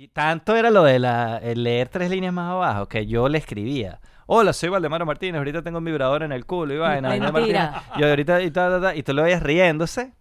Y 0.00 0.06
tanto 0.06 0.54
era 0.54 0.70
lo 0.70 0.84
de 0.84 1.00
la, 1.00 1.38
el 1.38 1.64
leer 1.64 1.88
tres 1.88 2.08
líneas 2.08 2.32
más 2.32 2.52
abajo 2.52 2.86
que 2.86 3.08
yo 3.08 3.28
le 3.28 3.36
escribía. 3.38 3.98
Hola, 4.26 4.52
soy 4.52 4.68
Valdemaro 4.68 5.04
Martínez, 5.04 5.38
ahorita 5.38 5.60
tengo 5.62 5.78
un 5.78 5.84
vibrador 5.84 6.22
en 6.22 6.30
el 6.30 6.46
culo 6.46 6.72
y 6.72 6.78
vaina. 6.78 7.16
Y 7.96 8.04
ahorita 8.04 8.40
y, 8.42 8.52
ta, 8.52 8.70
ta, 8.70 8.80
ta, 8.80 8.94
y 8.94 9.02
tú 9.02 9.12
lo 9.12 9.24
veías 9.24 9.42
riéndose, 9.42 10.12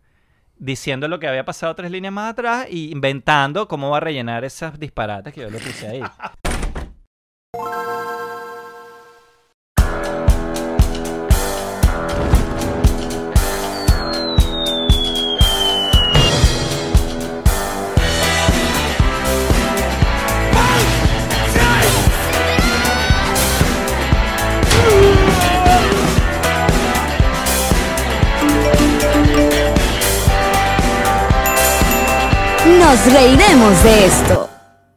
diciendo 0.55 1.07
lo 1.07 1.19
que 1.19 1.27
había 1.27 1.45
pasado 1.45 1.75
tres 1.75 1.91
líneas 1.91 2.11
más 2.11 2.31
atrás 2.31 2.65
y 2.67 2.91
inventando 2.91 3.67
cómo 3.67 3.91
va 3.91 3.97
a 3.97 3.99
rellenar 3.99 4.43
esas 4.45 4.79
disparates 4.79 5.31
que 5.31 5.41
yo 5.41 5.49
le 5.51 5.59
puse 5.59 5.87
ahí. 5.87 6.01
Nos 32.87 33.05
reiremos 33.11 33.83
de 33.83 34.05
esto. 34.05 34.49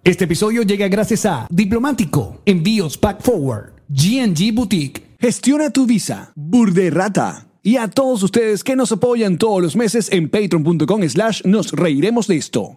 Este 0.05 0.22
episodio 0.22 0.62
llega 0.62 0.86
gracias 0.86 1.27
a 1.27 1.48
Diplomático, 1.50 2.41
Envíos 2.46 2.96
Pack 2.96 3.20
Forward, 3.20 3.72
GNG 3.88 4.55
Boutique, 4.55 5.16
Gestiona 5.19 5.70
tu 5.70 5.86
Visa, 5.86 6.30
Burderrata 6.36 7.48
y 7.64 7.78
a 7.78 7.88
todos 7.88 8.22
ustedes 8.22 8.62
que 8.62 8.77
nos 8.77 8.92
apoyan 8.92 9.38
todos 9.38 9.61
los 9.61 9.74
meses 9.74 10.08
en 10.12 10.30
patreon.com 10.30 11.02
slash 11.08 11.42
nos 11.44 11.72
reiremos 11.72 12.28
de 12.28 12.36
esto. 12.36 12.77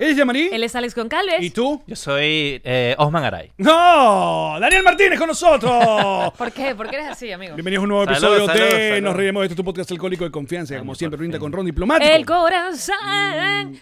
¿Eres 0.00 0.16
Yamari? 0.16 0.48
Él 0.50 0.64
es 0.64 0.74
Alex 0.74 0.94
Goncalves. 0.94 1.42
¿Y 1.42 1.50
tú? 1.50 1.82
Yo 1.86 1.94
soy 1.94 2.58
eh, 2.64 2.94
Osman 2.96 3.22
Aray. 3.22 3.52
¡No! 3.58 4.56
¡Daniel 4.58 4.82
Martínez 4.82 5.18
con 5.18 5.28
nosotros! 5.28 6.32
¿Por 6.38 6.52
qué? 6.52 6.74
¿Por 6.74 6.88
qué 6.88 6.96
eres 6.96 7.08
así, 7.10 7.30
amigo? 7.30 7.54
Bienvenidos 7.54 7.82
a 7.82 7.84
un 7.84 7.88
nuevo 7.90 8.04
Salud, 8.06 8.16
episodio 8.16 8.46
salud, 8.46 8.60
de 8.62 8.88
salud. 8.92 9.02
Nos 9.02 9.14
reiremos 9.14 9.40
de 9.42 9.46
esto, 9.48 9.56
tu 9.56 9.62
podcast 9.62 9.90
alcohólico 9.90 10.24
de 10.24 10.30
confianza, 10.30 10.78
como 10.78 10.94
siempre, 10.94 11.18
por 11.18 11.20
brinda 11.20 11.36
fin. 11.36 11.42
con 11.42 11.52
Ron 11.52 11.66
Diplomático. 11.66 12.10
El 12.10 12.24
corazón 12.24 12.96
eh, 13.14 13.78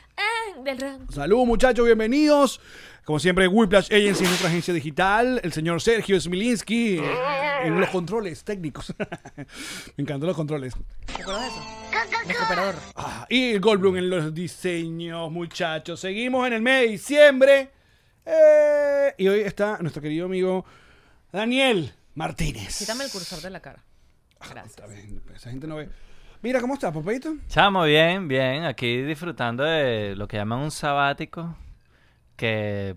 del 0.64 0.78
ram. 0.80 1.06
Salud 1.08 1.46
muchachos, 1.46 1.86
bienvenidos. 1.86 2.60
Como 3.04 3.20
siempre, 3.20 3.46
Whiplash 3.46 3.86
Agency 3.86 4.24
es 4.24 4.28
nuestra 4.28 4.48
agencia 4.48 4.74
digital. 4.74 5.40
El 5.44 5.52
señor 5.52 5.80
Sergio 5.80 6.20
Smilinski 6.20 6.98
eh, 6.98 7.02
en 7.62 7.78
los 7.78 7.90
controles 7.90 8.42
técnicos. 8.42 8.92
Me 9.96 10.02
encantó 10.02 10.26
los 10.26 10.34
controles. 10.34 10.74
¿Te 11.14 11.22
acuerdas 11.22 11.42
de 11.42 11.48
eso? 11.48 11.87
Nuestro 12.24 12.46
operador. 12.46 12.74
Ah, 12.96 13.26
y 13.28 13.52
el 13.52 13.60
Goldblum 13.60 13.96
en 13.96 14.10
los 14.10 14.34
diseños, 14.34 15.30
muchachos. 15.30 16.00
Seguimos 16.00 16.46
en 16.46 16.52
el 16.54 16.62
mes 16.62 16.82
de 16.82 16.88
diciembre. 16.88 17.70
Eh, 18.24 19.14
y 19.16 19.28
hoy 19.28 19.40
está 19.40 19.78
nuestro 19.80 20.02
querido 20.02 20.26
amigo 20.26 20.64
Daniel 21.32 21.92
Martínez. 22.14 22.78
Quítame 22.78 23.04
el 23.04 23.10
cursor 23.10 23.40
de 23.40 23.50
la 23.50 23.60
cara. 23.60 23.82
Gracias. 24.40 24.66
Está 24.66 24.86
bien, 24.86 25.22
esa 25.34 25.50
gente 25.50 25.66
no 25.66 25.76
ve. 25.76 25.88
Mira, 26.42 26.60
¿cómo 26.60 26.74
estás, 26.74 26.92
papadito? 26.92 27.34
Chamo, 27.48 27.84
bien, 27.84 28.28
bien. 28.28 28.64
Aquí 28.64 29.02
disfrutando 29.02 29.64
de 29.64 30.14
lo 30.14 30.28
que 30.28 30.36
llaman 30.36 30.60
un 30.60 30.70
sabático. 30.70 31.56
Que 32.36 32.96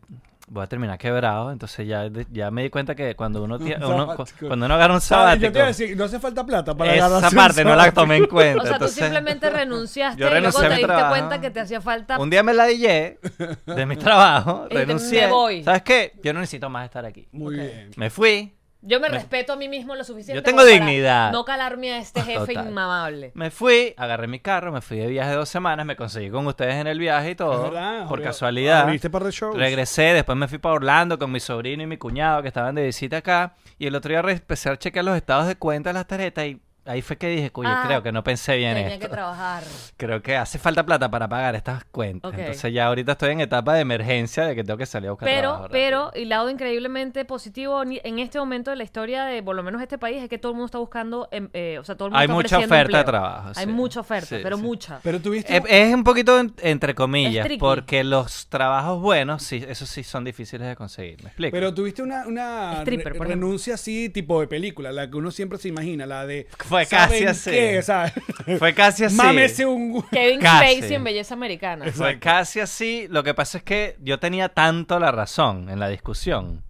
voy 0.54 0.64
a 0.64 0.68
terminar 0.68 0.98
quebrado. 0.98 1.50
Entonces 1.52 1.88
ya, 1.88 2.10
ya 2.30 2.52
me 2.52 2.64
di 2.64 2.70
cuenta 2.70 2.94
que 2.94 3.16
cuando 3.16 3.42
uno, 3.42 3.58
tie- 3.58 3.78
Un 3.78 3.84
uno- 3.86 4.06
sabático. 4.08 4.48
cuando 4.48 4.66
uno 4.66 4.76
agarra 4.76 4.94
un 4.96 5.02
¿Sabes? 5.02 5.40
Yo 5.40 5.48
sabático. 5.48 5.52
te 5.54 5.58
iba 5.60 5.64
a 5.64 5.68
decir, 5.68 5.98
no 5.98 6.04
hace 6.04 6.20
falta 6.20 6.46
plata 6.46 6.76
para 6.76 6.94
esa 6.94 7.06
agarrarse 7.06 7.36
un 7.36 7.42
parte 7.42 7.64
no 7.64 7.70
la 7.70 7.76
sabático. 7.78 8.02
tomé 8.02 8.16
en 8.18 8.26
cuenta. 8.28 8.58
O 8.62 8.66
sea, 8.66 8.72
tú 8.72 8.76
entonces, 8.84 8.98
simplemente 9.04 9.50
renunciaste 9.50 10.20
Yo 10.22 10.28
y 10.28 10.42
luego 10.42 10.60
te 10.60 10.70
diste 10.70 10.84
trabajo. 10.86 11.10
cuenta 11.10 11.42
que 11.42 11.50
te 11.52 11.60
hacía 11.62 11.80
falta. 11.82 12.20
Un 12.20 12.30
día 12.30 12.44
me 12.44 12.54
la 12.54 12.66
dije 12.66 13.18
de 13.66 13.86
mi 13.86 13.96
trabajo, 13.98 14.68
renuncié. 14.70 15.22
me 15.22 15.28
voy. 15.32 15.64
¿Sabes 15.64 15.82
qué? 15.84 16.14
Yo 16.24 16.34
no 16.34 16.42
necesito 16.42 16.70
más 16.70 16.86
estar 16.86 17.06
aquí. 17.06 17.28
Muy 17.32 17.56
bien. 17.56 17.92
Me 17.96 18.10
fui, 18.10 18.54
Yo 18.84 19.00
me 19.00 19.10
respeto 19.10 19.54
a 19.54 19.56
mí 19.56 19.70
mismo 19.70 19.96
lo 19.96 20.04
suficiente. 20.04 20.36
Yo 20.36 20.44
tengo 20.44 20.60
como 20.60 20.70
para 20.70 20.86
dignidad. 20.86 21.32
No 21.32 21.46
calarme 21.46 21.94
a 21.94 21.98
este 22.00 22.22
jefe 22.22 22.54
Total. 22.54 22.68
inmamable. 22.68 23.32
me 23.36 23.52
fui, 23.52 23.94
agarré 23.96 24.28
mi 24.28 24.40
carro, 24.40 24.72
me 24.72 24.82
fui 24.82 24.98
de 24.98 25.08
viaje 25.08 25.34
dos 25.34 25.50
semanas, 25.50 25.86
me 25.86 25.96
conseguí 25.96 26.30
con 26.30 26.48
ustedes 26.48 26.76
en 26.76 26.88
el 26.88 26.98
viaje 26.98 27.32
y 27.32 27.36
todo. 27.36 27.64
Verdad, 27.72 28.08
por 28.08 28.22
casualidad. 28.24 28.82
abriste 28.82 29.10
par 29.10 29.24
de 29.24 29.32
shows. 29.32 29.56
Regresé, 29.56 30.14
después 30.14 30.38
me 30.38 30.48
fui 30.48 30.58
para 30.58 30.76
Orlando 30.76 31.20
con 31.20 31.32
mi 31.32 31.40
sobrino 31.40 31.84
y 31.84 31.88
mi 31.88 31.98
cuñado 31.98 32.42
que 32.42 32.48
estaban 32.48 32.74
de 32.76 32.84
visita 32.86 33.18
acá. 33.18 33.54
Y 33.78 33.88
el 33.88 33.96
otro 33.96 34.10
día 34.10 34.20
empecé 34.32 34.70
a 34.70 34.78
chequear 34.78 35.06
los 35.06 35.16
estados 35.16 35.48
de 35.48 35.56
cuenta 35.56 35.90
de 35.90 35.94
las 35.94 36.08
tarjetas 36.08 36.46
y 36.46 36.60
ahí 36.86 37.02
fue 37.02 37.18
que 37.18 37.28
dije, 37.28 37.52
cuyo, 37.52 37.70
Ah, 37.72 37.84
creo 37.86 38.02
que 38.04 38.12
no 38.12 38.24
pensé 38.24 38.58
bien 38.58 38.74
Tenía 38.76 38.94
esto. 38.96 39.08
que 39.08 39.12
trabajar. 39.14 39.64
Creo 39.98 40.22
que 40.22 40.36
hace 40.36 40.58
falta 40.58 40.84
plata 40.86 41.10
para 41.12 41.28
pagar 41.30 41.56
estas 41.56 41.84
cuentas. 41.86 42.34
Entonces 42.36 42.74
ya 42.74 42.88
ahorita 42.88 43.12
estoy 43.14 43.32
en 43.32 43.42
etapa 43.42 43.76
de 43.76 43.82
emergencia 43.82 44.46
de 44.46 44.56
que 44.56 44.64
tengo 44.64 44.78
que 44.78 44.86
salir 44.86 45.10
a 45.10 45.12
buscar 45.12 45.28
Pero, 45.28 45.42
trabajo 45.42 45.64
rápido. 45.68 46.10
pero, 46.12 46.12
y 46.16 46.26
lado 46.26 46.50
increíblemente 46.50 47.24
positivo 47.26 47.84
en 47.84 48.20
este 48.20 48.40
momento 48.40 48.72
de 48.72 48.78
la 48.78 48.84
historia 48.84 49.26
de 49.26 49.44
por 49.44 49.56
lo 49.56 49.64
menos 49.64 49.82
este 49.82 49.98
país 49.98 50.22
es 50.24 50.30
que 50.30 50.38
todo 50.38 50.52
el 50.54 50.56
mundo 50.56 50.66
está 50.66 50.80
buscando, 50.80 51.28
em, 51.32 51.50
eh, 51.54 51.78
o 51.80 51.84
sea, 51.84 51.96
todo 51.96 52.08
el 52.08 52.12
mundo 52.14 52.20
Hay 52.20 52.26
está 52.26 52.34
mucha 52.36 52.58
oferta 52.66 52.98
de 52.98 53.04
trabajo, 53.04 53.50
Hay 53.56 53.66
sí. 53.66 53.72
mucha 53.72 54.00
oferta, 54.00 54.36
Sí, 54.38 54.40
pero 54.42 54.58
sí. 54.58 54.64
mucha. 54.64 55.00
Pero 55.04 55.20
tuviste... 55.22 55.56
Es, 55.58 55.64
es 55.68 55.94
un 55.94 56.04
poquito 56.04 56.40
en- 56.40 56.54
entre 56.62 56.96
comillas, 56.96 57.48
porque 57.60 58.04
los 58.04 58.48
trabajos 58.48 59.00
buenos, 59.02 59.44
sí, 59.44 59.64
esos 59.68 59.88
sí 59.90 60.04
son 60.04 60.24
difíciles 60.24 60.68
de 60.68 60.76
conseguir. 60.76 61.22
¿Me 61.24 61.30
explico? 61.30 61.52
Pero 61.54 61.74
tuviste 61.74 62.02
una, 62.02 62.26
una 62.28 62.78
Stripper, 62.82 63.14
re- 63.14 63.20
renuncia 63.28 63.76
así 63.76 64.10
tipo 64.10 64.40
de 64.42 64.48
película, 64.48 64.92
la 64.92 65.10
que 65.10 65.18
uno 65.18 65.30
siempre 65.32 65.58
se 65.60 65.68
imagina, 65.68 66.06
la 66.06 66.26
de... 66.26 66.48
Fue 66.72 66.86
¿saben 66.86 67.10
casi 67.10 67.26
así. 67.26 67.52
qué? 67.52 67.82
¿Sabes? 67.84 68.14
Fue 68.60 68.74
casi 68.74 69.04
así. 69.04 69.16
Mámese 69.16 69.66
un... 69.66 70.02
Kevin 70.10 70.40
Casi. 70.42 70.76
Spacey 70.78 70.96
en 70.96 71.04
Belleza 71.04 71.34
Americana. 71.36 71.86
Fue 71.92 72.18
casi 72.20 72.60
así. 72.60 73.08
Lo 73.10 73.24
que 73.24 73.34
pasa 73.34 73.60
es 73.60 73.64
que 73.64 73.98
yo 74.02 74.20
tenía 74.20 74.50
tanto 74.50 75.00
la 75.00 75.12
razón 75.12 75.70
en 75.70 75.80
la 75.80 75.88
discusión 75.90 76.64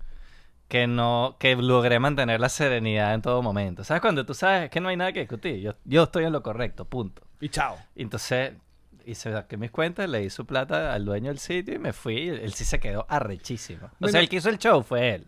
que 0.67 0.87
no 0.87 1.35
que 1.39 1.55
logré 1.55 1.99
mantener 1.99 2.39
la 2.39 2.49
serenidad 2.49 3.13
en 3.13 3.21
todo 3.21 3.41
momento. 3.41 3.83
¿Sabes 3.83 4.01
cuando 4.01 4.25
tú 4.25 4.33
sabes 4.33 4.69
que 4.69 4.79
no 4.79 4.89
hay 4.89 4.97
nada 4.97 5.11
que 5.13 5.19
discutir? 5.21 5.57
Yo, 5.59 5.73
yo 5.85 6.03
estoy 6.03 6.25
en 6.25 6.31
lo 6.31 6.41
correcto, 6.41 6.85
punto. 6.85 7.21
Y 7.41 7.49
chao. 7.49 7.77
Entonces 7.95 8.53
hice 9.05 9.31
saqué 9.33 9.57
mis 9.57 9.71
cuentas, 9.71 10.07
le 10.07 10.19
di 10.19 10.29
su 10.29 10.45
plata 10.45 10.93
al 10.93 11.03
dueño 11.05 11.27
del 11.29 11.39
sitio 11.39 11.73
y 11.75 11.79
me 11.79 11.91
fui. 11.91 12.29
Él 12.29 12.53
sí 12.53 12.63
se 12.63 12.79
quedó 12.79 13.05
arrechísimo. 13.09 13.87
O 13.87 13.89
Bueno. 13.99 14.11
sea, 14.13 14.21
el 14.21 14.29
que 14.29 14.37
hizo 14.37 14.49
el 14.49 14.57
show 14.59 14.81
fue 14.83 15.15
él. 15.15 15.27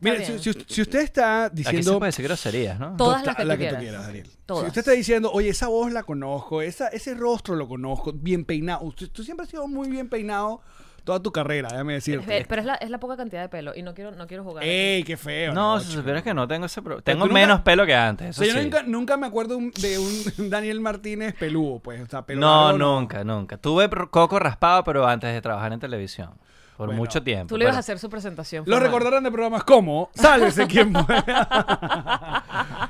Mira, 0.00 0.24
si, 0.24 0.38
si- 0.38 0.64
si 0.66 0.82
usted 0.82 1.00
está 1.00 1.46
Aquí 1.46 1.62
se 1.64 1.70
diciendo... 1.70 1.98
puede 1.98 2.08
decir 2.08 2.24
groserías, 2.24 2.78
¿no? 2.78 2.96
Todas 2.96 3.22
Total, 3.22 3.48
las 3.48 3.58
que 3.58 3.68
tú 3.68 3.76
quieras. 3.76 4.06
Daniel. 4.06 4.30
Todas. 4.46 4.62
Si 4.64 4.68
usted 4.68 4.80
está 4.80 4.92
diciendo, 4.92 5.30
oye, 5.32 5.48
esa 5.50 5.68
voz 5.68 5.92
la 5.92 6.02
conozco, 6.02 6.62
esa, 6.62 6.88
ese 6.88 7.14
rostro 7.14 7.54
lo 7.56 7.68
conozco, 7.68 8.12
bien 8.12 8.44
peinado. 8.44 8.82
Usted, 8.84 9.08
tú 9.10 9.22
siempre 9.24 9.44
has 9.44 9.50
sido 9.50 9.66
muy 9.68 9.88
bien 9.88 10.08
peinado 10.08 10.60
toda 11.04 11.20
tu 11.20 11.30
carrera, 11.32 11.68
déjame 11.70 11.92
decirte. 11.94 12.46
Pero 12.48 12.60
es 12.62 12.66
la, 12.66 12.74
es 12.76 12.88
la 12.88 12.98
poca 12.98 13.14
cantidad 13.16 13.42
de 13.42 13.50
pelo 13.50 13.74
y 13.76 13.82
no 13.82 13.92
quiero, 13.92 14.12
no 14.12 14.26
quiero 14.26 14.42
jugar. 14.42 14.62
aquí. 14.64 14.70
¡Ey, 14.72 15.04
qué 15.04 15.18
feo! 15.18 15.52
No, 15.52 15.78
chico. 15.78 15.90
si 15.90 15.96
supieras 15.98 16.22
que 16.22 16.32
no 16.32 16.48
tengo 16.48 16.64
ese 16.64 16.80
problema. 16.80 17.02
Pero 17.04 17.14
Tengo 17.14 17.24
tú 17.26 17.28
nunca- 17.28 17.40
menos 17.40 17.60
pelo 17.60 17.84
que 17.84 17.94
antes, 17.94 18.26
O 18.28 18.30
eso 18.30 18.44
sea, 18.44 18.54
yo 18.54 18.58
sí. 18.58 18.64
nunca, 18.64 18.82
nunca 18.84 19.16
me 19.18 19.26
acuerdo 19.26 19.58
un- 19.58 19.70
de 19.70 19.98
un 19.98 20.24
Daniel 20.50 20.80
Martínez 20.80 21.34
peludo, 21.38 21.78
pues. 21.80 22.00
O 22.00 22.06
sea, 22.06 22.22
pelo 22.22 22.40
No, 22.40 22.64
largo, 22.72 22.78
nunca, 22.78 23.22
nunca. 23.22 23.58
Tuve 23.58 23.90
coco 24.10 24.38
raspado, 24.38 24.82
pero 24.82 25.06
antes 25.06 25.30
de 25.32 25.42
trabajar 25.42 25.74
en 25.74 25.80
televisión. 25.80 26.30
Por 26.76 26.86
Bueno, 26.88 27.00
mucho 27.00 27.22
tiempo. 27.22 27.46
Tú 27.48 27.56
le 27.56 27.64
ibas 27.64 27.76
a 27.76 27.80
hacer 27.80 27.98
su 28.00 28.10
presentación. 28.10 28.64
Lo 28.66 28.72
formal. 28.74 28.82
recordarán 28.90 29.22
de 29.22 29.30
programas 29.30 29.62
como 29.64 30.10
Sálvese 30.14 30.66
quien 30.66 30.92
pueda. 30.92 32.44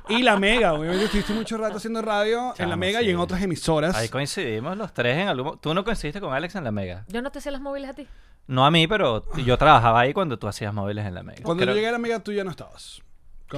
y 0.09 0.23
La 0.23 0.39
Mega, 0.39 0.73
obviamente 0.73 1.05
estuviste 1.05 1.33
mucho 1.35 1.57
rato 1.59 1.77
haciendo 1.77 2.01
radio 2.01 2.55
en 2.57 2.71
La 2.71 2.77
Mega 2.77 3.01
sí. 3.01 3.07
y 3.07 3.11
en 3.11 3.19
otras 3.19 3.43
emisoras. 3.43 3.95
Ahí 3.95 4.09
coincidimos 4.09 4.77
los 4.77 4.93
tres 4.95 5.19
en 5.19 5.29
algún 5.29 5.59
Tú 5.59 5.75
no 5.75 5.85
coincidiste 5.85 6.21
con 6.21 6.33
Alex 6.33 6.55
en 6.55 6.65
la 6.65 6.71
Mega. 6.73 7.05
Yo 7.09 7.21
no 7.21 7.31
te 7.31 7.39
hacía 7.41 7.53
las 7.53 7.61
móviles 7.61 7.91
a 7.91 7.95
ti. 7.95 8.07
No 8.47 8.65
a 8.67 8.71
mí, 8.71 8.87
pero 8.87 9.25
yo 9.37 9.57
trabajaba 9.59 10.01
ahí 10.01 10.13
cuando 10.15 10.39
tú 10.39 10.49
hacías 10.49 10.73
móviles 10.73 11.05
en 11.07 11.15
la 11.15 11.23
Mega. 11.23 11.43
Cuando 11.43 11.63
Creo- 11.63 11.75
yo 11.75 11.77
llegué 11.77 11.89
a 11.89 11.93
La 11.93 11.99
Mega 11.99 12.21
tú 12.21 12.33
ya 12.33 12.45
no 12.45 12.51
estabas. 12.51 13.03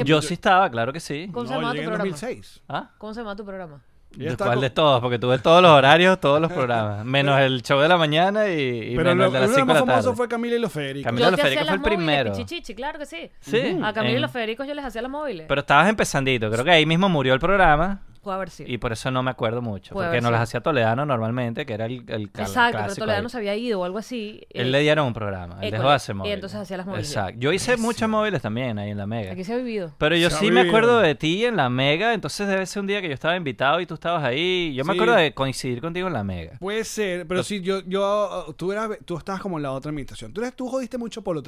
Yo 0.04 0.20
sí 0.22 0.34
estaba, 0.34 0.68
claro 0.70 0.92
que 0.92 1.00
sí. 1.00 1.28
¿Cómo 1.32 1.46
se 1.46 1.52
No, 1.54 1.60
yo 1.60 1.62
llamaba 1.62 1.74
tu 1.74 1.80
programa? 1.86 2.04
2006. 2.10 2.62
¿Ah? 2.68 2.90
¿Cómo 2.98 3.14
se 3.14 3.20
llama 3.20 3.36
tu 3.36 3.44
programa? 3.44 3.80
¿De 4.16 4.36
cuál 4.36 4.50
con- 4.54 4.60
de 4.60 4.70
todos? 4.70 5.00
Porque 5.00 5.18
tuve 5.18 5.38
todos 5.38 5.60
los 5.62 5.70
horarios, 5.70 6.18
todos 6.20 6.40
los 6.40 6.50
programas. 6.52 7.04
Menos 7.04 7.38
el 7.40 7.62
show 7.62 7.78
de 7.80 7.88
la 7.88 7.96
mañana 7.96 8.48
y, 8.48 8.92
y 8.92 8.96
Pero 8.96 9.14
menos 9.14 9.16
lo, 9.16 9.26
el 9.26 9.32
de 9.32 9.40
las 9.40 9.48
uno 9.48 9.56
de 9.56 9.56
los 9.56 9.56
5 9.56 9.66
de 9.66 9.80
más 9.80 9.86
la 9.96 10.02
tarde. 10.02 10.16
fue 10.16 10.28
Camila 10.28 10.56
y 10.56 10.58
los 10.58 10.72
Federico. 10.72 11.04
Camila 11.06 11.26
yo 11.26 11.30
los 11.30 11.36
te 11.36 11.42
Federico 11.42 11.60
hacía 11.62 11.70
fue 11.80 11.90
el 11.92 11.98
móviles, 11.98 11.98
primero. 12.24 12.32
Pichichichi, 12.32 12.74
claro 12.74 12.98
que 12.98 13.06
sí. 13.06 13.30
Sí. 13.40 13.78
A 13.82 13.92
Camila 13.92 14.16
y 14.18 14.20
los 14.20 14.30
Federicos 14.30 14.66
yo 14.66 14.74
les 14.74 14.84
hacía 14.84 15.02
las 15.02 15.10
móviles. 15.10 15.46
Pero 15.48 15.60
estabas 15.60 15.88
empezandito. 15.88 16.50
Creo 16.50 16.64
que 16.64 16.70
ahí 16.70 16.86
mismo 16.86 17.08
murió 17.08 17.34
el 17.34 17.40
programa. 17.40 18.00
Puede 18.26 18.36
haber 18.36 18.50
sido. 18.50 18.68
Y 18.70 18.78
por 18.78 18.90
eso 18.92 19.10
no 19.12 19.22
me 19.22 19.30
acuerdo 19.30 19.62
mucho. 19.62 19.94
Puede 19.94 20.06
porque 20.08 20.18
haber 20.18 20.22
no 20.24 20.30
las 20.32 20.40
hacía 20.40 20.60
Toledano 20.60 21.06
normalmente, 21.06 21.64
que 21.64 21.74
era 21.74 21.86
el, 21.86 22.02
el 22.08 22.30
cal- 22.32 22.44
Exacto, 22.46 22.78
pero 22.82 22.94
Toledano 22.96 23.26
ahí. 23.26 23.30
se 23.30 23.36
había 23.38 23.54
ido 23.54 23.80
o 23.80 23.84
algo 23.84 23.98
así. 23.98 24.40
Él 24.50 24.66
Eh, 24.66 24.70
le 24.70 24.80
dieron 24.80 25.06
un 25.06 25.14
programa. 25.14 25.58
Él 25.60 25.68
eh, 25.68 25.76
dejó 25.76 25.88
hacer 25.90 26.14
y 26.14 26.18
móviles. 26.18 26.34
entonces 26.34 26.58
hacía 26.60 26.76
las 26.78 26.86
móviles. 26.86 27.08
Exacto. 27.08 27.38
Yo 27.38 27.52
hice 27.52 27.76
muchos 27.76 28.08
móviles 28.08 28.42
también 28.42 28.78
ahí 28.80 28.90
en 28.90 28.98
la 28.98 29.06
Mega. 29.06 29.32
Aquí 29.32 29.44
se 29.44 29.52
ha 29.54 29.56
vivido. 29.56 29.94
Pero 29.98 30.16
yo 30.16 30.28
Se 30.30 30.38
sí 30.38 30.44
me 30.46 30.62
vivido. 30.62 30.68
acuerdo 30.70 30.98
de 31.00 31.14
ti 31.14 31.44
en 31.44 31.56
la 31.56 31.68
Mega, 31.70 32.12
entonces 32.14 32.48
debe 32.48 32.66
ser 32.66 32.80
un 32.80 32.88
día 32.88 33.00
que 33.00 33.08
yo 33.08 33.14
estaba 33.14 33.36
invitado 33.36 33.80
y 33.80 33.86
tú 33.86 33.94
estabas 33.94 34.24
ahí. 34.24 34.74
Yo 34.74 34.84
me 34.84 34.92
Sí. 34.94 34.98
acuerdo 34.98 35.14
de 35.14 35.32
coincidir 35.32 35.80
contigo 35.80 36.08
en 36.08 36.12
la 36.12 36.24
Mega. 36.24 36.58
Puede 36.58 36.82
ser, 36.84 37.26
pero 37.28 37.42
sí, 37.44 37.60
yo, 37.60 37.80
yo, 37.86 38.52
tú, 38.56 38.72
eras, 38.72 38.90
tú 39.04 39.16
estabas 39.16 39.40
como 39.40 39.56
en 39.58 39.62
la 39.62 39.70
otra 39.72 39.90
administración. 39.90 40.32
Tú, 40.32 40.40
eres, 40.40 40.54
tú 40.56 40.66
jodiste 40.68 40.98
mucho 40.98 41.22
Polo 41.22 41.42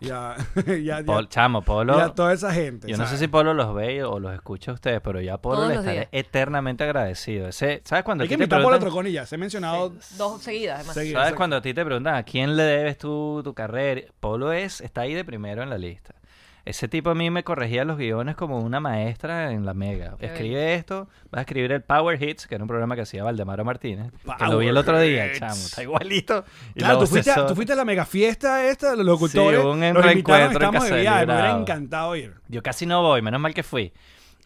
Ya, 0.00 0.36
ya, 0.66 1.00
ya. 1.00 1.04
Pol- 1.04 1.28
chamo, 1.28 1.62
Polo. 1.62 1.98
y 1.98 2.00
a 2.00 2.10
toda 2.10 2.32
esa 2.32 2.52
gente. 2.52 2.86
Yo 2.88 2.96
no 2.96 3.06
sé 3.06 3.16
si 3.18 3.26
Polo 3.26 3.52
los 3.54 3.74
ve 3.74 4.04
o 4.04 4.18
los 4.20 4.32
escucha 4.32 4.70
a 4.70 4.74
ustedes, 4.74 5.00
pero 5.00 5.20
yo 5.20 5.34
a 5.34 5.38
Polo 5.38 5.56
Todos 5.56 5.68
le 5.70 5.74
estaré 5.76 6.08
eternamente 6.12 6.84
agradecido. 6.84 7.48
Ese, 7.48 7.82
¿Sabes 7.84 8.04
cuando 8.04 8.22
a 8.22 8.24
Hay 8.24 8.28
que 8.28 8.34
invitar 8.34 8.60
a 8.60 8.62
Polo 8.62 8.76
preguntan- 8.76 8.80
Troconi 8.92 9.12
ya. 9.12 9.26
Se 9.26 9.34
ha 9.34 9.38
mencionado. 9.38 9.92
Dos 10.16 10.40
seguidas, 10.42 10.76
además. 10.76 10.94
seguidas, 10.94 11.22
¿Sabes 11.22 11.34
cuando 11.36 11.56
a 11.56 11.60
ti 11.62 11.74
te 11.74 11.84
preguntan 11.84 12.14
a 12.14 12.22
quién 12.22 12.56
le 12.56 12.62
debes 12.62 12.96
tú 12.98 13.40
tu 13.42 13.54
carrera? 13.54 14.02
Polo 14.20 14.52
es, 14.52 14.80
está 14.80 15.00
ahí 15.00 15.14
de 15.14 15.24
primero 15.24 15.62
en 15.62 15.70
la 15.70 15.78
lista. 15.78 16.14
Ese 16.68 16.86
tipo 16.86 17.08
a 17.08 17.14
mí 17.14 17.30
me 17.30 17.44
corregía 17.44 17.84
los 17.86 17.96
guiones 17.96 18.36
como 18.36 18.58
una 18.60 18.78
maestra 18.78 19.52
en 19.52 19.64
la 19.64 19.72
mega. 19.72 20.16
Escribe 20.20 20.74
esto, 20.74 21.08
vas 21.30 21.38
a 21.38 21.40
escribir 21.40 21.72
el 21.72 21.82
Power 21.82 22.22
Hits, 22.22 22.46
que 22.46 22.56
era 22.56 22.64
un 22.64 22.68
programa 22.68 22.94
que 22.94 23.02
hacía 23.02 23.24
Valdemaro 23.24 23.64
Martínez. 23.64 24.12
que 24.38 24.44
lo 24.46 24.58
vi 24.58 24.66
el 24.68 24.76
otro 24.76 25.00
día, 25.00 25.28
Hits. 25.28 25.38
chamo, 25.38 25.54
está 25.54 25.82
igualito. 25.82 26.44
Y 26.74 26.80
Claro, 26.80 26.94
la 26.94 27.00
tú 27.00 27.06
fuiste, 27.06 27.30
a- 27.30 27.46
tú 27.46 27.54
fuiste 27.54 27.72
a 27.72 27.76
la 27.76 27.86
mega 27.86 28.04
fiesta 28.04 28.66
esta, 28.66 28.94
los 28.96 29.06
locutores. 29.06 29.60
Sí, 29.60 29.66
un 29.66 29.80
los 29.94 30.04
reencuentro 30.04 30.62
en 30.66 30.72
casa. 30.72 30.84
Me 30.94 31.00
hubiera 31.00 31.58
encantado 31.58 32.14
ir. 32.16 32.34
Yo 32.48 32.62
casi 32.62 32.84
no 32.84 33.00
voy, 33.02 33.22
menos 33.22 33.40
mal 33.40 33.54
que 33.54 33.62
fui. 33.62 33.92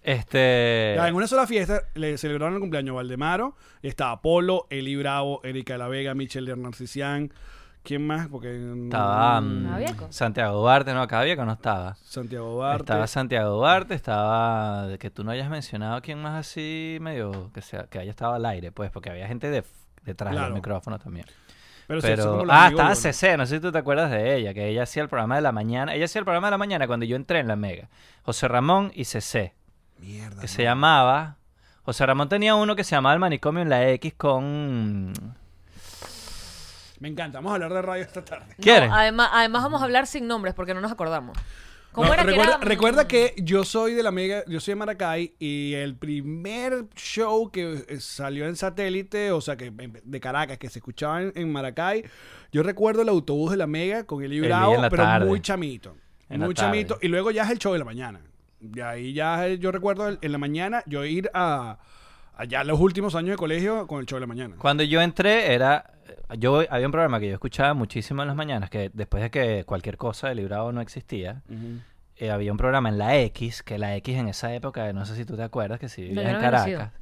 Este... 0.04 0.94
Ya, 0.96 1.08
en 1.08 1.14
una 1.14 1.26
sola 1.26 1.46
fiesta 1.46 1.82
le 1.94 2.18
celebraron 2.18 2.54
el 2.54 2.60
cumpleaños 2.60 2.92
a 2.92 2.96
Valdemaro. 2.96 3.56
y 3.82 3.88
Estaba 3.88 4.20
Polo, 4.20 4.66
Eli 4.70 4.96
Bravo, 4.96 5.40
Erika 5.44 5.74
de 5.74 5.78
la 5.78 5.88
Vega, 5.88 6.14
Michelle 6.14 6.50
de 6.50 6.56
Narcisian. 6.56 7.32
¿Quién 7.82 8.06
más? 8.06 8.28
Porque 8.28 8.54
Estaba 8.84 9.42
Cabieco. 9.42 10.06
Santiago 10.10 10.60
Duarte, 10.60 10.94
no, 10.94 11.06
Cabieco 11.08 11.44
no 11.44 11.52
estaba. 11.54 11.96
Santiago 12.04 12.52
Duarte. 12.52 12.82
Estaba 12.84 13.06
Santiago 13.08 13.50
Duarte, 13.56 13.94
estaba 13.94 14.96
que 14.98 15.10
tú 15.10 15.24
no 15.24 15.32
hayas 15.32 15.50
mencionado 15.50 16.00
quién 16.00 16.22
más 16.22 16.38
así 16.38 16.98
medio 17.00 17.50
que 17.52 17.60
sea 17.60 17.84
que 17.88 17.98
haya 17.98 18.10
estado 18.10 18.34
al 18.34 18.46
aire, 18.46 18.70
pues, 18.70 18.90
porque 18.92 19.10
había 19.10 19.26
gente 19.26 19.50
de, 19.50 19.64
detrás 20.04 20.30
Claro. 20.32 20.46
del 20.46 20.54
micrófono 20.54 20.98
también. 21.00 21.26
Pero, 21.88 22.00
sí, 22.00 22.06
Pero 22.06 22.44
los 22.44 22.54
ah, 22.54 22.66
amigos 22.66 22.70
estaba 22.70 22.88
buenos. 22.94 22.98
CC, 23.16 23.36
no 23.36 23.46
sé 23.46 23.56
si 23.56 23.60
tú 23.60 23.72
te 23.72 23.78
acuerdas 23.78 24.10
de 24.12 24.36
ella, 24.36 24.54
que 24.54 24.68
ella 24.68 24.84
hacía 24.84 25.02
el 25.02 25.08
programa 25.08 25.34
de 25.34 25.42
la 25.42 25.50
mañana, 25.52 25.94
ella 25.94 26.04
hacía 26.04 26.20
el 26.20 26.24
programa 26.24 26.46
de 26.46 26.50
la 26.52 26.58
mañana 26.58 26.86
cuando 26.86 27.04
yo 27.04 27.16
entré 27.16 27.40
en 27.40 27.48
la 27.48 27.56
Mega. 27.56 27.88
José 28.22 28.46
Ramón 28.46 28.92
y 28.94 29.04
CC, 29.06 29.54
Mierda. 29.98 30.36
que 30.36 30.42
no. 30.42 30.48
se 30.48 30.62
llamaba 30.62 31.36
José 31.82 32.06
Ramón 32.06 32.28
tenía 32.28 32.54
uno 32.54 32.76
que 32.76 32.84
se 32.84 32.94
llamaba 32.94 33.12
El 33.14 33.18
Manicomio 33.18 33.60
en 33.60 33.68
la 33.68 33.88
X 33.90 34.14
con 34.16 35.12
Me 37.02 37.08
encanta. 37.08 37.38
Vamos 37.38 37.50
a 37.50 37.54
hablar 37.56 37.72
de 37.74 37.82
radio 37.82 38.02
esta 38.04 38.24
tarde. 38.24 38.54
¿Quieren? 38.60 38.88
No, 38.90 38.94
además, 38.96 39.30
además 39.32 39.62
vamos 39.64 39.80
a 39.80 39.84
hablar 39.84 40.06
sin 40.06 40.28
nombres 40.28 40.54
porque 40.54 40.72
no 40.72 40.80
nos 40.80 40.92
acordamos. 40.92 41.36
¿Cómo 41.90 42.06
No, 42.06 42.14
era 42.14 42.22
que 42.22 42.30
recuerda, 42.30 42.54
era? 42.54 42.64
recuerda 42.64 43.08
que 43.08 43.34
yo 43.38 43.64
soy 43.64 43.92
de 43.94 44.02
la 44.04 44.12
Mega, 44.12 44.44
yo 44.46 44.60
soy 44.60 44.72
de 44.72 44.76
Maracay 44.76 45.34
y 45.38 45.74
el 45.74 45.94
primer 45.96 46.86
show 46.94 47.50
que 47.50 47.84
eh, 47.88 48.00
salió 48.00 48.46
en 48.46 48.54
satélite, 48.56 49.30
o 49.32 49.40
sea, 49.42 49.56
que 49.56 49.66
en- 49.66 50.00
de 50.02 50.20
Caracas, 50.20 50.56
que 50.58 50.70
se 50.70 50.78
escuchaba 50.78 51.20
en, 51.20 51.32
en 51.34 51.52
Maracay, 51.52 52.04
yo 52.52 52.62
recuerdo 52.62 53.02
el 53.02 53.08
autobús 53.10 53.50
de 53.50 53.56
la 53.58 53.66
Mega 53.66 54.04
con 54.04 54.22
el 54.22 54.32
El 54.32 54.40
Bravo, 54.42 54.68
día 54.68 54.76
en 54.76 54.82
la 54.82 54.88
pero 54.90 55.02
tarde. 55.02 55.26
muy 55.26 55.40
chamito. 55.42 55.96
En 56.30 56.40
la 56.40 56.46
muy 56.46 56.54
tarde. 56.54 56.68
chamito. 56.70 56.98
Y 57.02 57.08
luego 57.08 57.30
ya 57.30 57.42
es 57.42 57.50
el 57.50 57.58
show 57.58 57.72
de 57.74 57.80
la 57.80 57.84
mañana. 57.84 58.20
Y 58.60 58.80
ahí 58.80 59.12
ya 59.12 59.46
eh, 59.48 59.58
yo 59.58 59.70
recuerdo 59.72 60.08
el- 60.08 60.18
en 60.22 60.32
la 60.32 60.38
mañana 60.38 60.82
yo 60.86 61.04
ir 61.04 61.28
a 61.34 61.78
allá 62.36 62.64
los 62.64 62.80
últimos 62.80 63.14
años 63.16 63.32
de 63.32 63.36
colegio 63.36 63.86
con 63.86 64.00
el 64.00 64.06
show 64.06 64.16
de 64.16 64.20
la 64.20 64.26
mañana. 64.28 64.56
Cuando 64.56 64.82
yo 64.82 65.02
entré 65.02 65.52
era 65.52 65.91
yo 66.38 66.62
había 66.70 66.86
un 66.86 66.92
programa 66.92 67.20
que 67.20 67.28
yo 67.28 67.34
escuchaba 67.34 67.74
muchísimo 67.74 68.22
en 68.22 68.28
las 68.28 68.36
mañanas 68.36 68.70
que 68.70 68.90
después 68.92 69.22
de 69.22 69.30
que 69.30 69.64
cualquier 69.64 69.96
cosa 69.96 70.28
de 70.28 70.34
librado 70.34 70.72
no 70.72 70.80
existía, 70.80 71.42
eh, 72.16 72.30
había 72.30 72.52
un 72.52 72.58
programa 72.58 72.88
en 72.88 72.98
la 72.98 73.16
X, 73.18 73.62
que 73.62 73.78
la 73.78 73.96
X 73.96 74.16
en 74.16 74.28
esa 74.28 74.54
época, 74.54 74.92
no 74.92 75.04
sé 75.06 75.16
si 75.16 75.24
tú 75.24 75.36
te 75.36 75.42
acuerdas, 75.42 75.78
que 75.80 75.88
si 75.88 76.02
No, 76.02 76.20
vivías 76.20 76.34
en. 76.34 76.40
Caracas. 76.40 76.92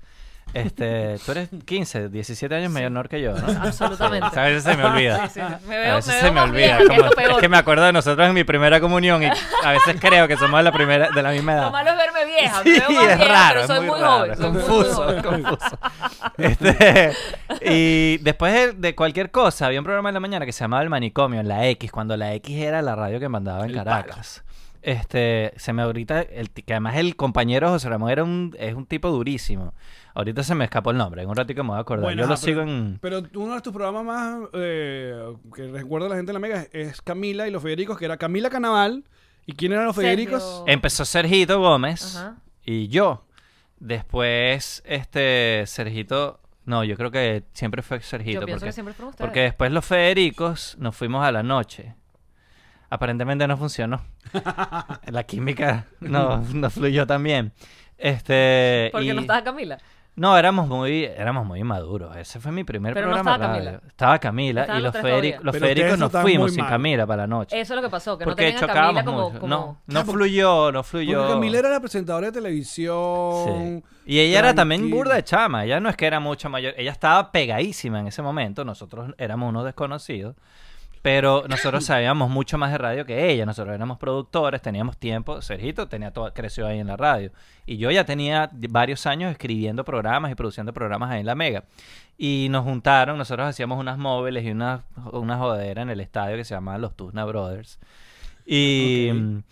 Este, 0.52 1.17
tú 1.25 1.32
eres 1.32 1.49
15, 1.64 2.08
17 2.08 2.55
años 2.55 2.73
menor 2.73 3.08
que 3.08 3.20
yo, 3.20 3.32
¿no? 3.35 3.62
Absolutamente. 3.62 4.38
A 4.38 4.43
veces 4.44 4.64
se 4.64 4.76
me 4.76 4.85
olvida. 4.85 5.29
Sí, 5.29 5.41
sí. 5.41 5.41
Me 5.69 5.76
a 5.76 5.79
veo, 5.81 5.97
veces 5.97 6.14
me 6.14 6.20
se 6.20 6.31
me 6.32 6.41
olvida. 6.41 6.79
como- 6.87 7.05
es 7.06 7.37
que 7.41 7.49
me 7.49 7.56
acuerdo 7.56 7.85
de 7.85 7.93
nosotros 7.93 8.26
en 8.29 8.35
mi 8.35 8.44
primera 8.44 8.81
comunión 8.81 9.23
y 9.23 9.26
a 9.26 9.70
veces 9.73 9.97
creo 10.00 10.26
que 10.26 10.37
somos 10.37 10.58
de 10.58 10.64
la 10.64 10.73
primera 10.73 11.08
de 11.11 11.23
la 11.23 11.31
misma 11.31 11.52
edad. 11.55 11.64
Lo 11.67 11.70
malo 11.70 11.91
es 11.91 11.97
verme 11.97 12.25
vieja. 12.25 12.62
Sí, 12.62 12.69
me 12.70 12.79
veo 12.81 12.91
más 12.91 13.11
es 13.11 13.17
vieja, 13.19 13.32
raro, 13.32 13.61
pero 13.61 13.67
soy 13.67 13.76
es 13.76 13.82
muy, 13.82 13.91
muy, 13.91 14.00
raro, 14.00 14.19
joven. 14.19 14.52
muy, 14.52 14.61
confuso, 14.62 14.94
joven. 14.94 15.23
confuso. 15.23 15.79
Este, 16.38 17.12
y 17.62 18.19
después 18.19 18.52
de, 18.52 18.73
de 18.73 18.94
cualquier 18.94 19.31
cosa, 19.31 19.67
había 19.67 19.79
un 19.81 19.85
programa 19.85 20.08
en 20.11 20.14
la 20.14 20.20
mañana 20.20 20.47
que 20.47 20.52
se 20.52 20.64
llamaba 20.64 20.82
El 20.82 20.91
Manicomio 20.91 21.41
en 21.41 21.49
la 21.49 21.67
X, 21.69 21.91
cuando 21.93 22.17
la 22.17 22.35
X 22.35 22.56
era 22.56 22.82
la 22.82 22.97
radio 22.97 23.20
que 23.20 23.29
mandaba 23.29 23.64
en 23.64 23.70
El 23.70 23.76
Caracas. 23.76 24.43
Este, 24.82 25.52
se 25.56 25.73
me 25.75 25.82
ahorita, 25.82 26.23
el, 26.23 26.50
que 26.50 26.73
además 26.73 26.97
el 26.97 27.14
compañero 27.14 27.69
José 27.69 27.88
Ramón 27.91 28.11
era 28.11 28.25
un, 28.25 28.56
es 28.58 28.75
un 28.75 28.87
tipo 28.87 29.11
durísimo. 29.11 29.75
Ahorita 30.15 30.43
se 30.43 30.55
me 30.55 30.65
escapó 30.65 30.91
el 30.91 30.97
nombre, 30.99 31.23
en 31.23 31.29
un 31.29 31.37
ratito 31.37 31.62
me 31.62 31.71
voy 31.71 31.79
a 31.79 31.83
acordar. 31.83 32.05
Bueno, 32.05 32.23
Yo 32.23 32.29
lo 32.29 32.37
sigo 32.37 32.62
en... 32.62 32.99
Pero 33.01 33.23
uno 33.35 33.55
de 33.55 33.61
tus 33.61 33.73
programas 33.73 34.05
más 34.05 34.49
eh, 34.55 35.35
que 35.55 35.69
recuerda 35.69 36.07
a 36.07 36.11
la 36.11 36.17
gente 36.17 36.31
de 36.31 36.33
la 36.35 36.39
Mega 36.41 36.67
es 36.73 37.01
Camila 37.01 37.47
y 37.47 37.51
los 37.51 37.62
Federicos, 37.62 37.97
que 37.99 38.05
era 38.07 38.17
Camila 38.17 38.51
Canaval. 38.51 39.05
¿Y 39.47 39.53
quién 39.55 39.73
eran 39.73 39.85
los 39.87 39.95
Sergio. 39.97 40.11
Federicos? 40.11 40.65
Empezó 40.67 41.05
Sergito 41.05 41.61
Gómez 41.61 42.17
Ajá. 42.17 42.37
y 42.65 42.89
yo. 42.89 43.25
Después, 43.79 44.83
este, 44.87 45.65
Sergito... 45.67 46.41
No, 46.67 46.85
yo 46.85 46.97
creo 46.97 47.11
que 47.11 47.45
siempre 47.53 47.83
fue 47.83 48.01
Sergito. 48.01 48.41
Yo 48.41 48.47
pienso 48.47 48.61
porque- 48.61 48.69
que 48.69 48.73
siempre 48.73 48.95
fueron 48.95 49.11
ustedes. 49.11 49.27
Porque 49.27 49.41
después 49.41 49.73
los 49.73 49.85
Federicos 49.85 50.77
nos 50.79 50.95
fuimos 50.95 51.25
a 51.25 51.33
la 51.33 51.43
noche. 51.43 51.95
Aparentemente 52.91 53.47
no 53.49 53.57
funcionó. 53.57 54.03
la 55.07 55.25
química 55.25 55.87
no, 56.01 56.39
no 56.53 56.71
fluyó 56.71 57.07
tan 57.07 57.23
bien. 57.23 57.53
Este, 57.97 58.91
Porque 58.93 59.07
y- 59.07 59.12
no 59.15 59.21
estaba 59.23 59.43
Camila. 59.43 59.79
No, 60.17 60.37
éramos 60.37 60.69
muy, 60.69 61.05
éramos 61.05 61.47
muy 61.47 61.65
maduros. 61.65 62.15
Ese 62.17 62.41
fue 62.41 62.53
mi 62.53 62.62
primer 62.65 62.93
Pero 62.95 63.07
no 63.07 63.15
programa 63.15 63.33
estaba 63.37 63.53
de 63.55 63.59
radio. 63.61 63.71
Camila. 63.79 63.89
Estaba 63.91 64.19
Camila 64.19 64.61
Estaban 64.62 64.81
y 64.81 64.85
los 64.85 64.95
los, 64.95 65.03
tres 65.03 65.05
Federic- 65.05 65.31
todavía. 65.31 65.41
los 65.45 65.53
Pero 65.53 65.65
Federicos 65.65 65.85
ustedes 65.87 65.99
nos 66.01 66.07
estaban 66.09 66.25
fuimos 66.25 66.43
muy 66.43 66.51
sin 66.51 66.61
mal. 66.61 66.71
Camila 66.71 67.07
para 67.07 67.23
la 67.23 67.27
noche. 67.27 67.61
Eso 67.61 67.73
es 67.75 67.77
lo 67.77 67.83
que 67.83 67.91
pasó, 67.91 68.19
que 68.19 68.25
no 68.25 68.31
porque 68.31 68.43
tenían 68.53 68.65
a 68.65 68.67
Camila 68.67 69.03
chocábamos 69.03 69.05
como... 69.05 69.29
mucho. 69.29 69.41
como- 69.41 69.49
No, 69.57 69.79
no 69.87 70.01
porque- 70.05 70.12
fluyó, 70.12 70.73
no 70.73 70.83
fluyó. 70.83 71.19
Porque 71.21 71.33
Camila 71.35 71.59
era 71.59 71.69
la 71.71 71.81
presentadora 71.81 72.27
de 72.27 72.33
televisión. 72.33 73.83
Sí. 73.85 73.85
Y 74.07 74.19
ella 74.21 74.39
era 74.41 74.55
también 74.55 74.81
tranquila. 74.83 74.97
burda 74.99 75.15
de 75.15 75.25
chama. 75.25 75.65
Ella 75.65 75.81
no 75.81 75.89
es 75.89 75.97
que 75.97 76.07
era 76.07 76.21
mucho 76.21 76.49
mayor. 76.51 76.75
Ella 76.77 76.91
estaba 76.91 77.31
pegadísima 77.33 78.01
en 78.01 78.09
ese 78.09 78.23
momento. 78.23 78.65
Nosotros 78.65 79.15
éramos 79.19 79.49
unos 79.51 79.64
desconocidos. 79.64 80.35
Pero 81.02 81.45
nosotros 81.49 81.85
sabíamos 81.87 82.28
mucho 82.28 82.59
más 82.59 82.73
de 82.73 82.78
radio 82.78 83.07
que 83.07 83.30
ella. 83.30 83.47
Nosotros 83.47 83.75
éramos 83.75 83.99
productores, 83.99 84.61
teníamos 84.61 84.99
tiempo. 84.99 85.40
Sergito 85.40 85.88
tenía 85.88 86.12
todo, 86.12 86.33
creció 86.35 86.66
ahí 86.66 86.78
en 86.78 86.88
la 86.88 86.97
radio. 86.97 87.33
Y 87.64 87.78
yo 87.78 87.90
ya 87.90 88.04
tenía 88.04 88.50
varios 88.52 89.07
años 89.07 89.33
escribiendo 89.33 89.85
programas 89.85 90.30
y 90.30 90.35
produciendo 90.35 90.75
programas 90.75 91.11
ahí 91.11 91.21
en 91.21 91.26
la 91.26 91.35
Mega. 91.35 91.64
Y 92.19 92.49
nos 92.50 92.64
juntaron, 92.64 93.16
nosotros 93.16 93.49
hacíamos 93.49 93.78
unas 93.78 93.97
móviles 93.97 94.45
y 94.45 94.50
una, 94.50 94.85
una 95.12 95.38
jodera 95.38 95.80
en 95.80 95.88
el 95.88 96.00
estadio 96.00 96.37
que 96.37 96.45
se 96.45 96.54
llamaba 96.54 96.76
Los 96.76 96.95
Tuzna 96.95 97.25
Brothers. 97.25 97.78
Y 98.45 99.11
mm, 99.14 99.42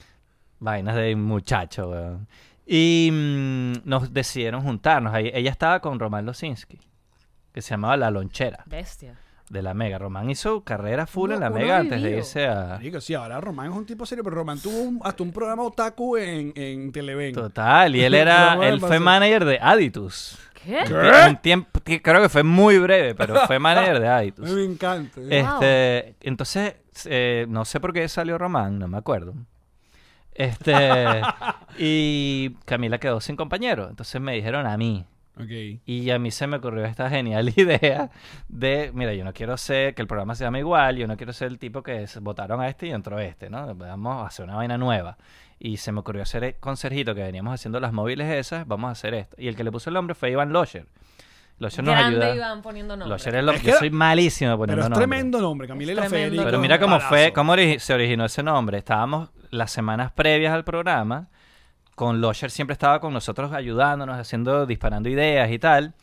vainas 0.61 0.97
de 0.97 1.17
muchacho, 1.17 1.88
weón. 1.88 2.28
Y 2.67 3.09
mm, 3.11 3.88
nos 3.88 4.12
decidieron 4.12 4.62
juntarnos. 4.62 5.14
Ahí, 5.14 5.31
ella 5.33 5.50
estaba 5.50 5.81
con 5.81 5.99
Román 5.99 6.26
Losinski, 6.26 6.78
que 7.55 7.62
se 7.62 7.71
llamaba 7.71 7.97
La 7.97 8.11
Lonchera, 8.11 8.64
Bestia. 8.67 9.14
De 9.50 9.62
la 9.62 9.75
Mega. 9.75 9.99
Román 9.99 10.31
hizo 10.31 10.62
carrera 10.62 11.07
full 11.07 11.33
en 11.33 11.40
la 11.40 11.50
Mega 11.50 11.78
antes 11.78 12.02
de 12.02 12.17
irse 12.19 12.47
a... 12.47 12.76
Marico, 12.76 13.00
sí, 13.00 13.14
ahora 13.14 13.40
Román 13.40 13.71
es 13.71 13.76
un 13.76 13.87
tipo 13.87 14.05
serio, 14.07 14.23
pero 14.25 14.37
Román 14.37 14.59
tuvo 14.61 14.78
un- 14.83 15.00
hasta 15.02 15.23
un 15.23 15.33
programa 15.33 15.62
otaku 15.62 16.17
en, 16.17 16.52
en 16.55 16.93
Televen. 16.93 17.35
Total, 17.35 17.95
y 17.97 18.02
él 18.02 18.14
era, 18.14 18.55
él 18.69 18.81
fue 18.81 18.99
manager 19.00 19.45
de 19.45 19.59
Aditus. 19.61 20.38
¿Qué? 20.64 20.85
Un 21.28 21.37
tiempo, 21.37 21.81
que 21.81 22.02
creo 22.02 22.21
que 22.21 22.28
fue 22.28 22.43
muy 22.43 22.78
breve, 22.78 23.14
pero 23.14 23.37
fue 23.47 23.59
manager 23.61 24.00
de 24.00 24.09
Aditus. 24.09 24.50
me 24.50 24.64
encanta. 24.64 25.21
Este, 25.31 26.17
entonces, 26.21 26.75
eh, 27.07 27.47
no 27.49 27.64
sé 27.64 27.81
por 27.81 27.93
qué 27.93 28.07
salió 28.09 28.37
Román, 28.38 28.78
no 28.78 28.88
me 28.88 28.99
acuerdo. 28.99 29.35
Este, 30.35 30.73
y 31.78 32.50
Camila 32.64 32.99
quedó 32.99 33.21
sin 33.21 33.37
compañero. 33.37 33.88
Entonces 33.88 34.21
me 34.21 34.33
dijeron 34.35 34.67
a 34.67 34.76
mí. 34.76 35.05
Ok. 35.40 35.80
Y 35.87 36.11
a 36.11 36.18
mí 36.18 36.30
se 36.30 36.47
me 36.47 36.57
ocurrió 36.57 36.85
esta 36.85 37.09
genial 37.09 37.52
idea 37.57 38.11
de, 38.49 38.90
mira, 38.95 39.14
yo 39.14 39.25
no 39.25 39.33
quiero 39.33 39.57
ser 39.57 39.95
que 39.95 40.02
el 40.02 40.09
programa 40.09 40.35
se 40.35 40.45
llame 40.45 40.59
igual, 40.61 40.97
yo 40.97 41.07
no 41.07 41.16
quiero 41.16 41.33
ser 41.33 41.49
el 41.49 41.59
tipo 41.59 41.83
que 41.83 42.07
votaron 42.21 42.61
a 42.61 42.68
este 42.68 42.87
y 42.88 42.90
entró 42.90 43.18
este, 43.18 43.49
¿no? 43.50 43.75
Vamos 43.75 44.23
a 44.23 44.26
hacer 44.26 44.45
una 44.45 44.57
vaina 44.57 44.76
nueva. 44.78 45.16
Y 45.61 45.78
se 45.78 45.90
me 45.92 46.00
ocurrió 46.00 46.23
hacer 46.23 46.57
con 46.61 46.76
Sergito, 46.76 47.14
que 47.14 47.23
veníamos 47.23 47.52
haciendo 47.54 47.80
las 47.80 47.92
móviles 47.92 48.28
esas, 48.33 48.66
vamos 48.66 48.88
a 48.88 48.92
hacer 48.92 49.14
esto. 49.14 49.37
Y 49.38 49.49
el 49.49 49.57
que 49.57 49.64
le 49.64 49.73
puso 49.73 49.90
el 49.90 49.95
nombre 49.95 50.14
fue 50.14 50.30
Iván 50.30 50.52
Losher. 50.52 50.87
Losher 51.59 51.85
nos 51.85 51.95
Grande 51.97 52.16
ayuda. 52.25 52.37
Iván 52.37 52.62
poniendo 52.62 52.95
nombre. 52.97 53.09
Losher 53.11 53.35
es 53.35 53.42
lo 53.45 53.50
Es 53.52 53.61
que 53.62 53.66
yo 53.73 53.76
soy 53.78 53.90
malísimo 53.90 54.50
Pero 54.50 54.59
poniendo 54.59 54.83
es 54.85 54.90
nombres. 54.90 55.09
tremendo 55.09 55.40
nombre, 55.40 55.66
Camila 55.66 55.92
y. 56.07 56.37
Pero 56.38 56.61
mira 56.61 56.78
cómo 56.78 57.00
fue, 57.00 57.33
cómo 57.33 57.54
ori- 57.57 57.80
se 57.80 57.92
originó 57.95 58.25
ese 58.26 58.45
nombre. 58.45 58.78
Estábamos 58.78 59.30
las 59.50 59.73
semanas 59.73 60.12
previas 60.12 60.52
al 60.54 60.62
programa 60.62 61.26
con 61.99 62.21
Losher 62.21 62.50
siempre 62.50 62.75
estaba 62.75 63.00
con 63.00 63.12
nosotros 63.12 63.52
ayudándonos, 63.52 64.17
haciendo, 64.19 64.64
disparando 64.67 65.09
ideas 65.09 65.50
y 65.50 65.59
tal. 65.59 65.95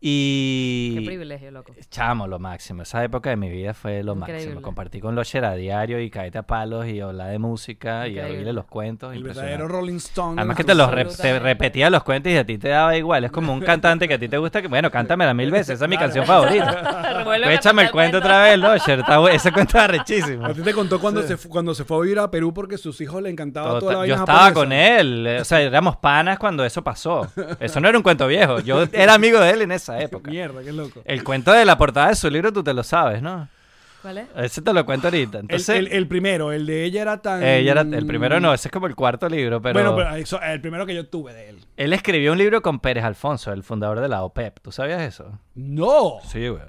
Y... 0.00 0.94
Qué 0.94 1.02
privilegio, 1.06 1.50
loco. 1.50 1.72
Chamo, 1.90 2.28
lo 2.28 2.38
máximo. 2.38 2.82
Esa 2.82 3.02
época 3.02 3.30
de 3.30 3.36
mi 3.36 3.50
vida 3.50 3.74
fue 3.74 4.02
lo 4.04 4.14
Increíble. 4.14 4.44
máximo. 4.44 4.62
Compartí 4.62 5.00
con 5.00 5.14
Losher 5.16 5.44
a 5.44 5.54
diario 5.54 6.00
y 6.00 6.08
caete 6.08 6.38
a 6.38 6.44
palos 6.44 6.86
y 6.86 7.00
hablar 7.00 7.30
de 7.30 7.38
música 7.40 8.06
y 8.06 8.18
oírle 8.20 8.52
los 8.52 8.66
cuentos. 8.66 9.12
El 9.14 9.24
verdadero 9.24 9.66
Rolling 9.66 9.96
Stone. 9.96 10.34
de 10.36 10.40
Además 10.42 10.56
que 10.56 10.64
te 10.64 10.74
los 10.76 10.90
re- 10.90 11.04
te 11.06 11.38
repetía 11.40 11.90
los 11.90 12.04
cuentos 12.04 12.32
y 12.32 12.36
a 12.36 12.46
ti 12.46 12.58
te 12.58 12.68
daba 12.68 12.96
igual. 12.96 13.24
Es 13.24 13.32
como 13.32 13.52
un 13.52 13.60
cantante 13.60 14.06
que 14.06 14.14
a 14.14 14.18
ti 14.18 14.28
te 14.28 14.38
gusta 14.38 14.62
que, 14.62 14.68
bueno, 14.68 14.88
cántamela 14.90 15.34
mil 15.34 15.50
veces. 15.50 15.70
Esa 15.76 15.84
es 15.86 15.90
mi 15.90 15.98
canción 15.98 16.24
favorita. 16.24 17.04
Pues 17.28 17.42
échame 17.58 17.82
el 17.82 17.90
cuento 17.90 18.18
otra 18.18 18.42
vez, 18.44 18.58
Losher. 18.58 19.04
Ese 19.32 19.52
cuento 19.52 19.76
es 19.78 19.84
arrechísimo. 19.84 20.46
A 20.46 20.54
ti 20.54 20.62
te 20.62 20.72
contó 20.72 20.98
cuando, 21.00 21.22
se, 21.22 21.36
fu- 21.36 21.48
cuando 21.48 21.74
se 21.74 21.84
fue 21.84 21.98
a 21.98 22.00
vivir 22.02 22.18
a 22.20 22.30
Perú 22.30 22.54
porque 22.54 22.78
sus 22.78 23.00
hijos 23.00 23.20
le 23.22 23.28
encantaba 23.30 23.78
toda 23.78 23.80
la 23.80 23.80
Total- 23.80 23.94
Yo 23.94 23.98
vaina 24.00 24.14
estaba 24.16 24.38
japonesa. 24.38 24.54
con 24.54 24.72
él, 24.72 25.38
o 25.40 25.44
sea, 25.44 25.60
éramos 25.60 25.96
panas 25.96 26.38
cuando 26.38 26.64
eso 26.64 26.82
pasó. 26.82 27.28
Eso 27.60 27.80
no 27.80 27.88
era 27.88 27.98
un 27.98 28.02
cuento 28.02 28.26
viejo, 28.26 28.60
yo 28.60 28.84
era 28.92 29.14
amigo 29.14 29.40
de 29.40 29.50
él 29.50 29.62
en 29.62 29.72
esa 29.96 30.04
época. 30.04 30.30
Mierda, 30.30 30.62
qué 30.62 30.72
loco. 30.72 31.02
El 31.04 31.24
cuento 31.24 31.52
de 31.52 31.64
la 31.64 31.76
portada 31.78 32.08
de 32.08 32.14
su 32.14 32.28
libro 32.30 32.52
tú 32.52 32.62
te 32.62 32.74
lo 32.74 32.82
sabes, 32.82 33.22
¿no? 33.22 33.48
¿Cuál 34.02 34.18
es? 34.18 34.26
Ese 34.36 34.62
te 34.62 34.72
lo 34.72 34.84
cuento 34.86 35.08
ahorita. 35.08 35.38
El, 35.38 35.44
Entonces, 35.44 35.76
el- 35.76 35.88
el 35.88 36.06
primero, 36.06 36.52
el 36.52 36.66
de 36.66 36.84
ella 36.84 37.02
era 37.02 37.20
tan... 37.20 37.42
ella 37.42 37.72
era 37.72 37.80
el 37.80 38.06
primero 38.06 38.38
no, 38.38 38.54
ese 38.54 38.68
es 38.68 38.72
como 38.72 38.86
el 38.86 38.94
cuarto 38.94 39.28
libro, 39.28 39.60
pero, 39.60 39.74
Bueno, 39.74 39.96
pero 39.96 40.14
eso, 40.14 40.40
el 40.40 40.60
primero 40.60 40.86
que 40.86 40.94
yo 40.94 41.06
tuve 41.08 41.32
de 41.34 41.48
él. 41.50 41.58
Él 41.78 41.92
escribió 41.92 42.32
un 42.32 42.38
libro 42.38 42.60
con 42.60 42.80
Pérez 42.80 43.04
Alfonso, 43.04 43.52
el 43.52 43.62
fundador 43.62 44.00
de 44.00 44.08
la 44.08 44.22
OPEP. 44.24 44.58
¿Tú 44.60 44.72
sabías 44.72 45.00
eso? 45.00 45.38
¡No! 45.54 46.16
Sí, 46.24 46.48
güey. 46.48 46.60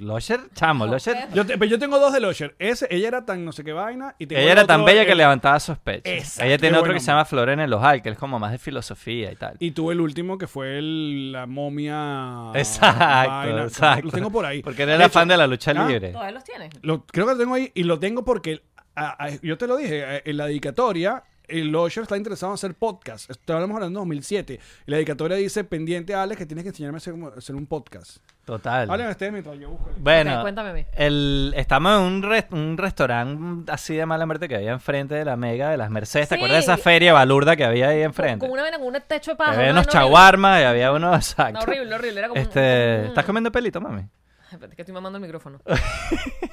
Losher, 0.00 0.40
chamo, 0.52 0.86
Losher. 0.86 1.28
Yo, 1.32 1.46
te- 1.46 1.56
pero 1.56 1.70
yo 1.70 1.78
tengo 1.78 2.00
dos 2.00 2.12
de 2.12 2.18
Losher. 2.18 2.56
Ese, 2.58 2.88
ella 2.90 3.06
era 3.06 3.24
tan 3.24 3.44
no 3.44 3.52
sé 3.52 3.62
qué 3.62 3.72
vaina. 3.72 4.16
Y 4.18 4.26
tengo 4.26 4.40
Ella 4.42 4.52
el 4.52 4.58
era 4.58 4.66
tan 4.66 4.80
otro, 4.80 4.92
bella 4.92 5.06
que 5.06 5.14
levantaba 5.14 5.60
sospechas. 5.60 6.12
Exacto, 6.12 6.44
Ella 6.48 6.58
tiene 6.58 6.72
qué 6.74 6.78
otro 6.80 6.88
buen 6.90 6.96
que 6.96 7.00
se 7.00 7.06
llama 7.06 7.24
Flor 7.24 7.50
en 7.50 7.60
el 7.60 7.72
Ojal, 7.72 8.02
que 8.02 8.08
es 8.08 8.18
como 8.18 8.40
más 8.40 8.50
de 8.50 8.58
filosofía 8.58 9.30
y 9.30 9.36
tal. 9.36 9.56
Y 9.60 9.70
tuve 9.70 9.94
el 9.94 10.00
último 10.00 10.36
que 10.38 10.48
fue 10.48 10.78
el- 10.78 11.30
la 11.30 11.46
momia. 11.46 12.50
Exacto, 12.54 12.98
vaina. 13.30 13.62
exacto. 13.62 14.06
Lo 14.06 14.10
tengo 14.12 14.30
por 14.32 14.44
ahí. 14.44 14.62
Porque 14.62 14.82
era 14.82 14.92
De 14.92 14.96
el 14.96 15.02
hecho, 15.02 15.12
fan 15.12 15.28
de 15.28 15.36
la 15.36 15.46
lucha 15.46 15.70
ah, 15.76 15.86
libre. 15.86 16.08
¿Todavía 16.10 16.32
los 16.34 16.44
tienes? 16.44 16.70
Lo, 16.82 17.06
creo 17.06 17.26
que 17.26 17.32
lo 17.34 17.38
tengo 17.38 17.54
ahí 17.54 17.70
y 17.74 17.84
lo 17.84 17.98
tengo 18.00 18.24
porque 18.24 18.62
a- 18.96 19.24
a- 19.26 19.30
yo 19.42 19.56
te 19.56 19.66
lo 19.68 19.76
dije, 19.76 20.16
eh, 20.16 20.22
en 20.24 20.36
la 20.36 20.46
dedicatoria, 20.46 21.22
el 21.48 21.68
Losher 21.68 22.02
está 22.02 22.16
interesado 22.16 22.52
en 22.52 22.54
hacer 22.54 22.74
podcast. 22.74 23.30
Esto 23.30 23.54
hablamos 23.54 23.74
hablando 23.76 23.98
de 24.00 24.02
2007. 24.02 24.60
Y 24.86 24.90
la 24.90 24.96
dedicatoria 24.96 25.36
dice, 25.36 25.64
pendiente 25.64 26.14
a 26.14 26.22
Alex, 26.22 26.38
que 26.38 26.46
tienes 26.46 26.62
que 26.64 26.70
enseñarme 26.70 26.96
a 26.96 26.98
hacer, 26.98 27.14
hacer 27.36 27.54
un 27.56 27.66
podcast. 27.66 28.18
Total. 28.44 28.88
Hablen 28.88 29.08
ustedes 29.08 29.32
mientras 29.32 29.58
yo 29.58 29.70
busco. 29.70 29.90
Bueno, 29.98 30.36
Ok, 30.36 30.40
cuéntame 30.42 30.70
a 30.70 30.72
mí. 30.72 30.86
el, 30.92 31.52
estamos 31.56 31.98
en 31.98 32.06
un, 32.06 32.22
res- 32.22 32.46
un 32.52 32.78
restaurante 32.78 33.72
así 33.72 33.94
de 33.96 34.06
mala 34.06 34.24
muerte 34.24 34.46
que 34.48 34.54
había 34.56 34.70
enfrente 34.72 35.16
de 35.16 35.24
la 35.24 35.36
Mega 35.36 35.70
de 35.70 35.76
las 35.76 35.90
Mercedes. 35.90 36.28
¿Te 36.28 36.36
Sí. 36.36 36.40
acuerdas 36.40 36.64
de 36.66 36.72
esa 36.72 36.80
feria 36.82 37.12
balurda 37.12 37.56
que 37.56 37.64
había 37.64 37.88
ahí 37.88 37.96
Con, 37.98 38.04
enfrente? 38.06 38.38
con 38.46 38.50
una 38.52 38.62
vaina, 38.62 38.78
con 38.78 38.86
un 38.88 39.00
techo 39.06 39.32
de 39.32 39.36
paja. 39.36 39.50
había 39.52 39.64
una 39.72 39.80
unos 39.80 39.88
chaguarmas 39.88 40.60
y 40.60 40.64
había 40.64 40.92
unos... 40.92 41.16
Exacto. 41.16 41.52
No, 41.54 41.60
horrible, 41.64 41.94
horrible. 41.96 42.18
Era 42.20 42.28
como 42.28 42.40
un- 42.40 42.46
Este, 42.46 42.98
un- 43.00 43.06
¿Estás 43.08 43.24
comiendo 43.24 43.50
pelito, 43.50 43.80
mami? 43.80 44.02
Espérate, 44.52 44.76
que 44.76 44.82
estoy 44.82 44.94
mamando 44.94 45.18
el 45.18 45.22
micrófono. 45.22 45.60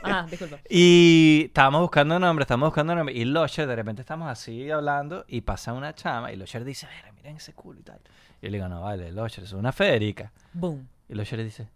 Ajá, 0.01 0.25
disculpa. 0.29 0.59
Y 0.69 1.43
estábamos 1.47 1.81
buscando 1.81 2.19
nombre, 2.19 2.43
estábamos 2.43 2.67
buscando 2.67 2.95
nombre. 2.95 3.15
Y 3.15 3.25
Losher, 3.25 3.67
de 3.67 3.75
repente 3.75 4.01
estamos 4.01 4.29
así 4.29 4.69
hablando 4.71 5.25
y 5.27 5.41
pasa 5.41 5.73
una 5.73 5.93
chama. 5.93 6.31
Y 6.31 6.35
Losher 6.35 6.63
dice, 6.63 6.88
a 6.88 6.89
ver, 6.89 7.13
miren 7.13 7.38
ese 7.38 7.53
culo 7.53 7.79
y 7.79 7.83
tal. 7.83 8.00
Y 8.41 8.45
yo 8.45 8.51
le 8.51 8.57
digo, 8.57 8.67
no 8.67 8.81
vale, 8.81 9.12
Losher, 9.12 9.43
es 9.43 9.53
una 9.53 9.71
Federica. 9.71 10.31
Boom. 10.53 10.88
Y 11.07 11.15
Losher 11.15 11.43
dice, 11.43 11.67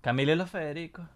Camilo 0.00 0.32
y 0.32 0.36
los 0.36 0.50
Federicos. 0.50 1.06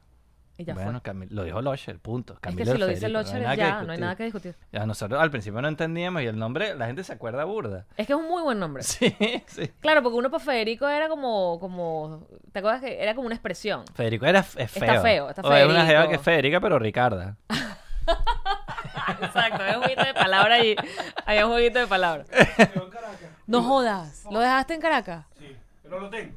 Y 0.58 0.64
ya 0.64 0.74
bueno, 0.74 1.02
fue. 1.04 1.26
Lo 1.28 1.44
dijo 1.44 1.60
Losher, 1.60 1.98
punto. 1.98 2.38
Es 2.42 2.56
que 2.56 2.64
si 2.64 2.78
lo 2.78 2.86
dice 2.86 3.08
Locher 3.10 3.42
no 3.42 3.48
hay 3.48 3.56
ya, 3.58 3.68
nada 3.68 3.80
que 3.80 3.86
no 3.86 3.92
hay 3.92 3.96
discutir. 3.96 4.00
nada 4.00 4.16
que 4.16 4.24
discutir. 4.24 4.56
Ya 4.72 4.86
nosotros 4.86 5.20
al 5.20 5.30
principio 5.30 5.60
no 5.60 5.68
entendíamos 5.68 6.22
y 6.22 6.26
el 6.26 6.38
nombre, 6.38 6.74
la 6.74 6.86
gente 6.86 7.04
se 7.04 7.12
acuerda 7.12 7.44
burda. 7.44 7.84
Es 7.96 8.06
que 8.06 8.14
es 8.14 8.18
un 8.18 8.26
muy 8.26 8.42
buen 8.42 8.58
nombre. 8.58 8.82
Sí, 8.96 9.14
sí. 9.46 9.68
Claro, 9.80 10.02
porque 10.02 10.16
uno 10.16 10.30
para 10.30 10.42
Federico 10.42 10.88
era 10.88 11.08
como, 11.08 11.58
como, 11.60 12.26
¿te 12.52 12.60
acuerdas 12.60 12.80
que 12.80 13.02
era 13.02 13.14
como 13.14 13.26
una 13.26 13.34
expresión? 13.34 13.84
Federico 13.94 14.24
era 14.24 14.40
es 14.40 14.46
feo. 14.46 14.64
Está 14.64 15.00
feo, 15.02 15.28
está 15.28 15.42
O 15.42 15.52
es 15.52 15.66
una 15.66 15.84
jeva 15.84 16.08
que 16.08 16.14
es 16.14 16.22
Federica, 16.22 16.60
pero 16.60 16.78
Ricarda. 16.78 17.36
Exacto, 19.20 19.62
había 19.62 19.76
un 19.76 19.82
jueguito 19.82 20.04
de 20.04 20.14
palabra 20.14 20.54
allí. 20.54 20.74
Había 21.26 21.46
un 21.46 21.52
jueguito 21.52 21.78
de 21.78 21.86
palabra. 21.86 22.24
No 23.46 23.62
jodas. 23.62 24.24
¿Lo 24.30 24.40
dejaste 24.40 24.74
en 24.74 24.80
Caracas? 24.80 25.26
Sí, 25.38 25.56
pero 25.82 26.00
lo 26.00 26.10
tengo. 26.10 26.34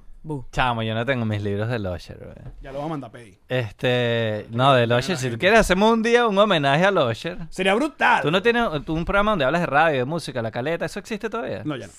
Chamo, 0.52 0.84
yo 0.84 0.94
no 0.94 1.06
tengo 1.06 1.26
mis 1.26 1.42
libros 1.42 1.70
de 1.70 1.80
Losher, 1.80 2.18
güey. 2.18 2.36
Ya 2.62 2.72
lo 2.72 2.80
voy 2.80 2.88
a 2.88 2.90
mandar 2.90 3.10
a 3.10 3.12
pedir. 3.14 3.40
Este, 3.48 4.48
no, 4.52 4.74
de 4.74 4.86
Losher, 4.86 5.18
si 5.18 5.30
tú 5.30 5.38
quieres 5.38 5.60
hacemos 5.60 5.92
un 5.94 6.04
día 6.04 6.28
un 6.28 6.38
homenaje 6.38 6.86
a 6.86 6.92
Losher. 6.92 7.38
Sería 7.50 7.74
brutal. 7.74 8.22
Tú 8.22 8.30
no 8.30 8.42
tienes 8.42 8.64
tú 8.86 8.94
un 8.94 9.06
programa 9.06 9.32
donde 9.32 9.46
hablas 9.46 9.62
de 9.62 9.68
radio, 9.68 9.98
de 10.00 10.06
música, 10.06 10.42
la 10.42 10.52
caleta, 10.52 10.86
¿eso 10.86 11.00
existe 11.00 11.30
todavía? 11.30 11.62
No, 11.64 11.76
ya 11.78 11.88
no. 11.88 11.94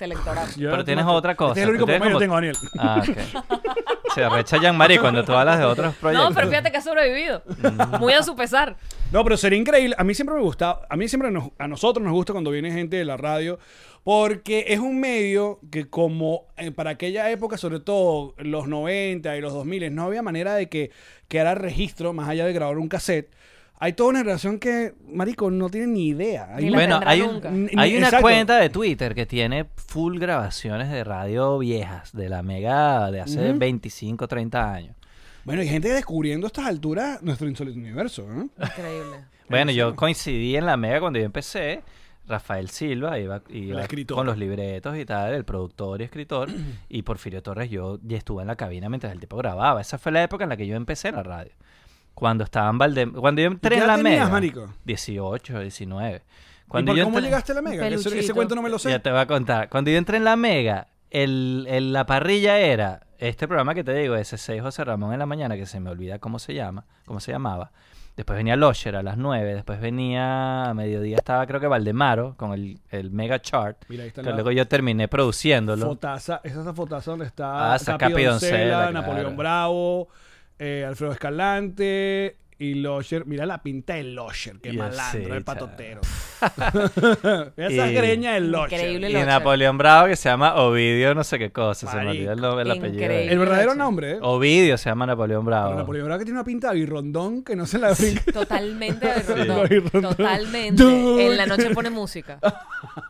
Yo- 0.57 0.71
Pero 0.71 0.85
tienes 0.85 1.05
no, 1.07 1.15
otra 1.15 1.35
cosa. 1.35 1.53
Este 1.53 1.61
es 1.63 1.65
el 1.65 1.71
único 1.71 1.87
programa 1.87 2.07
que 2.07 2.13
como- 2.13 2.21
tengo, 2.21 2.35
Daniel. 2.35 2.57
Ah, 2.79 3.03
ok. 3.09 3.61
Se 4.15 4.29
recha 4.29 4.57
Jean-Marie 4.59 4.99
cuando 4.99 5.25
tú 5.25 5.33
hablas 5.33 5.59
de 5.59 5.65
otros 5.65 5.95
proyectos. 5.95 6.29
No, 6.31 6.35
pero 6.35 6.49
fíjate 6.49 6.73
que 6.73 6.79
ha 6.79 6.83
sobrevivido. 6.83 7.43
Muy 8.01 8.13
a 8.13 8.25
su 8.25 8.35
pesar. 8.35 8.77
No, 9.13 9.23
pero 9.23 9.37
sería 9.37 9.57
increíble. 9.59 9.95
A 9.97 10.03
mí 10.03 10.15
siempre 10.15 10.35
me 10.35 10.43
gusta, 10.43 10.81
a 10.91 10.97
mí 10.97 11.07
siempre 11.09 11.31
nos- 11.31 11.51
a 11.59 11.69
nosotros 11.69 12.03
nos 12.03 12.13
gusta 12.13 12.33
cuando 12.33 12.51
viene 12.51 12.73
gente 12.73 12.97
de 12.97 13.05
la 13.05 13.17
radio, 13.17 13.61
porque 14.05 14.67
es 14.69 14.79
un 14.81 14.99
medio 15.01 15.61
que 15.71 15.89
como 15.89 16.47
eh, 16.57 16.71
para 16.71 16.91
aquella 16.91 17.31
época, 17.31 17.57
sobre 17.59 17.81
todo 17.81 18.35
los 18.39 18.67
90 18.69 19.37
y 19.37 19.41
los 19.41 19.53
2000, 19.53 19.95
no 19.95 20.05
había 20.05 20.23
manera 20.23 20.55
de 20.55 20.69
que 20.69 20.91
quedara 21.29 21.55
registro 21.55 22.13
más 22.13 22.29
allá 22.29 22.47
de 22.47 22.53
grabar 22.53 22.79
un 22.79 22.89
cassette. 22.89 23.31
Hay 23.83 23.95
toda 23.95 24.11
una 24.11 24.19
generación 24.19 24.59
que, 24.59 24.93
marico, 25.09 25.51
no 25.51 25.71
tiene 25.71 25.87
ni 25.87 26.09
idea. 26.09 26.49
Hay 26.55 26.65
Ni 26.65 26.71
un- 26.71 26.73
la 26.73 26.79
Bueno, 26.79 27.01
hay, 27.07 27.21
un- 27.23 27.71
una 27.73 27.85
exacto. 27.87 28.21
cuenta 28.21 28.57
de 28.59 28.69
Twitter 28.69 29.15
que 29.15 29.25
tiene 29.25 29.65
full 29.77 30.19
grabaciones 30.19 30.91
de 30.91 31.03
radio 31.03 31.59
viejas, 31.59 32.13
de 32.13 32.29
la 32.29 32.43
mega 32.43 33.11
de 33.11 33.21
hace 33.23 33.53
25, 33.55 34.29
30 34.29 34.73
años. 34.75 34.97
Bueno, 35.45 35.63
hay 35.63 35.69
gente 35.69 35.89
descubriendo 35.89 36.47
a 36.47 36.49
estas 36.49 36.67
alturas 36.67 37.23
nuestro 37.23 37.49
insólito 37.49 37.79
universo. 37.79 38.27
¿eh? 38.31 38.47
Increíble. 38.63 39.17
Bueno, 39.49 39.73
yo 39.73 39.97
coincidí 39.97 40.57
en 40.57 40.67
la 40.67 40.77
mega 40.77 41.01
cuando 41.01 41.19
yo 41.19 41.25
empecé. 41.25 41.81
Rafael 42.31 42.71
Silva 42.71 43.19
iba, 43.19 43.43
con 44.09 44.27
los 44.27 44.39
libretos 44.39 44.97
y 44.97 45.05
tal, 45.05 45.35
el 45.35 45.45
productor 45.45 46.01
y 46.01 46.05
escritor. 46.05 46.49
y 46.89 47.03
Porfirio 47.03 47.43
Torres, 47.43 47.69
yo 47.71 47.99
ya 48.03 48.17
estuve 48.17 48.43
en 48.43 48.49
la 48.49 48.57
cabina 48.57 48.89
mientras 48.89 49.13
el 49.13 49.21
tipo 49.21 49.37
grababa. 49.37 49.81
Esa 49.81 49.99
fue 49.99 50.13
la 50.13 50.23
época 50.23 50.45
en 50.45 50.51
la 50.51 50.57
que 50.57 50.67
yo 50.67 50.77
empecé 50.77 51.09
en 51.09 51.17
la 51.17 51.23
radio. 51.23 51.53
Cuando 52.15 52.45
estaba 52.45 52.69
en 52.71 52.79
Valdem 52.79 53.13
Cuando 53.13 53.41
yo 53.41 53.49
entré 53.49 53.77
qué 53.77 53.83
en 53.83 53.87
la 53.87 53.97
tenías, 53.97 54.13
mega. 54.21 54.29
marico? 54.29 54.75
18, 54.85 55.61
19. 55.61 56.17
¿Y 56.17 56.69
Cuando 56.69 56.93
por 56.93 56.99
yo 56.99 57.05
cómo 57.05 57.19
entré- 57.19 57.29
llegaste 57.29 57.53
a 57.53 57.55
la 57.57 57.63
mega? 57.63 57.89
Ese, 57.89 58.19
ese 58.19 58.33
cuento 58.35 58.55
no 58.55 58.63
me 58.63 58.69
lo 58.71 58.79
sé. 58.79 58.91
Ya 58.91 58.99
te 59.01 59.11
voy 59.11 59.21
a 59.21 59.27
contar. 59.27 59.69
Cuando 59.69 59.91
yo 59.91 59.97
entré 59.99 60.17
en 60.19 60.25
la 60.25 60.37
Mega, 60.37 60.89
el, 61.11 61.67
el- 61.69 61.93
la 61.93 62.07
parrilla 62.07 62.59
era 62.59 63.07
este 63.19 63.47
programa 63.49 63.75
que 63.75 63.85
te 63.85 63.93
digo, 63.95 64.15
ese 64.17 64.39
6 64.39 64.63
José 64.63 64.85
Ramón 64.85 65.13
en 65.13 65.19
la 65.19 65.27
mañana, 65.27 65.57
que 65.57 65.67
se 65.67 65.81
me 65.81 65.91
olvida 65.91 66.19
cómo 66.19 66.39
se 66.39 66.55
llama, 66.55 66.85
cómo 67.07 67.21
se 67.21 67.33
llamaba. 67.33 67.73
Después 68.21 68.37
venía 68.37 68.55
Losher 68.55 68.97
a 68.97 69.03
las 69.03 69.17
9, 69.17 69.55
después 69.55 69.81
venía 69.81 70.65
a 70.65 70.75
mediodía 70.75 71.17
estaba 71.17 71.47
creo 71.47 71.59
que 71.59 71.67
Valdemaro 71.67 72.35
con 72.37 72.53
el, 72.53 72.79
el 72.91 73.11
Mega 73.11 73.41
Chart. 73.41 73.79
Mira, 73.89 74.03
ahí 74.03 74.09
está 74.09 74.21
que 74.21 74.29
la- 74.29 74.35
luego 74.35 74.51
yo 74.51 74.69
terminé 74.69 75.09
produciéndolo. 75.09 75.87
Fotaza, 75.87 76.43
esa 76.45 76.61
es 76.61 76.67
la 76.67 76.75
fotaza 76.75 77.13
donde 77.13 77.25
está 77.25 77.73
Ah, 77.73 77.77
está 77.77 77.97
Capi 77.97 78.23
Doncella, 78.25 78.67
claro. 78.67 78.93
Napoleón 78.93 79.37
Bravo, 79.39 80.09
eh, 80.59 80.85
Alfredo 80.87 81.13
Escalante 81.13 82.37
y 82.59 82.75
Losher. 82.75 83.25
Mira 83.25 83.47
la 83.47 83.63
pinta 83.63 83.95
de 83.95 84.05
Losher, 84.05 84.61
qué 84.61 84.75
malandro, 84.75 85.35
el 85.35 85.43
patotero. 85.43 86.03
Mira 87.57 87.71
Y- 87.71 87.75
esa 87.75 87.87
greña 87.89 88.33
de 88.35 88.41
Losher. 88.41 88.79
Increíble. 88.81 89.11
Y. 89.11 89.25
Napoleón 89.25 89.79
Bravo 89.79 90.09
que 90.09 90.17
se 90.17 90.29
llama 90.29 90.55
Ovidio 90.57 91.15
no 91.15 91.25
sé 91.25 91.39
qué 91.39 91.51
cosa, 91.51 91.91
se 91.91 91.97
me 91.97 92.09
olvidó 92.11 92.33
el, 92.33 92.41
nombre- 92.41 92.63
el 92.63 92.71
apellido. 92.71 93.03
Increíble. 93.05 93.33
El 93.33 93.39
verdadero 93.39 93.75
nombre, 93.75 94.13
¿eh? 94.13 94.19
Ovidio 94.23 94.77
se 94.79 94.89
llama 94.91 95.07
Napoleón 95.07 95.45
Bravo. 95.45 95.69
Pero 95.69 95.79
Napoleón 95.81 96.07
Bravo 96.07 96.19
que 96.19 96.25
tiene 96.25 96.39
una 96.41 96.45
pinta 96.45 96.69
de 96.71 96.75
birrondón 96.81 97.43
que 97.45 97.57
no 97.57 97.67
se 97.67 97.79
la 97.79 97.93
brinca. 97.93 98.33
Totalmente 98.33 99.07
de 99.15 99.21
Sí. 99.23 99.33
rondón. 99.33 100.17
Totalmente. 100.17 100.83
Dude. 100.83 101.27
En 101.27 101.37
la 101.37 101.47
noche 101.47 101.71
pone 101.71 101.91
música. 101.91 102.39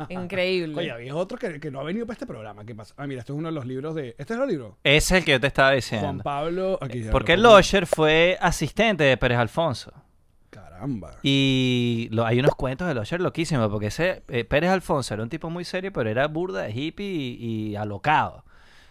Increíble. 0.09 0.75
Oye, 0.79 0.91
había 0.91 1.15
otro 1.17 1.39
que, 1.39 1.61
que 1.61 1.71
no 1.71 1.81
ha 1.81 1.85
venido 1.85 2.07
para 2.07 2.15
este 2.15 2.27
programa. 2.27 2.65
¿Qué 2.65 2.75
pasa? 2.75 2.95
Ah, 2.97 3.07
mira, 3.07 3.21
este 3.21 3.33
es 3.33 3.39
uno 3.39 3.49
de 3.49 3.55
los 3.55 3.67
libros 3.67 3.95
de... 3.95 4.15
¿Este 4.19 4.35
es 4.35 4.41
el 4.41 4.49
libro? 4.49 4.79
Ese 4.85 5.15
es 5.15 5.19
el 5.21 5.25
que 5.25 5.33
yo 5.33 5.41
te 5.41 5.47
estaba 5.47 5.69
Juan 5.69 5.77
diciendo. 5.77 6.23
Pablo... 6.25 6.79
Aquí 6.81 7.03
ya 7.05 7.11
Porque 7.11 7.37
lo 7.37 7.45
pongo. 7.45 7.57
Losher 7.57 7.87
fue 7.87 8.37
asistente 8.41 9.05
de 9.05 9.17
Pérez 9.17 9.39
Alfonso. 9.39 9.93
Y 11.23 12.11
hay 12.25 12.41
unos 12.41 12.55
cuentos 12.55 12.89
de 12.89 12.95
Losher 12.95 13.21
loquísimos, 13.21 13.69
porque 13.69 13.87
ese 13.89 14.23
eh, 14.29 14.45
Pérez 14.45 14.71
Alfonso 14.71 15.15
era 15.15 15.23
un 15.23 15.29
tipo 15.29 15.51
muy 15.51 15.65
serio, 15.65 15.93
pero 15.93 16.09
era 16.09 16.27
burda 16.27 16.63
de 16.63 16.73
hippie 16.73 17.07
y, 17.07 17.77
alocado. 17.77 18.45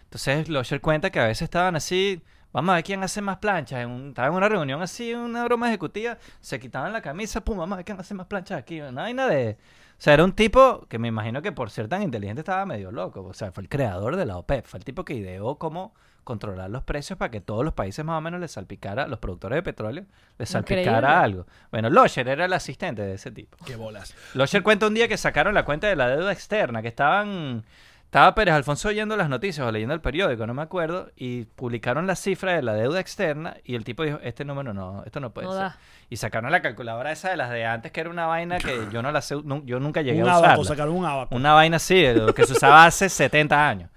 Entonces 0.04 0.48
Losher 0.48 0.80
cuenta 0.80 1.10
que 1.10 1.20
a 1.20 1.26
veces 1.26 1.42
estaban 1.42 1.76
así, 1.76 2.22
vamos 2.52 2.72
a 2.72 2.76
ver 2.76 2.84
quién 2.84 3.02
hace 3.02 3.20
más 3.20 3.38
planchas. 3.38 3.80
En 3.80 4.14
en 4.16 4.32
una 4.32 4.48
reunión 4.48 4.82
así, 4.82 5.14
una 5.14 5.44
broma 5.44 5.68
ejecutiva, 5.68 6.18
se 6.40 6.58
quitaban 6.58 6.92
la 6.92 7.02
camisa, 7.02 7.42
pum, 7.42 7.58
vamos 7.58 7.74
a 7.74 7.76
ver 7.76 7.84
quién 7.84 8.00
hace 8.00 8.14
más 8.14 8.26
planchas 8.26 8.58
aquí. 8.58 8.80
Una 8.80 9.02
vaina 9.02 9.26
de... 9.26 9.58
O 9.98 10.02
sea, 10.02 10.14
era 10.14 10.24
un 10.24 10.32
tipo 10.32 10.86
que 10.88 10.98
me 10.98 11.08
imagino 11.08 11.42
que 11.42 11.52
por 11.52 11.70
ser 11.70 11.86
tan 11.86 12.02
inteligente 12.02 12.40
estaba 12.40 12.64
medio 12.64 12.90
loco. 12.90 13.22
O 13.22 13.34
sea, 13.34 13.52
fue 13.52 13.62
el 13.62 13.68
creador 13.68 14.16
de 14.16 14.24
la 14.24 14.38
OPEP, 14.38 14.66
fue 14.66 14.78
el 14.78 14.84
tipo 14.84 15.04
que 15.04 15.14
ideó 15.14 15.56
cómo 15.56 15.92
controlar 16.24 16.70
los 16.70 16.82
precios 16.84 17.18
para 17.18 17.30
que 17.30 17.40
todos 17.40 17.64
los 17.64 17.74
países 17.74 18.04
más 18.04 18.18
o 18.18 18.20
menos 18.20 18.40
les 18.40 18.52
salpicara, 18.52 19.06
los 19.06 19.18
productores 19.18 19.56
de 19.56 19.62
petróleo, 19.62 20.04
les 20.38 20.48
salpicara 20.48 20.82
Increíble. 20.98 21.06
algo. 21.16 21.46
Bueno, 21.70 21.90
Losher 21.90 22.28
era 22.28 22.44
el 22.44 22.52
asistente 22.52 23.02
de 23.02 23.14
ese 23.14 23.30
tipo. 23.30 23.56
Qué 23.64 23.76
bolas. 23.76 24.14
Losher 24.34 24.62
cuenta 24.62 24.86
un 24.86 24.94
día 24.94 25.08
que 25.08 25.16
sacaron 25.16 25.54
la 25.54 25.64
cuenta 25.64 25.86
de 25.88 25.96
la 25.96 26.08
deuda 26.08 26.32
externa, 26.32 26.82
que 26.82 26.88
estaban 26.88 27.64
estaba 28.04 28.34
Pérez 28.34 28.54
Alfonso 28.54 28.88
oyendo 28.88 29.16
las 29.16 29.28
noticias 29.28 29.64
o 29.64 29.70
leyendo 29.70 29.94
el 29.94 30.00
periódico, 30.00 30.44
no 30.44 30.52
me 30.52 30.62
acuerdo, 30.62 31.12
y 31.14 31.44
publicaron 31.44 32.08
la 32.08 32.16
cifra 32.16 32.54
de 32.54 32.62
la 32.62 32.72
deuda 32.74 32.98
externa 32.98 33.56
y 33.62 33.76
el 33.76 33.84
tipo 33.84 34.02
dijo, 34.02 34.18
este 34.24 34.44
número 34.44 34.74
no, 34.74 35.04
esto 35.06 35.20
no 35.20 35.30
puede 35.32 35.46
No 35.46 35.52
ser. 35.52 35.62
da. 35.62 35.78
Y 36.08 36.16
sacaron 36.16 36.50
la 36.50 36.60
calculadora 36.60 37.12
esa 37.12 37.30
de 37.30 37.36
las 37.36 37.50
de 37.50 37.64
antes, 37.66 37.92
que 37.92 38.00
era 38.00 38.10
una 38.10 38.26
vaina 38.26 38.58
que 38.58 38.88
yo 38.90 39.00
no 39.00 39.12
la 39.12 39.20
sé, 39.22 39.36
yo 39.64 39.78
nunca 39.78 40.02
llegué 40.02 40.24
Un 40.24 40.28
a 40.28 40.34
abaco, 40.34 40.62
usarla. 40.62 40.68
sacaron 40.76 40.96
un 40.96 41.06
abaco. 41.06 41.36
Una 41.36 41.52
vaina 41.52 41.76
así, 41.76 42.02
de 42.02 42.14
lo 42.14 42.34
que 42.34 42.44
se 42.46 42.54
usaba 42.54 42.84
hace 42.84 43.08
70 43.08 43.68
años. 43.68 43.90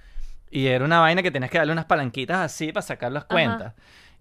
Y 0.53 0.67
era 0.67 0.85
una 0.85 0.99
vaina 0.99 1.23
que 1.23 1.31
tenías 1.31 1.49
que 1.49 1.57
darle 1.57 1.73
unas 1.73 1.85
palanquitas 1.85 2.37
así 2.37 2.71
para 2.71 2.81
sacar 2.83 3.11
las 3.11 3.25
cuentas. 3.25 3.73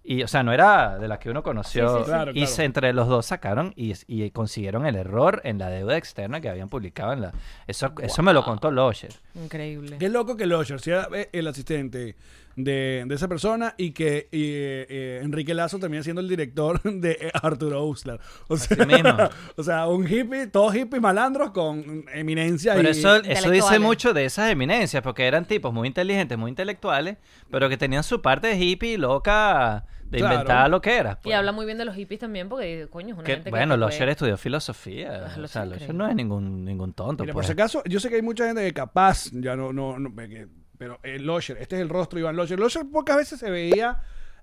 Y, 0.04 0.22
o 0.24 0.26
sea, 0.28 0.42
no 0.42 0.52
era 0.52 0.98
de 0.98 1.06
las 1.06 1.18
que 1.18 1.30
uno 1.30 1.44
conoció. 1.44 1.88
Sí, 1.88 1.94
sí, 1.94 2.00
sí. 2.00 2.10
Claro, 2.10 2.30
y 2.32 2.34
claro. 2.34 2.46
se- 2.48 2.64
entre 2.64 2.92
los 2.92 3.06
dos 3.06 3.26
sacaron 3.26 3.72
y, 3.76 3.94
y 4.08 4.30
consiguieron 4.32 4.84
el 4.86 4.96
error 4.96 5.40
en 5.44 5.58
la 5.58 5.68
deuda 5.68 5.96
externa 5.96 6.40
que 6.40 6.48
habían 6.48 6.68
publicado 6.68 7.12
en 7.12 7.20
la... 7.20 7.32
Eso, 7.68 7.92
eso 8.02 8.22
me 8.24 8.32
lo 8.32 8.42
contó 8.44 8.72
Losher. 8.72 9.12
Increíble. 9.36 9.98
Qué 9.98 10.08
loco 10.08 10.36
que 10.36 10.46
Losher 10.46 10.80
sea 10.80 11.06
eh, 11.14 11.28
el 11.32 11.46
asistente 11.46 12.16
de, 12.56 13.04
de 13.06 13.14
esa 13.14 13.28
persona 13.28 13.74
y 13.78 13.92
que 13.92 14.28
y, 14.30 14.42
eh, 14.44 14.86
eh, 14.88 15.20
Enrique 15.22 15.54
Lazo 15.54 15.78
termina 15.78 16.02
siendo 16.02 16.20
el 16.20 16.28
director 16.28 16.80
de 16.84 17.30
Arturo 17.34 17.84
Uslar. 17.84 18.20
O 18.48 18.56
sea, 18.56 18.76
Así 18.78 18.86
mismo. 18.86 19.16
o 19.56 19.62
sea, 19.62 19.86
un 19.88 20.06
hippie, 20.06 20.46
todos 20.48 20.72
hippies 20.74 21.00
malandros 21.02 21.50
con 21.50 22.04
eminencia 22.12 22.74
Pero 22.74 22.88
y... 22.88 22.92
eso, 22.92 23.16
eso 23.16 23.50
dice 23.50 23.78
mucho 23.78 24.12
de 24.12 24.24
esas 24.24 24.50
eminencias, 24.50 25.02
porque 25.02 25.26
eran 25.26 25.44
tipos 25.46 25.72
muy 25.72 25.88
inteligentes, 25.88 26.36
muy 26.38 26.48
intelectuales, 26.50 27.16
pero 27.50 27.68
que 27.68 27.76
tenían 27.76 28.02
su 28.04 28.20
parte 28.22 28.48
de 28.48 28.56
hippie 28.56 28.98
loca 28.98 29.84
de 30.04 30.18
Claro. 30.18 30.34
inventar 30.34 30.68
lo 30.68 30.82
que 30.82 30.94
era. 30.94 31.12
Y 31.12 31.24
pues. 31.24 31.34
habla 31.36 31.52
muy 31.52 31.64
bien 31.64 31.78
de 31.78 31.86
los 31.86 31.94
hippies 31.96 32.20
también, 32.20 32.46
porque, 32.50 32.86
coño, 32.90 33.08
es 33.08 33.14
una 33.14 33.24
Que, 33.24 33.32
gente 33.32 33.44
que 33.44 33.50
bueno, 33.50 33.78
puede- 33.78 34.10
estudió 34.10 34.36
filosofía. 34.36 35.24
Ah, 35.34 35.40
o 35.42 35.46
sea, 35.48 35.64
increíble. 35.64 35.94
no 35.94 36.06
es 36.06 36.14
ningún, 36.14 36.66
ningún 36.66 36.92
tonto. 36.92 37.22
Mira, 37.24 37.32
por 37.32 37.40
pues. 37.40 37.46
si 37.46 37.52
acaso, 37.54 37.82
yo 37.86 37.98
sé 37.98 38.10
que 38.10 38.16
hay 38.16 38.22
mucha 38.22 38.44
gente 38.46 38.62
que 38.62 38.74
capaz, 38.74 39.30
ya 39.32 39.56
no, 39.56 39.72
no, 39.72 39.98
no, 39.98 40.14
que- 40.14 40.48
pero 40.82 40.98
el 41.04 41.24
Losher, 41.24 41.58
este 41.60 41.76
es 41.76 41.82
el 41.82 41.88
rostro 41.88 42.16
de 42.16 42.22
Iván 42.22 42.34
Losher. 42.34 42.58
Losher 42.58 42.82
pocas 42.90 43.16
veces 43.16 43.38
se 43.38 43.48
veía 43.52 44.00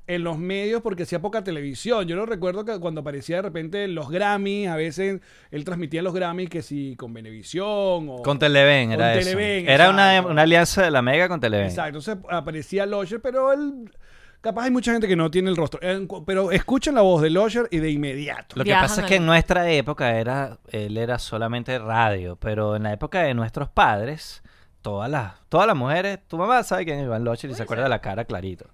en 0.08 0.24
los 0.24 0.38
medios 0.38 0.82
porque 0.82 1.04
hacía 1.04 1.22
poca 1.22 1.44
televisión. 1.44 2.08
Yo 2.08 2.16
lo 2.16 2.26
recuerdo 2.26 2.64
que 2.64 2.80
cuando 2.80 3.02
aparecía 3.02 3.36
de 3.36 3.42
repente 3.42 3.90
los 3.90 4.10
Grammy, 4.10 4.66
a 4.66 4.78
veces 4.78 5.20
él 5.52 5.66
transmitía 5.66 6.02
los 6.02 6.14
Grammy 6.14 6.48
que 6.48 6.62
si 6.62 6.96
con 6.96 7.14
Venevisión 7.14 8.08
o... 8.10 8.22
Con 8.24 8.40
Televen 8.40 8.92
Con 8.92 8.94
era 8.94 9.16
eso. 9.16 9.32
Televen, 9.32 9.68
Era 9.68 9.90
una, 9.90 10.22
una 10.22 10.44
alianza 10.44 10.82
de 10.82 10.92
la 10.92 11.02
Mega 11.02 11.28
con 11.28 11.42
Televen. 11.42 11.68
Exacto, 11.68 12.00
entonces 12.00 12.18
aparecía 12.30 12.86
Losher, 12.86 13.20
pero 13.20 13.52
él... 13.52 13.92
Capaz 14.40 14.64
hay 14.64 14.72
mucha 14.72 14.94
gente 14.94 15.10
que 15.10 15.18
no 15.18 15.30
tiene 15.30 15.50
el 15.50 15.58
rostro. 15.58 15.82
Eh, 15.84 16.08
Pero 16.26 16.52
escuchen 16.54 16.96
la 16.96 17.02
voz 17.02 17.22
de 17.22 17.30
Losher 17.32 17.68
y 17.70 17.80
de 17.80 17.92
inmediato. 17.92 18.56
Lo 18.56 18.64
que 18.64 18.70
Viajan 18.70 18.88
pasa 18.88 19.02
es 19.02 19.08
que 19.08 19.16
en 19.16 19.26
nuestra 19.26 19.70
época 19.70 20.18
era, 20.18 20.58
él 20.70 20.96
era 20.98 21.20
solamente 21.20 21.78
radio, 21.78 22.38
pero 22.38 22.78
en 22.78 22.84
la 22.84 22.94
época 22.94 23.24
de 23.24 23.34
nuestros 23.34 23.68
padres, 23.68 24.42
todas 24.82 25.10
las, 25.10 25.34
todas 25.50 25.68
las 25.68 25.76
mujeres, 25.76 26.20
tu 26.28 26.38
mamá 26.38 26.64
sabe 26.64 26.86
quién 26.86 27.00
es 27.00 27.06
Iván 27.06 27.24
Locher 27.24 27.50
y 27.50 27.54
se 27.56 27.64
acuerda 27.64 27.84
de 27.84 27.90
la 27.90 28.00
cara 28.00 28.26
clarito. 28.26 28.66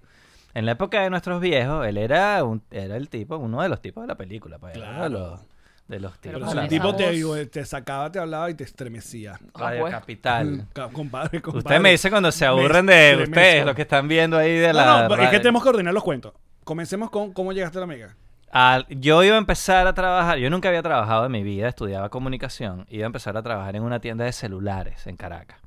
En 0.54 0.64
la 0.66 0.72
época 0.72 1.02
de 1.02 1.10
nuestros 1.10 1.40
viejos, 1.40 1.86
él 1.86 1.98
era 1.98 2.42
un, 2.42 2.62
era 2.70 2.96
el 2.96 3.08
tipo, 3.08 3.36
uno 3.36 3.60
de 3.62 3.68
los 3.68 3.80
tipos 3.82 4.02
de 4.02 4.08
la 4.08 4.14
película, 4.14 4.58
pues, 4.58 4.76
era 4.76 4.90
uno 4.92 5.02
de 5.02 5.10
los, 5.10 5.40
de 5.88 6.00
los 6.00 6.18
tipos 6.18 6.40
Pero 6.40 6.54
de 6.54 6.62
si 6.62 6.68
tipo 6.68 6.96
te, 6.96 7.46
te 7.46 7.64
sacaba, 7.66 8.10
te 8.10 8.18
hablaba 8.18 8.48
y 8.50 8.54
te 8.54 8.64
estremecía. 8.64 9.38
Radio 9.54 9.78
Ah, 9.78 9.80
pues. 9.82 9.92
Capital. 9.92 10.66
Compadre, 10.92 11.42
compadre. 11.42 11.58
Ustedes 11.58 11.80
me 11.80 11.90
dicen 11.90 12.10
cuando 12.10 12.32
se 12.32 12.46
aburren 12.46 12.86
de 12.86 13.18
ustedes, 13.24 13.66
los 13.66 13.74
que 13.74 13.82
están 13.82 14.08
viendo 14.08 14.38
ahí 14.38 14.56
de 14.56 14.68
No, 14.68 14.72
la... 14.72 15.08
no, 15.08 15.14
es 15.16 15.28
que 15.30 15.38
tenemos 15.38 15.62
que 15.62 15.68
ordenar 15.68 15.92
los 15.92 16.02
cuentos. 16.02 16.32
Comencemos 16.64 17.10
con 17.10 17.32
cómo 17.32 17.52
llegaste 17.52 17.76
a 17.78 17.82
la 17.82 17.86
mega. 17.86 18.16
Al- 18.50 18.86
yo 18.88 19.22
iba 19.22 19.34
a 19.34 19.38
empezar 19.38 19.86
a 19.86 19.92
trabajar, 19.92 20.38
yo 20.38 20.48
nunca 20.48 20.68
había 20.68 20.82
trabajado 20.82 21.26
en 21.26 21.32
mi 21.32 21.42
vida, 21.42 21.68
estudiaba 21.68 22.08
comunicación, 22.08 22.86
iba 22.88 23.04
a 23.04 23.06
empezar 23.06 23.36
a 23.36 23.42
trabajar 23.42 23.76
en 23.76 23.82
una 23.82 24.00
tienda 24.00 24.24
de 24.24 24.32
celulares 24.32 25.06
en 25.06 25.16
Caracas. 25.16 25.58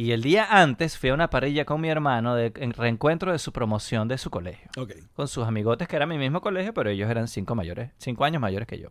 Y 0.00 0.12
el 0.12 0.22
día 0.22 0.46
antes 0.48 0.96
fui 0.96 1.10
a 1.10 1.14
una 1.14 1.28
parrilla 1.28 1.66
con 1.66 1.78
mi 1.78 1.90
hermano 1.90 2.34
de 2.34 2.54
en 2.56 2.72
reencuentro 2.72 3.32
de 3.32 3.38
su 3.38 3.52
promoción 3.52 4.08
de 4.08 4.16
su 4.16 4.30
colegio, 4.30 4.70
con 5.14 5.28
sus 5.28 5.46
amigotes 5.46 5.88
que 5.88 5.96
era 5.96 6.06
mi 6.06 6.16
mismo 6.16 6.40
colegio, 6.40 6.72
pero 6.72 6.88
ellos 6.88 7.10
eran 7.10 7.28
cinco 7.28 7.54
mayores, 7.54 7.90
cinco 7.98 8.24
años 8.24 8.40
mayores 8.40 8.66
que 8.66 8.78
yo. 8.78 8.88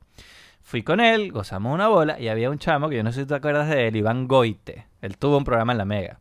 Fui 0.62 0.84
con 0.84 1.00
él, 1.00 1.32
gozamos 1.32 1.74
una 1.74 1.88
bola 1.88 2.20
y 2.20 2.28
había 2.28 2.52
un 2.52 2.60
chamo 2.60 2.90
que 2.90 2.98
yo 2.98 3.04
no 3.04 3.12
sé 3.12 3.22
si 3.22 3.26
te 3.26 3.34
acuerdas 3.34 3.68
de 3.70 3.88
él, 3.88 3.96
Iván 3.96 4.28
Goite. 4.28 4.86
Él 5.02 5.18
tuvo 5.18 5.38
un 5.40 5.46
programa 5.46 5.72
en 5.72 5.80
la 5.80 5.86
Mega, 5.86 6.20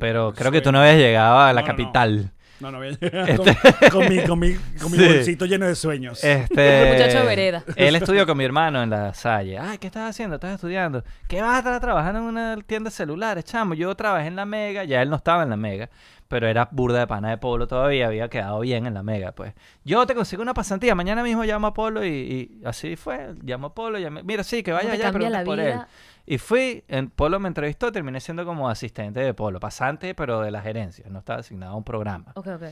pero 0.00 0.32
creo 0.32 0.52
que 0.52 0.62
tú 0.62 0.72
no 0.72 0.80
habías 0.80 0.96
llegado 0.96 1.40
a 1.40 1.52
la 1.52 1.60
No, 1.60 1.66
no, 1.66 1.74
no. 2.22 2.37
No, 2.60 2.70
no, 2.72 2.82
llegar 2.82 3.36
con, 3.36 3.46
con 3.90 4.08
mi, 4.08 4.22
con 4.24 4.38
mi, 4.38 4.54
con 4.80 4.90
mi 4.90 4.98
Sí. 4.98 5.04
bolsito 5.06 5.46
lleno 5.46 5.66
de 5.66 5.74
sueños. 5.74 6.22
Este, 6.24 6.92
muchacho 6.92 7.20
de 7.20 7.24
vereda. 7.26 7.64
Él 7.76 7.94
estudió 7.96 8.26
con 8.26 8.36
mi 8.36 8.44
hermano 8.44 8.82
en 8.82 8.90
la 8.90 9.14
Salle. 9.14 9.58
Ay, 9.58 9.78
¿qué 9.78 9.86
estás 9.86 10.10
haciendo? 10.10 10.36
¿Estás 10.36 10.54
estudiando? 10.54 11.04
¿Qué 11.28 11.40
vas 11.40 11.54
a 11.54 11.58
estar 11.58 11.80
trabajando 11.80 12.20
en 12.20 12.26
una 12.26 12.56
tienda 12.66 12.90
de 12.90 12.96
celulares, 12.96 13.44
chamo? 13.44 13.74
Yo 13.74 13.94
trabajé 13.94 14.26
en 14.26 14.36
la 14.36 14.44
Mega, 14.44 14.84
ya 14.84 15.02
él 15.02 15.10
no 15.10 15.16
estaba 15.16 15.42
en 15.44 15.50
la 15.50 15.56
Mega, 15.56 15.88
pero 16.26 16.46
era 16.48 16.68
burda 16.70 16.98
de 17.00 17.06
pana 17.06 17.30
de 17.30 17.38
Polo 17.38 17.66
todavía, 17.66 18.06
había 18.08 18.28
quedado 18.28 18.60
bien 18.60 18.86
en 18.86 18.94
la 18.94 19.02
Mega, 19.02 19.32
pues. 19.32 19.54
Yo 19.84 20.04
te 20.06 20.14
consigo 20.14 20.42
una 20.42 20.52
pasantía, 20.54 20.94
mañana 20.94 21.22
mismo 21.22 21.44
llamo 21.44 21.68
a 21.68 21.74
Polo 21.74 22.04
y, 22.04 22.08
y 22.10 22.60
así 22.64 22.96
fue. 22.96 23.34
Llamo 23.42 23.68
a 23.68 23.74
Polo, 23.74 23.98
llamé, 23.98 24.22
mira, 24.24 24.42
sí, 24.42 24.62
que 24.62 24.72
vaya 24.72 24.92
allá, 24.92 25.12
la 25.12 25.44
por 25.44 25.60
él. 25.60 25.78
Y 26.30 26.36
fui, 26.36 26.84
en 26.88 27.08
Polo 27.08 27.40
me 27.40 27.48
entrevistó, 27.48 27.90
terminé 27.90 28.20
siendo 28.20 28.44
como 28.44 28.68
asistente 28.68 29.20
de 29.20 29.32
Polo, 29.32 29.60
pasante, 29.60 30.14
pero 30.14 30.42
de 30.42 30.50
la 30.50 30.60
gerencia, 30.60 31.06
no 31.08 31.20
estaba 31.20 31.40
asignado 31.40 31.72
a 31.72 31.76
un 31.76 31.84
programa. 31.84 32.32
Ok, 32.34 32.48
ok. 32.48 32.64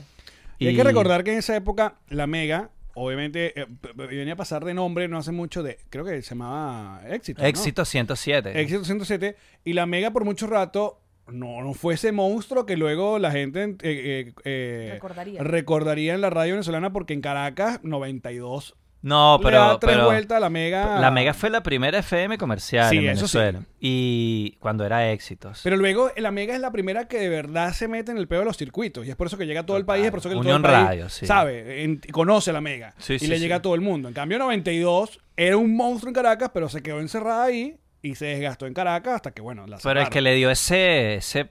Y 0.59 0.67
hay 0.67 0.75
que 0.75 0.83
recordar 0.83 1.23
que 1.23 1.31
en 1.31 1.39
esa 1.39 1.55
época 1.55 1.95
la 2.09 2.27
mega, 2.27 2.69
obviamente, 2.93 3.59
eh, 3.59 3.65
venía 3.95 4.33
a 4.33 4.35
pasar 4.35 4.63
de 4.63 4.75
nombre 4.75 5.07
no 5.07 5.17
hace 5.17 5.31
mucho 5.31 5.63
de, 5.63 5.79
creo 5.89 6.05
que 6.05 6.21
se 6.21 6.29
llamaba 6.29 7.01
Éxito. 7.07 7.41
¿no? 7.41 7.47
Éxito 7.47 7.83
107. 7.83 8.61
Éxito 8.61 8.85
107. 8.85 9.35
Y 9.63 9.73
la 9.73 9.87
mega 9.87 10.11
por 10.11 10.23
mucho 10.23 10.45
rato 10.45 11.01
no, 11.27 11.61
no 11.63 11.73
fue 11.73 11.95
ese 11.95 12.11
monstruo 12.11 12.65
que 12.65 12.77
luego 12.77 13.19
la 13.19 13.31
gente 13.31 13.63
eh, 13.63 13.75
eh, 13.81 14.33
eh, 14.43 14.89
Recordaría. 14.93 15.43
recordaría 15.43 16.13
en 16.13 16.21
la 16.21 16.29
radio 16.29 16.53
venezolana 16.53 16.93
porque 16.93 17.13
en 17.13 17.21
Caracas 17.21 17.83
92 17.83 18.75
No, 19.01 19.37
le 19.37 19.51
da 19.51 19.59
pero, 19.67 19.79
tres 19.79 19.93
pero 19.95 20.05
vueltas 20.07 20.37
a 20.37 20.39
la 20.39 20.49
mega. 20.49 20.99
la 20.99 21.11
Mega 21.11 21.33
fue 21.33 21.49
la 21.49 21.61
primera 21.61 21.99
FM 21.99 22.37
comercial 22.37 22.89
Sí, 22.89 22.97
en 22.97 23.01
sí. 23.01 23.07
Venezuela. 23.07 23.61
Y 23.79 24.57
cuando 24.59 24.85
era 24.85 25.11
éxitos. 25.11 25.61
Pero 25.63 25.77
luego 25.77 26.11
la 26.17 26.31
Mega 26.31 26.53
es 26.55 26.59
la 26.61 26.71
primera 26.71 27.07
que 27.07 27.19
de 27.19 27.29
verdad 27.29 27.73
se 27.73 27.87
mete 27.87 28.11
en 28.11 28.17
el 28.17 28.27
pedo 28.27 28.39
de 28.39 28.45
los 28.45 28.57
circuitos. 28.57 29.05
Y 29.05 29.09
es 29.09 29.15
por 29.15 29.27
eso 29.27 29.37
que 29.37 29.45
llega 29.45 29.61
a 29.61 29.65
todo 29.65 29.77
el 29.77 29.85
país, 29.85 30.05
es 30.05 30.11
por 30.11 30.19
eso 30.19 30.29
que 30.29 30.33
todo 30.35 30.41
Unión 30.41 30.61
país 30.61 30.73
Radio, 30.87 31.09
sí. 31.09 31.25
sabe, 31.25 31.83
en- 31.83 32.01
conoce 32.11 32.51
la 32.51 32.59
Mega. 32.61 32.93
Sí, 32.97 33.17
y 33.21 33.27
le 33.27 33.39
llega 33.39 33.57
a 33.57 33.61
todo 33.61 33.75
el 33.75 33.81
mundo. 33.81 34.07
En 34.07 34.13
cambio, 34.13 34.39
92 34.39 35.19
era 35.37 35.57
un 35.57 35.75
monstruo 35.77 36.09
en 36.09 36.15
Caracas, 36.15 36.49
pero 36.53 36.67
se 36.67 36.81
quedó 36.81 36.99
encerrada 36.99 37.43
ahí 37.43 37.77
y 38.01 38.15
se 38.15 38.25
desgastó 38.25 38.65
en 38.65 38.73
Caracas 38.73 39.15
hasta 39.15 39.31
que, 39.31 39.41
bueno, 39.41 39.67
la 39.67 39.77
Pero 39.81 40.01
el 40.01 40.09
que 40.09 40.21
le 40.21 40.33
dio 40.35 40.49
ese, 40.49 41.15
ese, 41.15 41.49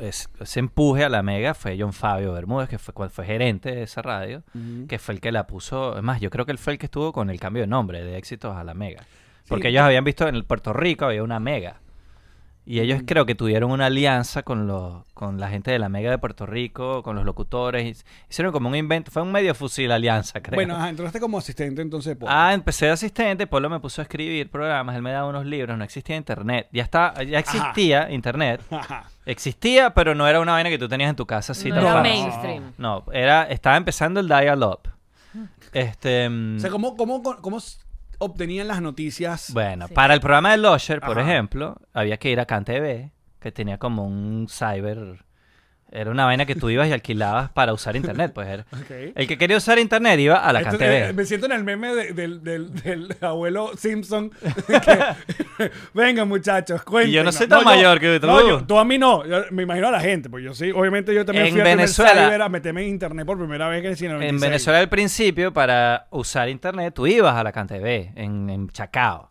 es- 0.00 0.28
ese 0.40 0.60
empuje 0.60 1.04
a 1.04 1.08
la 1.08 1.22
Mega 1.22 1.54
fue 1.54 1.76
John 1.78 1.92
Fabio 1.92 2.32
Bermúdez, 2.32 2.68
que 2.68 2.78
fue, 2.78 2.92
cual 2.94 3.10
fue 3.10 3.24
gerente 3.26 3.74
de 3.74 3.82
esa 3.84 4.02
radio, 4.02 4.42
que 4.88 4.98
fue 4.98 5.14
el 5.14 5.20
que 5.20 5.32
la 5.32 5.46
puso. 5.46 5.96
Es 5.96 6.02
más, 6.02 6.20
yo 6.20 6.30
creo 6.30 6.44
que 6.46 6.52
él 6.52 6.58
fue 6.58 6.74
el 6.74 6.78
que 6.78 6.86
estuvo 6.86 7.12
con 7.12 7.30
el 7.30 7.38
cambio 7.40 7.62
de 7.62 7.66
nombre 7.66 8.04
de 8.04 8.16
éxitos 8.16 8.56
a 8.56 8.64
la 8.64 8.74
Mega. 8.74 9.02
Porque 9.48 9.68
ellos 9.68 9.82
habían 9.82 10.04
visto 10.04 10.26
en 10.26 10.34
el 10.34 10.44
Puerto 10.44 10.72
Rico 10.72 11.04
había 11.06 11.22
una 11.22 11.38
Mega. 11.40 11.80
Y 12.68 12.80
ellos 12.80 13.02
creo 13.06 13.26
que 13.26 13.36
tuvieron 13.36 13.70
una 13.70 13.86
alianza 13.86 14.42
con 14.42 14.66
los 14.66 15.04
con 15.14 15.38
la 15.38 15.48
gente 15.48 15.70
de 15.70 15.78
la 15.78 15.88
Mega 15.88 16.10
de 16.10 16.18
Puerto 16.18 16.46
Rico, 16.46 17.04
con 17.04 17.14
los 17.14 17.24
locutores. 17.24 18.04
Hicieron 18.28 18.52
como 18.52 18.68
un 18.68 18.74
invento. 18.74 19.12
Fue 19.12 19.22
un 19.22 19.30
medio 19.30 19.54
fusil 19.54 19.92
alianza, 19.92 20.40
creo. 20.42 20.56
Bueno, 20.56 20.74
ajá, 20.74 20.88
entraste 20.88 21.20
como 21.20 21.38
asistente 21.38 21.80
entonces. 21.80 22.10
de 22.10 22.16
Polo. 22.16 22.32
Ah, 22.34 22.52
empecé 22.52 22.86
de 22.86 22.92
asistente, 22.92 23.46
Polo 23.46 23.70
me 23.70 23.78
puso 23.78 24.00
a 24.00 24.02
escribir 24.02 24.50
programas, 24.50 24.96
él 24.96 25.02
me 25.02 25.12
daba 25.12 25.28
unos 25.28 25.46
libros, 25.46 25.78
no 25.78 25.84
existía 25.84 26.16
internet. 26.16 26.66
Ya 26.72 26.82
está, 26.82 27.22
ya 27.22 27.38
existía 27.38 28.10
internet. 28.10 28.60
Ajá. 28.70 29.04
Existía, 29.24 29.94
pero 29.94 30.16
no 30.16 30.26
era 30.26 30.40
una 30.40 30.52
vaina 30.52 30.68
que 30.68 30.78
tú 30.78 30.88
tenías 30.88 31.10
en 31.10 31.16
tu 31.16 31.24
casa 31.26 31.52
así 31.52 31.68
no 31.68 31.76
tan 31.76 31.84
era 31.84 31.94
fácil. 31.94 32.12
mainstream. 32.12 32.72
No, 32.78 33.04
era, 33.12 33.44
estaba 33.44 33.76
empezando 33.76 34.18
el 34.18 34.26
dial-up. 34.26 34.80
Este, 35.72 36.28
mm, 36.28 36.56
O 36.56 36.60
sea, 36.60 36.70
¿cómo, 36.70 36.96
cómo, 36.96 37.22
cómo 37.22 37.58
obtenían 38.18 38.68
las 38.68 38.80
noticias? 38.82 39.50
bueno, 39.52 39.88
Sí. 39.88 39.94
para 39.94 40.14
el 40.14 40.20
programa 40.20 40.50
de 40.52 40.58
Losher, 40.58 41.00
por 41.00 41.18
Ajá. 41.18 41.30
ejemplo, 41.32 41.76
había 41.92 42.16
que 42.18 42.30
ir 42.30 42.40
a 42.40 42.46
CanTV, 42.46 43.10
que 43.40 43.52
tenía 43.52 43.78
como 43.78 44.04
un 44.06 44.46
cyber. 44.50 45.24
Era 45.92 46.10
una 46.10 46.24
vaina 46.24 46.44
que 46.46 46.56
tú 46.56 46.68
ibas 46.68 46.88
y 46.88 46.92
alquilabas 46.92 47.48
para 47.50 47.72
usar 47.72 47.94
internet, 47.96 48.32
pues 48.34 48.48
era. 48.48 48.66
El 49.14 49.26
que 49.28 49.38
quería 49.38 49.56
usar 49.56 49.78
internet 49.78 50.18
iba 50.18 50.36
a 50.36 50.52
la 50.52 50.60
Esto- 50.60 50.76
eh, 50.80 51.12
me 51.14 51.24
siento 51.24 51.46
en 51.46 51.52
el 51.52 51.64
meme 51.64 51.94
de- 51.94 52.12
del, 52.12 52.42
del- 52.42 52.74
del 52.82 53.16
abuelo 53.20 53.70
Simpson. 53.78 54.30
que- 54.66 55.70
Venga, 55.94 56.24
muchachos, 56.24 56.82
cuéntenme. 56.82 57.12
Y 57.12 57.14
yo 57.14 57.24
no 57.24 57.32
soy 57.32 57.46
tan 57.46 57.64
mayor 57.64 58.00
que 58.00 58.18
tú. 58.20 58.26
No, 58.26 58.46
yo- 58.46 58.64
tú 58.66 58.78
a 58.78 58.84
mí 58.84 58.98
no. 58.98 59.24
Yo 59.26 59.44
me 59.52 59.62
imagino 59.62 59.88
a 59.88 59.92
la 59.92 60.00
gente. 60.00 60.28
Pues 60.28 60.44
yo 60.44 60.54
sí. 60.54 60.70
Obviamente 60.72 61.14
yo 61.14 61.24
también 61.24 61.46
En 61.46 61.52
fui 61.52 61.62
Venezuela- 61.62 62.44
a 62.44 62.48
meterme 62.48 62.82
en 62.82 62.88
internet 62.88 63.24
por 63.24 63.38
primera 63.38 63.68
vez 63.68 63.80
que 63.82 63.88
en 64.04 64.10
el 64.10 64.16
En 64.16 64.18
96. 64.36 64.40
Venezuela 64.40 64.78
al 64.80 64.88
principio, 64.88 65.52
para 65.52 66.08
usar 66.10 66.48
internet, 66.48 66.94
tú 66.94 67.06
ibas 67.06 67.34
a 67.36 67.44
la 67.44 67.52
CanTV, 67.52 68.12
en, 68.16 68.50
en 68.50 68.68
Chacao. 68.70 69.28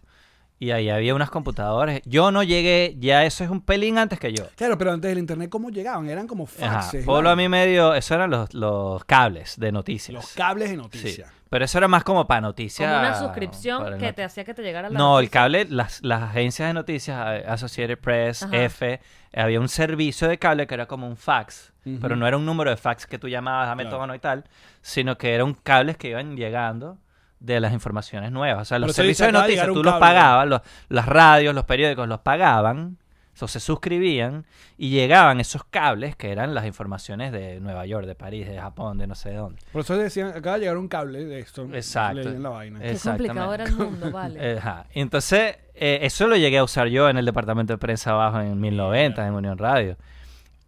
Y 0.57 0.71
ahí 0.71 0.89
había 0.89 1.13
unas 1.13 1.29
computadoras. 1.29 1.99
Yo 2.05 2.31
no 2.31 2.41
llegué, 2.41 2.95
ya 2.97 3.25
eso 3.25 3.43
es 3.43 3.49
un 3.49 3.59
pelín 3.61 3.97
antes 3.97 4.19
que 4.19 4.31
yo. 4.31 4.45
Claro, 4.55 4.77
pero 4.77 4.93
antes 4.93 5.09
del 5.09 5.17
internet, 5.19 5.49
¿cómo 5.49 5.69
llegaban? 5.69 6.09
Eran 6.09 6.27
como 6.27 6.45
Ajá. 6.45 6.81
faxes. 6.81 7.05
Polo 7.05 7.23
¿no? 7.23 7.29
a 7.31 7.35
mí 7.35 7.49
medio, 7.49 7.93
eso 7.93 8.15
eran 8.15 8.29
los, 8.29 8.53
los 8.53 9.03
cables 9.03 9.59
de 9.59 9.71
noticias. 9.73 10.13
Los 10.13 10.33
cables 10.33 10.69
de 10.69 10.75
Sí. 10.75 10.81
noticias. 10.81 11.29
Pero 11.49 11.65
eso 11.65 11.77
era 11.77 11.87
más 11.87 12.03
como 12.03 12.25
para 12.25 12.41
noticias. 12.41 12.89
Como 12.89 12.99
una 12.99 13.15
suscripción 13.19 13.97
que 13.99 14.05
not- 14.07 14.15
te 14.15 14.23
hacía 14.23 14.43
que 14.45 14.53
te 14.53 14.61
llegara 14.63 14.89
la 14.89 14.97
No, 14.97 15.19
el 15.19 15.29
cable, 15.29 15.65
las, 15.69 16.01
las 16.03 16.23
agencias 16.23 16.69
de 16.69 16.73
noticias, 16.73 17.17
eh, 17.41 17.45
Associated 17.47 17.97
Press, 17.99 18.43
Ajá. 18.43 18.55
F, 18.63 18.99
había 19.33 19.59
un 19.59 19.69
servicio 19.69 20.27
de 20.27 20.37
cable 20.39 20.67
que 20.67 20.73
era 20.73 20.85
como 20.87 21.07
un 21.07 21.17
fax, 21.17 21.73
pero 22.01 22.15
no 22.15 22.25
era 22.27 22.35
un 22.37 22.45
número 22.45 22.71
de 22.71 22.77
fax 22.77 23.05
que 23.05 23.19
tú 23.19 23.27
llamabas, 23.27 23.67
dame 23.67 23.83
Claro. 23.87 24.15
y 24.15 24.19
tal, 24.19 24.45
sino 24.81 25.17
que 25.17 25.33
eran 25.35 25.53
cables 25.53 25.97
que 25.97 26.09
iban 26.09 26.35
llegando 26.35 26.97
de 27.45 27.59
las 27.59 27.73
informaciones 27.73 28.31
nuevas. 28.31 28.63
O 28.63 28.65
sea, 28.65 28.79
los 28.79 28.93
servicios 28.93 29.27
de 29.27 29.31
noticias 29.31 29.67
tú 29.67 29.83
los 29.83 29.95
pagabas, 29.95 30.47
los, 30.47 30.61
las 30.89 31.05
radios, 31.05 31.53
los 31.53 31.65
periódicos 31.65 32.07
los 32.07 32.19
pagaban, 32.19 32.97
o 33.41 33.47
se 33.47 33.59
suscribían 33.59 34.45
y 34.77 34.89
llegaban 34.89 35.39
esos 35.39 35.63
cables 35.65 36.15
que 36.15 36.31
eran 36.31 36.53
las 36.53 36.65
informaciones 36.65 37.31
de 37.31 37.59
Nueva 37.59 37.85
York, 37.85 38.07
de 38.07 38.15
París, 38.15 38.47
de 38.47 38.57
Japón, 38.57 38.97
de 38.97 39.07
no 39.07 39.15
sé 39.15 39.29
de 39.29 39.35
dónde. 39.35 39.61
Por 39.71 39.81
eso 39.81 39.97
decían, 39.97 40.29
acaba 40.29 40.55
de 40.55 40.61
llegar 40.61 40.77
un 40.77 40.87
cable 40.87 41.25
de 41.25 41.39
esto. 41.39 41.67
Exacto. 41.73 42.21
Leían 42.21 42.43
la 42.43 42.49
vaina. 42.49 42.79
Qué 42.79 42.97
complicado 42.97 43.53
era 43.53 43.65
el 43.65 43.71
mundo, 43.75 44.11
vale. 44.11 44.57
Ajá. 44.57 44.85
Y 44.93 45.01
Entonces, 45.01 45.57
eh, 45.73 45.99
eso 46.03 46.27
lo 46.27 46.37
llegué 46.37 46.59
a 46.59 46.63
usar 46.63 46.87
yo 46.87 47.09
en 47.09 47.17
el 47.17 47.25
departamento 47.25 47.73
de 47.73 47.77
prensa 47.77 48.11
abajo 48.11 48.39
en 48.39 48.59
1090, 48.59 49.27
en 49.27 49.33
Unión 49.33 49.57
Radio. 49.57 49.97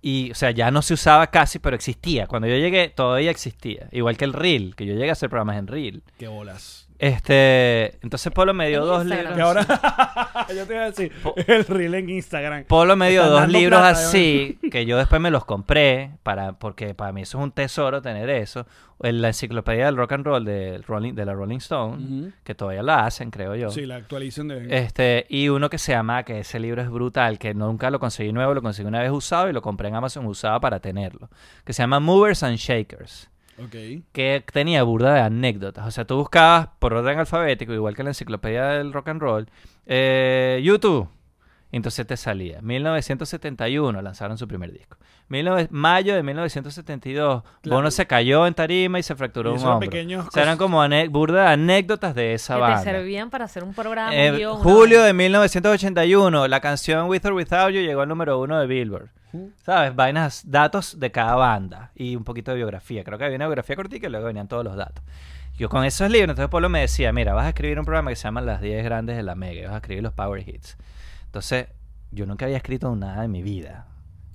Y, 0.08 0.32
o 0.32 0.36
sea, 0.36 0.52
ya 0.52 0.72
no 0.72 0.82
se 0.82 0.94
usaba 0.94 1.28
casi, 1.28 1.60
pero 1.60 1.76
existía. 1.76 2.28
Cuando 2.28 2.48
yo 2.48 2.56
llegué, 2.56 2.88
todavía 2.88 3.30
existía. 3.30 3.90
Igual 3.92 4.16
que 4.16 4.24
el 4.24 4.32
Reel, 4.32 4.74
que 4.74 4.86
yo 4.86 4.94
llegué 4.94 5.10
a 5.10 5.12
hacer 5.12 5.30
programas 5.30 5.58
en 5.58 5.68
Reel. 5.68 6.02
Qué 6.18 6.30
bolas. 6.30 6.87
Este, 7.00 7.98
entonces 8.02 8.32
Polo 8.34 8.54
me 8.54 8.70
dio 8.70 8.80
En 8.80 8.86
dos 8.86 9.04
Instagram. 9.04 9.34
Que 9.34 9.40
libros. 9.40 9.70
ahora, 9.70 10.48
yo 10.56 10.66
te 10.66 10.74
iba 10.74 10.84
a 10.84 10.86
decir, 10.86 11.12
el 11.48 11.66
reel 11.66 11.94
en 11.96 12.10
Instagram. 12.10 12.64
Polo 12.66 12.96
me 12.96 13.10
dio 13.12 13.26
dos 13.28 13.48
libros 13.48 13.80
plata, 13.80 13.90
así, 14.00 14.60
que 14.72 14.86
yo 14.86 14.98
después 14.98 15.22
me 15.22 15.30
los 15.30 15.46
compré, 15.46 16.12
para, 16.24 16.54
porque 16.54 16.96
para 16.96 17.12
mí 17.12 17.22
eso 17.22 17.38
es 17.38 17.44
un 17.44 17.52
tesoro 17.52 18.02
tener 18.02 18.30
eso. 18.30 18.66
En 19.04 19.22
la 19.22 19.28
enciclopedia 19.28 19.86
del 19.86 19.96
rock 19.96 20.14
and 20.14 20.26
roll 20.26 20.44
de, 20.44 20.82
Rolling, 20.88 21.14
de 21.14 21.24
la 21.24 21.36
Rolling 21.36 21.58
Stone, 21.58 22.32
que 22.44 22.56
todavía 22.56 22.82
la 22.82 23.06
hacen, 23.06 23.30
creo 23.30 23.54
yo. 23.54 23.70
Sí, 23.70 23.86
la 23.86 23.98
actualización 23.98 24.48
de... 24.48 24.76
Este, 24.76 25.28
y 25.30 25.50
uno 25.50 25.70
que 25.70 25.78
se 25.78 25.92
llama, 25.92 26.24
que 26.24 26.40
ese 26.40 26.60
libro 26.60 26.82
es 26.82 26.90
brutal, 26.90 27.38
que 27.38 27.54
nunca 27.54 27.92
lo 27.92 28.00
conseguí 28.00 28.32
nuevo, 28.32 28.56
lo 28.56 28.64
conseguí 28.64 28.88
una 28.88 29.02
vez 29.02 29.12
usado 29.12 29.50
y 29.50 29.54
lo 29.54 29.62
compré 29.62 29.90
en 29.90 29.96
Amazon 29.96 30.26
usado 30.26 30.60
para 30.60 30.80
tenerlo. 30.80 31.30
Que 31.64 31.74
se 31.74 31.84
llama 31.84 32.00
Movers 32.00 32.42
and 32.42 32.58
Shakers. 32.58 33.30
Que 34.12 34.44
tenía 34.54 34.84
burda 34.84 35.14
de 35.16 35.20
anécdotas. 35.22 35.88
O 35.88 35.92
sea, 35.92 36.06
tú 36.06 36.16
buscabas 36.18 36.70
por 36.80 36.94
orden 36.94 37.18
alfabético, 37.20 37.74
igual 37.74 37.96
que 37.96 38.02
en 38.02 38.06
la 38.06 38.12
enciclopedia 38.12 38.66
del 38.66 38.94
rock 38.94 39.10
and 39.10 39.22
roll, 39.22 39.50
eh, 39.86 40.62
YouTube. 40.64 41.10
Entonces 41.72 42.08
te 42.08 42.16
salía. 42.16 42.62
1971 42.62 44.02
lanzaron 44.02 44.38
su 44.38 44.48
primer 44.48 44.72
disco. 44.72 44.98
19 45.30 45.68
mayo 45.72 46.16
de 46.16 46.24
1972, 46.24 47.44
Claro. 47.62 47.76
Bono 47.78 47.92
se 47.92 48.08
cayó 48.08 48.48
en 48.48 48.54
tarima 48.54 49.00
y 49.00 49.04
se 49.04 49.16
fracturó 49.16 49.52
Y 49.52 49.58
un 49.58 49.66
hombro. 49.66 49.80
pequeños 49.90 50.26
O 50.28 50.32
sea, 50.32 50.44
eran 50.44 50.58
como 50.58 50.82
burda 51.10 51.42
de 51.44 51.48
anécdotas 51.50 52.16
de 52.16 52.34
esa 52.34 52.56
que 52.56 52.62
banda. 52.62 52.84
te 52.84 52.92
servían 52.92 53.30
para 53.30 53.44
hacer 53.46 53.66
un 53.66 53.74
programa. 53.74 54.16
Eh, 54.16 54.46
julio 54.62 55.04
de 55.04 55.12
1981, 55.12 56.48
la 56.48 56.62
canción 56.62 57.10
With 57.10 57.26
or 57.26 57.34
Without 57.34 57.72
You 57.72 57.82
llegó 57.82 58.02
al 58.02 58.08
número 58.08 58.40
uno 58.40 58.58
de 58.60 58.68
Billboard. 58.68 59.10
¿Sabes? 59.64 59.96
Vainas, 59.96 60.44
datos 60.50 61.00
de 61.00 61.12
cada 61.12 61.36
banda 61.36 61.92
y 61.96 62.16
un 62.16 62.24
poquito 62.24 62.52
de 62.52 62.58
biografía. 62.58 63.04
Creo 63.04 63.18
que 63.18 63.26
había 63.26 63.36
una 63.38 63.46
biografía 63.48 63.76
cortica 63.76 64.08
y 64.08 64.10
luego 64.10 64.26
venían 64.28 64.48
todos 64.48 64.64
los 64.64 64.76
datos. 64.76 65.04
Yo 65.58 65.70
con 65.70 65.84
esos 65.86 66.10
libros, 66.12 66.30
entonces 66.32 66.50
Polo 66.50 66.70
me 66.70 66.82
decía, 66.82 67.12
mira, 67.14 67.34
vas 67.34 67.46
a 67.46 67.50
escribir 67.50 67.80
un 67.80 67.86
programa 67.86 68.12
que 68.12 68.16
se 68.16 68.24
llama 68.24 68.42
Las 68.42 68.62
10 68.62 68.84
Grandes 68.84 69.18
de 69.18 69.24
la 69.24 69.34
Mega, 69.36 69.62
y 69.62 69.64
vas 69.66 69.74
a 69.74 69.78
escribir 69.78 70.04
los 70.04 70.14
Power 70.14 70.48
Hits. 70.48 70.78
Entonces, 71.26 71.68
yo 72.12 72.26
nunca 72.26 72.46
había 72.46 72.58
escrito 72.58 72.96
nada 72.96 73.26
en 73.26 73.32
mi 73.32 73.42
vida. 73.42 73.88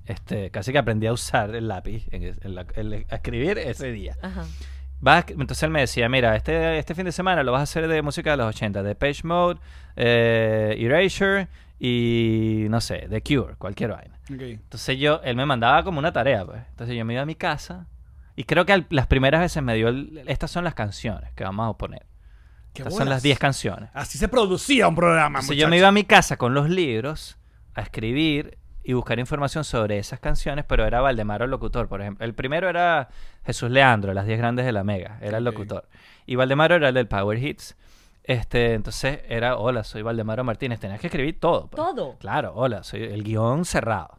Este, 0.05 0.51
casi 0.51 0.73
que 0.73 0.79
aprendí 0.79 1.07
a 1.07 1.13
usar 1.13 1.55
el 1.55 1.69
lápiz, 1.69 2.07
en, 2.11 2.37
en 2.41 2.55
la- 2.57 2.67
en- 2.75 3.07
a 3.09 3.15
escribir 3.15 3.57
ese 3.59 3.93
día. 3.93 4.17
Ajá. 4.21 4.45
Vas 5.01 5.25
a- 5.25 5.33
entonces 5.33 5.63
él 5.63 5.71
me 5.71 5.81
decía, 5.81 6.09
mira, 6.09 6.35
este, 6.35 6.77
este 6.79 6.95
fin 6.97 7.05
de 7.05 7.13
semana 7.13 7.45
lo 7.45 7.53
vas 7.53 7.61
a 7.61 7.63
hacer 7.65 7.87
de 7.87 8.03
música 8.03 8.33
de 8.33 8.37
los 8.39 8.47
80, 8.49 8.83
de 8.83 8.95
Page 8.97 9.21
Mode, 9.25 9.61
eh, 9.95 10.77
Erasure 10.79 11.47
y 11.87 12.67
no 12.71 12.81
sé, 12.81 13.09
The 13.11 13.23
Cure, 13.23 13.57
cualquier 13.57 13.91
vaina. 13.91 14.19
Entonces 14.53 14.99
yo, 15.01 15.21
él 15.25 15.35
me 15.35 15.45
mandaba 15.47 15.83
como 15.83 15.99
una 15.99 16.13
tarea, 16.13 16.45
pues. 16.45 16.63
Entonces 16.71 16.95
yo 16.97 17.05
me 17.05 17.15
iba 17.15 17.23
a 17.23 17.27
mi 17.27 17.35
casa 17.35 17.89
y 18.37 18.45
creo 18.45 18.65
que 18.65 18.73
al- 18.73 18.87
las 18.91 19.09
primeras 19.09 19.41
veces 19.41 19.63
me 19.65 19.75
dio, 19.75 19.89
el- 19.89 20.23
estas 20.29 20.51
son 20.53 20.63
las 20.63 20.75
canciones 20.75 21.33
que 21.35 21.43
vamos 21.43 21.69
a 21.75 21.77
poner. 21.77 22.07
Qué 22.73 22.83
Estas 22.83 22.95
son 22.95 23.09
las 23.09 23.23
10 23.23 23.39
canciones. 23.39 23.91
Así 23.95 24.17
se 24.17 24.29
producía 24.29 24.87
un 24.87 24.95
programa, 24.95 25.41
Entonces 25.41 25.57
yo 25.57 25.69
me 25.69 25.77
iba 25.77 25.89
a 25.89 25.93
mi 25.93 26.05
casa 26.05 26.37
con 26.37 26.55
los 26.55 26.71
libros 26.71 27.37
a 27.75 27.81
escribir 27.83 28.59
y 28.85 28.93
buscar 28.95 29.19
información 29.19 29.65
sobre 29.65 29.99
esas 29.99 30.21
canciones, 30.21 30.65
pero 30.67 30.87
era 30.87 31.01
Valdemaro 31.01 31.45
el 31.47 31.51
locutor, 31.51 31.89
por 31.89 32.01
ejemplo. 32.01 32.25
El 32.25 32.35
primero 32.35 32.69
era 32.69 33.09
Jesús 33.45 33.71
Leandro, 33.73 34.15
las 34.15 34.25
10 34.27 34.39
grandes 34.39 34.65
de 34.67 34.73
la 34.73 34.85
Mega, 34.85 35.19
era 35.21 35.39
el 35.39 35.45
locutor. 35.45 35.89
Y 36.27 36.37
Valdemaro 36.37 36.77
era 36.77 36.89
el 36.91 36.95
del 36.95 37.09
Power 37.09 37.39
Hits. 37.39 37.77
Este, 38.25 38.75
entonces 38.75 39.21
era, 39.29 39.57
hola, 39.57 39.83
soy 39.85 40.03
Valdemaro 40.03 40.45
Martínez. 40.45 40.79
Tenías 40.81 41.01
que 41.01 41.09
escribir 41.09 41.41
todo. 41.41 41.67
pues. 41.69 41.77
Todo. 41.83 42.17
Claro, 42.19 42.53
hola, 42.55 42.83
soy 42.85 43.03
el 43.03 43.23
guion 43.25 43.65
cerrado. 43.65 44.19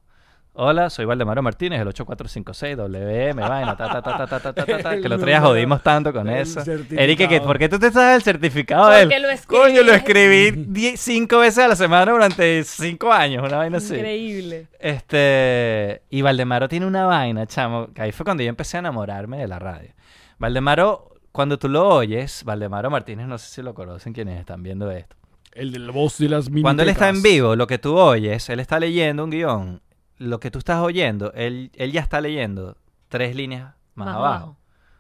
Hola, 0.56 0.92
soy 0.92 1.06
Valdemaro 1.06 1.42
Martínez, 1.42 1.82
el 1.82 1.88
8456 1.88 2.78
WM, 2.78 3.42
vaina, 3.42 3.76
ta, 3.76 3.88
ta, 3.92 4.02
ta, 4.04 4.18
ta, 4.18 4.28
ta, 4.28 4.54
ta, 4.54 4.54
ta, 4.54 4.78
ta, 4.84 4.90
que 5.02 5.08
el 5.08 5.14
otro 5.14 5.26
día 5.26 5.38
número, 5.40 5.48
jodimos 5.56 5.82
tanto 5.82 6.14
con 6.14 6.30
el 6.30 6.42
eso. 6.42 6.62
Erika, 6.92 7.28
que 7.28 7.42
¿por 7.42 7.58
qué 7.58 7.68
tú 7.68 7.80
te 7.80 7.90
sabes 7.92 8.18
el 8.18 8.22
certificado 8.22 8.90
de 8.90 9.02
él? 9.02 9.08
Porque 9.10 9.20
lo 9.20 9.28
Coño, 9.48 9.82
lo 9.82 9.94
escribí. 9.94 10.46
escribí 10.50 10.66
die- 10.68 10.98
cinco 10.98 11.40
veces 11.40 11.64
a 11.64 11.68
la 11.70 11.76
semana 11.76 12.12
durante 12.12 12.64
cinco 12.66 13.12
años, 13.12 13.44
una 13.44 13.58
vaina 13.58 13.78
así. 13.78 13.96
Increíble. 13.96 14.68
Este, 14.80 16.04
y 16.12 16.22
Valdemaro 16.22 16.68
tiene 16.70 16.86
una 16.86 17.08
vaina, 17.08 17.48
chamo, 17.48 17.88
que 17.92 18.04
ahí 18.04 18.12
fue 18.12 18.24
cuando 18.24 18.44
yo 18.44 18.50
empecé 18.50 18.78
a 18.78 18.82
enamorarme 18.82 19.40
de 19.40 19.48
la 19.48 19.58
radio. 19.58 19.90
Valdemaro, 20.38 21.13
cuando 21.34 21.60
tú 21.60 21.68
lo 21.68 21.86
oyes, 21.90 22.44
Valdemaro 22.46 22.90
Martínez, 22.90 23.28
no 23.28 23.38
sé 23.38 23.50
si 23.50 23.62
lo 23.62 23.74
conocen 23.74 24.14
quienes 24.14 24.40
están 24.40 24.64
viendo 24.64 24.90
esto. 24.90 25.18
El 25.52 25.72
de 25.74 25.80
la 25.80 25.92
voz 25.92 26.18
de 26.18 26.30
las 26.30 26.50
Cuando 26.50 26.82
él 26.84 26.90
está 26.90 27.10
en 27.10 27.22
vivo, 27.22 27.56
lo 27.58 27.68
que 27.68 27.78
tú 27.78 27.98
oyes, 27.98 28.48
él 28.50 28.60
está 28.62 28.80
leyendo 28.80 29.24
un 29.26 29.30
guion, 29.32 29.82
lo 30.18 30.40
que 30.40 30.50
tú 30.50 30.60
estás 30.60 30.80
oyendo, 30.80 31.34
él, 31.34 31.72
él 31.76 31.92
ya 31.92 32.00
está 32.02 32.22
leyendo 32.22 32.78
tres 33.10 33.36
líneas 33.36 33.74
más, 33.96 34.06
Más 34.08 34.16
abajo. 34.16 34.26
abajo. 34.36 34.58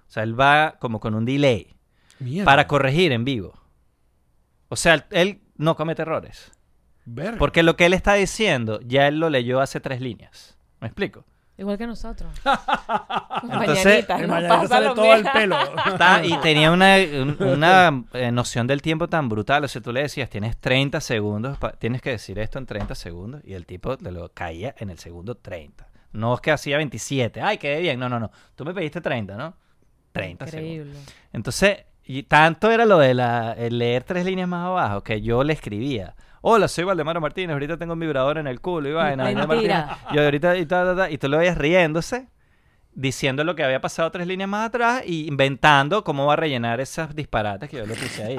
O 0.08 0.12
sea, 0.14 0.24
él 0.24 0.38
va 0.40 0.76
como 0.80 1.00
con 1.00 1.16
un 1.16 1.24
delay 1.26 1.76
Mierda. 2.20 2.46
para 2.46 2.68
corregir 2.68 3.12
en 3.14 3.24
vivo. 3.26 3.54
O 4.70 4.76
sea, 4.76 4.94
él- 4.96 5.04
él 5.12 5.42
no 5.58 5.76
comete 5.76 6.02
errores. 6.04 6.52
Verga. 7.06 7.38
Porque 7.38 7.64
lo 7.64 7.76
que 7.76 7.86
él 7.88 7.94
está 7.94 8.14
diciendo, 8.14 8.80
ya 8.86 9.08
él 9.08 9.20
lo 9.20 9.30
leyó 9.30 9.60
hace 9.60 9.80
tres 9.80 10.02
líneas. 10.02 10.58
¿Me 10.80 10.88
explico? 10.88 11.26
Igual 11.58 11.78
que 11.78 11.86
nosotros. 11.88 12.32
Entonces, 13.44 14.08
no 14.28 14.68
sale 14.68 14.88
todo 14.96 15.14
el 15.14 15.24
pelo. 15.24 15.58
Está- 15.88 16.26
y 16.26 16.36
tenía 16.38 16.72
una, 16.72 16.96
un- 16.98 17.38
una, 17.42 18.04
eh, 18.14 18.32
noción 18.32 18.68
del 18.68 18.82
tiempo 18.82 19.08
tan 19.08 19.30
brutal. 19.30 19.64
O 19.64 19.68
sea, 19.68 19.82
tú 19.82 19.92
le 19.92 20.02
decías, 20.02 20.30
tienes 20.30 20.58
30 20.58 21.00
segundos, 21.02 21.58
tienes 21.80 22.02
que 22.02 22.12
decir 22.12 22.40
esto 22.40 22.58
en 22.60 22.66
30 22.66 22.96
segundos. 22.96 23.42
Y 23.46 23.54
el 23.54 23.66
tipo 23.66 23.96
le 24.02 24.12
lo 24.12 24.30
caía 24.34 24.74
en 24.80 24.90
el 24.90 24.98
segundo 25.00 25.36
30. 25.36 25.88
No 26.14 26.34
es 26.36 26.42
que 26.42 26.52
hacía 26.52 26.78
27. 26.78 27.42
Ay, 27.42 27.58
quedé 27.58 27.82
bien. 27.82 28.00
No, 28.00 28.10
no, 28.10 28.20
no. 28.20 28.32
Tú 28.56 28.66
me 28.66 28.74
pediste 28.74 29.02
30, 29.02 29.36
¿no? 29.36 29.56
30 30.12 30.48
segundos. 30.48 30.72
Increíble. 30.88 31.00
Entonces, 31.34 31.86
y 32.06 32.24
tanto 32.24 32.72
era 32.72 32.86
lo 32.86 32.98
de 33.00 33.14
la, 33.14 33.56
leer 33.56 34.04
tres 34.04 34.26
líneas 34.26 34.48
más 34.48 34.66
abajo 34.66 35.02
que 35.02 35.22
yo 35.22 35.44
le 35.44 35.54
escribía. 35.54 36.16
Hola, 36.46 36.68
soy 36.68 36.84
Valdemaro 36.84 37.22
Martínez, 37.22 37.54
ahorita 37.54 37.78
tengo 37.78 37.94
un 37.94 38.02
vibrador 38.02 38.38
en 38.38 38.48
el 38.48 38.60
culo 38.60 38.90
y 38.90 38.92
vaina. 38.92 39.24
Mentira. 39.24 39.48
Martínez. 39.48 39.86
Y 40.12 40.20
ahorita 40.20 40.58
y, 40.58 40.66
ta, 40.66 40.84
ta, 40.84 40.94
ta, 40.94 41.10
y 41.10 41.18
tú 41.18 41.30
lo 41.30 41.38
veías 41.38 41.58
riéndose, 41.58 42.28
diciendo 42.94 43.46
lo 43.46 43.56
que 43.56 43.64
había 43.64 43.80
pasado 43.80 44.12
tres 44.12 44.28
líneas 44.28 44.50
más 44.50 44.68
atrás 44.68 45.04
y 45.06 45.26
inventando 45.26 46.04
cómo 46.04 46.26
va 46.26 46.34
a 46.34 46.36
rellenar 46.36 46.82
esas 46.82 47.16
disparates 47.16 47.70
que 47.70 47.78
yo 47.78 47.86
le 47.86 47.96
puse 47.96 48.24
ahí. 48.26 48.38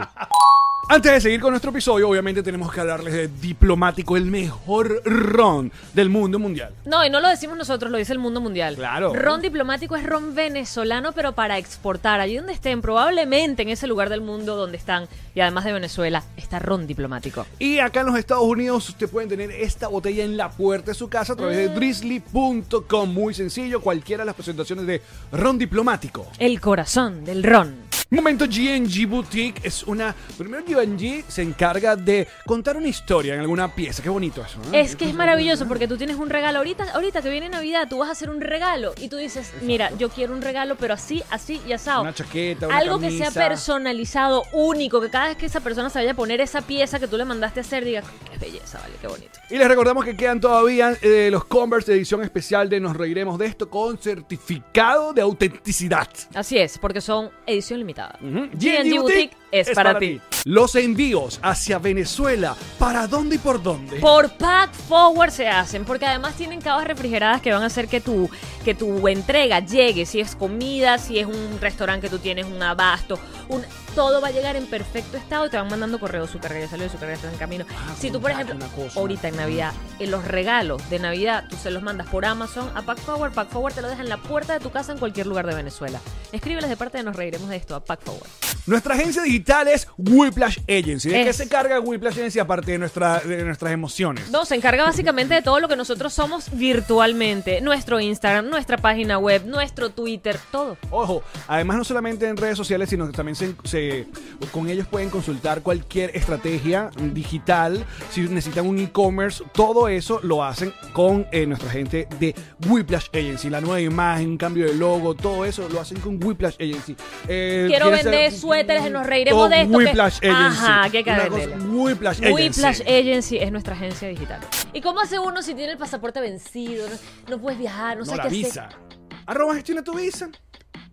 Antes 0.86 1.12
de 1.12 1.20
seguir 1.20 1.40
con 1.40 1.50
nuestro 1.50 1.70
episodio, 1.70 2.08
obviamente 2.08 2.42
tenemos 2.42 2.70
que 2.70 2.78
hablarles 2.78 3.14
de 3.14 3.28
Diplomático, 3.28 4.18
el 4.18 4.26
mejor 4.26 5.02
ron 5.04 5.72
del 5.94 6.10
mundo 6.10 6.38
mundial. 6.38 6.74
No, 6.84 7.04
y 7.04 7.08
no 7.08 7.20
lo 7.20 7.28
decimos 7.28 7.56
nosotros, 7.56 7.90
lo 7.90 7.96
dice 7.96 8.12
el 8.12 8.18
mundo 8.18 8.42
mundial. 8.42 8.74
Claro. 8.74 9.14
Ron 9.14 9.40
diplomático 9.40 9.96
es 9.96 10.04
ron 10.04 10.34
venezolano, 10.34 11.12
pero 11.12 11.32
para 11.32 11.56
exportar. 11.56 12.20
Allí 12.20 12.36
donde 12.36 12.52
estén, 12.52 12.82
probablemente 12.82 13.62
en 13.62 13.70
ese 13.70 13.86
lugar 13.86 14.10
del 14.10 14.20
mundo 14.20 14.56
donde 14.56 14.76
están, 14.76 15.08
y 15.34 15.40
además 15.40 15.64
de 15.64 15.72
Venezuela, 15.72 16.22
está 16.36 16.58
ron 16.58 16.86
diplomático. 16.86 17.46
Y 17.58 17.78
acá 17.78 18.00
en 18.00 18.06
los 18.06 18.18
Estados 18.18 18.44
Unidos 18.44 18.86
usted 18.90 19.08
pueden 19.08 19.30
tener 19.30 19.50
esta 19.52 19.88
botella 19.88 20.22
en 20.22 20.36
la 20.36 20.50
puerta 20.50 20.90
de 20.90 20.94
su 20.94 21.08
casa 21.08 21.32
a 21.32 21.36
través 21.36 21.56
de 21.56 21.68
drizzly.com. 21.70 23.12
Muy 23.12 23.32
sencillo, 23.32 23.80
cualquiera 23.80 24.22
de 24.22 24.26
las 24.26 24.34
presentaciones 24.34 24.86
de 24.86 25.00
ron 25.32 25.58
diplomático. 25.58 26.26
El 26.38 26.60
corazón 26.60 27.24
del 27.24 27.42
ron. 27.42 27.83
Momento 28.10 28.44
GNG 28.46 29.06
Boutique 29.08 29.60
es 29.64 29.82
una. 29.82 30.14
Primero, 30.36 30.62
GNG 30.64 31.24
se 31.26 31.42
encarga 31.42 31.96
de 31.96 32.28
contar 32.46 32.76
una 32.76 32.86
historia 32.86 33.34
en 33.34 33.40
alguna 33.40 33.74
pieza. 33.74 34.02
Qué 34.02 34.10
bonito 34.10 34.44
eso. 34.44 34.58
¿no? 34.58 34.76
Es 34.76 34.94
que 34.94 35.08
es 35.08 35.14
maravilloso 35.14 35.66
porque 35.66 35.88
tú 35.88 35.96
tienes 35.96 36.16
un 36.16 36.28
regalo. 36.28 36.58
Ahorita, 36.58 36.84
ahorita 36.92 37.22
que 37.22 37.30
viene 37.30 37.48
Navidad, 37.48 37.88
tú 37.88 37.98
vas 37.98 38.10
a 38.10 38.12
hacer 38.12 38.28
un 38.28 38.40
regalo 38.40 38.92
y 39.00 39.08
tú 39.08 39.16
dices, 39.16 39.52
mira, 39.62 39.90
yo 39.98 40.10
quiero 40.10 40.34
un 40.34 40.42
regalo, 40.42 40.76
pero 40.76 40.94
así, 40.94 41.22
así 41.30 41.60
y 41.66 41.72
asado. 41.72 42.02
Una 42.02 42.14
chaqueta, 42.14 42.66
una 42.66 42.76
Algo 42.76 43.00
que 43.00 43.10
sea 43.10 43.30
personalizado, 43.30 44.44
único, 44.52 45.00
que 45.00 45.08
cada 45.08 45.28
vez 45.28 45.36
que 45.36 45.46
esa 45.46 45.60
persona 45.60 45.88
se 45.88 45.98
vaya 45.98 46.12
a 46.12 46.16
poner 46.16 46.40
esa 46.40 46.60
pieza 46.60 47.00
que 47.00 47.08
tú 47.08 47.16
le 47.16 47.24
mandaste 47.24 47.60
a 47.60 47.62
hacer, 47.62 47.84
diga, 47.84 48.02
qué 48.30 48.38
belleza, 48.38 48.80
vale, 48.80 48.94
qué 49.00 49.06
bonito. 49.06 49.38
Y 49.50 49.56
les 49.56 49.66
recordamos 49.66 50.04
que 50.04 50.16
quedan 50.16 50.40
todavía 50.40 50.96
eh, 51.00 51.28
los 51.30 51.44
Converse 51.46 51.92
de 51.92 51.98
edición 51.98 52.22
especial 52.22 52.68
de 52.68 52.80
Nos 52.80 52.96
Reiremos 52.96 53.38
de 53.38 53.46
esto 53.46 53.70
con 53.70 53.96
certificado 53.96 55.12
de 55.12 55.22
autenticidad. 55.22 56.08
Así 56.34 56.58
es, 56.58 56.78
porque 56.78 57.00
son 57.00 57.30
edición 57.46 57.78
limitada. 57.78 57.93
Ujú. 58.22 58.48
GNG 58.54 58.90
Boutique 59.00 59.32
es 59.54 59.70
para 59.70 59.98
ti. 59.98 60.20
Los 60.44 60.74
envíos 60.74 61.38
hacia 61.42 61.78
Venezuela, 61.78 62.54
¿para 62.78 63.06
dónde 63.06 63.36
y 63.36 63.38
por 63.38 63.62
dónde? 63.62 63.96
Por 63.96 64.30
Pack 64.36 64.74
Forward 64.74 65.30
se 65.30 65.48
hacen, 65.48 65.84
porque 65.84 66.04
además 66.04 66.34
tienen 66.34 66.60
cavas 66.60 66.86
refrigeradas 66.86 67.40
que 67.40 67.52
van 67.52 67.62
a 67.62 67.66
hacer 67.66 67.88
que 67.88 68.00
tu, 68.00 68.28
que 68.64 68.74
tu 68.74 69.08
entrega 69.08 69.60
llegue, 69.60 70.04
si 70.04 70.20
es 70.20 70.36
comida, 70.36 70.98
si 70.98 71.18
es 71.18 71.26
un 71.26 71.58
restaurante 71.60 72.08
que 72.08 72.10
tú 72.10 72.18
tienes, 72.18 72.46
un 72.46 72.62
abasto, 72.62 73.18
un, 73.48 73.62
todo 73.94 74.20
va 74.20 74.28
a 74.28 74.30
llegar 74.32 74.56
en 74.56 74.66
perfecto 74.66 75.16
estado 75.16 75.46
y 75.46 75.50
te 75.50 75.56
van 75.56 75.68
mandando 75.68 75.98
correos, 75.98 76.30
su 76.30 76.38
carga 76.38 76.60
ya 76.60 76.68
salió, 76.68 76.88
su 76.88 76.96
está 76.96 77.30
en 77.30 77.38
camino. 77.38 77.64
Ah, 77.70 77.94
si 77.98 78.10
tú, 78.10 78.20
por 78.20 78.30
ejemplo, 78.30 78.56
cosa, 78.74 78.98
ahorita 78.98 79.28
en 79.28 79.36
Navidad, 79.36 79.72
en 79.98 80.10
los 80.10 80.24
regalos 80.24 80.88
de 80.90 80.98
Navidad, 80.98 81.44
tú 81.48 81.56
se 81.56 81.70
los 81.70 81.82
mandas 81.82 82.08
por 82.08 82.24
Amazon 82.24 82.70
a 82.74 82.82
Pack 82.82 82.98
Forward, 82.98 83.32
Pack 83.32 83.50
Forward 83.50 83.74
te 83.74 83.82
lo 83.82 83.88
deja 83.88 84.02
en 84.02 84.08
la 84.08 84.18
puerta 84.18 84.52
de 84.52 84.60
tu 84.60 84.70
casa 84.70 84.92
en 84.92 84.98
cualquier 84.98 85.26
lugar 85.26 85.46
de 85.46 85.54
Venezuela. 85.54 86.00
Escríbeles 86.32 86.68
de 86.68 86.76
parte 86.76 86.98
de 86.98 87.04
Nos 87.04 87.16
Reiremos 87.16 87.48
de 87.48 87.56
esto 87.56 87.74
a 87.74 87.84
Pack 87.84 88.02
Forward. 88.02 88.28
Nuestra 88.66 88.94
agencia 88.94 89.22
digital 89.22 89.43
es 89.48 89.86
Whiplash 89.98 90.58
Agency. 90.68 91.10
¿De 91.10 91.24
qué 91.24 91.32
se 91.32 91.48
carga 91.48 91.78
Whiplash 91.80 92.14
Agency 92.14 92.38
aparte 92.38 92.72
de, 92.72 92.78
nuestra, 92.78 93.20
de 93.20 93.44
nuestras 93.44 93.72
emociones? 93.72 94.30
No, 94.30 94.44
se 94.44 94.54
encarga 94.54 94.84
básicamente 94.84 95.34
de 95.34 95.42
todo 95.42 95.60
lo 95.60 95.68
que 95.68 95.76
nosotros 95.76 96.12
somos 96.12 96.50
virtualmente. 96.52 97.60
Nuestro 97.60 98.00
Instagram, 98.00 98.48
nuestra 98.48 98.78
página 98.78 99.18
web, 99.18 99.44
nuestro 99.46 99.90
Twitter, 99.90 100.38
todo. 100.50 100.76
Ojo, 100.90 101.22
además 101.46 101.76
no 101.76 101.84
solamente 101.84 102.26
en 102.26 102.36
redes 102.36 102.56
sociales, 102.56 102.88
sino 102.88 103.06
que 103.06 103.12
también 103.12 103.36
se, 103.36 103.54
se- 103.64 104.06
con 104.50 104.68
ellos 104.68 104.86
pueden 104.86 105.10
consultar 105.10 105.62
cualquier 105.62 106.10
estrategia 106.16 106.90
digital, 107.12 107.84
si 108.10 108.22
necesitan 108.22 108.66
un 108.66 108.78
e-commerce, 108.78 109.42
todo 109.52 109.88
eso 109.88 110.20
lo 110.22 110.42
hacen 110.44 110.72
con 110.92 111.26
eh, 111.32 111.46
nuestra 111.46 111.70
gente 111.70 112.08
de 112.18 112.34
Whiplash 112.68 113.08
Agency, 113.12 113.50
la 113.50 113.60
nueva 113.60 113.80
imagen, 113.80 114.36
cambio 114.36 114.66
de 114.66 114.74
logo, 114.74 115.14
todo 115.14 115.44
eso 115.44 115.68
lo 115.68 115.80
hacen 115.80 115.98
con 116.00 116.22
Whiplash 116.22 116.54
Agency. 116.54 116.96
Eh, 117.28 117.64
Quiero 117.68 117.86
¿quieres 117.88 118.04
vender 118.04 118.32
suéteres, 118.32 118.90
nos 118.90 119.06
reiremos 119.06 119.33
todo 119.36 119.48
de 119.48 119.60
esto, 119.62 119.70
que- 119.78 119.84
Whiplash 119.84 120.16
Agency. 120.18 120.28
Ajá, 120.30 120.90
que 120.90 120.98
hay 120.98 121.04
que 121.04 121.10
Una 121.10 121.22
venderla. 121.28 121.56
cosa, 121.56 121.68
Whiplash 121.68 122.18
Agency. 122.18 122.42
Whiplash 122.42 122.80
Agency 122.82 123.36
es 123.38 123.52
nuestra 123.52 123.74
agencia 123.74 124.08
digital. 124.08 124.40
¿Y 124.72 124.80
cómo 124.80 125.00
hace 125.00 125.18
uno 125.18 125.42
si 125.42 125.54
tiene 125.54 125.72
el 125.72 125.78
pasaporte 125.78 126.20
vencido? 126.20 126.88
No, 126.88 126.96
no 127.36 127.40
puedes 127.40 127.58
viajar, 127.58 127.96
no, 127.98 128.04
No, 128.04 128.10
sé 128.10 128.16
la 128.16 128.22
qué 128.24 128.28
visa. 128.30 128.64
hacer. 128.66 128.78
Arroba 129.26 129.54
gestiona 129.54 129.82
tu 129.82 129.94
visa. 129.94 130.28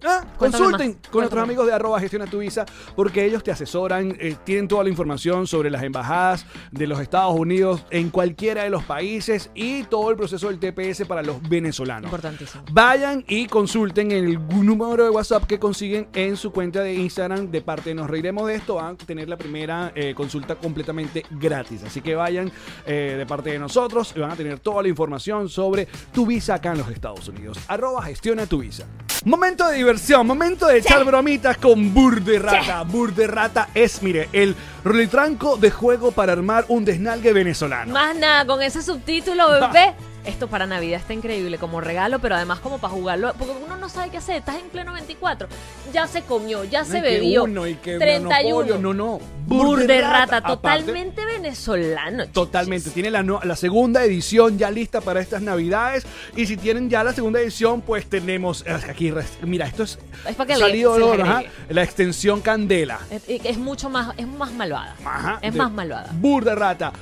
Ah, 0.03 0.25
consulten 0.37 0.97
más, 1.01 1.09
con 1.09 1.21
nuestros 1.21 1.43
amigos 1.43 1.67
de 1.67 1.73
arroba 1.73 1.99
gestiona 1.99 2.25
tu 2.25 2.39
visa 2.39 2.65
porque 2.95 3.25
ellos 3.25 3.43
te 3.43 3.51
asesoran, 3.51 4.15
eh, 4.19 4.35
tienen 4.43 4.67
toda 4.67 4.83
la 4.83 4.89
información 4.89 5.47
sobre 5.47 5.69
las 5.69 5.83
embajadas 5.83 6.45
de 6.71 6.87
los 6.87 6.99
Estados 6.99 7.37
Unidos 7.37 7.85
en 7.89 8.09
cualquiera 8.09 8.63
de 8.63 8.69
los 8.69 8.83
países 8.83 9.49
y 9.53 9.83
todo 9.83 10.09
el 10.09 10.17
proceso 10.17 10.47
del 10.51 10.59
TPS 10.59 11.05
para 11.05 11.21
los 11.21 11.41
venezolanos. 11.47 12.05
Importantísimo. 12.05 12.63
Vayan 12.71 13.23
y 13.27 13.47
consulten 13.47 14.11
el 14.11 14.39
número 14.47 15.03
de 15.03 15.09
WhatsApp 15.09 15.45
que 15.45 15.59
consiguen 15.59 16.07
en 16.13 16.37
su 16.37 16.51
cuenta 16.51 16.81
de 16.81 16.93
Instagram 16.93 17.51
de 17.51 17.61
parte 17.61 17.89
de 17.89 17.95
Nos 17.95 18.09
Reiremos 18.09 18.47
de 18.47 18.55
esto. 18.55 18.75
Van 18.75 18.95
a 18.95 18.97
tener 18.97 19.29
la 19.29 19.37
primera 19.37 19.91
eh, 19.95 20.13
consulta 20.15 20.55
completamente 20.55 21.25
gratis. 21.31 21.83
Así 21.83 22.01
que 22.01 22.15
vayan 22.15 22.51
eh, 22.85 23.15
de 23.17 23.25
parte 23.25 23.51
de 23.51 23.59
nosotros 23.59 24.13
y 24.15 24.19
van 24.19 24.31
a 24.31 24.35
tener 24.35 24.59
toda 24.59 24.81
la 24.81 24.89
información 24.89 25.49
sobre 25.49 25.87
tu 26.13 26.25
visa 26.25 26.55
acá 26.55 26.71
en 26.71 26.79
los 26.79 26.89
Estados 26.89 27.27
Unidos. 27.27 27.59
Arroba 27.67 28.03
gestiona 28.03 28.45
tu 28.45 28.59
visa. 28.59 28.85
Momento 29.23 29.67
de 29.67 29.77
diversión, 29.77 29.90
momento 30.23 30.67
de 30.67 30.79
echar 30.79 31.03
bromitas 31.03 31.57
con 31.57 31.93
Burde 31.93 32.39
Rata. 32.39 32.83
Burde 32.83 33.27
Rata 33.27 33.69
es, 33.73 34.01
mire, 34.01 34.29
el 34.33 34.55
retranco 34.83 35.57
de 35.57 35.71
juego 35.71 36.11
para 36.11 36.33
armar 36.33 36.65
un 36.67 36.85
desnalgue 36.85 37.33
venezolano. 37.33 37.93
Más 37.93 38.15
nada, 38.15 38.45
con 38.45 38.61
ese 38.61 38.81
subtítulo, 38.81 39.49
bebé. 39.49 39.93
Esto 40.25 40.47
para 40.47 40.65
Navidad 40.67 40.99
está 40.99 41.13
increíble 41.13 41.57
como 41.57 41.81
regalo, 41.81 42.19
pero 42.19 42.35
además 42.35 42.59
como 42.59 42.77
para 42.77 42.93
jugarlo, 42.93 43.33
porque 43.37 43.53
uno 43.65 43.77
no 43.77 43.89
sabe 43.89 44.09
qué 44.11 44.17
hacer. 44.17 44.37
Estás 44.37 44.55
en 44.55 44.69
pleno 44.69 44.93
24, 44.93 45.47
ya 45.93 46.07
se 46.07 46.21
comió, 46.21 46.63
ya 46.63 46.85
se 46.85 46.93
No, 46.93 46.97
y 46.99 47.01
que 47.01 47.09
bebió. 47.09 47.43
uno, 47.45 47.67
y 47.67 47.75
que 47.75 47.97
31. 47.97 48.55
monopolio, 48.55 48.77
no, 48.77 48.93
no. 48.93 49.19
Burde 49.47 50.01
rata, 50.01 50.41
totalmente 50.41 51.25
venezolano. 51.25 52.27
Totalmente. 52.27 52.89
Tiene 52.91 53.09
la, 53.11 53.23
la 53.23 53.55
segunda 53.55 54.03
edición 54.03 54.57
ya 54.57 54.69
lista 54.69 55.01
para 55.01 55.19
estas 55.19 55.41
navidades. 55.41 56.05
Y 56.35 56.45
si 56.45 56.55
tienen 56.55 56.89
ya 56.89 57.03
la 57.03 57.13
segunda 57.13 57.39
edición, 57.39 57.81
pues 57.81 58.05
tenemos 58.07 58.63
eh, 58.65 58.77
aquí. 58.89 59.11
Mira, 59.41 59.65
esto 59.65 59.83
es, 59.83 59.99
Es 60.27 60.35
para 60.35 60.47
que 60.47 60.55
salido 60.55 60.93
se 60.93 61.17
le 61.17 61.23
ajá, 61.23 61.43
la 61.69 61.83
extensión 61.83 62.41
Candela. 62.41 62.99
Es, 63.09 63.23
es 63.27 63.57
mucho 63.57 63.89
más, 63.89 64.13
es 64.17 64.27
más 64.27 64.51
malvada. 64.53 64.95
Ajá, 65.03 65.39
es 65.41 65.53
más 65.55 65.71
malvada. 65.71 66.09
Burda 66.13 66.55
rata. 66.55 66.93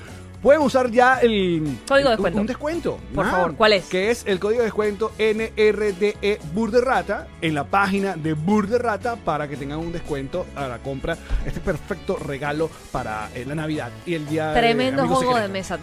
Pueden 0.41 0.61
usar 0.61 0.89
ya 0.89 1.19
el 1.19 1.77
Código 1.87 2.09
de 2.09 2.15
descuento. 2.15 2.39
Un, 2.39 2.47
descuento. 2.47 2.99
Por 3.13 3.25
Ah, 3.25 3.31
favor, 3.31 3.55
¿cuál 3.55 3.73
es? 3.73 3.85
Que 3.85 4.09
es 4.09 4.23
el 4.25 4.39
código 4.39 4.59
de 4.59 4.65
descuento 4.65 5.11
NRDE 5.19 6.39
Burderrata 6.53 7.27
en 7.41 7.53
la 7.55 7.65
página 7.65 8.15
de 8.15 8.33
Burderrata 8.33 9.17
para 9.17 9.47
que 9.49 9.57
tengan 9.57 9.79
un 9.79 9.91
descuento 9.91 10.45
a 10.55 10.67
la 10.67 10.77
compra. 10.79 11.17
Este 11.45 11.59
perfecto 11.59 12.15
regalo 12.15 12.69
para 12.91 13.29
eh, 13.35 13.43
la 13.45 13.55
Navidad 13.55 13.91
y 14.05 14.13
el 14.13 14.27
día 14.27 14.53
Tremendo 14.53 15.07
juego 15.07 15.37
de 15.37 15.49
mesa. 15.49 15.77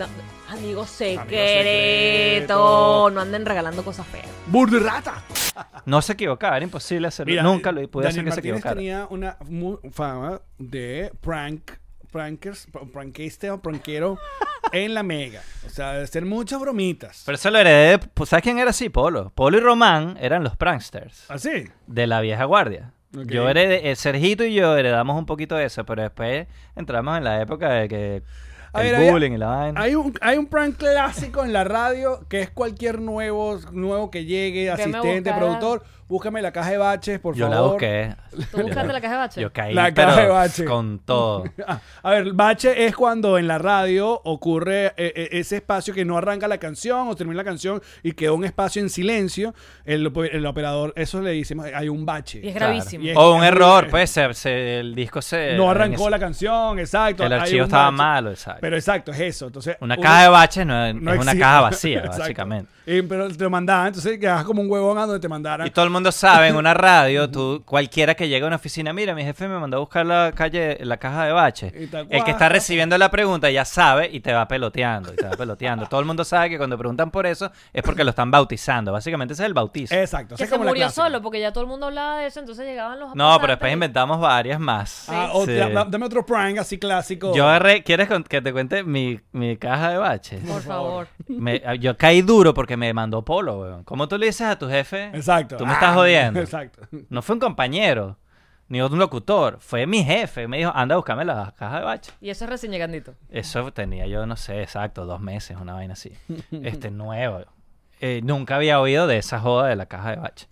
Amigo 0.49 0.87
secreto. 0.87 1.29
secreto. 1.29 3.11
No 3.11 3.21
anden 3.21 3.45
regalando 3.45 3.85
cosas 3.85 4.07
feas. 4.07 4.27
Burderrata. 4.47 5.23
No 5.85 6.01
se 6.03 6.13
equivocaba, 6.15 6.57
era 6.57 6.65
imposible 6.65 7.09
hacerlo. 7.09 7.31
Mira, 7.31 7.43
Nunca 7.43 7.73
lo 7.73 7.87
pude 7.91 8.09
hacer 8.09 8.25
que 8.25 8.33
se 8.33 8.41
equivocara. 8.41 8.75
tenía 8.75 9.07
una 9.11 9.37
fama 9.93 10.41
de 10.59 11.13
prank, 11.21 11.71
prankers, 12.21 12.67
pr- 12.73 12.91
prankista 12.91 13.53
o 13.53 13.61
prankero 13.61 14.19
en 14.73 14.95
la 14.95 15.03
mega. 15.03 15.43
O 15.67 15.71
sea, 15.71 15.93
de 15.93 16.05
hacer 16.05 16.25
muchas 16.25 16.59
bromitas. 16.61 17.23
Pero 17.27 17.37
eso 17.37 17.51
lo 17.51 17.59
heredé. 17.59 17.91
de- 17.91 17.99
pues, 17.99 18.31
¿Sabes 18.31 18.43
quién 18.43 18.59
era 18.59 18.71
así? 18.71 18.89
Polo. 18.89 19.31
Polo 19.35 19.59
y 19.59 19.61
Román 19.61 20.17
eran 20.21 20.43
los 20.43 20.57
pranksters 20.57 21.31
¿Así? 21.31 21.69
de 21.87 22.07
la 22.07 22.21
vieja 22.23 22.45
guardia. 22.45 22.93
Ok. 23.15 23.27
Yo 23.27 23.49
heredé, 23.49 23.91
eh, 23.91 23.97
Sergito 23.97 24.45
y 24.45 24.55
yo 24.55 24.77
heredamos 24.77 25.17
un 25.19 25.27
poquito 25.27 25.57
de 25.57 25.67
eso, 25.67 25.85
pero 25.85 26.03
después 26.03 26.47
entramos 26.75 27.19
en 27.19 27.25
la 27.25 27.41
época 27.43 27.69
de 27.71 27.89
que 27.89 28.23
A 28.73 28.81
el 28.81 28.87
ver, 28.87 28.95
había- 28.97 29.13
bullying 29.13 29.33
y 29.33 29.37
la 29.39 29.47
vaina. 29.47 29.81
Hay 29.81 29.95
un, 29.95 30.15
hay 30.23 30.39
un 30.39 30.47
prank 30.47 30.77
clásico 30.77 31.45
en 31.45 31.53
la 31.53 31.65
radio 31.65 32.27
que 32.29 32.41
es 32.41 32.51
cualquier 32.51 33.01
nuevo, 33.01 33.59
nuevo 33.73 34.11
que 34.11 34.25
llegue, 34.25 34.71
asistente, 34.71 35.33
productor. 35.35 35.85
Búscame 36.09 36.41
la 36.41 36.53
caja 36.53 36.71
de 36.71 36.79
baches, 36.79 37.19
por 37.19 37.35
yo 37.35 37.49
favor. 37.51 37.57
la 37.57 37.73
busqué. 37.73 38.15
¿Tú 38.53 38.63
buscaste 38.63 38.93
la 38.93 39.01
caja 39.01 39.13
de 39.15 39.19
bache? 39.19 39.41
Yo 39.41 39.53
caí, 39.53 39.75
La 39.75 39.91
pero 39.93 40.09
caja 40.09 40.21
de 40.21 40.29
bache. 40.29 40.65
con 40.65 40.99
todo. 41.01 41.43
Ah, 41.67 41.81
A 42.05 42.11
ver, 42.11 42.33
bache 42.33 42.87
es 42.87 42.95
cuando 42.95 43.39
en 43.39 43.49
la 43.49 43.59
radio 43.59 44.21
ocurre 44.25 44.87
eh, 44.87 44.93
eh, 45.17 45.29
ese 45.33 45.57
espacio 45.57 45.93
que 45.93 46.05
no 46.05 46.17
arranca 46.17 46.47
la 46.47 46.59
canción 46.59 47.09
o 47.09 47.17
termina 47.17 47.39
la 47.39 47.45
canción 47.45 47.83
y 48.05 48.13
queda 48.13 48.31
un 48.33 48.45
espacio 48.45 48.81
en 48.81 48.89
silencio. 48.89 49.53
El, 49.85 50.07
op- 50.07 50.29
el 50.33 50.47
operador, 50.47 50.93
eso 50.95 51.21
le 51.21 51.33
decimos, 51.33 51.67
hay 51.75 51.89
un 51.89 52.07
bache. 52.07 52.39
Y 52.41 52.49
es 52.51 52.57
Claro. 52.57 52.73
gravísimo. 52.75 53.03
Y 53.05 53.11
es- 53.11 53.17
O 53.17 53.35
un 53.35 53.43
es- 53.43 53.49
error, 53.49 53.89
pues 53.91 54.09
se, 54.11 54.33
se- 54.35 54.79
el 54.79 54.95
disco 54.95 55.21
se... 55.21 55.57
no 55.57 55.69
arrancó 55.71 56.03
ese- 56.03 56.11
la 56.11 56.19
canción, 56.21 56.79
exacto. 56.79 57.25
El 57.25 57.33
archivo 57.33 57.65
estaba 57.65 57.87
bache. 57.87 57.97
malo, 57.97 58.31
exacto. 58.31 58.61
Pero 58.61 58.77
exacto, 58.77 59.11
es 59.11 59.19
eso. 59.21 59.47
Entonces, 59.49 59.77
Una 59.81 59.95
uno- 59.95 60.03
caja 60.05 60.23
de 60.23 60.29
baches 60.29 60.67
no, 60.67 60.87
es 60.87 60.95
no 60.95 61.13
es 61.13 61.19
una 61.21 61.37
caja 61.37 61.61
vacía, 61.63 62.03
básicamente. 62.07 62.76
Y- 62.87 63.03
pero 63.03 63.29
te 63.29 63.43
lo 63.43 63.51
mandaban, 63.51 63.89
entonces 63.89 64.19
quedabas 64.19 64.45
como 64.45 64.63
un 64.63 64.71
huevón 64.71 64.97
a 64.97 65.03
donde 65.07 65.19
te 65.21 65.29
mandaran. 65.29 65.67
Y 65.67 65.71
todo 65.71 65.85
el 65.85 65.91
mundo 65.91 66.13
sabe 66.13 66.49
en 66.49 66.57
una 66.57 66.73
radio, 66.75 67.29
tú, 67.31 67.63
cualquiera 67.67 68.15
que 68.15 68.29
llegue 68.29 68.45
a 68.45 68.47
una 68.47 68.57
oficina, 68.57 68.93
mira, 68.93 69.15
mi 69.15 69.25
jefe 69.25 69.49
me 69.49 69.59
mandó 69.59 69.79
a 69.79 69.81
buscar 69.81 70.07
la 70.07 70.33
calle, 70.35 70.79
la 70.83 70.97
caja 70.97 71.27
de 71.27 71.33
bache. 71.33 71.73
Y 71.79 71.87
te 71.89 72.07
El 72.11 72.23
que 72.25 72.31
está 72.31 72.49
recibiendo 72.49 72.97
la 72.97 73.11
pregunta 73.11 73.51
ya 73.51 73.65
sabe 73.65 74.09
y 74.13 74.21
te 74.21 74.33
va 74.33 74.47
peloteando, 74.47 75.13
y 75.13 75.17
te 75.17 75.25
va 75.25 75.33
peloteando. 75.33 75.87
todo 75.87 75.99
el 76.01 76.07
mundo 76.07 76.25
sabe 76.25 76.49
que 76.51 76.59
cuando 76.59 76.79
preguntan 76.79 77.11
por 77.11 77.27
eso 77.27 77.51
es 77.73 77.83
porque 77.83 78.05
lo 78.05 78.11
están 78.11 78.31
bautizando. 78.31 78.93
Básicamente 78.93 79.35
ese 79.35 79.43
es 79.43 79.47
el 79.47 79.55
bautizo. 79.55 79.95
Exacto. 79.95 80.37
Que 80.37 80.45
es 80.45 80.49
se 80.49 80.57
como 80.57 80.69
murió 80.69 80.89
solo, 80.91 81.21
porque 81.23 81.41
ya 81.41 81.53
todo 81.53 81.65
el 81.65 81.69
mundo 81.71 81.87
hablaba 81.87 82.19
de 82.19 82.27
eso, 82.29 82.41
entonces 82.41 82.65
llegaban 82.67 83.01
los 83.01 83.15
No, 83.15 83.37
pero 83.41 83.55
después 83.55 83.71
y- 83.71 83.75
inventamos 83.75 84.21
varias 84.21 84.61
más. 84.61 85.09
Ah, 85.09 85.31
o 85.33 85.41
Sí. 85.41 85.47
te- 85.47 85.71
da- 85.73 85.85
dame 85.85 86.07
otro 86.07 86.25
prank 86.25 86.59
así 86.59 86.79
clásico. 86.79 87.35
Yo 87.35 87.49
agarré, 87.49 87.83
¿quieres 87.83 88.07
con- 88.09 88.23
que 88.23 88.41
te 88.41 88.53
cuente 88.53 88.85
mi, 88.85 89.19
mi 89.33 89.57
caja 89.57 89.91
de 89.91 89.99
baches? 89.99 90.41
Por 90.45 90.63
favor. 90.63 91.09
Me- 91.27 91.61
yo 91.81 91.97
caí 91.97 92.23
duro 92.23 92.55
porque 92.55 92.76
me 92.77 92.93
mandó 92.95 93.25
polo, 93.25 93.61
weón. 93.61 93.85
¿Cómo 93.85 94.09
tú 94.09 94.19
le 94.19 94.27
dices 94.27 94.47
a 94.47 94.59
tu 94.59 94.69
jefe? 94.69 95.07
Exacto. 95.15 95.57
Tú 95.57 95.65
me 95.67 95.73
Ah, 95.73 95.75
estás 95.75 95.95
jodiendo. 95.95 96.41
Exacto. 96.41 96.83
No 97.11 97.23
fue 97.23 97.35
un 97.35 97.41
compañero, 97.41 98.19
ni 98.69 98.81
un 98.81 98.99
locutor. 98.99 99.59
Fue 99.61 99.87
mi 99.87 100.03
jefe. 100.05 100.49
Me 100.49 100.59
dijo, 100.59 100.73
anda 100.75 100.95
a 100.95 100.97
buscarme 100.99 101.25
la 101.25 101.55
caja 101.57 101.79
de 101.81 101.85
bache. 101.85 102.13
Y 102.21 102.31
eso 102.31 102.45
es 102.45 102.51
recién 102.51 102.73
llegandito. 102.73 103.15
Eso 103.31 103.73
tenía 103.73 104.07
yo, 104.07 104.27
no 104.27 104.37
sé, 104.37 104.63
exacto, 104.63 105.05
dos 105.07 105.21
meses, 105.21 105.57
una 105.61 105.75
vaina 105.75 105.95
así. 105.95 106.13
Este, 106.51 106.91
nuevo. 106.91 107.41
Eh, 108.01 108.21
nunca 108.25 108.57
había 108.57 108.81
oído 108.81 109.07
de 109.07 109.19
esa 109.19 109.41
joda 109.41 109.69
de 109.69 109.77
la 109.77 109.87
caja 109.87 110.11
de 110.11 110.17
bache. 110.17 110.47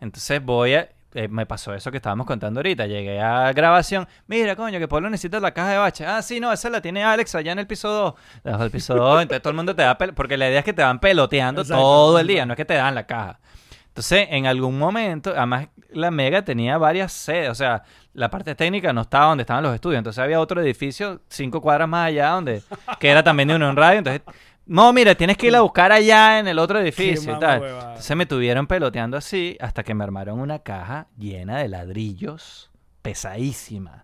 Entonces 0.00 0.42
voy 0.44 0.74
a... 0.74 0.88
eh, 1.14 1.26
me 1.28 1.46
pasó 1.46 1.72
eso 1.74 1.90
que 1.90 1.96
estábamos 1.96 2.26
contando 2.26 2.60
ahorita. 2.60 2.86
Llegué 2.86 3.20
a 3.20 3.52
grabación. 3.52 4.06
Mira, 4.26 4.54
coño, 4.56 4.78
que 4.78 4.88
Polo 4.88 5.08
necesita 5.08 5.40
la 5.40 5.52
caja 5.52 5.70
de 5.70 5.78
bache. 5.78 6.06
Ah, 6.06 6.20
sí, 6.20 6.38
no, 6.38 6.52
esa 6.52 6.68
la 6.68 6.80
tiene 6.80 7.02
Alex 7.02 7.34
allá 7.34 7.52
en 7.52 7.58
el 7.58 7.66
piso 7.66 7.88
2. 7.88 8.14
Debajo 8.44 8.62
del 8.62 8.72
piso 8.72 8.94
2. 8.94 9.22
Entonces 9.22 9.42
todo 9.42 9.50
el 9.50 9.56
mundo 9.56 9.74
te 9.74 9.82
da 9.82 9.96
Porque 9.96 10.36
la 10.36 10.48
idea 10.48 10.58
es 10.58 10.64
que 10.64 10.72
te 10.72 10.82
van 10.82 10.98
peloteando 10.98 11.62
Exacto. 11.62 11.82
todo 11.82 12.18
el 12.18 12.26
día. 12.26 12.44
No 12.44 12.52
es 12.52 12.56
que 12.56 12.64
te 12.64 12.74
dan 12.74 12.94
la 12.94 13.06
caja. 13.06 13.40
Entonces, 13.88 14.28
en 14.30 14.46
algún 14.46 14.78
momento, 14.78 15.32
además, 15.36 15.68
la 15.90 16.12
Mega 16.12 16.42
tenía 16.42 16.78
varias 16.78 17.12
sedes. 17.12 17.50
O 17.50 17.54
sea, 17.54 17.82
la 18.12 18.30
parte 18.30 18.54
técnica 18.54 18.92
no 18.92 19.00
estaba 19.00 19.26
donde 19.26 19.42
estaban 19.42 19.64
los 19.64 19.74
estudios. 19.74 19.98
Entonces, 19.98 20.22
había 20.22 20.40
otro 20.40 20.60
edificio, 20.60 21.22
cinco 21.28 21.60
cuadras 21.60 21.88
más 21.88 22.06
allá, 22.06 22.28
donde 22.28 22.62
que 23.00 23.08
era 23.08 23.24
también 23.24 23.48
de 23.48 23.56
Unión 23.56 23.74
Radio. 23.74 23.98
Entonces, 23.98 24.22
no, 24.68 24.92
mira, 24.92 25.14
tienes 25.14 25.36
que 25.36 25.48
ir 25.48 25.56
a 25.56 25.60
buscar 25.62 25.90
allá 25.90 26.38
en 26.38 26.46
el 26.48 26.58
otro 26.58 26.78
edificio 26.78 27.36
y 27.36 27.40
tal. 27.40 27.62
Entonces, 27.64 28.16
me 28.16 28.26
tuvieron 28.26 28.66
peloteando 28.66 29.16
así 29.16 29.56
hasta 29.60 29.82
que 29.82 29.94
me 29.94 30.04
armaron 30.04 30.38
una 30.38 30.60
caja 30.60 31.06
llena 31.18 31.58
de 31.58 31.68
ladrillos, 31.68 32.70
pesadísima. 33.02 34.02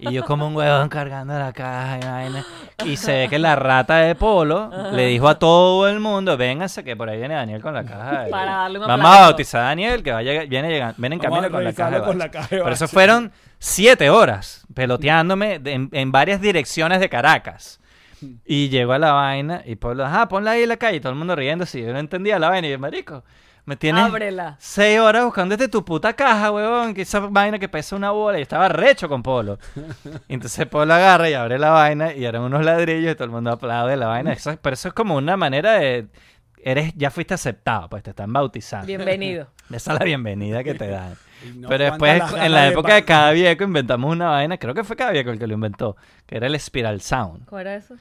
Y 0.00 0.12
yo 0.12 0.24
como 0.24 0.48
un 0.48 0.56
huevón 0.56 0.88
cargando 0.88 1.38
la 1.38 1.52
caja 1.52 1.98
y 2.02 2.04
vaina. 2.04 2.44
Y 2.84 2.96
se 2.96 3.12
ve 3.12 3.28
que 3.28 3.38
la 3.38 3.54
rata 3.56 3.98
de 3.98 4.14
Polo 4.14 4.70
le 4.92 5.06
dijo 5.06 5.28
a 5.28 5.38
todo 5.38 5.88
el 5.88 6.00
mundo, 6.00 6.36
vénganse 6.36 6.82
que 6.82 6.96
por 6.96 7.08
ahí 7.08 7.18
viene 7.18 7.34
Daniel 7.34 7.62
con 7.62 7.72
la 7.74 7.84
caja. 7.84 8.24
de- 8.24 8.30
Para 8.30 8.56
darle 8.56 8.78
un 8.80 8.86
Vamos 8.86 9.06
a 9.06 9.20
bautizar 9.20 9.62
a 9.62 9.64
Daniel 9.68 10.02
que 10.02 10.12
vaya, 10.12 10.44
viene, 10.46 10.68
llegando, 10.68 10.94
viene 10.98 11.14
en 11.16 11.20
camino 11.20 11.50
con 11.50 11.62
la 11.64 11.72
caja. 11.72 12.02
con 12.04 12.18
la 12.18 12.30
caja 12.30 12.56
de 12.56 12.62
Por 12.62 12.72
eso 12.72 12.88
fueron 12.88 13.32
siete 13.58 14.10
horas 14.10 14.66
peloteándome 14.74 15.60
en 15.64 16.12
varias 16.12 16.40
direcciones 16.40 17.00
de 17.00 17.08
Caracas. 17.08 17.80
Y 18.44 18.68
llegó 18.68 18.92
a 18.92 18.98
la 18.98 19.12
vaina 19.12 19.62
y 19.64 19.76
Pablo, 19.76 20.04
ajá, 20.04 20.28
ponla 20.28 20.52
ahí 20.52 20.62
en 20.62 20.68
la 20.70 20.76
calle. 20.76 20.96
Y 20.96 21.00
todo 21.00 21.12
el 21.12 21.18
mundo 21.18 21.36
riendo 21.36 21.64
así. 21.64 21.82
Yo 21.82 21.92
no 21.92 21.98
entendía 21.98 22.38
la 22.38 22.48
vaina. 22.50 22.68
Y 22.68 22.70
yo, 22.70 22.78
marico, 22.78 23.24
me 23.64 23.76
tienes 23.76 24.04
Ábrela. 24.04 24.56
seis 24.58 24.98
horas 25.00 25.24
buscando 25.24 25.56
desde 25.56 25.68
tu 25.68 25.84
puta 25.84 26.12
caja, 26.14 26.50
huevón. 26.50 26.94
Que 26.94 27.02
esa 27.02 27.20
vaina 27.20 27.58
que 27.58 27.68
pesa 27.68 27.96
una 27.96 28.10
bola. 28.10 28.38
Y 28.38 28.42
estaba 28.42 28.68
recho 28.68 29.08
con 29.08 29.22
Polo. 29.22 29.58
Y 30.28 30.34
entonces 30.34 30.66
Polo 30.66 30.94
agarra 30.94 31.28
y 31.28 31.34
abre 31.34 31.58
la 31.58 31.70
vaina 31.70 32.12
y 32.14 32.24
eran 32.24 32.42
unos 32.42 32.64
ladrillos 32.64 33.12
y 33.12 33.14
todo 33.14 33.24
el 33.24 33.30
mundo 33.30 33.50
aplaude 33.50 33.96
la 33.96 34.06
vaina. 34.06 34.32
Eso- 34.32 34.56
pero 34.62 34.74
eso 34.74 34.88
es 34.88 34.94
como 34.94 35.16
una 35.16 35.36
manera 35.36 35.72
de... 35.72 36.06
Eres, 36.62 36.92
ya 36.96 37.10
fuiste 37.12 37.32
aceptado, 37.34 37.88
pues 37.88 38.02
te 38.02 38.10
están 38.10 38.32
bautizando. 38.32 38.86
Bienvenido. 38.88 39.48
Esa 39.70 39.92
es 39.92 39.98
la 40.00 40.04
bienvenida 40.04 40.64
que 40.64 40.74
te 40.74 40.88
dan. 40.88 41.14
No 41.54 41.68
Pero 41.68 41.84
después, 41.84 42.22
en 42.36 42.52
la 42.52 42.62
de 42.62 42.68
época 42.70 42.94
de 42.94 43.04
cada 43.04 43.30
viejo, 43.32 43.64
inventamos 43.64 44.10
una 44.10 44.30
vaina. 44.30 44.58
Creo 44.58 44.74
que 44.74 44.84
fue 44.84 44.96
cada 44.96 45.10
viejo 45.12 45.30
el 45.30 45.38
que 45.38 45.46
lo 45.46 45.54
inventó. 45.54 45.96
Que 46.26 46.36
era 46.36 46.46
el 46.46 46.58
Spiral 46.58 47.00
Sound. 47.00 47.44
¿Cómo 47.46 47.58
era 47.60 47.74
eso? 47.74 47.94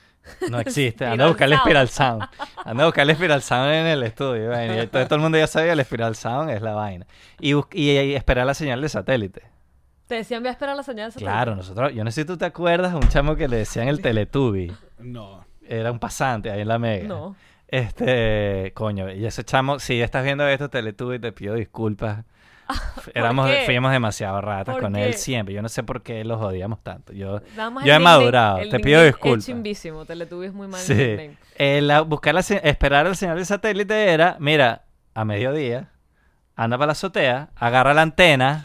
No 0.50 0.60
existe. 0.62 1.06
Anda 1.06 1.26
a 1.26 1.28
buscar 1.28 1.52
el. 1.52 1.58
Spiral 1.60 1.90
Sound. 1.90 2.24
Anda 2.64 2.84
a 2.84 2.86
buscar 2.88 3.08
el 3.10 3.16
Spiral 3.16 3.42
Sound 3.42 3.72
en 3.72 3.88
el 3.88 4.04
estudio. 4.04 4.50
vaina. 4.50 4.76
Y 4.76 4.80
entonces 4.80 5.08
todo 5.08 5.16
el 5.18 5.22
mundo 5.22 5.38
ya 5.38 5.48
sabía 5.48 5.74
el 5.74 5.84
Spiral 5.84 6.16
Sound 6.16 6.50
es 6.50 6.62
la 6.62 6.74
vaina. 6.74 7.06
Y, 7.40 7.54
y, 7.54 7.92
y 7.92 8.16
esperar 8.16 8.46
la 8.46 8.54
señal 8.54 8.82
de 8.82 8.90
satélite. 8.90 9.44
Te 10.08 10.16
decían, 10.16 10.42
voy 10.42 10.50
a 10.50 10.52
esperar 10.52 10.76
la 10.76 10.84
señal. 10.84 11.08
de 11.08 11.12
satélite". 11.14 11.32
Claro, 11.32 11.56
nosotros, 11.56 11.94
yo 11.94 12.04
no 12.04 12.12
sé 12.12 12.22
si 12.22 12.26
tú 12.28 12.38
te 12.38 12.46
acuerdas 12.46 12.92
de 12.92 12.98
un 12.98 13.08
chamo 13.10 13.36
que 13.36 13.48
le 13.48 13.58
decían 13.58 13.88
el 13.88 14.02
Teletubby. 14.02 14.72
No. 15.00 15.46
Era 15.68 15.92
un 15.92 16.00
pasante 16.00 16.52
ahí 16.52 16.62
en 16.62 16.68
la 16.68 16.80
mega. 16.80 17.08
No. 17.08 17.36
Este, 17.68 18.72
coño, 18.76 19.12
y 19.12 19.26
ese 19.26 19.44
chamo, 19.44 19.80
si 19.80 20.00
estás 20.02 20.24
viendo 20.24 20.48
esto, 20.48 20.70
Teletubby, 20.70 21.20
te 21.20 21.32
pido 21.32 21.56
disculpas. 21.56 22.24
Éramos, 23.14 23.48
qué? 23.50 23.64
fuimos 23.66 23.92
demasiado 23.92 24.42
ratas 24.42 24.74
¿Por 24.76 24.84
con 24.84 24.94
qué? 24.94 25.06
él 25.06 25.14
siempre. 25.14 25.54
Yo 25.54 25.62
no 25.62 25.70
sé 25.70 25.84
por 25.84 26.02
qué 26.02 26.24
los 26.24 26.42
odiamos 26.42 26.82
tanto. 26.84 27.14
Yo, 27.14 27.42
yo 27.84 27.94
he 27.94 28.00
madurado. 28.00 28.60
Te 28.70 28.80
pido 28.80 29.04
disculpas. 29.04 29.40
Es 29.40 29.46
chimbísimo. 29.46 30.06
Teletubbies 30.06 30.54
muy 30.54 30.68
mal. 30.68 30.82
Sí. 30.82 31.32
El, 31.58 31.88
la- 31.88 32.02
buscar 32.02 32.34
la, 32.34 32.42
esperar 32.42 33.08
el 33.08 33.16
señal 33.16 33.38
de 33.38 33.46
satélite 33.46 34.10
era, 34.14 34.38
mira, 34.40 34.84
a 35.14 35.24
mediodía, 35.26 35.90
anda 36.56 36.78
para 36.78 36.88
la 36.88 36.92
azotea, 36.94 37.50
agarra 37.56 37.94
la 37.94 38.02
antena. 38.02 38.62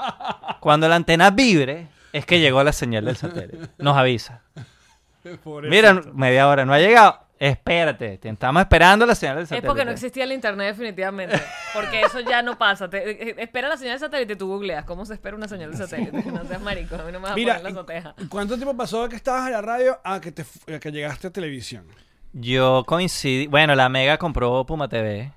Cuando 0.60 0.88
la 0.88 0.96
antena 0.96 1.30
vibre, 1.30 1.88
es 2.12 2.24
que 2.26 2.40
llegó 2.40 2.62
la 2.64 2.72
señal 2.72 3.04
del 3.04 3.16
satélite. 3.16 3.68
Nos 3.78 3.96
avisa. 3.96 4.42
Mira, 5.62 6.00
media 6.12 6.48
hora, 6.48 6.64
no 6.64 6.72
ha 6.74 6.78
llegado. 6.78 7.23
Espérate, 7.46 8.16
te 8.18 8.28
estamos 8.30 8.60
esperando 8.62 9.04
la 9.04 9.14
señal 9.14 9.36
del 9.36 9.42
Es 9.42 9.48
satélite. 9.50 9.66
porque 9.68 9.84
no 9.84 9.90
existía 9.90 10.24
el 10.24 10.32
internet 10.32 10.68
definitivamente. 10.68 11.38
Porque 11.74 12.00
eso 12.00 12.20
ya 12.20 12.40
no 12.42 12.56
pasa. 12.56 12.88
Te- 12.88 13.30
eh, 13.30 13.34
espera 13.38 13.68
la 13.68 13.76
señal 13.76 13.94
de 13.96 13.98
satélite 13.98 14.32
y 14.32 14.36
tú 14.36 14.46
googleas 14.48 14.84
cómo 14.84 15.04
se 15.04 15.14
espera 15.14 15.36
una 15.36 15.46
señal 15.48 15.70
de 15.72 15.76
satélite. 15.76 16.22
No 16.30 16.44
seas 16.46 16.62
marico, 16.62 16.94
a 16.94 16.98
mí 17.04 17.12
no 17.12 17.20
me 17.20 17.24
vas 17.24 17.32
a 17.32 17.34
Mira, 17.34 17.56
poner 17.58 17.72
la 17.72 17.80
azotea. 17.80 18.14
¿cuánto 18.30 18.56
tiempo 18.56 18.74
pasó 18.76 19.02
de 19.02 19.08
que 19.10 19.16
estabas 19.16 19.46
en 19.46 19.52
la 19.52 19.60
radio 19.62 20.00
a 20.04 20.20
que, 20.20 20.32
te, 20.32 20.44
a 20.74 20.78
que 20.80 20.90
llegaste 20.90 21.26
a 21.26 21.30
televisión? 21.30 21.86
Yo 22.32 22.82
coincidí. 22.86 23.46
Bueno, 23.46 23.74
la 23.74 23.88
Mega 23.88 24.16
compró 24.18 24.64
Puma 24.64 24.88
TV. 24.88 25.30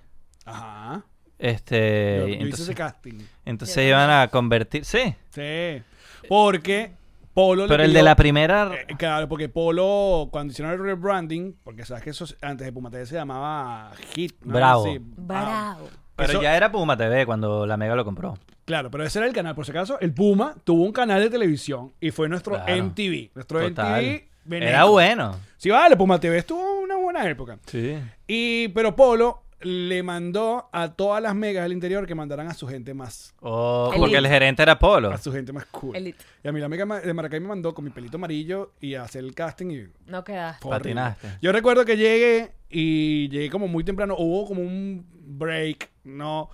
Ajá. 0.45 1.03
Este. 1.39 2.17
Yo, 2.19 2.27
y 2.27 2.31
yo 2.31 2.35
hice 2.35 2.43
entonces, 2.43 2.59
ese 2.69 2.75
casting. 2.75 3.19
entonces 3.45 3.85
iban 3.87 4.09
a 4.09 4.27
convertir. 4.29 4.85
Sí. 4.85 5.13
Sí. 5.31 5.83
Porque 6.27 6.91
Polo 7.37 7.65
le 7.65 7.69
Pero 7.69 7.83
el 7.83 7.93
de 7.93 8.01
la 8.01 8.15
primera. 8.15 8.71
Eh, 8.73 8.95
claro, 8.97 9.29
porque 9.29 9.47
Polo, 9.47 10.27
cuando 10.31 10.51
hicieron 10.51 10.73
el 10.73 10.79
rebranding, 10.79 11.55
porque 11.63 11.85
sabes 11.85 12.01
que 12.03 12.09
eso 12.09 12.25
antes 12.41 12.65
de 12.65 12.73
Puma 12.73 12.89
TV 12.89 13.05
se 13.05 13.13
llamaba 13.13 13.91
Hit. 14.15 14.33
¿no? 14.43 14.55
Bravo. 14.55 14.83
Sí, 14.85 14.97
Bravo. 14.99 15.87
Pero 16.15 16.29
Eso- 16.31 16.41
ya 16.41 16.57
era 16.57 16.71
Puma 16.71 16.97
TV 16.97 17.27
cuando 17.27 17.67
la 17.67 17.77
Mega 17.77 17.93
lo 17.95 18.03
compró. 18.03 18.39
Claro, 18.65 18.89
pero 18.89 19.03
ese 19.03 19.19
era 19.19 19.27
el 19.27 19.35
canal. 19.35 19.53
Por 19.53 19.65
si 19.65 19.69
acaso, 19.71 19.99
el 19.99 20.15
Puma 20.15 20.55
tuvo 20.63 20.83
un 20.83 20.91
canal 20.91 21.21
de 21.21 21.29
televisión 21.29 21.93
y 21.99 22.09
fue 22.09 22.27
nuestro 22.27 22.55
Claro. 22.55 22.73
MTV. 22.85 23.29
Nuestro 23.35 23.59
Total. 23.61 24.03
MTV. 24.03 24.27
veneco. 24.45 24.69
Era 24.71 24.85
bueno. 24.85 25.35
Sí, 25.57 25.69
vale, 25.69 25.95
Puma 25.95 26.19
TV 26.19 26.39
estuvo 26.39 26.79
una 26.81 26.95
buena 26.95 27.29
época. 27.29 27.59
Sí. 27.67 27.99
Y, 28.25 28.69
pero 28.69 28.95
Polo 28.95 29.43
le 29.61 30.03
mandó 30.03 30.69
a 30.71 30.93
todas 30.93 31.21
las 31.21 31.33
megas 31.33 31.63
del 31.63 31.73
interior 31.73 32.05
que 32.05 32.13
mandaran 32.13 32.47
a 32.47 32.53
su 32.53 32.67
gente 32.67 32.93
más, 32.93 33.33
Oh, 33.41 33.91
porque 33.97 34.17
el 34.17 34.27
gerente 34.27 34.61
era 34.61 34.77
Polo. 34.77 35.09
a 35.11 35.17
su 35.17 35.31
gente 35.31 35.51
más 35.51 35.65
cool. 35.67 35.95
Elite. 35.95 36.23
Y 36.43 36.47
a 36.47 36.51
mí 36.51 36.59
la 36.59 36.69
mega 36.69 36.85
de 36.99 37.13
Maracay 37.13 37.39
me 37.39 37.47
mandó 37.47 37.73
con 37.73 37.83
mi 37.85 37.89
pelito 37.91 38.17
amarillo 38.17 38.73
y 38.79 38.93
a 38.95 39.03
hacer 39.03 39.23
el 39.23 39.33
casting 39.33 39.71
y 39.71 39.87
No 40.11 40.23
quedaste. 40.23 40.67
Patinaste. 40.69 41.37
Yo 41.41 41.51
recuerdo 41.51 41.85
que 41.85 41.97
llegué 41.97 42.51
y 42.69 43.29
llegué 43.29 43.49
como 43.49 43.67
muy 43.67 43.83
temprano. 43.83 44.15
Hubo 44.17 44.47
como 44.47 44.61
un 44.61 45.05
break, 45.11 45.89
¿no? 46.03 46.49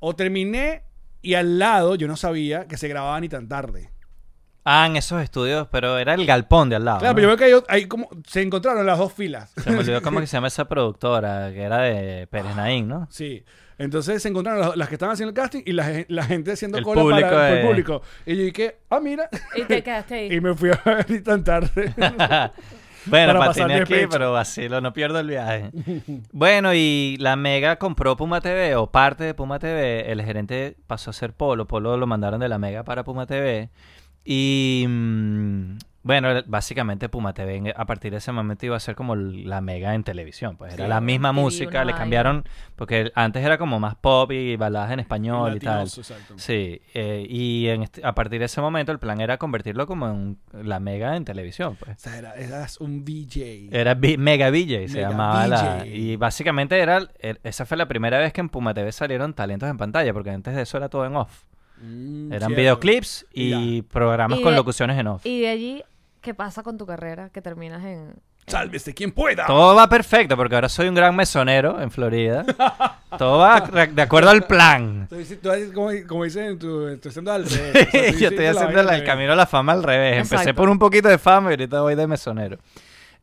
O 0.00 0.16
terminé 0.16 0.82
y 1.22 1.34
al 1.34 1.58
lado 1.58 1.94
yo 1.94 2.08
no 2.08 2.16
sabía 2.16 2.66
que 2.66 2.76
se 2.76 2.88
grababa 2.88 3.20
ni 3.20 3.28
tan 3.28 3.46
tarde. 3.48 3.90
Ah, 4.64 4.86
en 4.86 4.96
esos 4.96 5.22
estudios, 5.22 5.68
pero 5.70 5.96
era 5.98 6.14
el 6.14 6.26
galpón 6.26 6.68
de 6.68 6.76
al 6.76 6.84
lado. 6.84 6.98
Claro, 7.00 7.12
¿no? 7.12 7.16
pero 7.16 7.28
yo 7.34 7.36
veo 7.46 7.64
que 7.64 7.72
hay 7.72 7.86
como. 7.86 8.08
Se 8.26 8.42
encontraron 8.42 8.84
las 8.84 8.98
dos 8.98 9.12
filas. 9.12 9.52
Se 9.56 9.70
me 9.70 9.78
olvidó 9.78 10.02
cómo 10.02 10.20
que 10.20 10.26
se 10.26 10.36
llama 10.36 10.48
esa 10.48 10.66
productora, 10.66 11.50
que 11.52 11.62
era 11.62 11.78
de 11.78 12.26
Pérez 12.26 12.54
Naín, 12.56 12.86
¿no? 12.88 13.08
Sí. 13.10 13.42
Entonces 13.78 14.20
se 14.22 14.28
encontraron 14.28 14.60
las, 14.60 14.76
las 14.76 14.88
que 14.88 14.96
estaban 14.96 15.14
haciendo 15.14 15.30
el 15.30 15.34
casting 15.34 15.62
y 15.64 15.72
la, 15.72 15.84
gen- 15.84 16.06
la 16.10 16.24
gente 16.24 16.52
haciendo 16.52 16.76
El 16.76 16.84
cola 16.84 17.00
público 17.00 17.28
para 17.30 17.44
de- 17.46 17.60
el 17.62 17.66
público. 17.66 18.02
Y 18.26 18.36
yo 18.36 18.42
dije, 18.44 18.76
ah, 18.90 19.00
mira. 19.00 19.30
Y 19.56 19.62
te 19.62 19.82
quedaste 19.82 20.14
ahí. 20.14 20.28
y 20.34 20.40
me 20.42 20.54
fui 20.54 20.70
a 20.70 20.80
ver 20.84 21.22
tan 21.24 21.42
tarde. 21.42 21.94
Bueno, 23.06 23.32
Para 23.32 23.46
patiné 23.46 23.76
aquí, 23.76 23.94
pecho. 23.94 24.08
pero 24.10 24.32
vacilo, 24.32 24.82
no 24.82 24.92
pierdo 24.92 25.20
el 25.20 25.26
viaje. 25.28 25.70
bueno, 26.32 26.74
y 26.74 27.16
la 27.18 27.34
Mega 27.34 27.76
compró 27.76 28.14
Puma 28.14 28.42
TV, 28.42 28.76
o 28.76 28.90
parte 28.90 29.24
de 29.24 29.32
Puma 29.32 29.58
TV. 29.58 30.12
El 30.12 30.20
gerente 30.22 30.76
pasó 30.86 31.08
a 31.08 31.12
ser 31.14 31.32
Polo. 31.32 31.66
Polo 31.66 31.96
lo 31.96 32.06
mandaron 32.06 32.40
de 32.40 32.48
la 32.50 32.58
Mega 32.58 32.84
para 32.84 33.02
Puma 33.02 33.24
TV. 33.24 33.70
Y 34.24 34.84
mm, 34.88 35.78
bueno, 36.02 36.28
básicamente 36.46 37.08
Puma 37.10 37.34
TV 37.34 37.74
a 37.76 37.84
partir 37.84 38.10
de 38.12 38.18
ese 38.18 38.32
momento 38.32 38.64
iba 38.64 38.74
a 38.76 38.80
ser 38.80 38.94
como 38.94 39.14
la 39.16 39.60
Mega 39.60 39.94
en 39.94 40.02
televisión. 40.02 40.56
Pues 40.56 40.72
era 40.74 40.88
la 40.88 41.00
misma 41.02 41.32
música, 41.32 41.84
le 41.84 41.92
cambiaron, 41.98 42.44
porque 42.76 43.12
antes 43.14 43.44
era 43.44 43.58
como 43.58 43.78
más 43.80 43.96
pop 43.96 44.32
y 44.32 44.56
baladas 44.56 44.92
en 44.92 45.00
español 45.00 45.56
y 45.56 45.60
tal. 45.60 45.88
Sí, 46.38 46.80
eh, 46.94 47.26
y 47.28 47.68
en 47.68 47.82
este- 47.82 48.00
a 48.04 48.14
partir 48.14 48.38
de 48.40 48.46
ese 48.46 48.62
momento 48.62 48.92
el 48.92 48.98
plan 48.98 49.20
era 49.20 49.36
convertirlo 49.36 49.86
como 49.86 50.06
en 50.06 50.12
un- 50.12 50.38
la 50.66 50.80
Mega 50.80 51.16
en 51.16 51.24
televisión, 51.26 51.76
pues. 51.78 51.96
O 51.96 52.00
sea, 52.00 52.16
era- 52.18 52.34
eras 52.34 52.80
un 52.80 53.04
VJ. 53.04 53.68
Era 53.70 53.94
Mega 53.94 54.48
VJ, 54.50 54.88
se 54.88 54.94
Mega 54.96 55.10
llamaba 55.10 55.46
la... 55.48 55.86
Y 55.86 56.16
básicamente 56.16 56.78
era... 56.78 57.00
er- 57.20 57.40
Esa 57.42 57.66
fue 57.66 57.76
la 57.76 57.88
primera 57.88 58.18
vez 58.18 58.32
que 58.32 58.40
en 58.40 58.48
Puma 58.48 58.72
TV 58.72 58.90
salieron 58.92 59.34
talentos 59.34 59.68
en 59.68 59.76
pantalla, 59.76 60.12
porque 60.14 60.30
antes 60.30 60.56
de 60.56 60.62
eso 60.62 60.78
era 60.78 60.88
todo 60.88 61.04
en 61.04 61.16
off. 61.16 61.42
Mm, 61.80 62.32
Eran 62.32 62.48
cierto. 62.48 62.56
videoclips 62.60 63.26
y 63.32 63.82
programas 63.82 64.38
Y 64.38 64.42
con 64.42 64.52
de- 64.52 64.56
locuciones 64.58 64.98
en 64.98 65.06
off. 65.06 65.24
Y 65.26 65.40
de 65.40 65.48
allí, 65.48 65.82
¿qué 66.20 66.34
pasa 66.34 66.62
con 66.62 66.76
tu 66.78 66.86
carrera? 66.86 67.30
Que 67.30 67.40
terminas 67.42 67.84
en... 67.84 68.14
Sálvese 68.46 68.94
quien 68.94 69.12
pueda. 69.12 69.46
Todo 69.46 69.76
va 69.76 69.88
perfecto, 69.88 70.36
porque 70.36 70.56
ahora 70.56 70.68
soy 70.68 70.88
un 70.88 70.94
gran 70.94 71.14
mesonero 71.14 71.80
en 71.80 71.90
Florida. 71.90 72.44
todo 73.18 73.38
va 73.38 73.60
re- 73.60 73.86
de 73.88 74.02
acuerdo 74.02 74.30
al 74.30 74.42
plan. 74.44 75.06
Tú 75.08 75.16
dices- 75.16 75.40
tú 75.40 75.50
haces 75.50 75.70
como, 75.72 75.90
como 76.08 76.24
dicen 76.24 76.44
en 76.46 76.58
tu, 76.58 76.88
estoy 76.88 77.10
haciendo 77.10 77.32
al 77.32 77.44
revés. 77.48 77.70
O 77.70 77.72
sea, 77.72 77.84
tú 77.90 77.96
Yo 77.96 77.98
hiciste 78.08 78.24
estoy 78.26 78.44
la 78.44 78.50
haciendo 78.50 78.66
vaina 78.66 78.72
la- 78.74 78.80
al 78.80 78.86
el 78.88 79.00
revés. 79.00 79.06
camino 79.08 79.32
a 79.32 79.36
la 79.36 79.46
fama 79.46 79.72
al 79.72 79.82
revés. 79.84 80.16
Empecé 80.16 80.34
Exacto. 80.36 80.54
por 80.56 80.68
un 80.68 80.78
poquito 80.78 81.08
de 81.08 81.18
fama 81.18 81.50
y 81.50 81.52
ahorita 81.52 81.80
voy 81.82 81.94
de 81.94 82.06
mesonero. 82.06 82.58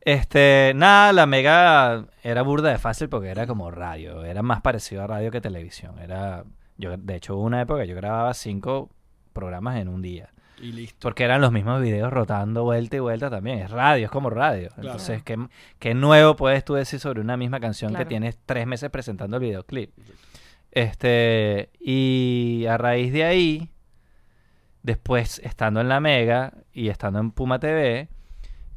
Este, 0.02 0.72
nada, 0.76 1.12
la 1.12 1.26
mega 1.26 2.06
era 2.24 2.42
burda 2.42 2.70
de 2.70 2.78
fácil 2.78 3.10
porque 3.10 3.28
era 3.30 3.46
como 3.46 3.70
radio. 3.72 4.24
Era 4.24 4.42
más 4.42 4.62
parecido 4.62 5.04
a 5.04 5.08
radio 5.08 5.32
que 5.32 5.42
televisión. 5.42 6.00
Era, 6.00 6.44
yo, 6.78 6.96
de 6.98 7.16
hecho, 7.16 7.36
hubo 7.36 7.44
una 7.44 7.62
época 7.62 7.82
que 7.82 7.88
yo 7.88 7.96
grababa 7.96 8.34
cinco 8.34 8.90
programas 9.34 9.78
en 9.78 9.88
un 9.88 10.02
día. 10.02 10.30
Y 10.60 10.72
listo. 10.72 10.98
Porque 11.02 11.24
eran 11.24 11.40
los 11.42 11.52
mismos 11.52 11.82
videos 11.82 12.12
rotando 12.12 12.64
vuelta 12.64 12.96
y 12.96 13.00
vuelta 13.00 13.30
también. 13.30 13.60
Es 13.60 13.70
radio, 13.70 14.06
es 14.06 14.12
como 14.12 14.30
radio. 14.32 14.70
Entonces, 14.78 15.22
¿qué, 15.24 15.38
qué 15.78 15.94
nuevo 15.94 16.36
puedes 16.36 16.66
tú 16.66 16.74
decir 16.74 17.00
sobre 17.00 17.22
una 17.22 17.38
misma 17.38 17.60
canción 17.60 17.92
Claro. 17.92 18.06
que 18.06 18.10
tienes 18.10 18.40
tres 18.46 18.66
meses 18.66 18.90
presentando 18.90 19.38
el 19.38 19.44
videoclip? 19.44 19.92
Este, 20.72 21.70
y 21.80 22.66
a 22.68 22.78
raíz 22.78 23.14
de 23.14 23.24
ahí, 23.24 23.70
después 24.82 25.40
estando 25.44 25.80
en 25.82 25.90
la 25.90 26.00
Mega 26.00 26.54
y 26.74 26.90
estando 26.90 27.20
en 27.20 27.32
Puma 27.32 27.60
TV, 27.60 28.10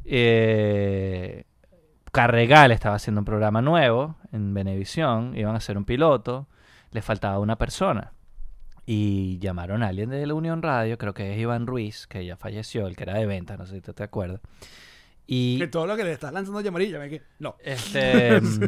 eh, 0.04 1.44
Carregal 2.12 2.72
estaba 2.72 2.96
haciendo 2.96 3.20
un 3.20 3.24
programa 3.24 3.62
nuevo 3.62 4.16
en 4.32 4.52
Venevisión, 4.52 5.36
iban 5.36 5.54
a 5.54 5.58
hacer 5.58 5.78
un 5.78 5.84
piloto, 5.84 6.46
le 6.90 7.02
faltaba 7.02 7.38
una 7.38 7.56
persona. 7.56 8.12
Y 8.86 9.38
llamaron 9.38 9.82
a 9.82 9.88
alguien 9.88 10.10
de 10.10 10.26
la 10.26 10.34
Unión 10.34 10.62
Radio, 10.62 10.98
creo 10.98 11.14
que 11.14 11.32
es 11.32 11.38
Iván 11.38 11.66
Ruiz, 11.66 12.06
que 12.06 12.24
ya 12.24 12.36
falleció, 12.36 12.86
el 12.86 12.96
que 12.96 13.04
era 13.04 13.14
de 13.14 13.26
ventas, 13.26 13.58
no 13.58 13.66
sé 13.66 13.76
si 13.76 13.80
tú 13.80 13.92
te 13.92 14.02
acuerdas. 14.02 14.40
Y 15.32 15.58
Que 15.60 15.68
todo 15.68 15.86
lo 15.86 15.96
que 15.96 16.02
le 16.02 16.10
estás 16.10 16.32
lanzando 16.32 16.60
llamarilla, 16.60 16.98
me 16.98 17.08
que 17.08 17.22
no. 17.38 17.54
este, 17.62 18.40
mm, 18.40 18.64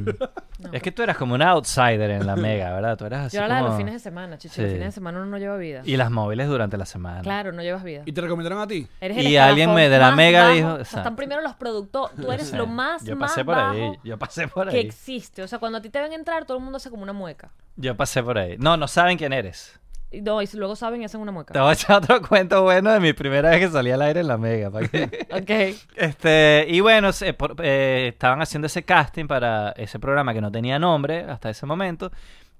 es 0.70 0.80
que 0.80 0.92
tú 0.92 1.02
eras 1.02 1.16
como 1.16 1.34
un 1.34 1.42
outsider 1.42 2.08
en 2.08 2.24
la 2.24 2.36
Mega, 2.36 2.72
¿verdad? 2.72 2.96
Tú 2.96 3.04
eras 3.04 3.26
así 3.26 3.36
Yo 3.36 3.40
era 3.42 3.48
la 3.48 3.56
de 3.56 3.62
los 3.68 3.76
fines 3.76 3.94
de 3.94 3.98
semana, 3.98 4.38
chicho. 4.38 4.54
Sí. 4.54 4.62
Los 4.62 4.70
fines 4.70 4.86
de 4.86 4.92
semana 4.92 5.18
uno 5.18 5.26
no 5.26 5.38
lleva 5.38 5.56
vida. 5.56 5.82
Y 5.84 5.96
las 5.96 6.12
móviles 6.12 6.46
durante 6.46 6.76
la 6.76 6.86
semana. 6.86 7.20
Claro, 7.22 7.50
no 7.50 7.62
llevas 7.62 7.82
vida. 7.82 8.02
¿Y 8.06 8.12
te 8.12 8.20
recomendaron 8.20 8.60
a 8.60 8.68
ti? 8.68 8.86
Eres 9.00 9.16
Y 9.24 9.36
alguien 9.36 9.74
me- 9.74 9.88
de 9.88 9.98
la 9.98 10.12
Mega 10.12 10.50
dijo-. 10.50 10.74
O 10.74 10.84
sea, 10.84 11.00
están 11.00 11.16
primero 11.16 11.40
los 11.42 11.54
productores. 11.56 12.14
Tú 12.16 12.30
eres 12.30 12.46
Sí. 12.50 12.56
lo 12.56 12.68
más, 12.68 13.02
Yo 13.04 13.16
más 13.16 13.32
pasé 13.32 13.44
por 13.44 13.56
bajo 13.56 13.72
ahí. 13.72 13.98
Yo 14.04 14.16
pasé 14.18 14.46
por 14.46 14.68
que 14.70 14.76
ahí. 14.76 14.86
existe. 14.86 15.42
O 15.42 15.48
sea, 15.48 15.58
cuando 15.58 15.78
a 15.78 15.82
ti 15.82 15.90
te 15.90 16.00
ven 16.00 16.12
entrar, 16.12 16.44
todo 16.44 16.58
el 16.58 16.62
mundo 16.62 16.76
hace 16.76 16.90
como 16.90 17.02
una 17.02 17.12
mueca. 17.12 17.50
Yo 17.74 17.96
pasé 17.96 18.22
por 18.22 18.38
ahí. 18.38 18.56
No, 18.58 18.76
no 18.76 18.86
saben 18.86 19.18
quién 19.18 19.32
eres. 19.32 19.80
No, 20.22 20.42
y 20.42 20.48
luego 20.54 20.76
saben 20.76 21.00
y 21.02 21.04
hacen 21.04 21.20
una 21.20 21.32
mueca. 21.32 21.54
Te 21.54 21.60
voy 21.60 21.70
a 21.70 21.72
echar 21.72 21.96
otro 22.02 22.20
cuento 22.28 22.62
bueno 22.62 22.92
de 22.92 23.00
mi 23.00 23.12
primera 23.12 23.50
vez 23.50 23.60
que 23.60 23.68
salí 23.68 23.90
al 23.90 24.02
aire 24.02 24.20
en 24.20 24.28
la 24.28 24.36
Mega. 24.38 24.70
¿para 24.70 24.88
qué? 24.88 25.26
Ok. 25.32 25.78
Este, 25.96 26.66
y 26.68 26.80
bueno, 26.80 27.12
se- 27.12 27.32
por- 27.34 27.56
eh, 27.62 28.08
estaban 28.08 28.42
haciendo 28.42 28.66
ese 28.66 28.82
casting 28.84 29.26
para 29.26 29.70
ese 29.72 29.98
programa 29.98 30.34
que 30.34 30.40
no 30.40 30.50
tenía 30.52 30.78
nombre 30.78 31.24
hasta 31.24 31.48
ese 31.50 31.64
momento. 31.66 32.10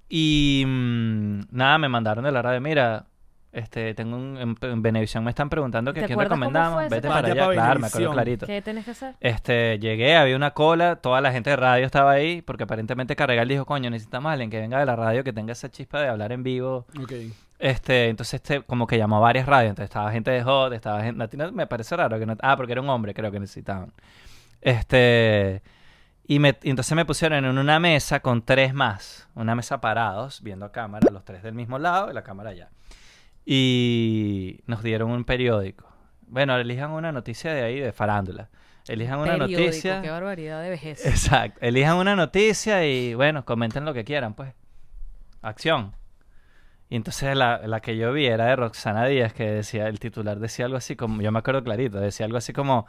Y 0.09 0.63
mm, 0.65 1.39
nada, 1.51 1.77
me 1.77 1.89
mandaron 1.89 2.23
de 2.25 2.31
la 2.31 2.41
radio, 2.41 2.61
mira, 2.61 3.05
este, 3.53 3.93
tengo 3.93 4.17
un, 4.17 4.37
en, 4.37 4.57
en 4.69 4.81
Venevisión 4.81 5.23
me 5.23 5.29
están 5.29 5.47
preguntando 5.49 5.93
que 5.93 6.01
¿Te 6.01 6.07
quién 6.07 6.15
acuerdas 6.19 6.31
cómo 6.37 6.45
recomendamos. 6.49 6.89
Vete 6.89 7.07
para 7.07 7.27
allá, 7.27 7.45
pa' 7.45 7.51
claro, 7.53 7.79
me 7.79 7.87
acuerdo 7.87 8.11
clarito. 8.11 8.45
¿Qué 8.47 8.61
tienes 8.61 8.83
que 8.83 8.91
hacer? 8.91 9.15
Este, 9.21 9.79
llegué, 9.79 10.15
había 10.17 10.35
una 10.35 10.51
cola, 10.51 10.95
toda 10.97 11.21
la 11.21 11.31
gente 11.31 11.51
de 11.51 11.55
radio 11.55 11.85
estaba 11.85 12.11
ahí, 12.11 12.41
porque 12.41 12.63
aparentemente 12.63 13.15
Carregal 13.15 13.47
dijo, 13.47 13.65
coño, 13.65 13.89
necesitamos 13.89 14.29
a 14.29 14.33
alguien 14.33 14.49
que 14.49 14.59
venga 14.59 14.79
de 14.79 14.85
la 14.85 14.95
radio, 14.95 15.23
que 15.23 15.31
tenga 15.31 15.53
esa 15.53 15.69
chispa 15.69 16.01
de 16.01 16.09
hablar 16.09 16.31
en 16.31 16.41
vivo. 16.43 16.85
Este, 17.59 18.09
entonces 18.09 18.33
este, 18.41 18.61
como 18.63 18.87
que 18.87 18.97
llamó 18.97 19.17
a 19.17 19.19
varias 19.21 19.45
radios, 19.45 19.69
entonces 19.69 19.89
estaba 19.89 20.11
gente 20.11 20.31
de 20.31 20.43
Hot, 20.43 20.73
estaba 20.73 21.01
gente, 21.03 21.37
no- 21.37 21.51
me 21.51 21.67
parece 21.67 21.95
raro 21.95 22.19
que 22.19 22.25
no, 22.25 22.35
ah, 22.41 22.57
porque 22.57 22.73
era 22.73 22.81
un 22.81 22.89
hombre, 22.89 23.13
creo 23.13 23.31
que 23.31 23.39
necesitaban. 23.39 23.93
Este, 24.61 25.61
y, 26.25 26.39
me, 26.39 26.57
y 26.63 26.69
entonces 26.69 26.95
me 26.95 27.05
pusieron 27.05 27.45
en 27.45 27.57
una 27.57 27.79
mesa 27.79 28.19
con 28.21 28.41
tres 28.43 28.73
más, 28.73 29.27
una 29.35 29.55
mesa 29.55 29.79
parados, 29.81 30.41
viendo 30.41 30.65
a 30.65 30.71
cámara, 30.71 31.09
los 31.11 31.23
tres 31.23 31.43
del 31.43 31.53
mismo 31.53 31.77
lado 31.79 32.09
y 32.09 32.13
la 32.13 32.23
cámara 32.23 32.49
allá. 32.51 32.69
Y 33.45 34.61
nos 34.67 34.83
dieron 34.83 35.11
un 35.11 35.25
periódico. 35.25 35.87
Bueno, 36.27 36.57
elijan 36.57 36.91
una 36.91 37.11
noticia 37.11 37.53
de 37.53 37.63
ahí, 37.63 37.79
de 37.79 37.91
farándula. 37.91 38.49
Elijan 38.87 39.19
una 39.19 39.33
Periódico, 39.33 39.59
noticia. 39.61 40.01
Qué 40.01 40.09
barbaridad 40.09 40.61
de 40.61 40.69
vejez. 40.69 41.05
Exacto. 41.05 41.59
Elijan 41.61 41.97
una 41.97 42.15
noticia 42.15 42.85
y 42.85 43.13
bueno, 43.13 43.45
comenten 43.45 43.85
lo 43.85 43.93
que 43.93 44.03
quieran, 44.03 44.33
pues. 44.33 44.53
Acción. 45.41 45.95
Y 46.89 46.95
entonces 46.95 47.35
la, 47.35 47.65
la 47.65 47.79
que 47.79 47.97
yo 47.97 48.11
vi 48.13 48.25
era 48.25 48.45
de 48.45 48.55
Roxana 48.55 49.05
Díaz, 49.05 49.33
que 49.33 49.49
decía, 49.49 49.87
el 49.87 49.99
titular 49.99 50.39
decía 50.39 50.65
algo 50.65 50.77
así 50.77 50.95
como, 50.95 51.21
yo 51.21 51.31
me 51.31 51.39
acuerdo 51.39 51.63
clarito, 51.63 51.99
decía 51.99 52.25
algo 52.25 52.37
así 52.37 52.53
como, 52.53 52.85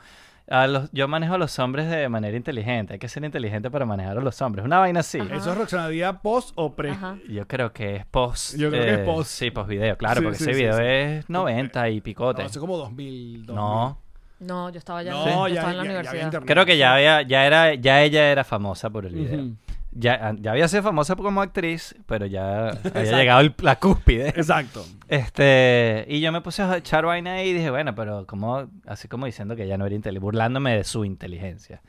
"A 0.51 0.66
los- 0.66 0.90
yo 0.92 1.09
manejo 1.09 1.34
a 1.34 1.38
los 1.38 1.59
hombres 1.59 1.88
de 1.88 2.09
manera 2.09 2.36
inteligente, 2.36 2.92
hay 2.95 2.99
que 2.99 3.09
ser 3.09 3.24
inteligente 3.24 3.70
para 3.70 3.86
manejar 3.86 4.18
a 4.18 4.20
los 4.20 4.40
hombres. 4.42 4.64
Una 4.64 4.78
vaina 4.78 5.01
así. 5.01 5.18
Ajá. 5.20 5.34
¿Eso 5.36 5.53
es 5.53 5.59
Roxana 5.59 5.88
Díaz 5.88 6.16
post 6.22 6.53
o 6.57 6.74
pre? 6.74 6.90
Ajá. 6.90 7.16
Yo 7.28 7.47
creo 7.49 7.72
que 7.72 7.97
es 7.97 8.07
post. 8.07 8.57
Yo 8.57 8.70
creo 8.70 8.82
que 8.82 8.92
es 8.95 8.99
eh, 9.01 9.05
post. 9.05 9.30
Sí, 9.30 9.51
post 9.51 9.68
video, 9.68 9.97
claro, 9.97 10.20
Sí, 10.20 10.22
porque 10.24 10.38
sí, 10.38 10.45
ese 10.45 10.53
sí, 10.55 10.61
video 10.61 10.76
sí. 10.76 10.82
es 10.84 11.30
90 11.30 11.88
y 11.88 12.01
picote. 12.01 12.42
No, 12.42 12.47
hace 12.49 12.59
como 12.61 12.76
2000. 12.76 13.47
2000. 13.47 13.55
No, 13.57 13.99
No, 14.40 14.68
yo 14.68 14.78
estaba 14.78 15.03
ya, 15.03 15.12
No, 15.12 15.49
yo 15.49 15.55
ya, 15.55 15.61
estaba 15.61 15.70
en 15.70 15.76
la 15.78 15.84
ya- 15.84 15.90
universidad. 15.90 16.42
creo 16.45 16.66
que 16.66 16.76
ya 16.76 16.95
había, 16.95 17.22
ya 17.22 17.47
era, 17.47 17.74
ya 17.74 18.03
ella 18.03 18.30
era 18.30 18.45
famosa 18.45 18.90
por 18.90 19.07
el 19.07 19.14
video. 19.14 19.47
Ya, 19.95 20.34
ya 20.38 20.51
había 20.53 20.68
sido 20.68 20.82
famosa 20.82 21.14
como 21.16 21.40
actriz, 21.40 21.95
pero 22.07 22.26
ya 22.26 22.68
había 22.95 23.16
llegado 23.18 23.40
el- 23.40 23.55
la 23.62 23.78
cúspide. 23.78 24.28
Exacto. 24.28 24.84
Este, 25.09 26.05
y 26.09 26.20
yo 26.20 26.32
me 26.32 26.40
puse 26.40 26.62
a 26.62 26.76
echar 26.76 27.05
vaina 27.07 27.34
ahí 27.34 27.51
y 27.51 27.53
dije, 27.55 27.70
bueno, 27.70 27.95
pero 27.95 28.26
como, 28.26 28.68
así 28.86 29.09
como 29.09 29.26
diciendo 29.26 29.57
que 29.57 29.64
ella 29.64 29.78
no 29.78 29.86
era 29.86 29.95
inteligente, 29.95 30.22
burlándome 30.24 30.76
de 30.76 30.84
su 30.84 31.05
inteligencia. 31.05 31.82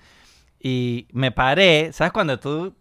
Y 0.60 1.08
me 1.12 1.32
paré, 1.32 1.91
¿sabes? 1.93 2.14
Cuando 2.14 2.39
tú 2.39 2.76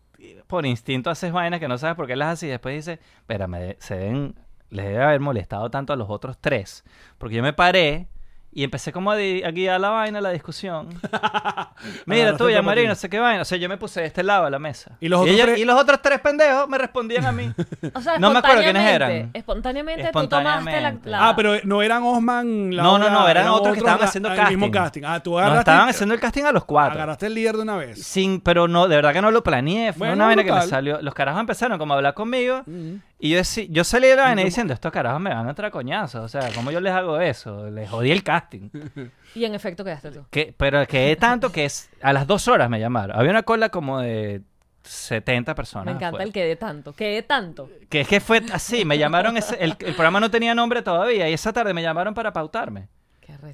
por 0.46 0.64
instinto 0.64 1.10
haces 1.10 1.32
vainas 1.32 1.60
que 1.60 1.68
no 1.68 1.76
sabes 1.78 1.96
por 1.96 2.06
qué 2.06 2.16
las 2.16 2.28
haces 2.34 2.46
y 2.48 2.50
después 2.50 2.74
dices, 2.76 2.98
espérame, 3.18 3.76
se 3.78 3.96
deben, 3.96 4.34
les 4.70 4.86
debe 4.86 5.02
haber 5.02 5.20
molestado 5.20 5.70
tanto 5.70 5.92
a 5.92 5.96
los 5.96 6.08
otros 6.08 6.38
tres. 6.40 6.84
Porque 7.18 7.36
yo 7.36 7.42
me 7.42 7.52
paré 7.52 8.08
y 8.54 8.62
empecé 8.64 8.92
como 8.92 9.10
a, 9.10 9.16
di- 9.16 9.42
a 9.42 9.50
guiar 9.50 9.80
la 9.80 9.90
vaina, 9.90 10.20
la 10.20 10.30
discusión. 10.30 10.88
Mira 12.06 12.22
Agarraste 12.22 12.38
tú, 12.38 12.48
el 12.48 12.54
ya 12.54 12.62
María, 12.62 12.88
no 12.88 12.94
sé 12.94 13.08
qué 13.10 13.18
vaina. 13.18 13.42
O 13.42 13.44
sea, 13.44 13.58
yo 13.58 13.68
me 13.68 13.76
puse 13.76 14.00
de 14.00 14.06
este 14.06 14.22
lado 14.22 14.44
de 14.44 14.50
la 14.50 14.58
mesa. 14.58 14.96
¿Y 15.00 15.08
los 15.08 15.20
otros 15.20 15.34
ella- 15.34 15.44
tres? 15.46 15.58
y 15.58 15.64
los 15.64 15.80
otros 15.80 16.00
tres 16.02 16.20
pendejos 16.20 16.68
me 16.68 16.78
respondían 16.78 17.24
a 17.26 17.32
mí. 17.32 17.52
O 17.94 18.00
sea, 18.00 18.18
No 18.18 18.30
me 18.30 18.38
acuerdo 18.38 18.62
quiénes 18.62 18.88
eran. 18.90 19.30
Espontáneamente, 19.34 20.10
tú 20.12 20.26
tomaste 20.28 20.80
la... 20.80 20.94
La- 21.04 21.28
Ah, 21.28 21.36
pero 21.36 21.54
no 21.64 21.82
eran 21.82 22.02
Osman. 22.02 22.70
No, 22.70 22.98
no, 22.98 23.10
no, 23.10 23.28
eran 23.28 23.48
otros 23.48 23.74
que 23.74 23.78
estaban 23.80 24.00
la- 24.00 24.06
haciendo 24.06 24.28
el 24.30 24.36
casting. 24.36 24.56
mismo 24.56 24.70
casting. 24.70 25.02
Ah, 25.04 25.20
tú 25.20 25.38
agarraste. 25.38 25.60
estaban 25.70 25.88
haciendo 25.88 26.14
el 26.14 26.20
casting 26.20 26.44
a 26.44 26.52
los 26.52 26.64
cuatro. 26.64 26.94
Agarraste 26.94 27.26
el 27.26 27.34
líder 27.34 27.56
de 27.56 27.62
una 27.62 27.76
vez. 27.76 28.02
Sin, 28.02 28.40
pero 28.40 28.68
no, 28.68 28.88
de 28.88 28.96
verdad 28.96 29.12
que 29.12 29.22
no 29.22 29.30
lo 29.30 29.42
planeé. 29.42 29.92
Fue 29.92 29.98
Bueno, 30.08 30.14
una 30.14 30.26
vaina 30.26 30.44
que 30.44 30.52
me 30.52 30.62
salió. 30.62 31.00
Los 31.02 31.14
carajos 31.14 31.40
empezaron 31.40 31.78
como 31.78 31.94
a 31.94 31.96
hablar 31.96 32.14
conmigo. 32.14 32.62
Mm. 32.66 32.94
Y 33.18 33.30
yo, 33.30 33.40
yo 33.70 33.84
salí 33.84 34.08
de 34.08 34.16
la 34.16 34.24
vaina 34.24 34.42
diciendo, 34.42 34.74
estos 34.74 34.92
carajos 34.92 35.20
me 35.20 35.30
van 35.32 35.48
a 35.48 35.54
traer 35.54 35.72
coñazos. 35.72 36.22
O 36.24 36.28
sea, 36.28 36.50
¿cómo 36.54 36.70
yo 36.70 36.80
les 36.80 36.92
hago 36.92 37.18
eso? 37.20 37.70
Les 37.70 37.88
jodí 37.88 38.10
el 38.10 38.22
casting. 38.22 38.68
Y 39.34 39.44
en 39.44 39.54
efecto 39.54 39.82
quedaste 39.84 40.12
tú. 40.12 40.24
Que, 40.30 40.54
pero 40.56 40.86
que 40.86 41.16
tanto 41.16 41.50
que 41.50 41.64
es, 41.64 41.90
a 42.02 42.12
las 42.12 42.26
dos 42.26 42.46
horas 42.46 42.70
me 42.70 42.78
llamaron. 42.78 43.18
Había 43.18 43.30
una 43.32 43.42
cola 43.42 43.68
como 43.70 43.98
de 44.00 44.42
70 44.82 45.54
personas. 45.56 45.86
Me 45.86 45.90
encanta 45.92 46.08
afuera. 46.08 46.24
el 46.24 46.32
que 46.32 46.44
de 46.44 46.54
tanto. 46.56 46.92
Que 46.92 47.06
de 47.14 47.22
tanto. 47.22 47.68
Que 47.88 48.02
es 48.02 48.08
que 48.08 48.20
fue 48.20 48.42
así, 48.52 48.84
me 48.84 48.96
llamaron, 48.98 49.36
ese- 49.36 49.56
el, 49.62 49.70
el 49.80 49.94
programa 49.94 50.20
no 50.20 50.30
tenía 50.30 50.54
nombre 50.54 50.82
todavía 50.82 51.28
y 51.28 51.32
esa 51.32 51.52
tarde 51.52 51.74
me 51.74 51.82
llamaron 51.82 52.14
para 52.14 52.32
pautarme. 52.32 52.88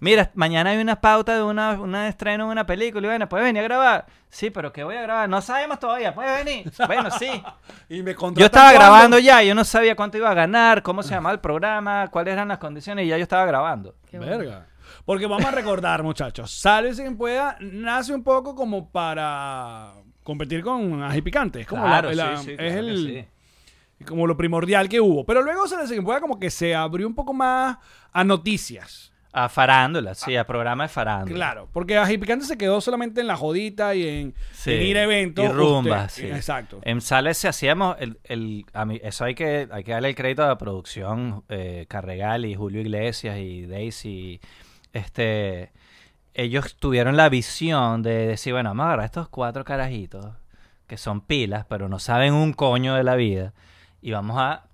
Mira, 0.01 0.31
mañana 0.35 0.71
hay 0.71 0.79
una 0.79 1.01
pauta 1.01 1.37
de 1.37 1.43
una, 1.43 1.73
una 1.81 2.09
estreno 2.09 2.47
de 2.47 2.53
una 2.53 2.67
película 2.67 3.07
y 3.07 3.11
bueno, 3.11 3.29
¿puedes 3.29 3.45
venir 3.47 3.61
a 3.61 3.65
grabar? 3.65 4.07
Sí, 4.29 4.51
pero 4.51 4.73
¿qué 4.73 4.85
voy 4.85 4.97
a 4.97 5.03
grabar? 5.03 5.29
No 5.29 5.41
sabemos 5.41 5.79
todavía, 5.79 6.15
¿puedes 6.15 6.45
venir? 6.45 6.71
Bueno, 6.87 7.11
sí. 7.11 7.29
Y 7.89 8.03
me 8.03 8.15
Yo 8.15 8.47
estaba 8.47 8.71
cuando- 8.71 8.79
grabando 8.81 9.19
ya, 9.19 9.43
yo 9.43 9.55
no 9.55 9.65
sabía 9.65 9.95
cuánto 9.97 10.17
iba 10.19 10.31
a 10.31 10.35
ganar, 10.35 10.83
cómo 10.83 11.03
se 11.03 11.11
llamaba 11.11 11.33
el 11.35 11.41
programa, 11.41 12.09
cuáles 12.11 12.33
eran 12.33 12.49
las 12.49 12.59
condiciones 12.59 13.05
y 13.05 13.09
ya 13.09 13.17
yo 13.17 13.23
estaba 13.23 13.45
grabando. 13.47 13.95
Qué 14.11 14.19
bueno. 14.19 14.39
Verga. 14.39 14.67
Porque 15.05 15.27
vamos 15.27 15.47
a 15.47 15.51
recordar, 15.51 16.03
muchachos. 16.03 16.51
Sálvese 16.51 17.03
quien 17.03 17.17
pueda 17.17 17.57
nace 17.61 18.13
un 18.15 18.23
poco 18.23 18.55
como 18.55 18.91
para 18.91 19.93
competir 20.23 20.63
con 20.63 21.03
Ají 21.03 21.23
Picante. 21.23 21.61
Es 21.63 21.67
como, 21.67 21.83
la- 21.85 22.01
Claro, 22.03 22.13
la- 22.13 22.37
sí, 22.39 22.45
sí, 22.45 22.51
es 22.53 22.57
claro 22.59 22.73
que 22.73 22.79
el, 22.79 23.27
sí. 23.99 24.05
como 24.05 24.27
lo 24.27 24.37
primordial 24.37 24.89
que 24.89 25.01
hubo. 25.01 25.25
Pero 25.25 25.43
luego 25.43 25.67
Sálvese 25.67 25.95
quien 25.95 26.05
pueda 26.05 26.21
como 26.21 26.39
que 26.39 26.51
se 26.51 26.75
abrió 26.75 27.07
un 27.07 27.15
poco 27.15 27.33
más 27.33 27.79
a 28.13 28.25
noticias. 28.25 29.10
A 29.33 29.49
farándula, 29.49 30.15
sí, 30.17 30.37
a 30.37 30.45
programa 30.45 30.85
de 30.85 30.89
farándula. 30.89 31.35
Claro, 31.37 31.69
porque 31.73 31.97
Ají 31.97 32.19
Picante 32.19 32.45
se 32.45 32.59
quedó 32.59 32.81
solamente 32.81 33.21
en 33.21 33.29
la 33.29 33.37
jodita 33.37 33.95
y 33.95 34.09
en, 34.09 34.35
Sí. 34.53 34.73
en 34.73 34.83
ir 34.83 34.99
a 34.99 35.05
eventos. 35.05 35.45
Y 35.45 35.49
rumbas, 35.49 36.13
Usted- 36.17 36.31
sí. 36.31 36.35
Exacto. 36.37 36.81
En 36.83 37.01
Sales 37.01 37.39
se 37.39 37.47
hacíamos 37.47 37.97
el, 38.01 38.19
el- 38.25 38.65
a 38.73 38.85
mí, 38.85 38.99
eso 39.05 39.25
hay 39.25 39.37
que, 39.37 39.69
hay 39.71 39.85
que 39.85 39.93
darle 39.93 40.09
el 40.09 40.15
crédito 40.17 40.43
a 40.43 40.49
la 40.49 40.59
producción, 40.59 41.45
eh, 41.49 41.87
Carregal 41.89 42.45
y 42.45 42.57
Julio 42.57 42.81
Iglesias 42.81 43.39
y 43.39 43.67
Daisy, 43.67 44.41
este, 44.93 45.71
ellos 46.35 46.77
tuvieron 46.77 47.17
la 47.17 47.29
visión 47.29 48.03
de 48.03 48.27
decir, 48.27 48.53
bueno, 48.53 48.71
vamos 48.71 48.85
a 48.85 48.87
agarrar 48.89 49.05
estos 49.07 49.29
cuatro 49.29 49.65
carajitos 49.65 50.27
que 50.89 50.97
son 50.97 51.21
pilas, 51.21 51.67
pero 51.69 51.89
no 51.89 52.01
saben 52.01 52.35
un 52.35 52.53
coño 52.53 52.95
de 52.97 53.05
la 53.05 53.15
vida, 53.15 53.53
y 54.03 54.11
vamos 54.11 54.39
a 54.41 54.65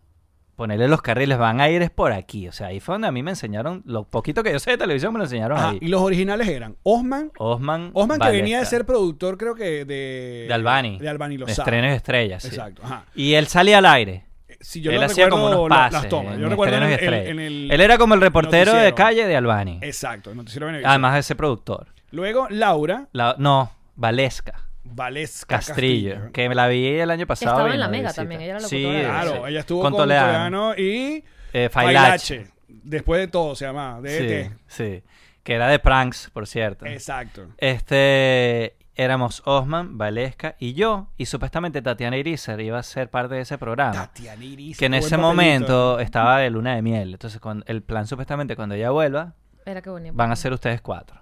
ponerle 0.57 0.88
los 0.88 1.02
carriles, 1.02 1.38
van 1.38 1.61
a 1.61 1.68
ir 1.68 1.82
es 1.82 1.90
por 1.90 2.12
aquí, 2.12 2.48
o 2.48 2.52
sea, 2.52 2.68
ahí 2.68 2.80
fue 2.80 2.94
donde 2.94 3.09
a 3.09 3.12
mí 3.12 3.22
me 3.22 3.30
enseñaron, 3.30 3.82
lo 3.84 4.04
poquito 4.04 4.42
que 4.42 4.50
yo 4.52 4.59
sé 4.59 4.72
de 4.72 4.78
televisión 4.78 5.12
me 5.12 5.18
lo 5.18 5.24
enseñaron 5.24 5.59
ahí. 5.59 5.78
y 5.80 5.88
los 5.88 6.00
originales 6.00 6.48
eran 6.48 6.76
Osman. 6.82 7.30
Osman, 7.38 7.90
Osman 7.92 8.18
que 8.18 8.30
venía 8.30 8.59
de 8.61 8.66
ser 8.66 8.84
productor, 8.86 9.36
creo 9.38 9.54
que 9.54 9.84
de... 9.84 10.46
de 10.48 10.52
Albani, 10.52 10.98
De 10.98 11.09
Albani 11.09 11.36
de 11.36 11.40
Lozada. 11.40 11.62
Estrenos 11.62 11.90
y 11.92 11.94
Estrellas, 11.94 12.42
sí. 12.42 12.48
Exacto. 12.48 12.82
Ajá. 12.84 13.04
Y 13.14 13.34
él 13.34 13.46
salía 13.46 13.78
al 13.78 13.86
aire. 13.86 14.24
Si 14.61 14.80
yo 14.80 14.90
él 14.90 15.02
hacía 15.02 15.28
como 15.28 15.46
unos 15.48 15.68
pases. 15.68 15.92
las 15.92 16.09
tomas. 16.09 16.38
Yo 16.38 16.48
recuerdo 16.48 16.76
en 16.78 16.82
el, 16.84 17.00
en 17.28 17.38
el- 17.38 17.70
él 17.70 17.80
era 17.80 17.98
como 17.98 18.14
el 18.14 18.20
reportero 18.22 18.72
de 18.72 18.94
calle 18.94 19.26
de 19.26 19.36
Albani. 19.36 19.78
Exacto, 19.82 20.30
el 20.30 20.36
noticiero 20.38 20.66
de. 20.68 20.84
Además 20.84 21.12
de 21.14 21.20
ese 21.20 21.34
productor. 21.36 21.88
Luego 22.11 22.46
Laura 22.48 23.09
La- 23.12 23.36
no, 23.38 23.70
Valesca 23.96 24.66
Valesca 24.95 25.57
Castrillo, 25.57 26.32
que 26.32 26.49
me 26.49 26.55
la 26.55 26.68
vi 26.68 26.87
el 26.87 27.11
año 27.11 27.26
pasado. 27.26 27.53
Estaba 27.57 27.74
en 27.74 27.80
la 27.80 27.89
Mega 27.89 28.05
visita. 28.09 28.22
también, 28.22 28.41
ella 28.41 28.57
era 28.57 28.61
Sí, 28.61 28.82
locutora 28.82 28.99
de 28.99 29.05
Claro, 29.05 29.30
sí. 29.45 29.51
ella 29.51 29.61
estuvo 29.61 29.82
con, 29.82 29.93
con, 29.93 30.01
Toledano. 30.03 30.74
Y 30.76 31.24
Eh, 31.53 31.68
Failache. 31.70 32.37
Failache. 32.37 32.53
Después 32.68 33.20
de 33.20 33.28
todo 33.28 33.55
se 33.55 33.64
llama, 33.64 34.01
de 34.01 34.11
Sí, 34.18 34.24
ET. 34.24 34.53
sí. 34.66 35.03
Que 35.43 35.55
era 35.55 35.68
de 35.68 35.78
pranks, 35.78 36.30
por 36.32 36.47
cierto. 36.47 36.87
Exacto. 36.87 37.47
Este. 37.59 38.76
éramos 38.99 39.43
Osman, 39.45 39.99
Valesca 39.99 40.57
y 40.59 40.72
yo, 40.72 41.09
y 41.18 41.26
supuestamente 41.26 41.82
Tatiana 41.82 42.16
Irizar 42.16 42.59
iba 42.62 42.78
a 42.78 42.82
ser 42.82 43.11
parte 43.11 43.34
de 43.34 43.43
ese 43.43 43.59
programa. 43.59 43.93
Tatiana 43.93 44.43
Iris, 44.43 44.78
que 44.78 44.87
en 44.87 44.95
ese 44.95 45.11
papelito. 45.11 45.28
momento 45.28 46.01
estaba 46.01 46.39
de 46.39 46.49
luna 46.49 46.74
de 46.76 46.80
miel. 46.82 47.12
Entonces, 47.12 47.39
cuando, 47.39 47.62
el 47.68 47.82
plan 47.82 48.07
supuestamente 48.07 48.57
cuando 48.57 48.74
ella 48.74 48.91
vuelva, 48.91 49.34
Era 49.66 49.82
que 49.82 49.91
bonito. 49.91 50.14
van 50.16 50.32
a 50.32 50.37
ser 50.37 50.53
ustedes 50.55 50.80
cuatro. 50.80 51.20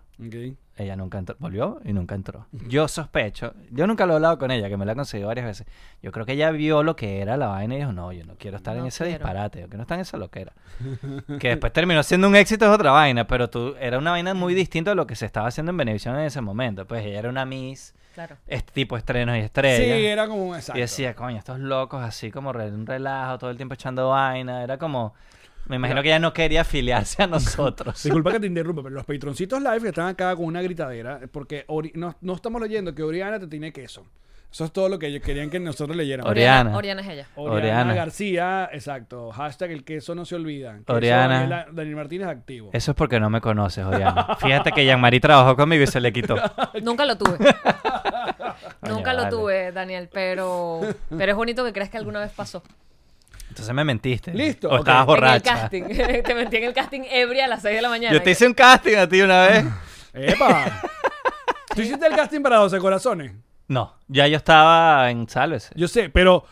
Ella 0.77 0.97
nunca 0.97 1.19
entró, 1.19 1.37
volvió 1.39 1.81
y 1.85 1.93
nunca 1.93 2.15
entró. 2.15 2.47
Yo 2.69 2.89
sospecho, 2.89 3.55
yo 3.71 3.87
nunca 3.87 4.07
lo 4.07 4.13
he 4.13 4.17
hablado 4.17 4.39
con 4.39 4.51
ella, 4.51 4.69
que 4.69 4.77
me 4.77 4.85
la 4.85 4.93
he 4.93 4.95
conseguido 4.97 5.29
varias 5.29 5.47
veces. 5.47 5.67
Yo 6.03 6.11
creo 6.13 6.25
que 6.27 6.33
ella 6.33 6.51
vio 6.51 6.83
lo 6.83 6.97
que 6.97 7.21
era 7.21 7.37
la 7.37 7.47
vaina 7.49 7.75
y 7.75 7.79
dijo, 7.79 7.93
no, 7.93 8.13
yo 8.13 8.25
no 8.25 8.35
quiero 8.37 8.57
estar 8.57 8.77
en 8.77 8.87
ese 8.87 9.05
quiero. 9.05 9.19
disparate, 9.19 9.61
yo 9.63 9.69
que 9.69 9.77
no 9.77 9.83
está 9.83 9.95
en 9.95 10.01
esa 10.01 10.17
loquera. 10.17 10.53
que 11.41 11.49
después 11.49 11.73
terminó 11.73 12.03
siendo 12.03 12.29
un 12.29 12.37
éxito, 12.37 12.65
es 12.65 12.71
otra 12.73 12.91
vaina, 12.91 13.27
pero 13.27 13.49
tú, 13.51 13.75
era 13.81 13.99
una 13.99 14.13
vaina 14.13 14.35
muy 14.35 14.55
distinta 14.55 14.93
a 14.93 14.95
lo 14.95 15.07
que 15.07 15.15
se 15.17 15.27
estaba 15.27 15.49
haciendo 15.49 15.71
en 15.71 15.77
Benevisión 15.77 16.17
en 16.17 16.23
ese 16.27 16.41
momento. 16.41 16.87
Pues 16.87 17.05
ella 17.05 17.19
era 17.21 17.29
una 17.29 17.45
Miss, 17.45 17.95
Claro. 18.15 18.37
es 18.47 18.65
tipo 18.65 18.97
estrenos 18.97 19.35
y 19.37 19.41
Sí, 19.41 19.45
estrellas. 19.47 19.99
era 19.99 20.29
como 20.29 20.45
un 20.49 20.55
exacto. 20.57 20.79
Y 20.79 20.83
decía, 20.83 21.15
coño, 21.15 21.37
estos 21.39 21.59
locos 21.59 22.03
así 22.03 22.31
como 22.31 22.53
re- 22.53 22.71
un 22.71 22.87
relajo, 22.87 23.39
todo 23.39 23.51
el 23.51 23.57
tiempo 23.57 23.75
echando 23.75 24.09
vaina. 24.11 24.63
Era 24.63 24.79
como. 24.79 25.15
Me 25.67 25.77
imagino 25.77 26.03
que 26.03 26.09
ella 26.09 26.19
no 26.19 26.33
quería 26.33 26.61
afiliarse 26.63 27.23
a 27.23 27.27
nosotros. 27.29 28.03
Disculpa 28.03 28.33
que 28.33 28.41
te 28.41 28.47
interrumpa, 28.47 28.83
pero 28.83 28.95
los 28.97 29.05
patroncitos 29.05 29.61
live 29.63 29.81
que 29.81 29.89
están 29.89 30.09
acá 30.09 30.35
con 30.37 30.45
una 30.47 30.61
gritadera, 30.63 31.21
porque 31.33 31.65
Ori- 31.69 31.93
no, 31.95 32.15
no 32.21 32.35
estamos 32.35 32.61
leyendo 32.61 32.95
que 32.95 33.03
Oriana 33.03 33.39
te 33.39 33.47
tiene 33.47 33.73
queso. 33.73 34.05
Eso 34.53 34.67
es 34.67 34.73
todo 34.73 34.89
lo 34.89 35.01
que 35.01 35.09
ellos 35.09 35.21
querían 35.21 35.51
que 35.51 35.59
nosotros 35.59 35.97
leyéramos. 35.97 36.31
Oriana. 36.31 36.77
Oriana 36.77 37.01
es 37.03 37.09
ella. 37.09 37.27
Oriana, 37.35 37.57
Oriana. 37.57 37.95
García, 37.95 38.71
exacto. 38.73 39.33
Hashtag 39.33 39.73
el 39.73 39.83
queso 39.85 40.15
no 40.15 40.25
se 40.25 40.37
olvida. 40.37 40.77
Queso 40.79 40.93
Oriana. 40.93 41.41
Daniela- 41.41 41.67
Daniel 41.73 41.97
Martínez 41.97 42.29
activo. 42.29 42.71
Eso 42.73 42.93
es 42.93 42.97
porque 42.97 43.19
no 43.19 43.31
me 43.31 43.41
conoces, 43.41 43.85
Oriana. 43.85 44.37
Fíjate 44.39 44.71
que 44.71 44.85
Jean-Marie 44.85 45.19
trabajó 45.19 45.57
conmigo 45.57 45.83
y 45.83 45.89
se 45.89 46.01
le 46.01 46.13
quitó. 46.13 46.37
Nunca 46.85 47.05
lo 47.05 47.19
tuve. 47.19 47.37
Nunca 48.83 49.13
lo 49.13 49.23
vale. 49.25 49.31
tuve, 49.31 49.73
Daniel, 49.73 50.09
pero, 50.13 50.81
pero 51.17 51.33
es 51.33 51.37
bonito 51.37 51.65
que 51.65 51.73
creas 51.73 51.91
que 51.91 51.97
alguna 51.99 52.21
vez 52.21 52.31
pasó. 52.31 52.63
Entonces 53.55 53.73
me 53.75 53.85
mentiste. 53.85 54.35
Listo, 54.35 54.69
O 54.69 54.73
ok. 54.75 54.79
estabas 54.81 54.97
En 54.97 55.01
el 55.01 55.07
borracha. 55.21 55.55
casting. 55.55 55.83
Te 56.25 56.35
metí 56.35 56.57
en 56.57 56.65
el 56.65 56.75
casting 56.75 57.03
ebria 57.09 57.45
a 57.45 57.49
las 57.49 57.63
6 57.63 57.77
de 57.77 57.83
la 57.83 57.89
mañana. 57.89 58.13
Yo 58.13 58.21
te 58.23 58.33
hice 58.33 58.47
un 58.49 58.53
casting 58.55 58.97
a 58.97 59.09
ti 59.09 59.21
una 59.23 59.43
vez. 59.47 59.65
¡Epa! 60.13 60.83
¿Tú 61.75 61.83
hiciste 61.83 62.05
el 62.07 62.15
casting 62.17 62.41
para 62.43 62.57
12 62.57 62.79
corazones? 62.81 63.33
No, 63.69 63.95
ya 64.09 64.27
yo 64.27 64.37
estaba 64.37 65.09
en 65.11 65.29
Sálvese. 65.29 65.73
Yo 65.77 65.87
sé, 65.89 66.11
pero 66.11 66.45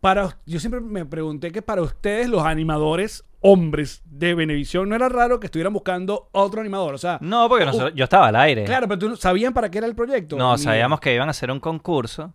para 0.00 0.36
yo 0.46 0.60
siempre 0.60 0.80
me 0.80 1.04
pregunté 1.04 1.50
que 1.50 1.60
para 1.60 1.82
ustedes 1.82 2.28
los 2.28 2.44
animadores 2.44 3.24
hombres 3.40 4.02
de 4.04 4.34
Venevisión 4.34 4.88
no 4.88 4.94
era 4.96 5.08
raro 5.08 5.38
que 5.40 5.46
estuvieran 5.46 5.72
buscando 5.72 6.28
otro 6.32 6.60
animador, 6.60 6.94
o 6.94 6.98
sea, 6.98 7.18
No, 7.20 7.48
porque 7.48 7.64
nosotros- 7.66 7.92
yo 7.94 8.04
estaba 8.04 8.28
al 8.28 8.36
aire. 8.36 8.64
claro, 8.64 8.88
pero 8.88 8.98
tú 8.98 9.08
no- 9.10 9.16
sabían 9.16 9.52
para 9.52 9.70
qué 9.70 9.78
era 9.78 9.86
el 9.86 9.94
proyecto. 9.94 10.36
No, 10.36 10.56
Ni- 10.56 10.62
sabíamos 10.62 10.98
que 11.00 11.14
iban 11.14 11.28
a 11.28 11.30
hacer 11.32 11.50
un 11.50 11.60
concurso 11.60 12.32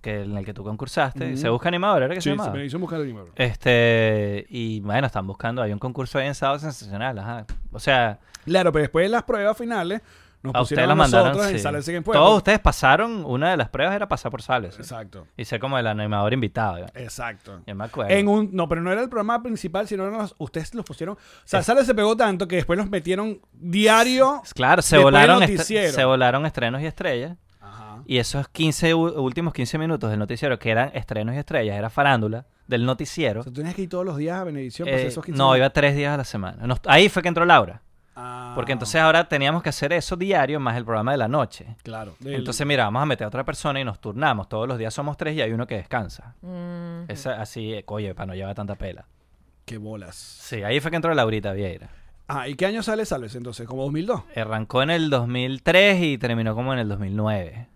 que, 0.00 0.22
en 0.22 0.36
el 0.36 0.44
que 0.44 0.54
tú 0.54 0.64
concursaste. 0.64 1.36
Se 1.36 1.48
busca 1.48 1.68
animador, 1.68 2.02
¿era 2.04 2.14
que 2.14 2.20
Sí, 2.20 2.24
se 2.24 2.30
sí, 2.30 2.36
llamaba? 2.36 2.52
Venevisión 2.52 2.80
buscando 2.80 3.04
animador. 3.04 3.30
Este, 3.36 4.46
y 4.48 4.80
bueno, 4.80 5.06
están 5.06 5.26
buscando, 5.26 5.62
hay 5.62 5.72
un 5.72 5.78
concurso 5.78 6.18
ahí 6.18 6.26
en 6.26 6.34
Sábado 6.34 6.58
Sensacional, 6.58 7.18
ajá. 7.18 7.46
O 7.72 7.78
sea, 7.78 8.18
Claro, 8.44 8.72
pero 8.72 8.82
después 8.82 9.04
de 9.04 9.08
las 9.10 9.22
pruebas 9.22 9.56
finales 9.56 10.00
nos 10.42 10.52
a 10.56 10.58
pusieron 10.58 10.62
ustedes 10.64 10.78
a 10.84 10.86
los 10.88 10.96
mandaron. 10.96 11.26
nosotros 11.36 11.88
en. 11.88 12.02
Todos 12.02 12.36
ustedes 12.38 12.58
pasaron, 12.58 13.24
una 13.24 13.52
de 13.52 13.56
las 13.56 13.68
pruebas 13.68 13.94
era 13.94 14.08
pasar 14.08 14.32
por 14.32 14.42
Sales. 14.42 14.76
Exacto. 14.76 15.28
Y 15.36 15.44
ser 15.44 15.60
como 15.60 15.78
el 15.78 15.86
animador 15.86 16.32
invitado. 16.32 16.84
Exacto. 16.94 17.60
Yo 17.64 17.74
me 17.76 17.84
acuerdo. 17.84 18.10
En 18.12 18.26
un, 18.26 18.48
no, 18.52 18.68
pero 18.68 18.80
no 18.80 18.90
era 18.90 19.00
el 19.00 19.08
programa 19.08 19.40
principal, 19.40 19.86
sino 19.86 20.10
los- 20.10 20.34
ustedes 20.38 20.74
los 20.74 20.84
pusieron. 20.84 21.14
O 21.14 21.18
sea, 21.44 21.62
Sálvese 21.62 21.86
se 21.86 21.94
pegó 21.94 22.16
tanto 22.16 22.48
que 22.48 22.56
después 22.56 22.76
los 22.76 22.90
metieron 22.90 23.40
diario. 23.52 24.42
Claro, 24.54 24.82
se 24.82 24.98
volaron, 24.98 25.40
se 25.46 26.04
volaron 26.04 26.44
estrenos 26.46 26.82
y 26.82 26.86
estrellas. 26.86 27.36
Ajá. 27.62 28.02
Y 28.06 28.18
esos 28.18 28.48
15 28.48 28.92
u- 28.94 29.22
últimos 29.22 29.54
15 29.54 29.78
minutos 29.78 30.10
del 30.10 30.18
noticiero, 30.18 30.58
que 30.58 30.70
eran 30.70 30.90
estrenos 30.94 31.34
y 31.34 31.38
estrellas, 31.38 31.76
era 31.78 31.88
farándula 31.90 32.44
del 32.66 32.84
noticiero. 32.84 33.40
O 33.40 33.42
sea, 33.44 33.52
tú 33.52 33.56
tenías 33.60 33.74
que 33.74 33.82
ir 33.82 33.88
todos 33.88 34.04
los 34.04 34.16
días 34.16 34.36
a 34.38 34.42
hacer 34.42 34.88
Eh, 34.88 35.06
esos 35.06 35.24
15 35.24 35.38
no, 35.38 35.44
minutos. 35.44 35.58
iba 35.58 35.70
tres 35.70 35.96
días 35.96 36.12
a 36.12 36.16
la 36.16 36.24
semana. 36.24 36.66
Nos- 36.66 36.80
ahí 36.86 37.08
fue 37.08 37.22
que 37.22 37.28
entró 37.28 37.44
Laura. 37.44 37.82
Ah, 38.14 38.52
Porque 38.54 38.72
entonces 38.72 39.00
ahora 39.00 39.26
teníamos 39.26 39.62
que 39.62 39.70
hacer 39.70 39.90
eso 39.94 40.16
diario 40.16 40.60
más 40.60 40.76
el 40.76 40.84
programa 40.84 41.12
de 41.12 41.18
la 41.18 41.28
noche. 41.28 41.76
Claro. 41.82 42.14
del- 42.20 42.34
Entonces, 42.34 42.66
mira, 42.66 42.84
vamos 42.84 43.02
a 43.02 43.06
meter 43.06 43.24
a 43.24 43.28
otra 43.28 43.42
persona 43.44 43.80
y 43.80 43.84
nos 43.84 44.00
turnamos. 44.00 44.50
Todos 44.50 44.68
los 44.68 44.76
días 44.76 44.92
somos 44.92 45.16
tres 45.16 45.34
y 45.34 45.40
hay 45.40 45.50
uno 45.52 45.66
que 45.66 45.76
descansa. 45.76 46.34
Mm, 46.42 47.04
Esa, 47.08 47.40
así, 47.40 47.72
eh, 47.72 47.84
oye, 47.86 48.14
para 48.14 48.26
no 48.26 48.34
llevar 48.34 48.54
tanta 48.54 48.74
pela. 48.74 49.06
Qué 49.64 49.78
bolas. 49.78 50.14
Sí, 50.16 50.62
ahí 50.62 50.78
fue 50.80 50.90
que 50.90 50.96
entró 50.96 51.14
Laurita 51.14 51.52
Vieira. 51.52 51.88
Ah, 52.28 52.48
¿y 52.48 52.54
qué 52.54 52.66
año 52.66 52.82
sale 52.82 53.04
Sálvese 53.04 53.38
entonces? 53.38 53.66
¿Como 53.66 53.82
2002? 53.82 54.22
Arrancó 54.36 54.82
en 54.82 54.90
el 54.90 55.10
2003 55.10 56.02
y 56.02 56.18
terminó 56.18 56.54
como 56.54 56.72
en 56.72 56.78
el 56.78 56.88
2009. 56.88 57.68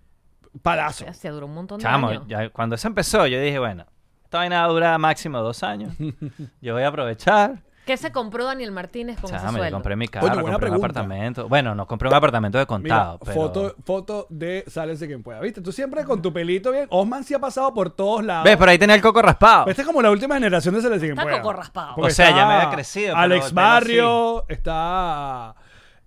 Palazo. 0.62 1.04
o 1.08 1.12
sea, 1.12 1.30
duró 1.32 1.46
un 1.46 1.54
montón 1.54 1.78
de 1.78 1.82
Chamo, 1.82 2.08
años. 2.08 2.24
ya 2.28 2.48
cuando 2.50 2.76
eso 2.76 2.88
empezó, 2.88 3.26
yo 3.26 3.40
dije, 3.40 3.58
bueno, 3.58 3.84
esta 4.24 4.38
vaina 4.38 4.66
dura 4.66 4.96
máximo 4.98 5.40
dos 5.40 5.62
años. 5.62 5.94
Yo 6.60 6.74
voy 6.74 6.82
a 6.82 6.88
aprovechar. 6.88 7.62
¿Qué 7.86 7.96
se 7.96 8.10
compró 8.10 8.44
Daniel 8.44 8.72
Martínez 8.72 9.16
con 9.20 9.30
ese 9.30 9.38
Chamo, 9.38 9.52
yo 9.52 9.58
sueldo? 9.58 9.76
compré 9.76 9.94
mi 9.94 10.08
carro, 10.08 10.26
Oye, 10.26 10.34
buena 10.34 10.54
compré 10.54 10.70
un 10.70 10.74
pregunta. 10.80 11.00
apartamento. 11.00 11.48
Bueno, 11.48 11.74
no 11.76 11.86
compré 11.86 12.08
un 12.08 12.14
apartamento 12.16 12.58
de 12.58 12.64
Mira, 12.64 12.66
contado, 12.66 13.18
pero... 13.20 13.32
foto, 13.34 13.74
foto 13.84 14.26
de 14.28 14.64
Sálvese 14.66 15.06
quien 15.06 15.22
pueda. 15.22 15.38
¿Viste? 15.40 15.60
Tú 15.60 15.70
siempre 15.70 16.02
con 16.04 16.20
tu 16.20 16.32
pelito 16.32 16.72
bien. 16.72 16.88
Osman 16.90 17.22
sí 17.22 17.32
ha 17.34 17.38
pasado 17.38 17.72
por 17.72 17.90
todos 17.90 18.24
lados. 18.24 18.44
¿Ves? 18.44 18.56
Por 18.56 18.68
ahí 18.68 18.76
tenía 18.76 18.96
el 18.96 19.00
coco 19.02 19.22
raspado. 19.22 19.66
Esta 19.68 19.82
es 19.82 19.86
como 19.86 20.02
la 20.02 20.10
última 20.10 20.34
generación 20.34 20.74
de 20.74 20.82
Sálvese 20.82 21.00
quien 21.06 21.12
Está 21.12 21.22
pueda. 21.22 21.40
coco 21.40 21.52
raspado. 21.52 21.94
Porque 21.94 22.10
O 22.10 22.14
sea, 22.14 22.30
ya 22.30 22.44
me 22.46 22.54
había 22.54 22.70
crecido, 22.70 23.14
pero 23.14 23.18
Alex 23.20 23.52
Barrio, 23.54 24.44
está 24.48 25.54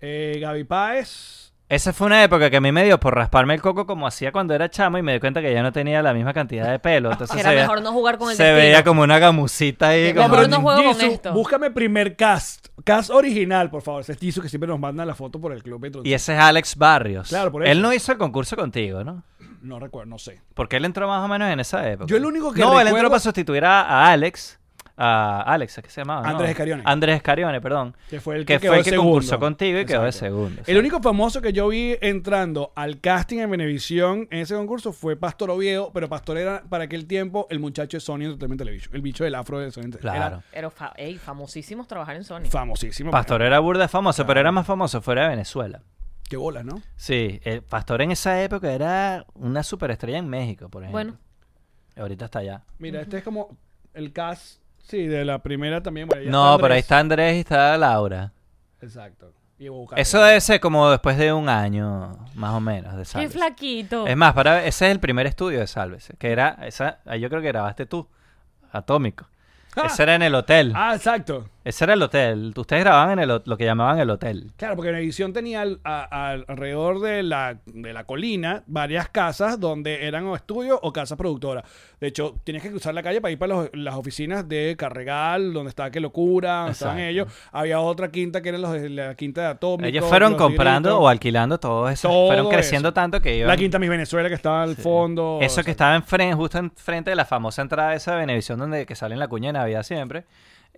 eh, 0.02 0.38
Gaby 0.38 0.64
Páez. 0.64 1.39
Esa 1.70 1.92
fue 1.92 2.08
una 2.08 2.24
época 2.24 2.50
que 2.50 2.56
a 2.56 2.60
mí 2.60 2.72
me 2.72 2.84
dio 2.84 2.98
por 2.98 3.14
rasparme 3.14 3.54
el 3.54 3.62
coco 3.62 3.86
como 3.86 4.04
hacía 4.06 4.32
cuando 4.32 4.54
era 4.54 4.68
chamo 4.68 4.98
y 4.98 5.02
me 5.02 5.12
di 5.12 5.20
cuenta 5.20 5.40
que 5.40 5.52
ya 5.54 5.62
no 5.62 5.70
tenía 5.72 6.02
la 6.02 6.12
misma 6.12 6.34
cantidad 6.34 6.68
de 6.68 6.80
pelo. 6.80 7.12
Entonces 7.12 7.36
Era 7.38 7.50
se 7.50 7.54
veía- 7.54 7.62
mejor 7.62 7.80
no 7.82 7.92
jugar 7.92 8.18
con 8.18 8.28
el 8.28 8.36
Se 8.36 8.42
destino. 8.42 8.60
veía 8.66 8.82
como 8.84 9.02
una 9.02 9.20
gamusita 9.20 9.88
ahí. 9.90 10.12
Como- 10.12 10.28
mejor 10.30 10.48
no 10.48 10.60
juego 10.62 10.92
con 10.92 11.00
esto. 11.00 11.32
Búscame 11.32 11.70
primer 11.70 12.16
cast. 12.16 12.66
Cast 12.84 13.10
original, 13.10 13.70
por 13.70 13.82
favor. 13.82 14.00
Ese 14.02 14.12
es 14.12 14.18
Jisoo 14.18 14.42
que 14.42 14.48
siempre 14.48 14.66
nos 14.68 14.80
manda 14.80 15.04
la 15.06 15.14
foto 15.14 15.40
por 15.40 15.52
el 15.52 15.62
Club 15.62 15.80
Petro. 15.80 16.02
Y 16.04 16.12
ese 16.12 16.34
es 16.34 16.40
Alex 16.40 16.74
Barrios. 16.76 17.28
Claro, 17.28 17.52
por 17.52 17.62
eso. 17.62 17.70
Él 17.70 17.80
no 17.82 17.92
hizo 17.92 18.10
el 18.12 18.18
concurso 18.18 18.56
contigo, 18.56 19.04
¿no? 19.04 19.22
No 19.62 19.78
recuerdo, 19.78 20.10
no 20.10 20.18
sé. 20.18 20.40
Porque 20.54 20.76
él 20.76 20.84
entró 20.86 21.06
más 21.06 21.24
o 21.24 21.28
menos 21.28 21.50
en 21.50 21.60
esa 21.60 21.88
época. 21.90 22.06
Yo 22.08 22.16
el 22.16 22.24
único 22.24 22.52
que 22.52 22.60
No, 22.62 22.80
él 22.80 22.88
entró 22.88 23.08
para 23.08 23.20
sustituir 23.20 23.64
a, 23.64 23.82
a 23.82 24.10
Alex. 24.12 24.58
A 25.02 25.40
Alex, 25.42 25.80
¿qué 25.82 25.88
se 25.88 26.02
llamaba? 26.02 26.22
no? 26.24 26.28
Andrés 26.28 26.50
Escarione. 26.50 26.82
Andrés 26.84 27.16
Escarione, 27.16 27.60
perdón. 27.62 27.96
Que 28.10 28.20
fue 28.20 28.36
el 28.36 28.44
que, 28.44 28.58
que 28.58 28.68
fue 28.68 28.78
el 28.78 28.84
que 28.84 28.90
segundo. 28.90 29.12
concursó 29.12 29.38
contigo 29.40 29.78
y 29.80 29.86
quedó 29.86 30.02
de 30.02 30.08
Exacto. 30.10 30.26
segundo. 30.36 30.62
El 30.66 30.76
único 30.76 31.00
famoso 31.00 31.40
que 31.40 31.54
yo 31.54 31.68
vi 31.68 31.96
entrando 32.02 32.72
al 32.76 33.00
casting 33.00 33.38
en 33.38 33.50
Venevisión 33.50 34.28
en 34.30 34.40
ese 34.40 34.54
concurso 34.54 34.92
fue 34.92 35.16
Pastor 35.16 35.50
Oviedo, 35.50 35.90
pero 35.94 36.08
Pastor 36.10 36.36
era 36.36 36.62
para 36.68 36.84
aquel 36.84 37.06
tiempo 37.06 37.46
el 37.48 37.60
muchacho 37.60 37.96
de 37.96 38.00
Sony 38.02 38.24
Entertainment 38.24 38.58
Television, 38.58 38.94
el 38.94 39.00
bicho 39.00 39.24
del 39.24 39.34
afro 39.36 39.58
de 39.58 39.70
Sony 39.70 39.84
Entertainment. 39.84 40.26
Claro. 40.28 40.42
Pero 40.52 40.70
fa- 40.70 40.92
ey, 40.96 41.16
famosísimos 41.16 41.88
trabajar 41.88 42.16
en 42.16 42.24
Sony. 42.24 42.44
Famosísimo. 42.50 43.10
Pastor 43.10 43.40
era 43.40 43.58
burda 43.58 43.88
famoso, 43.88 44.26
pero 44.26 44.40
era 44.40 44.52
más 44.52 44.66
famoso 44.66 45.00
fuera 45.00 45.22
de 45.22 45.28
Venezuela. 45.30 45.80
Qué 46.28 46.36
bolas, 46.36 46.64
¿no? 46.64 46.82
Sí, 46.96 47.40
el 47.42 47.62
Pastor 47.62 48.02
en 48.02 48.10
esa 48.10 48.42
época 48.42 48.70
era 48.72 49.24
una 49.34 49.62
superestrella 49.62 50.18
en 50.18 50.28
México, 50.28 50.68
por 50.68 50.82
ejemplo. 50.82 50.92
Bueno. 51.02 51.18
Ahorita 51.96 52.26
está 52.26 52.38
allá. 52.40 52.62
Mira, 52.78 53.00
este 53.00 53.18
es 53.18 53.24
como 53.24 53.56
el 53.94 54.12
cast, 54.12 54.60
sí, 54.82 55.06
de 55.06 55.24
la 55.24 55.38
primera 55.40 55.82
también. 55.82 56.08
bueno, 56.08 56.22
ya 56.22 56.30
No, 56.30 56.58
pero 56.60 56.74
ahí 56.74 56.80
está 56.80 56.98
Andrés 56.98 57.36
y 57.36 57.40
está 57.40 57.76
Laura. 57.76 58.32
Exacto. 58.80 59.32
Y 59.60 59.68
Eso 59.96 60.22
debe 60.22 60.40
ser 60.40 60.58
como 60.58 60.90
después 60.90 61.18
de 61.18 61.34
un 61.34 61.50
año, 61.50 62.16
más 62.34 62.54
o 62.54 62.60
menos, 62.60 62.94
de 62.94 63.00
Qué 63.00 63.04
Sálvese. 63.04 63.38
flaquito. 63.38 64.06
Es 64.06 64.16
más, 64.16 64.32
para, 64.32 64.64
ese 64.64 64.86
es 64.86 64.92
el 64.92 65.00
primer 65.00 65.26
estudio 65.26 65.60
de 65.60 65.66
Sálvese, 65.66 66.14
que 66.16 66.32
era, 66.32 66.56
esa, 66.62 67.00
ahí 67.04 67.20
yo 67.20 67.28
creo 67.28 67.42
que 67.42 67.48
grabaste 67.48 67.84
tú, 67.84 68.08
Atómico. 68.72 69.26
Ah. 69.76 69.82
Ese 69.84 70.02
era 70.02 70.14
en 70.14 70.22
el 70.22 70.34
hotel. 70.34 70.72
Ah, 70.74 70.94
exacto. 70.94 71.46
Ese 71.62 71.84
era 71.84 71.92
el 71.92 72.02
hotel. 72.02 72.54
Ustedes 72.56 72.82
grababan 72.84 73.18
en 73.18 73.28
el, 73.30 73.42
lo 73.44 73.56
que 73.58 73.64
llamaban 73.66 73.98
el 74.00 74.08
hotel. 74.08 74.50
Claro, 74.56 74.76
porque 74.76 74.90
Venevisión 74.92 75.34
tenía 75.34 75.60
al- 75.60 75.78
a- 75.84 76.30
alrededor 76.30 77.00
de 77.00 77.22
la, 77.22 77.58
de 77.66 77.92
la 77.92 78.04
colina 78.04 78.62
varias 78.66 79.10
casas 79.10 79.60
donde 79.60 80.06
eran 80.06 80.24
o 80.26 80.34
estudios 80.34 80.78
o 80.80 80.90
casas 80.92 81.18
productoras. 81.18 81.64
De 82.00 82.06
hecho, 82.06 82.34
tenías 82.44 82.62
que 82.62 82.70
cruzar 82.70 82.94
la 82.94 83.02
calle 83.02 83.20
para 83.20 83.32
ir 83.32 83.38
para 83.38 83.54
los- 83.54 83.70
las 83.74 83.94
oficinas 83.94 84.48
de 84.48 84.74
Carregal, 84.78 85.52
donde 85.52 85.68
estaba 85.68 85.90
Que 85.90 86.00
Locura, 86.00 86.58
donde 86.60 86.72
estaban 86.72 86.98
Exacto. 86.98 87.10
ellos. 87.10 87.48
Había 87.52 87.80
otra 87.80 88.10
quinta 88.10 88.40
que 88.40 88.48
eran 88.48 88.62
los 88.62 88.72
de 88.72 88.88
la 88.88 89.14
quinta 89.14 89.42
de 89.42 89.46
Atómico. 89.48 89.86
Ellos 89.86 90.06
fueron 90.06 90.32
Los 90.32 90.40
comprando 90.40 90.88
Tigritos, 90.88 91.04
o 91.04 91.08
alquilando 91.08 91.60
todo 91.60 91.88
eso. 91.90 92.08
Todo 92.08 92.26
fueron 92.28 92.48
creciendo 92.48 92.88
eso. 92.88 92.94
tanto 92.94 93.20
que 93.20 93.36
iban... 93.36 93.48
La 93.48 93.56
quinta 93.58 93.78
Miss 93.78 93.90
Venezuela 93.90 94.30
que 94.30 94.34
estaba 94.34 94.62
al 94.62 94.76
fondo. 94.76 95.38
Eso 95.42 95.62
que 95.62 95.72
estaba 95.72 95.94
enfrente, 95.94 96.36
justo 96.36 96.56
enfrente 96.56 97.10
de 97.10 97.16
la 97.16 97.26
famosa 97.26 97.60
entrada 97.60 97.94
esa 97.94 98.12
de 98.12 98.20
Venevisión 98.20 98.58
donde 98.58 98.86
que 98.86 98.94
sale 98.94 99.12
en 99.12 99.18
la 99.20 99.28
cuña 99.28 99.48
de 99.48 99.52
Navidad 99.54 99.82
siempre. 99.82 100.24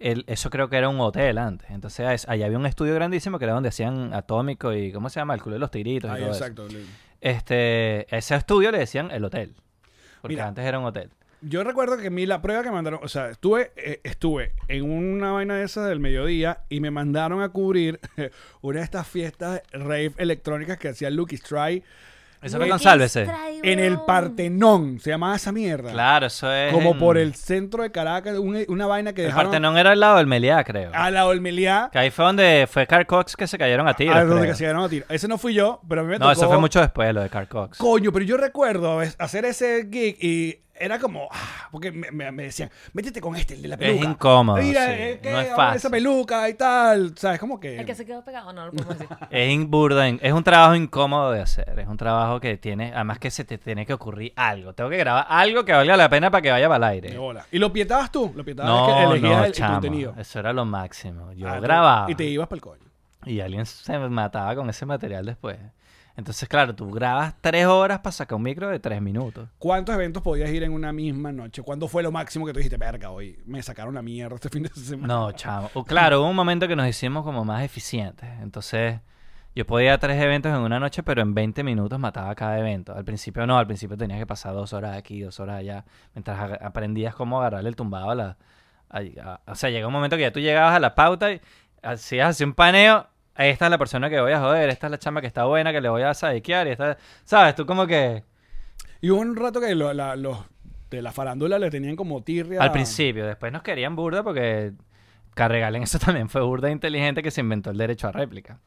El- 0.03 0.24
eso 0.26 0.50
creo 0.50 0.68
que 0.68 0.76
era 0.76 0.88
un 0.88 1.00
hotel 1.00 1.38
antes. 1.38 1.70
Entonces 1.70 2.07
es- 2.11 2.28
allá 2.28 2.46
había 2.46 2.59
un 2.59 2.66
estudio 2.66 2.94
grandísimo 2.94 3.38
que 3.38 3.44
era 3.44 3.55
donde 3.55 3.68
hacían 3.70 4.12
Atómico 4.14 4.72
y 4.72 4.92
¿cómo 4.92 5.09
se 5.09 5.20
llama? 5.20 5.34
El 5.34 5.42
culo 5.42 5.55
de 5.55 5.61
los 5.61 5.70
tigritos. 5.70 6.11
y 6.11 6.14
Ahí, 6.14 6.20
todo 6.22 6.30
eso. 6.32 6.44
exacto. 6.44 6.68
Este, 7.20 8.14
ese 8.16 8.34
estudio 8.34 8.70
le 8.72 8.78
decían 8.78 9.11
el 9.11 9.24
hotel. 9.24 9.55
Porque 10.20 10.34
Mira. 10.36 10.48
antes 10.48 10.64
era 10.64 10.78
un 10.78 10.84
hotel. 10.84 11.11
Yo 11.40 11.64
recuerdo 11.64 11.96
que 11.98 12.07
a 12.07 12.11
mí 12.11 12.24
la 12.24 12.40
prueba 12.40 12.62
que 12.62 12.70
mandaron, 12.70 13.00
o 13.03 13.09
sea, 13.09 13.30
estuve, 13.30 13.72
eh, 13.76 14.00
estuve 14.05 14.53
en 14.68 14.84
una 14.88 15.32
vaina 15.32 15.57
de 15.57 15.64
esas 15.64 15.88
del 15.88 15.98
mediodía 15.98 16.61
y 16.68 16.78
me 16.80 16.92
mandaron 16.92 17.42
a 17.42 17.48
cubrir 17.48 17.98
una 18.61 18.78
de 18.78 18.84
estas 18.84 19.09
fiestas 19.09 19.61
rave 19.72 20.12
electrónicas 20.18 20.78
que 20.78 20.88
hacía 20.88 21.11
Lucky 21.11 21.36
Strike 21.36 21.84
Eso 22.43 22.59
fue 22.59 22.68
con 22.68 22.78
Sálvese. 22.80 23.26
En 23.62 23.78
el 23.78 24.01
Partenón, 24.01 24.99
se 24.99 25.11
llamaba 25.11 25.36
esa 25.36 25.53
mierda. 25.53 25.93
Claro, 25.93 26.26
eso 26.26 26.53
es. 26.53 26.72
Como 26.72 26.90
en- 26.93 26.99
por 26.99 27.16
el 27.16 27.34
centro 27.34 27.82
de 27.82 27.93
Caracas, 27.93 28.36
un- 28.38 28.64
una 28.68 28.86
vaina 28.86 29.12
que 29.12 29.22
El 29.22 29.26
dejaron 29.28 29.51
Partenón 29.53 29.78
era 29.78 29.93
al 29.93 30.01
lado 30.01 30.16
del 30.18 30.26
Meliá, 30.26 30.64
creo. 30.64 30.90
a 30.93 31.11
la 31.11 31.26
Olmeliá, 31.26 31.88
Que 31.93 31.99
ahí 31.99 32.11
fue 32.11 32.24
donde 32.24 32.68
fue 32.70 32.86
Carl 32.86 33.07
Cox 33.07 33.36
que 33.36 33.47
se 33.47 33.57
cayeron 33.59 33.86
a 33.86 33.95
tiros. 33.95 34.16
a 34.16 34.20
donde 34.24 34.40
creo. 34.43 34.53
que 34.53 34.57
se 34.57 34.64
dieron 34.64 34.82
a 34.82 34.88
tiro. 34.88 35.07
Ese 35.09 35.28
no 35.28 35.38
fui 35.38 35.55
yo, 35.55 35.80
pero 35.88 36.01
a 36.01 36.05
mí 36.05 36.11
me 36.11 36.18
No, 36.18 36.26
tocó. 36.26 36.32
eso 36.32 36.49
fue 36.49 36.59
mucho 36.59 36.80
después, 36.80 37.14
lo 37.14 37.22
de 37.22 37.28
Carl 37.28 37.47
Cox. 37.49 37.78
Coño, 37.78 38.11
pero 38.12 38.24
yo 38.24 38.36
recuerdo 38.36 39.03
es- 39.03 39.14
hacer 39.18 39.45
ese 39.45 39.88
gig 39.90 40.16
y 40.20 40.59
era 40.84 40.98
como, 40.98 41.28
ah, 41.30 41.68
porque 41.70 41.92
me, 41.92 42.10
me- 42.10 42.32
me 42.32 42.42
decían, 42.44 42.70
métete 42.92 43.20
con 43.20 43.36
este, 43.36 43.54
el 43.54 43.62
de 43.62 43.68
la 43.68 43.74
Es 43.76 43.80
peluca. 43.80 44.04
incómodo, 44.08 44.56
Mira, 44.58 44.86
sí, 44.86 44.92
eh, 44.94 45.20
que 45.22 45.30
no 45.30 45.40
es 45.40 45.48
fácil. 45.54 45.76
esa 45.76 45.90
peluca 45.90 46.48
y 46.48 46.54
tal, 46.54 47.14
¿sabes? 47.16 47.38
Como 47.40 47.60
que... 47.60 47.78
El 47.78 47.86
que 47.86 47.94
se 47.94 48.04
quedó 48.04 48.24
pegado, 48.24 48.52
no 48.52 48.66
lo 48.66 48.72
podemos 48.72 48.98
decir. 48.98 49.16
Es 49.30 49.50
in- 49.50 49.70
burda, 49.70 50.08
in- 50.08 50.18
es 50.22 50.32
un 50.32 50.42
trabajo 50.44 50.74
incómodo 50.74 51.30
de 51.32 51.40
hacer. 51.40 51.78
Es 51.78 51.86
un 51.88 51.96
trabajo 51.96 52.40
que 52.40 52.56
tiene, 52.58 52.92
además 52.94 53.18
que 53.18 53.30
se 53.30 53.44
te 53.44 53.58
tiene 53.58 53.86
que 53.86 53.92
ocurrir 53.94 54.32
algo. 54.36 54.72
Tengo 54.74 54.90
que 54.90 54.96
grabar 54.98 55.26
algo 55.28 55.64
que 55.64 55.72
valga 55.72 55.96
la 55.96 56.08
pena 56.08 56.30
para 56.30 56.42
que 56.42 56.50
vaya 56.50 56.68
para 56.68 56.92
el 56.92 57.00
de 57.00 57.06
aire. 57.08 57.18
bola. 57.18 57.46
¿Y 57.52 57.58
lo 57.58 57.72
pietabas 57.72 58.10
tú? 58.12 58.32
Lo 58.34 58.44
pietabas 58.44 58.70
No, 58.72 58.88
es 58.88 58.94
que 58.94 59.02
elegías 59.04 59.32
no, 59.32 59.38
el, 59.40 59.46
el 59.46 59.52
chamo, 59.52 59.72
contenido. 59.74 60.14
Eso 60.18 60.38
era 60.40 60.52
lo 60.52 60.64
máximo. 60.64 61.32
Yo 61.32 61.48
Ah, 61.48 61.60
grababa. 61.60 62.10
Y 62.10 62.14
te 62.14 62.24
ibas 62.24 62.48
para 62.48 62.56
el 62.56 62.62
coño. 62.62 62.82
Y 63.24 63.40
alguien 63.40 63.64
se 63.66 63.98
mataba 63.98 64.54
con 64.56 64.68
ese 64.68 64.84
material 64.84 65.24
después. 65.24 65.56
Entonces, 66.16 66.48
claro, 66.48 66.74
tú 66.74 66.90
grabas 66.90 67.34
tres 67.40 67.66
horas 67.66 68.00
para 68.00 68.12
sacar 68.12 68.36
un 68.36 68.42
micro 68.42 68.68
de 68.68 68.78
tres 68.78 69.00
minutos. 69.00 69.48
¿Cuántos 69.58 69.94
eventos 69.94 70.22
podías 70.22 70.50
ir 70.50 70.62
en 70.62 70.72
una 70.72 70.92
misma 70.92 71.32
noche? 71.32 71.62
¿Cuándo 71.62 71.88
fue 71.88 72.02
lo 72.02 72.12
máximo 72.12 72.44
que 72.46 72.52
tú 72.52 72.58
dijiste, 72.58 72.76
verga, 72.76 73.10
hoy 73.10 73.38
me 73.46 73.62
sacaron 73.62 73.94
la 73.94 74.02
mierda 74.02 74.34
este 74.36 74.48
fin 74.50 74.62
de 74.64 74.68
semana? 74.74 75.12
No, 75.12 75.32
chamo. 75.32 75.70
O, 75.74 75.84
claro, 75.84 76.20
hubo 76.20 76.28
un 76.28 76.36
momento 76.36 76.68
que 76.68 76.76
nos 76.76 76.86
hicimos 76.86 77.24
como 77.24 77.44
más 77.44 77.62
eficientes. 77.64 78.28
Entonces, 78.42 79.00
yo 79.54 79.66
podía 79.66 79.86
ir 79.88 79.92
a 79.92 79.98
tres 79.98 80.20
eventos 80.22 80.52
en 80.52 80.58
una 80.60 80.78
noche, 80.78 81.02
pero 81.02 81.22
en 81.22 81.34
20 81.34 81.62
minutos 81.64 81.98
mataba 81.98 82.34
cada 82.34 82.58
evento. 82.58 82.94
Al 82.94 83.04
principio 83.04 83.46
no, 83.46 83.56
al 83.58 83.66
principio 83.66 83.96
tenías 83.96 84.18
que 84.18 84.26
pasar 84.26 84.52
dos 84.54 84.72
horas 84.74 84.96
aquí, 84.96 85.20
dos 85.22 85.40
horas 85.40 85.56
allá, 85.60 85.84
mientras 86.14 86.58
aprendías 86.60 87.14
cómo 87.14 87.38
agarrarle 87.40 87.68
el 87.70 87.76
tumbado 87.76 88.10
a 88.10 88.14
la... 88.14 88.36
a- 88.90 88.98
a- 88.98 89.40
o 89.46 89.54
sea, 89.54 89.70
llega 89.70 89.86
un 89.86 89.92
momento 89.92 90.16
que 90.16 90.22
ya 90.22 90.32
tú 90.32 90.40
llegabas 90.40 90.74
a 90.74 90.80
la 90.80 90.94
pauta 90.94 91.32
y 91.32 91.40
hacías 91.82 92.28
así 92.30 92.44
un 92.44 92.52
paneo. 92.54 93.06
Esta 93.36 93.64
es 93.66 93.70
la 93.70 93.78
persona 93.78 94.10
que 94.10 94.20
voy 94.20 94.32
a 94.32 94.40
joder, 94.40 94.68
esta 94.68 94.86
es 94.88 94.90
la 94.90 94.98
chama 94.98 95.20
que 95.20 95.26
está 95.26 95.44
buena, 95.44 95.72
que 95.72 95.80
le 95.80 95.88
voy 95.88 96.02
a 96.02 96.12
sadiquear 96.14 96.66
y 96.66 96.70
esta... 96.72 96.98
¿Sabes? 97.24 97.54
Tú 97.54 97.64
como 97.66 97.86
que... 97.86 98.24
Y 99.00 99.10
hubo 99.10 99.20
un 99.20 99.34
rato 99.36 99.60
que 99.60 99.74
lo- 99.74 99.92
la- 99.94 100.16
los 100.16 100.38
de 100.90 101.00
la 101.02 101.10
farándula 101.12 101.58
le 101.58 101.70
tenían 101.70 101.96
como 101.96 102.22
tirria. 102.22 102.60
Al 102.60 102.70
principio, 102.72 103.26
después 103.26 103.50
nos 103.52 103.62
querían 103.62 103.96
burda 103.96 104.22
porque 104.22 104.72
Carregalen 105.34 105.82
eso 105.84 105.98
también 106.04 106.28
fue 106.28 106.42
burda 106.42 106.70
inteligente 106.70 107.22
que 107.22 107.30
se 107.30 107.40
inventó 107.40 107.70
el 107.70 107.78
derecho 107.78 108.08
a 108.08 108.12
réplica. 108.12 108.58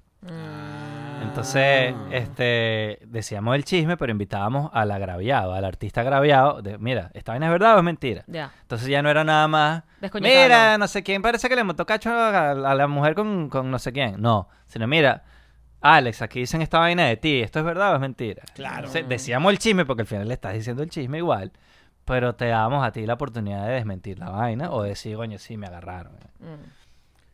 Entonces, 1.35 1.93
este, 2.11 2.99
decíamos 3.07 3.55
el 3.55 3.65
chisme, 3.65 3.97
pero 3.97 4.09
invitábamos 4.09 4.71
al 4.71 4.89
agraviado, 4.89 5.53
al 5.53 5.65
artista 5.65 5.99
agraviado. 5.99 6.61
De, 6.61 6.77
Mira, 6.77 7.11
¿esta 7.13 7.33
vaina 7.33 7.47
es 7.47 7.51
verdad 7.51 7.75
o 7.75 7.79
es 7.79 7.83
mentira? 7.83 8.23
Ya. 8.27 8.53
Entonces 8.61 8.87
ya 8.87 9.01
no 9.01 9.09
era 9.09 9.25
nada 9.25 9.45
más. 9.49 9.83
Mira, 10.21 10.77
no 10.77 10.87
sé 10.87 11.03
quién 11.03 11.21
parece 11.21 11.49
que 11.49 11.57
le 11.57 11.65
montó 11.65 11.85
cacho 11.85 12.09
a, 12.09 12.51
a 12.51 12.75
la 12.75 12.87
mujer 12.87 13.15
con, 13.15 13.49
con 13.49 13.69
no 13.69 13.79
sé 13.79 13.91
quién. 13.91 14.21
No, 14.21 14.47
sino 14.65 14.87
mira, 14.87 15.25
Alex, 15.81 16.21
aquí 16.21 16.39
dicen 16.39 16.61
esta 16.61 16.79
vaina 16.79 17.05
de 17.07 17.17
ti. 17.17 17.41
¿Esto 17.41 17.59
es 17.59 17.65
verdad 17.65 17.91
o 17.91 17.95
es 17.95 18.01
mentira? 18.01 18.43
Claro. 18.53 18.77
Entonces, 18.77 19.09
decíamos 19.09 19.51
el 19.51 19.59
chisme 19.59 19.83
porque 19.83 20.03
al 20.03 20.07
final 20.07 20.29
le 20.29 20.35
estás 20.35 20.53
diciendo 20.53 20.83
el 20.83 20.89
chisme 20.89 21.17
igual. 21.17 21.51
Pero 22.05 22.35
te 22.35 22.45
dábamos 22.45 22.87
a 22.87 22.93
ti 22.93 23.05
la 23.05 23.15
oportunidad 23.15 23.67
de 23.67 23.73
desmentir 23.73 24.19
la 24.19 24.29
vaina 24.29 24.71
o 24.71 24.83
decir, 24.83 25.17
coño, 25.17 25.37
sí, 25.37 25.57
me 25.57 25.67
agarraron. 25.67 26.13
Mm. 26.39 26.84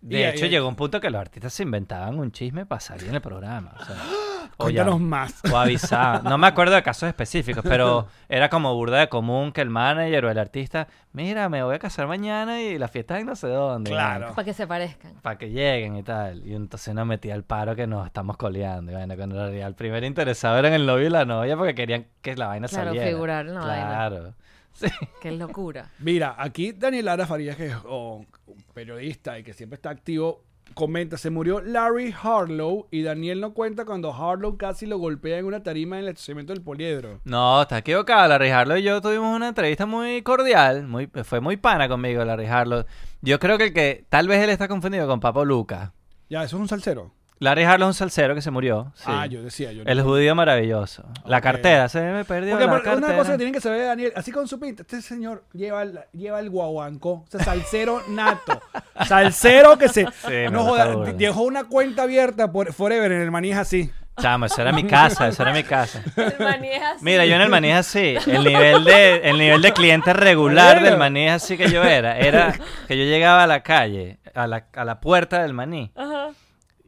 De 0.01 0.19
Y- 0.19 0.23
hecho, 0.23 0.45
y- 0.47 0.49
llegó 0.49 0.67
un 0.67 0.75
punto 0.75 0.99
que 0.99 1.09
los 1.11 1.21
artistas 1.21 1.53
se 1.53 1.61
inventaban 1.63 2.17
un 2.17 2.31
chisme 2.31 2.65
para 2.65 2.79
salir 2.81 3.07
en 3.09 3.15
el 3.15 3.21
programa. 3.21 3.73
O, 3.79 3.85
sea, 3.85 3.95
o 4.57 4.63
Cuéntanos 4.63 4.95
ya- 4.99 5.05
más. 5.05 5.41
O 5.51 5.55
avisaban. 5.57 6.23
No 6.23 6.37
me 6.39 6.47
acuerdo 6.47 6.73
de 6.73 6.81
casos 6.81 7.07
específicos, 7.07 7.63
pero 7.67 8.07
era 8.29 8.49
como 8.49 8.73
burda 8.73 8.99
de 8.99 9.09
común 9.09 9.51
que 9.51 9.61
el 9.61 9.69
manager 9.69 10.25
o 10.25 10.31
el 10.31 10.39
artista, 10.39 10.87
mira, 11.13 11.49
me 11.49 11.61
voy 11.61 11.75
a 11.75 11.79
casar 11.79 12.07
mañana 12.07 12.59
y 12.61 12.79
la 12.79 12.87
fiesta 12.87 13.19
es 13.19 13.25
no 13.25 13.35
sé 13.35 13.47
dónde. 13.47 13.91
Claro. 13.91 14.33
Para 14.33 14.43
que 14.45 14.53
se 14.53 14.65
parezcan. 14.65 15.13
Para 15.21 15.37
que 15.37 15.51
lleguen 15.51 15.95
y 15.95 16.03
tal. 16.03 16.47
Y 16.47 16.55
entonces 16.55 16.95
nos 16.95 17.05
metía 17.05 17.35
el 17.35 17.43
paro 17.43 17.75
que 17.75 17.85
nos 17.85 18.05
estamos 18.07 18.37
coleando. 18.37 18.91
Y 18.91 18.95
bueno, 18.95 19.15
cuando 19.15 19.35
en 19.35 19.41
realidad 19.43 19.67
el 19.67 19.75
primer 19.75 20.03
interesado 20.03 20.57
era 20.57 20.69
en 20.69 20.73
el 20.73 20.85
novio 20.87 21.05
y 21.05 21.11
la 21.11 21.25
novia 21.25 21.55
porque 21.55 21.75
querían 21.75 22.07
que 22.23 22.35
la 22.35 22.47
vaina 22.47 22.67
Claro, 22.67 22.85
saliera. 22.87 23.07
figurar 23.07 23.45
en 23.45 23.53
la 23.53 23.61
vaina. 23.61 23.85
Claro. 23.87 24.33
Sí. 24.81 24.87
Qué 25.21 25.31
locura. 25.31 25.91
Mira, 25.99 26.35
aquí 26.37 26.71
Daniel 26.71 27.05
Lara 27.05 27.27
Farías, 27.27 27.55
que 27.55 27.67
es 27.67 27.75
oh, 27.85 28.25
un 28.47 28.63
periodista 28.73 29.37
y 29.37 29.43
que 29.43 29.53
siempre 29.53 29.75
está 29.75 29.91
activo, 29.91 30.43
comenta, 30.73 31.17
se 31.17 31.29
murió 31.29 31.61
Larry 31.61 32.13
Harlow 32.21 32.87
y 32.91 33.03
Daniel 33.03 33.41
no 33.41 33.53
cuenta 33.53 33.85
cuando 33.85 34.13
Harlow 34.13 34.57
casi 34.57 34.85
lo 34.85 34.97
golpea 34.97 35.37
en 35.37 35.45
una 35.45 35.63
tarima 35.63 35.97
en 35.97 36.03
el 36.03 36.09
estacionamiento 36.09 36.53
del 36.53 36.63
poliedro. 36.63 37.19
No, 37.23 37.61
está 37.61 37.79
equivocado. 37.79 38.29
Larry 38.29 38.49
Harlow 38.49 38.77
y 38.77 38.83
yo 38.83 39.01
tuvimos 39.01 39.35
una 39.35 39.49
entrevista 39.49 39.85
muy 39.85 40.21
cordial. 40.21 40.87
Muy, 40.87 41.09
fue 41.23 41.39
muy 41.39 41.57
pana 41.57 41.87
conmigo, 41.87 42.23
Larry 42.23 42.47
Harlow. 42.47 42.85
Yo 43.21 43.39
creo 43.39 43.57
que 43.57 43.65
el 43.65 43.73
que 43.73 44.05
tal 44.09 44.27
vez 44.27 44.41
él 44.43 44.49
está 44.49 44.67
confundido 44.67 45.07
con 45.07 45.19
Papo 45.19 45.45
Luca. 45.45 45.93
Ya, 46.29 46.43
eso 46.43 46.55
es 46.55 46.61
un 46.61 46.67
salsero. 46.67 47.13
Larry 47.41 47.63
Harlow 47.63 47.89
es 47.89 47.95
un 47.95 47.97
salsero 47.97 48.35
que 48.35 48.41
se 48.41 48.51
murió. 48.51 48.91
sí. 48.95 49.03
Ah, 49.07 49.25
yo 49.25 49.41
decía, 49.41 49.71
yo 49.71 49.83
no- 49.83 49.89
El 49.91 50.01
judío 50.03 50.35
maravilloso. 50.35 51.03
La 51.25 51.41
cartera, 51.41 51.89
se 51.89 51.99
me 51.99 52.23
perdió 52.23 52.51
Porque 52.51 52.67
la 52.67 52.71
cartera. 52.83 52.97
una 53.07 53.17
cosa 53.17 53.31
que 53.31 53.37
tienen 53.39 53.53
que 53.55 53.59
saber, 53.61 53.83
Daniel, 53.87 54.13
así 54.15 54.31
con 54.31 54.47
su 54.47 54.59
pinta, 54.59 54.83
este 54.83 55.01
señor 55.01 55.43
lleva 55.51 55.81
el, 55.81 55.99
lleva 56.13 56.39
el 56.39 56.51
guaguancó, 56.51 57.11
o 57.13 57.25
sea, 57.29 57.43
salsero 57.43 58.03
nato. 58.09 58.61
salsero 59.07 59.77
que 59.77 59.89
se. 59.89 60.05
Sí, 60.05 60.51
no 60.51 60.63
joda, 60.65 60.95
dejó 61.15 61.41
una 61.41 61.63
cuenta 61.63 62.03
abierta 62.03 62.51
por 62.51 62.71
Forever 62.73 63.11
en 63.11 63.21
el 63.21 63.31
maní 63.31 63.51
así. 63.53 63.91
Chamo, 64.19 64.45
eso 64.45 64.61
era 64.61 64.71
mi 64.71 64.83
casa, 64.83 65.29
eso 65.29 65.41
era 65.41 65.51
mi 65.53 65.63
casa. 65.63 66.03
El 66.15 66.35
maní 66.45 66.67
es 66.67 66.81
así. 66.83 67.03
Mira, 67.03 67.25
yo 67.25 67.33
en 67.35 67.41
el 67.41 67.49
maní 67.49 67.69
es 67.71 67.77
así. 67.77 68.17
El 68.27 68.43
nivel 68.43 68.83
de, 68.83 69.15
el 69.23 69.37
nivel 69.39 69.61
de 69.63 69.71
cliente 69.71 70.13
regular 70.13 70.83
del 70.83 70.97
maní 70.97 71.27
es 71.27 71.31
así 71.43 71.57
que 71.57 71.71
yo 71.71 71.81
era. 71.83 72.19
Era 72.19 72.53
que 72.87 72.97
yo 72.97 73.03
llegaba 73.05 73.43
a 73.43 73.47
la 73.47 73.63
calle, 73.63 74.19
a 74.35 74.45
la, 74.47 74.65
a 74.75 74.85
la 74.85 74.99
puerta 74.99 75.41
del 75.41 75.53
maní. 75.53 75.91
Ajá. 75.95 76.27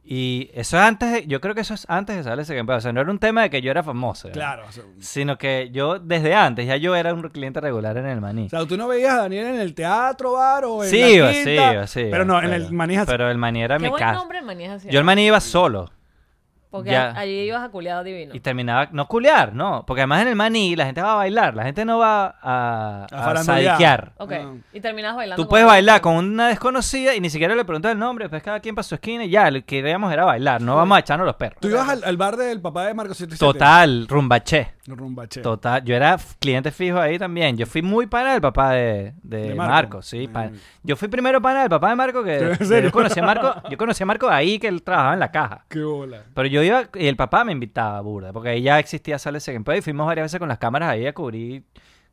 Y 0.06 0.50
eso 0.52 0.76
es 0.76 0.82
antes, 0.82 1.10
de- 1.12 1.26
yo 1.26 1.40
creo 1.40 1.54
que 1.54 1.62
eso 1.62 1.72
es 1.72 1.86
antes 1.88 2.14
de 2.16 2.22
saber 2.24 2.40
ese 2.40 2.54
campeón. 2.54 2.76
O 2.76 2.80
sea, 2.82 2.92
no 2.92 3.00
era 3.00 3.10
un 3.10 3.18
tema 3.18 3.40
de 3.42 3.48
que 3.50 3.62
yo 3.62 3.70
era 3.70 3.82
famoso. 3.82 4.28
¿verdad? 4.28 4.40
Claro. 4.42 4.64
O 4.68 4.72
sea, 4.72 4.84
Sino 5.00 5.38
que 5.38 5.70
yo, 5.72 5.98
desde 5.98 6.34
antes, 6.34 6.66
ya 6.66 6.76
yo 6.76 6.94
era 6.94 7.14
un 7.14 7.22
cliente 7.30 7.58
regular 7.60 7.96
en 7.96 8.06
el 8.06 8.20
maní. 8.20 8.46
o 8.46 8.48
sea, 8.50 8.66
tú 8.66 8.76
no 8.76 8.86
veías 8.86 9.14
a 9.14 9.22
Daniel 9.22 9.46
en 9.46 9.60
el 9.60 9.74
teatro, 9.74 10.32
bar 10.32 10.64
o 10.66 10.84
en 10.84 10.90
Sí, 10.90 11.00
la 11.00 11.08
iba, 11.08 11.32
quinta, 11.32 11.86
sí, 11.86 12.00
sí. 12.02 12.08
Pero 12.10 12.24
no, 12.26 12.42
en 12.42 12.52
el 12.52 12.70
maní. 12.72 12.96
Pero 13.06 13.30
el 13.30 13.38
maní 13.38 13.62
era 13.62 13.78
Qué 13.78 13.84
mi 13.84 13.88
buen 13.88 14.00
casa. 14.02 14.18
nombre 14.18 14.38
el 14.40 14.44
maní. 14.44 14.66
Yo 14.90 14.98
el 14.98 15.04
maní 15.04 15.26
iba 15.26 15.40
solo. 15.40 15.90
Porque 16.74 16.90
ya. 16.90 17.12
allí 17.14 17.42
ibas 17.42 17.62
a 17.62 17.68
culiado 17.68 18.02
divino. 18.02 18.34
Y 18.34 18.40
terminaba, 18.40 18.88
no 18.90 19.06
culear, 19.06 19.54
no. 19.54 19.84
Porque 19.86 20.00
además 20.00 20.22
en 20.22 20.28
el 20.28 20.34
maní 20.34 20.74
la 20.74 20.86
gente 20.86 21.00
va 21.00 21.12
a 21.12 21.14
bailar. 21.14 21.54
La 21.54 21.62
gente 21.62 21.84
no 21.84 21.98
va 22.00 22.24
a, 22.26 22.34
A 22.42 23.04
a, 23.04 23.08
farandulear. 23.08 23.44
sadiquear. 23.76 24.12
Ok. 24.18 24.32
Y 24.72 24.80
terminabas 24.80 25.18
bailando. 25.18 25.40
Tú 25.40 25.48
puedes 25.48 25.68
bailar 25.68 26.00
con 26.00 26.16
una 26.16 26.48
desconocida 26.48 27.14
y 27.14 27.20
ni 27.20 27.30
siquiera 27.30 27.54
le 27.54 27.64
preguntas 27.64 27.92
el 27.92 27.98
nombre. 28.00 28.28
Pues 28.28 28.42
cada 28.42 28.58
quien 28.58 28.74
para 28.74 28.82
su 28.82 28.96
esquina 28.96 29.22
y 29.24 29.30
ya. 29.30 29.48
Lo 29.52 29.60
que 29.60 29.66
queríamos 29.66 30.12
era 30.12 30.24
bailar. 30.24 30.60
No 30.62 30.74
vamos 30.74 30.96
a 30.96 30.98
echarnos 30.98 31.26
los 31.28 31.36
perros. 31.36 31.58
Tú 31.60 31.68
ibas 31.68 31.88
al, 31.88 32.02
al 32.02 32.16
bar 32.16 32.36
del 32.36 32.60
papá 32.60 32.86
de 32.86 32.94
Marco 32.94 33.14
77. 33.14 33.38
Total, 33.38 34.08
rumbaché. 34.08 34.73
Rumbache. 34.86 35.40
Total, 35.40 35.82
yo 35.84 35.94
era 35.94 36.18
cliente 36.38 36.70
fijo 36.70 36.98
ahí 36.98 37.18
también. 37.18 37.56
Yo 37.56 37.66
fui 37.66 37.80
muy 37.80 38.06
pana 38.06 38.32
del 38.32 38.40
papá 38.40 38.72
de, 38.72 39.14
de 39.22 39.48
De 39.48 39.54
Marco. 39.54 39.72
Marco. 39.72 40.02
sí. 40.02 40.28
Yo 40.82 40.96
fui 40.96 41.08
primero 41.08 41.40
pana 41.40 41.60
del 41.60 41.70
papá 41.70 41.90
de 41.90 41.96
Marco 41.96 42.22
que 42.22 42.56
yo 42.82 42.90
conocí 42.90 43.20
a 43.20 43.22
Marco. 43.22 43.54
Yo 43.70 43.78
conocí 43.78 44.02
a 44.02 44.06
Marco 44.06 44.28
ahí 44.28 44.58
que 44.58 44.68
él 44.68 44.82
trabajaba 44.82 45.14
en 45.14 45.20
la 45.20 45.30
caja. 45.30 45.64
Qué 45.68 45.82
bola. 45.82 46.24
Pero 46.34 46.48
yo 46.48 46.62
iba 46.62 46.84
y 46.94 47.06
el 47.06 47.16
papá 47.16 47.44
me 47.44 47.52
invitaba 47.52 48.00
burda, 48.00 48.32
porque 48.32 48.50
ahí 48.50 48.62
ya 48.62 48.78
existía 48.78 49.18
Sale 49.18 49.40
Second 49.40 49.66
y 49.76 49.80
fuimos 49.80 50.06
varias 50.06 50.26
veces 50.26 50.38
con 50.38 50.48
las 50.48 50.58
cámaras 50.58 50.90
ahí 50.90 51.06
a 51.06 51.14
cubrir 51.14 51.64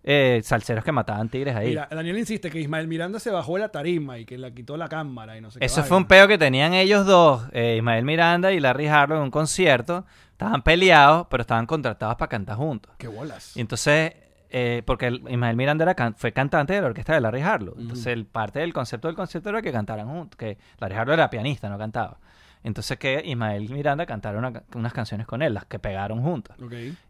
eh, 0.04 0.42
salseros 0.44 0.84
que 0.84 0.92
mataban 0.92 1.30
tigres 1.30 1.56
ahí. 1.56 1.70
Mira, 1.70 1.88
Daniel 1.92 2.18
insiste 2.18 2.50
que 2.50 2.60
Ismael 2.60 2.88
Miranda 2.88 3.20
se 3.20 3.30
bajó 3.30 3.54
de 3.56 3.60
la 3.62 3.70
tarima 3.70 4.18
y 4.18 4.26
que 4.26 4.38
le 4.38 4.54
quitó 4.54 4.76
la 4.78 4.88
cámara 4.90 5.38
y 5.38 5.42
no 5.42 5.52
sé 5.52 5.60
qué. 5.60 5.66
Eso 5.66 5.78
vaina. 5.78 5.88
fue 5.88 5.98
un 5.98 6.06
peo 6.06 6.28
que 6.28 6.38
tenían 6.38 6.74
ellos 6.74 7.06
dos, 7.06 7.44
eh, 7.52 7.76
Ismael 7.78 8.04
Miranda 8.06 8.52
y 8.52 8.60
Larry 8.60 8.88
Harlow 8.88 9.18
en 9.18 9.24
un 9.24 9.32
concierto. 9.32 10.06
Estaban 10.32 10.64
peleados, 10.64 11.28
pero 11.30 11.42
estaban 11.42 11.68
contratados 11.68 12.16
para 12.16 12.30
cantar 12.30 12.58
juntos. 12.58 12.92
Qué 12.98 13.08
bolas. 13.08 13.56
Y 13.56 13.62
entonces, 13.62 14.14
eh, 14.50 14.82
porque 14.88 15.06
el- 15.08 15.22
Ismael 15.30 15.56
Miranda 15.56 15.84
era 15.84 15.94
can- 15.94 16.16
fue 16.16 16.32
cantante 16.34 16.74
de 16.74 16.82
la 16.82 16.88
orquesta 16.88 17.14
de 17.14 17.22
Larry 17.22 17.42
Harlow. 17.42 17.76
Entonces, 17.78 18.08
el 18.08 18.26
parte 18.26 18.60
del 18.60 18.74
concepto 18.74 19.08
del 19.08 19.16
concierto 19.16 19.50
era 19.50 19.62
que 19.62 19.72
cantaran 19.72 20.08
juntos. 20.08 20.36
Que 20.38 20.58
Larry 20.80 20.96
Harlow 20.96 21.14
era 21.14 21.30
pianista, 21.30 21.70
no 21.70 21.78
cantaba. 21.78 22.18
Entonces, 22.64 22.98
que 22.98 23.22
Ismael 23.26 23.70
Miranda 23.70 24.06
cantara 24.06 24.38
una 24.38 24.64
unas 24.76 24.94
canciones 24.94 25.26
con 25.26 25.42
él, 25.42 25.54
las 25.54 25.66
que 25.66 25.80
pegaron 25.80 26.22
juntas. 26.22 26.58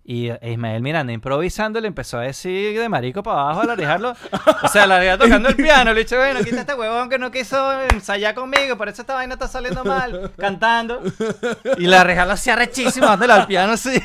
Y 0.04 0.30
eh, 0.30 0.40
Ismael 0.44 0.82
Miranda 0.82 1.12
improvisando 1.12 1.80
le 1.82 1.88
empezó 1.88 2.20
a 2.20 2.22
decir 2.22 2.80
de 2.80 2.90
marico 2.90 3.22
para 3.22 3.42
abajo 3.42 3.62
a 3.62 3.66
Larry 3.66 3.84
Harlow. 3.84 4.14
O 4.64 4.68
sea, 4.68 4.88
Larry 4.88 5.08
Harlow 5.08 5.28
tocando 5.28 5.50
el 5.50 5.56
piano. 5.56 5.94
Le 5.94 6.04
dije, 6.04 6.18
bueno, 6.18 6.40
quita 6.44 6.62
este 6.62 6.74
huevón 6.74 7.10
que 7.10 7.20
no 7.20 7.32
quiso 7.32 7.82
ensayar 7.84 8.34
conmigo, 8.34 8.78
por 8.78 8.88
eso 8.88 9.02
esta 9.02 9.16
vaina 9.16 9.34
está 9.34 9.48
saliendo 9.48 9.84
mal. 9.84 10.32
Cantando. 10.38 11.02
Y 11.78 11.88
Larry 11.88 12.14
Harlow 12.14 12.34
hacía 12.34 12.56
rechísimo 12.56 13.08
dándole 13.08 13.34
al 13.34 13.48
piano 13.48 13.74
así. 13.74 14.02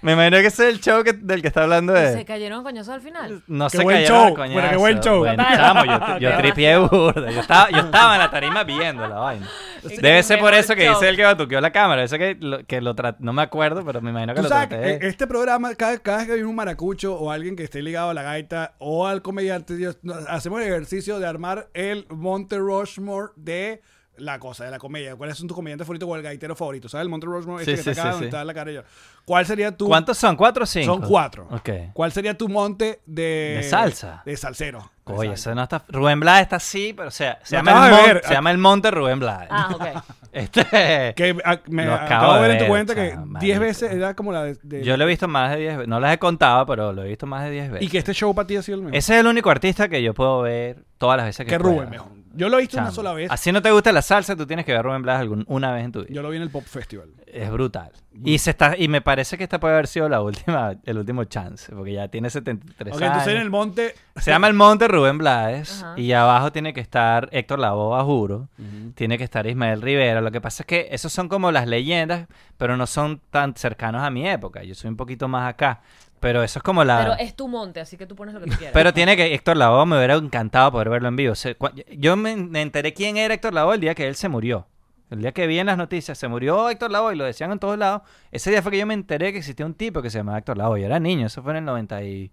Me 0.00 0.12
imagino 0.12 0.38
que 0.38 0.46
ese 0.46 0.68
es 0.68 0.74
el 0.74 0.80
show 0.80 1.04
que- 1.04 1.12
del 1.12 1.42
que 1.42 1.48
está 1.48 1.62
hablando 1.64 1.94
Se 1.94 2.16
de... 2.16 2.24
cayeron 2.24 2.60
a 2.60 2.62
coñazos 2.62 2.94
al 2.94 3.00
final. 3.00 3.42
No 3.46 3.68
Qué 3.68 3.76
se 3.76 3.82
buen 3.82 3.96
cayeron 3.98 4.18
show, 4.28 4.36
bueno, 4.36 4.70
qué 4.70 4.76
buen 4.76 5.00
show. 5.00 5.18
Bueno, 5.18 5.44
chamo, 5.54 5.84
yo, 5.84 6.18
yo 6.30 6.36
tripié 6.38 6.76
burda. 6.78 7.30
Yo 7.30 7.40
estaba, 7.40 7.70
yo 7.70 7.78
estaba 7.78 8.14
en 8.14 8.20
la 8.20 8.30
tarima 8.30 8.64
viendo 8.64 9.06
la 9.06 9.16
vaina. 9.16 9.48
Debe 9.82 10.22
ser 10.22 10.38
por 10.40 10.54
eso 10.54 10.74
que 10.74 10.88
dice 10.88 11.08
el 11.08 11.16
que 11.16 11.24
batuqueó 11.24 11.60
la 11.60 11.70
cámara. 11.72 12.02
Eso 12.04 12.16
que 12.18 12.36
lo, 12.40 12.64
que 12.64 12.80
lo 12.80 12.94
tra- 12.96 13.16
no 13.18 13.32
me 13.32 13.42
acuerdo, 13.42 13.84
pero 13.84 14.00
me 14.00 14.10
imagino 14.10 14.32
que 14.34 14.38
Tú 14.38 14.44
lo 14.44 14.48
sabes 14.48 14.68
traté. 14.68 14.98
que 14.98 15.06
este 15.08 15.26
programa, 15.26 15.74
cada, 15.74 15.98
cada 15.98 16.18
vez 16.18 16.26
que 16.26 16.32
hay 16.34 16.42
un 16.42 16.54
maracucho 16.54 17.16
o 17.16 17.30
alguien 17.30 17.56
que 17.56 17.64
esté 17.64 17.82
ligado 17.82 18.10
a 18.10 18.14
la 18.14 18.22
gaita 18.22 18.74
o 18.78 19.06
al 19.06 19.22
comediante, 19.22 19.76
Dios, 19.76 19.98
hacemos 20.28 20.60
el 20.60 20.68
ejercicio 20.68 21.18
de 21.18 21.26
armar 21.26 21.68
el 21.74 22.06
Monte 22.10 22.58
Rushmore 22.58 23.32
de 23.36 23.82
la 24.18 24.38
cosa, 24.38 24.64
de 24.64 24.70
la 24.70 24.78
comedia. 24.78 25.16
¿Cuál 25.16 25.30
es 25.30 25.38
tu 25.38 25.46
comediante 25.54 25.84
favorito 25.84 26.06
o 26.06 26.16
el 26.16 26.22
gaitero 26.22 26.54
favorito? 26.54 26.88
¿Sabes? 26.88 27.04
El 27.04 27.08
Monte 27.08 27.26
Rushmore 27.26 27.64
Sí, 27.64 27.70
este 27.72 27.80
que 27.80 27.84
sí, 27.84 27.90
está 27.90 28.02
acá 28.02 28.10
sí, 28.10 28.14
donde 28.14 28.24
sí. 28.26 28.28
está 28.28 28.44
la 28.44 28.54
cara 28.54 28.72
yo. 28.72 28.82
¿Cuál 29.24 29.46
sería 29.46 29.76
tu... 29.76 29.86
¿Cuántos 29.86 30.18
son? 30.18 30.36
¿Cuatro 30.36 30.64
o 30.64 30.66
cinco? 30.66 30.94
Son 30.94 31.00
cuatro. 31.02 31.48
Ok. 31.50 31.70
¿Cuál 31.92 32.12
sería 32.12 32.36
tu 32.36 32.48
monte 32.48 33.00
de... 33.06 33.54
De 33.58 33.62
salsa. 33.62 34.22
De 34.26 34.36
salsero. 34.36 34.90
Oye, 35.04 35.32
ese 35.32 35.54
no 35.54 35.62
está... 35.62 35.84
Rubén 35.88 36.20
Blades 36.20 36.42
está 36.42 36.56
así, 36.56 36.92
pero 36.92 37.08
o 37.08 37.12
sea, 37.12 37.38
se, 37.42 37.56
llama 37.56 37.88
el, 37.88 37.90
mon- 38.14 38.22
se 38.22 38.34
llama 38.34 38.50
el 38.50 38.58
Monte 38.58 38.90
Rubén 38.90 39.18
Blades. 39.18 39.48
Ah, 39.50 39.70
ok. 39.74 40.04
Este... 40.32 41.12
Que 41.14 41.36
ah, 41.44 41.60
me 41.68 41.84
Lo 41.84 41.92
acabo, 41.94 42.06
acabo 42.06 42.34
de 42.34 42.40
ver 42.40 42.50
en 42.52 42.58
tu 42.58 42.66
cuenta 42.66 42.94
que 42.94 43.10
chamo, 43.10 43.38
10 43.38 43.58
marico. 43.58 43.60
veces 43.60 43.92
era 43.92 44.14
como 44.14 44.32
la 44.32 44.44
de... 44.44 44.56
de- 44.62 44.82
Yo 44.82 44.96
lo 44.96 45.04
he 45.04 45.06
visto 45.06 45.28
más 45.28 45.50
de 45.50 45.56
10 45.58 45.76
veces. 45.76 45.88
No 45.88 46.00
las 46.00 46.14
he 46.14 46.18
contado, 46.18 46.64
pero 46.66 46.92
lo 46.92 47.04
he 47.04 47.08
visto 47.08 47.26
más 47.26 47.44
de 47.44 47.50
10 47.50 47.70
veces. 47.72 47.86
Y 47.86 47.90
que 47.90 47.98
este 47.98 48.14
show 48.14 48.34
para 48.34 48.46
ti 48.46 48.56
ha 48.56 48.62
sido 48.62 48.76
el 48.78 48.82
mejor. 48.84 48.96
Ese 48.96 49.14
es 49.14 49.20
el 49.20 49.26
único 49.26 49.50
artista 49.50 49.88
que 49.88 50.02
yo 50.02 50.14
puedo 50.14 50.40
ver 50.42 50.84
todas 50.98 51.16
las 51.18 51.26
veces 51.26 51.44
que 51.44 51.50
que. 51.52 51.58
Rubén 51.58 51.90
mejor. 51.90 52.21
Yo 52.34 52.48
lo 52.48 52.58
he 52.58 52.62
visto 52.62 52.78
una 52.78 52.90
sola 52.90 53.12
vez. 53.12 53.30
Así 53.30 53.52
no 53.52 53.60
te 53.62 53.70
gusta 53.70 53.92
la 53.92 54.02
salsa, 54.02 54.36
tú 54.36 54.46
tienes 54.46 54.64
que 54.64 54.72
ver 54.72 54.82
Rubén 54.82 55.02
Blades 55.02 55.20
algún, 55.20 55.44
una 55.48 55.72
vez 55.72 55.84
en 55.84 55.92
tu 55.92 56.00
vida. 56.00 56.10
Yo 56.12 56.22
lo 56.22 56.30
vi 56.30 56.36
en 56.36 56.42
el 56.42 56.50
Pop 56.50 56.64
Festival. 56.64 57.08
Es 57.26 57.50
brutal. 57.50 57.92
Y 58.24 58.38
se 58.38 58.50
está 58.50 58.74
y 58.76 58.88
me 58.88 59.00
parece 59.00 59.38
que 59.38 59.44
esta 59.44 59.58
puede 59.58 59.74
haber 59.74 59.86
sido 59.86 60.08
la 60.08 60.20
última 60.20 60.74
el 60.84 60.98
último 60.98 61.24
chance, 61.24 61.72
porque 61.74 61.94
ya 61.94 62.08
tiene 62.08 62.28
73 62.30 62.94
Ok, 62.94 63.00
años. 63.02 63.12
entonces 63.12 63.34
en 63.34 63.40
el 63.42 63.50
monte... 63.50 63.94
Se 64.16 64.30
llama 64.30 64.48
el 64.48 64.54
Monte 64.54 64.86
Rubén 64.88 65.16
Blades 65.18 65.84
y 65.96 66.12
abajo 66.12 66.52
tiene 66.52 66.74
que 66.74 66.80
estar 66.80 67.28
Héctor 67.32 67.58
Lavoe, 67.58 68.02
juro. 68.04 68.48
Tiene 68.94 69.16
que 69.16 69.24
estar 69.24 69.46
Ismael 69.46 69.80
Rivera. 69.80 70.20
Lo 70.20 70.30
que 70.30 70.40
pasa 70.40 70.62
es 70.62 70.66
que 70.66 70.88
esos 70.90 71.12
son 71.12 71.28
como 71.28 71.50
las 71.50 71.66
leyendas, 71.66 72.28
pero 72.58 72.76
no 72.76 72.86
son 72.86 73.20
tan 73.30 73.54
cercanos 73.54 74.02
a 74.02 74.10
mi 74.10 74.28
época. 74.28 74.62
Yo 74.62 74.74
soy 74.74 74.90
un 74.90 74.96
poquito 74.96 75.28
más 75.28 75.48
acá. 75.48 75.80
Pero 76.22 76.42
eso 76.42 76.58
es 76.58 76.62
como 76.62 76.82
la... 76.84 76.98
Pero 77.00 77.12
es 77.18 77.36
tu 77.36 77.48
monte, 77.48 77.80
así 77.80 77.98
que 77.98 78.06
tú 78.06 78.16
pones 78.16 78.32
lo 78.32 78.40
que 78.40 78.46
tú 78.50 78.56
quieras. 78.56 78.72
Pero 78.72 78.94
tiene 78.94 79.16
que 79.16 79.34
Héctor 79.34 79.56
Lavoe 79.58 79.84
me 79.84 79.96
hubiera 79.98 80.14
encantado 80.14 80.72
poder 80.72 80.88
verlo 80.88 81.08
en 81.08 81.16
vivo. 81.16 81.34
Se- 81.34 81.58
cua- 81.58 81.74
yo 81.98 82.16
me, 82.16 82.34
me 82.36 82.62
enteré 82.62 82.94
quién 82.94 83.16
era 83.18 83.34
Héctor 83.34 83.52
Lavoe 83.52 83.74
el 83.74 83.80
día 83.82 83.94
que 83.94 84.06
él 84.08 84.14
se 84.14 84.28
murió. 84.30 84.66
El 85.10 85.20
día 85.20 85.32
que 85.32 85.46
vi 85.46 85.58
en 85.58 85.66
las 85.66 85.76
noticias, 85.76 86.16
se 86.16 86.26
murió 86.28 86.70
Héctor 86.70 86.90
Lavoe 86.90 87.12
y 87.12 87.16
lo 87.18 87.24
decían 87.24 87.52
en 87.52 87.58
todos 87.58 87.76
lados. 87.76 88.00
Ese 88.30 88.50
día 88.50 88.62
fue 88.62 88.72
que 88.72 88.78
yo 88.78 88.86
me 88.86 88.94
enteré 88.94 89.30
que 89.32 89.38
existía 89.38 89.66
un 89.66 89.74
tipo 89.74 90.00
que 90.00 90.08
se 90.08 90.18
llamaba 90.18 90.38
Héctor 90.38 90.56
Lavoe. 90.56 90.80
Yo 90.80 90.86
era 90.86 90.98
niño, 91.00 91.26
eso 91.26 91.42
fue 91.42 91.50
en 91.52 91.58
el 91.58 91.64
91 91.66 92.30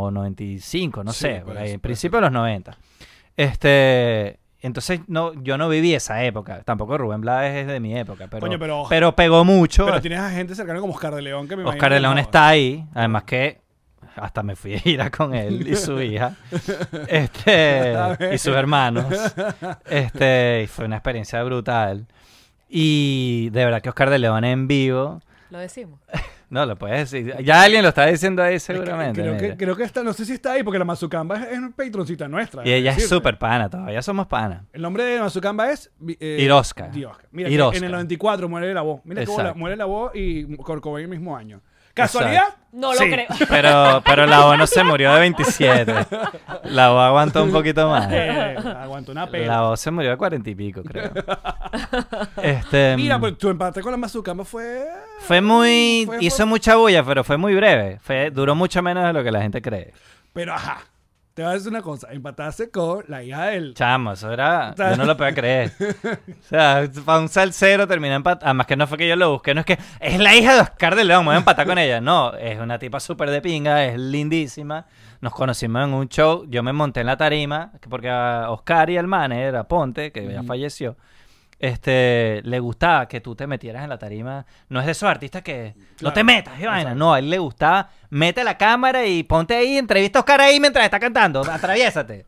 o 0.00 0.10
95, 0.10 1.04
no 1.04 1.12
Sí, 1.12 1.20
sé, 1.20 1.42
por 1.44 1.56
ahí, 1.56 1.72
en 1.72 1.80
principio 1.80 2.16
de 2.18 2.22
los 2.22 2.32
90. 2.32 2.76
Este, 3.36 4.40
entonces 4.62 5.00
no, 5.08 5.32
yo 5.42 5.58
no 5.58 5.68
viví 5.68 5.94
esa 5.94 6.22
época. 6.24 6.62
Tampoco 6.62 6.96
Rubén 6.96 7.20
Blades 7.20 7.54
es 7.62 7.66
de 7.66 7.80
mi 7.80 7.96
época, 7.98 8.28
pero, 8.30 8.40
Coño, 8.40 8.58
pero- 8.58 8.84
pero 8.88 9.14
pegó 9.16 9.44
mucho. 9.44 9.84
Pero 9.86 10.00
tienes 10.00 10.20
a 10.20 10.30
gente 10.30 10.54
cercana 10.54 10.80
como 10.80 10.92
Oscar 10.94 11.14
de 11.14 11.22
León 11.22 11.48
que 11.48 11.56
me 11.56 11.64
Oscar 11.64 11.92
de 11.92 12.00
León 12.00 12.14
no- 12.14 12.20
está 12.20 12.48
ahí, 12.48 12.86
además 12.94 13.24
que 13.24 13.60
hasta 14.16 14.42
me 14.42 14.56
fui 14.56 14.74
a 14.74 14.80
ir 14.88 15.00
a 15.00 15.10
con 15.10 15.34
él 15.34 15.66
y 15.66 15.74
su 15.76 16.00
hija, 16.00 16.36
este, 17.08 17.94
y 18.32 18.38
sus 18.38 18.54
hermanos, 18.54 19.06
este, 19.88 20.62
y 20.64 20.66
fue 20.66 20.84
una 20.84 20.96
experiencia 20.96 21.42
brutal. 21.42 22.06
Y 22.68 23.50
de 23.50 23.64
verdad 23.64 23.82
que 23.82 23.88
Oscar 23.88 24.10
de 24.10 24.18
León 24.18 24.44
en 24.44 24.66
vivo, 24.68 25.20
Lo 25.50 25.58
decimos. 25.58 26.00
No 26.52 26.66
lo 26.66 26.76
puedes 26.76 27.10
decir, 27.10 27.34
ya 27.42 27.62
alguien 27.62 27.82
lo 27.82 27.88
está 27.88 28.04
diciendo 28.04 28.42
ahí 28.42 28.60
seguramente. 28.60 29.22
Creo 29.22 29.38
que, 29.38 29.56
creo 29.56 29.74
que 29.74 29.84
está, 29.84 30.02
no 30.02 30.12
sé 30.12 30.26
si 30.26 30.34
está 30.34 30.52
ahí 30.52 30.62
porque 30.62 30.78
la 30.78 30.84
Mazucamba 30.84 31.36
es, 31.36 31.52
es 31.52 31.58
una 31.58 31.70
patroncita 31.70 32.28
nuestra. 32.28 32.62
Y 32.68 32.70
ella 32.74 32.92
es 32.92 33.08
súper 33.08 33.38
pana, 33.38 33.70
todavía 33.70 34.02
somos 34.02 34.26
pana. 34.26 34.66
El 34.70 34.82
nombre 34.82 35.02
de 35.02 35.18
Mazucamba 35.18 35.70
es 35.70 35.90
eh, 36.20 36.36
Irosca. 36.40 36.90
Mira, 37.30 37.48
Irosca. 37.48 37.78
en 37.78 37.84
el 37.84 37.92
94 37.92 38.50
muere 38.50 38.74
la 38.74 38.82
voz. 38.82 39.00
Mira 39.04 39.24
cómo 39.24 39.54
muere 39.54 39.76
la 39.76 39.86
voz 39.86 40.12
y 40.14 40.54
Corcovain 40.58 41.04
el 41.04 41.08
mismo 41.08 41.34
año. 41.34 41.62
¿Casualidad? 41.94 42.44
No 42.72 42.92
lo 42.94 42.98
Sí. 42.98 43.10
creo. 43.10 43.26
Pero, 43.50 44.02
pero 44.02 44.24
la 44.26 44.40
voz 44.40 44.56
no 44.56 44.66
se 44.66 44.82
murió 44.82 45.12
de 45.12 45.20
27. 45.20 45.94
La 46.64 46.88
voz 46.88 47.02
aguantó 47.02 47.44
un 47.44 47.52
poquito 47.52 47.86
más. 47.90 48.08
Eh, 48.10 48.56
aguantó 48.80 49.12
una 49.12 49.26
pena. 49.26 49.46
La 49.56 49.60
voz 49.60 49.78
se 49.80 49.90
murió 49.90 50.10
de 50.10 50.16
40 50.16 50.48
y 50.48 50.54
pico, 50.54 50.82
creo. 50.82 51.10
Este, 52.42 52.96
Mira, 52.96 53.18
pues 53.18 53.36
tu 53.36 53.48
empate 53.50 53.82
con 53.82 53.90
la 53.92 53.98
Mazucamba 53.98 54.44
fue... 54.44 54.86
Fue 55.20 55.40
muy. 55.42 56.04
Fue- 56.06 56.18
hizo 56.24 56.36
fue- 56.38 56.46
mucha 56.46 56.76
bulla, 56.76 57.04
pero 57.04 57.24
fue 57.24 57.36
muy 57.36 57.54
breve. 57.54 57.98
Fue, 58.02 58.30
duró 58.30 58.54
mucho 58.54 58.82
menos 58.82 59.04
de 59.06 59.12
lo 59.12 59.22
que 59.22 59.30
la 59.30 59.42
gente 59.42 59.60
cree. 59.60 59.92
Pero 60.32 60.54
ajá. 60.54 60.80
Te 61.34 61.42
voy 61.42 61.52
a 61.52 61.54
decir 61.54 61.70
una 61.70 61.80
cosa. 61.80 62.08
Empataste 62.12 62.70
con 62.70 63.04
la 63.08 63.22
hija 63.22 63.46
del... 63.46 63.72
Chamo, 63.72 64.12
eso 64.12 64.30
era. 64.30 64.74
Yo 64.76 64.96
no 64.96 65.06
lo 65.06 65.16
podía 65.16 65.32
creer. 65.32 65.72
O 65.80 66.48
sea, 66.48 66.86
para 67.06 67.20
un 67.20 67.28
salsero 67.30 67.86
terminé 67.86 68.14
empatando. 68.14 68.44
Además, 68.44 68.66
que 68.66 68.76
no 68.76 68.86
fue 68.86 68.98
que 68.98 69.08
yo 69.08 69.16
lo 69.16 69.32
busqué, 69.32 69.54
no 69.54 69.60
es 69.60 69.66
que 69.66 69.78
es 70.00 70.18
la 70.18 70.34
hija 70.34 70.54
de 70.54 70.60
Oscar 70.60 70.94
de 70.94 71.04
León, 71.04 71.22
me 71.22 71.28
voy 71.28 71.36
a 71.36 71.38
empatar 71.38 71.66
con 71.66 71.78
ella. 71.78 72.02
No, 72.02 72.34
es 72.34 72.60
una 72.60 72.78
tipa 72.78 73.00
súper 73.00 73.30
de 73.30 73.40
pinga, 73.40 73.82
es 73.86 73.98
lindísima. 73.98 74.84
Nos 75.22 75.32
conocimos 75.32 75.84
en 75.84 75.94
un 75.94 76.08
show. 76.08 76.44
Yo 76.48 76.62
me 76.62 76.74
monté 76.74 77.00
en 77.00 77.06
la 77.06 77.16
tarima, 77.16 77.72
que 77.80 77.88
porque 77.88 78.10
Oscar 78.10 78.90
y 78.90 78.98
el 78.98 79.06
manager, 79.06 79.64
Ponte, 79.64 80.12
que 80.12 80.30
ya 80.30 80.42
falleció, 80.42 80.96
este, 81.62 82.40
le 82.42 82.58
gustaba 82.58 83.06
que 83.06 83.20
tú 83.20 83.36
te 83.36 83.46
metieras 83.46 83.84
en 83.84 83.88
la 83.88 83.96
tarima. 83.96 84.44
No 84.68 84.80
es 84.80 84.86
de 84.86 84.92
esos 84.92 85.08
artistas 85.08 85.42
que 85.42 85.74
no 86.00 86.12
te 86.12 86.24
metas, 86.24 86.58
y 86.60 86.66
vaina. 86.66 86.92
No, 86.92 87.14
a 87.14 87.20
él 87.20 87.30
le 87.30 87.38
gustaba, 87.38 87.88
mete 88.10 88.42
la 88.42 88.58
cámara 88.58 89.06
y 89.06 89.22
ponte 89.22 89.54
ahí, 89.54 89.78
entrevista 89.78 90.18
a 90.18 90.22
Oscar 90.22 90.40
ahí 90.40 90.58
mientras 90.58 90.84
está 90.84 90.98
cantando, 90.98 91.40
atraviésate. 91.40 92.26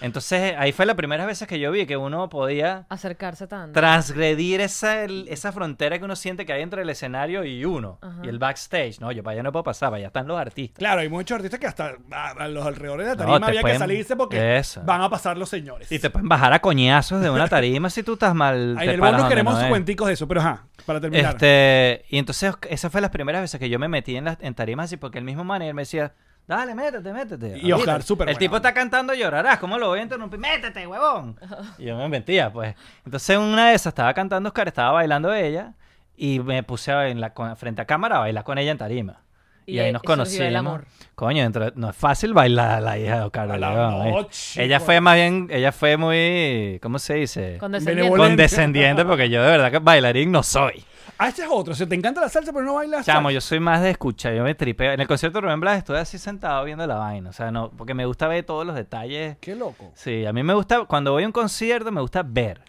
Entonces, 0.00 0.54
ahí 0.58 0.72
fue 0.72 0.84
la 0.86 0.94
primera 0.94 1.24
vez 1.26 1.44
que 1.48 1.58
yo 1.58 1.70
vi 1.72 1.86
que 1.86 1.96
uno 1.96 2.28
podía 2.28 2.84
Acercarse 2.88 3.46
tanto. 3.46 3.78
transgredir 3.80 4.60
esa, 4.60 5.04
el- 5.04 5.26
esa 5.28 5.52
frontera 5.52 5.98
que 5.98 6.04
uno 6.04 6.16
siente 6.16 6.44
que 6.44 6.52
hay 6.52 6.62
entre 6.62 6.82
el 6.82 6.90
escenario 6.90 7.44
y 7.44 7.64
uno, 7.64 7.98
Ajá. 8.02 8.20
y 8.22 8.28
el 8.28 8.38
backstage. 8.38 9.00
No, 9.00 9.10
yo 9.12 9.22
para 9.22 9.32
allá 9.34 9.42
no 9.42 9.52
puedo 9.52 9.64
pasar, 9.64 9.88
para 9.88 9.98
allá 9.98 10.06
están 10.08 10.26
los 10.26 10.38
artistas. 10.38 10.78
Claro, 10.78 11.00
hay 11.00 11.08
muchos 11.08 11.36
artistas 11.36 11.58
que 11.60 11.66
hasta 11.66 11.94
a, 12.12 12.30
a 12.32 12.48
los 12.48 12.66
alrededores 12.66 13.06
de 13.06 13.16
la 13.16 13.24
No, 13.24 13.30
tarima 13.32 13.40
te 13.46 13.50
había 13.52 13.60
pueden- 13.62 13.74
que 13.76 13.78
salirse 13.78 14.16
porque 14.16 14.58
Eso. 14.58 14.82
van 14.84 15.00
a 15.02 15.08
pasar 15.08 15.36
los 15.38 15.48
señores. 15.48 15.90
Y 15.90 15.98
te 15.98 16.10
pueden 16.10 16.28
bajar 16.28 16.52
a 16.52 16.60
coñazos 16.60 17.22
de 17.22 17.30
una 17.30 17.48
tarima 17.48 17.88
si 17.90 18.02
tú 18.02 18.14
estás 18.14 18.34
mal. 18.34 18.76
Ahí 18.78 18.88
en 18.88 18.94
el 18.94 19.00
donde 19.00 19.28
queremos 19.28 19.60
no 19.60 19.68
cuenticos 19.68 20.08
de 20.08 20.14
eso, 20.14 20.28
pero 20.28 20.40
ajá, 20.40 20.66
para 20.84 21.00
terminar. 21.00 21.32
Este, 21.34 22.04
y 22.10 22.18
entonces 22.18 22.52
esas 22.68 22.92
fue 22.92 23.00
las 23.00 23.10
primeras 23.10 23.40
veces 23.40 23.58
que 23.58 23.68
yo 23.68 23.78
me 23.78 23.88
metí 23.88 24.16
en, 24.16 24.24
las, 24.26 24.38
en 24.40 24.54
tarimas 24.54 24.84
así 24.86 24.96
porque 24.96 25.18
el 25.18 25.24
mismo 25.24 25.42
manager 25.44 25.74
me 25.74 25.82
decía, 25.82 26.12
dale, 26.46 26.74
métete, 26.74 27.12
métete. 27.12 27.58
Y 27.58 27.72
Oscar, 27.72 27.94
ahorita". 27.94 28.06
súper 28.06 28.28
El 28.28 28.34
buena 28.34 28.38
tipo 28.38 28.56
onda. 28.56 28.68
está 28.68 28.80
cantando 28.80 29.14
llorarás, 29.14 29.58
¿cómo 29.58 29.78
lo 29.78 29.88
voy 29.88 30.00
a 30.00 30.02
interrumpir? 30.02 30.38
Métete, 30.38 30.86
huevón. 30.86 31.38
Y 31.78 31.84
yo 31.86 31.96
me 31.96 32.08
mentía, 32.08 32.52
pues. 32.52 32.74
Entonces 33.04 33.36
una 33.38 33.68
de 33.70 33.74
esas 33.74 33.90
estaba 33.92 34.14
cantando 34.14 34.48
Oscar, 34.48 34.68
estaba 34.68 34.92
bailando 34.92 35.32
ella 35.34 35.74
y 36.16 36.40
me 36.40 36.62
puse 36.62 36.92
a- 36.92 37.08
en 37.08 37.20
la, 37.20 37.34
con- 37.34 37.56
frente 37.56 37.82
a 37.82 37.86
cámara 37.86 38.16
a 38.16 38.20
bailar 38.20 38.44
con 38.44 38.58
ella 38.58 38.70
en 38.72 38.78
tarima. 38.78 39.20
Y, 39.66 39.74
Y 39.74 39.78
ahí 39.80 39.92
nos 39.92 40.02
conocimos. 40.02 40.80
Coño, 41.16 41.42
dentro- 41.42 41.72
no 41.74 41.90
es 41.90 41.96
fácil 41.96 42.32
bailar 42.34 42.70
a 42.72 42.80
la 42.80 42.98
hija 42.98 43.16
de 43.16 43.22
Oscar 43.22 43.48
León, 43.58 44.26
Ella 44.56 44.80
fue 44.80 45.00
más 45.00 45.14
bien, 45.16 45.48
ella 45.50 45.72
fue 45.72 45.96
muy, 45.96 46.78
¿cómo 46.82 46.98
se 46.98 47.14
dice? 47.14 47.56
Condescendiente. 47.58 49.04
Porque 49.04 49.28
yo 49.30 49.42
de 49.42 49.50
verdad 49.50 49.70
que 49.70 49.78
bailarín 49.78 50.30
no 50.30 50.42
soy. 50.42 50.84
Ah, 51.18 51.28
ese 51.28 51.42
es 51.44 51.48
otro. 51.50 51.72
O 51.72 51.76
sea, 51.76 51.86
te 51.88 51.94
encanta 51.94 52.20
la 52.20 52.28
salsa, 52.28 52.52
pero 52.52 52.64
no 52.66 52.74
bailas 52.74 53.06
Chamo, 53.06 53.28
salsa. 53.28 53.32
yo 53.34 53.40
soy 53.40 53.58
más 53.58 53.80
de 53.80 53.90
escuchar, 53.90 54.34
yo 54.34 54.44
me 54.44 54.54
tripeo. 54.54 54.92
En 54.92 55.00
el 55.00 55.06
concierto 55.08 55.38
de 55.38 55.46
Rubén 55.46 55.60
Blas 55.60 55.78
estoy 55.78 55.96
así 55.96 56.18
sentado 56.18 56.62
viendo 56.64 56.86
la 56.86 56.96
vaina, 56.96 57.30
o 57.30 57.32
sea, 57.32 57.50
no, 57.50 57.70
porque 57.70 57.94
me 57.94 58.04
gusta 58.04 58.28
ver 58.28 58.44
todos 58.44 58.66
los 58.66 58.76
detalles. 58.76 59.38
Qué 59.40 59.56
loco. 59.56 59.92
Sí, 59.94 60.26
a 60.26 60.32
mí 60.34 60.42
me 60.42 60.52
gusta, 60.52 60.84
cuando 60.84 61.12
voy 61.12 61.22
a 61.22 61.26
un 61.26 61.32
concierto 61.32 61.90
me 61.90 62.02
gusta 62.02 62.22
ver. 62.22 62.60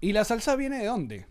¿Y 0.00 0.12
la 0.12 0.24
salsa 0.24 0.54
viene 0.54 0.78
de 0.78 0.86
dónde? 0.86 1.26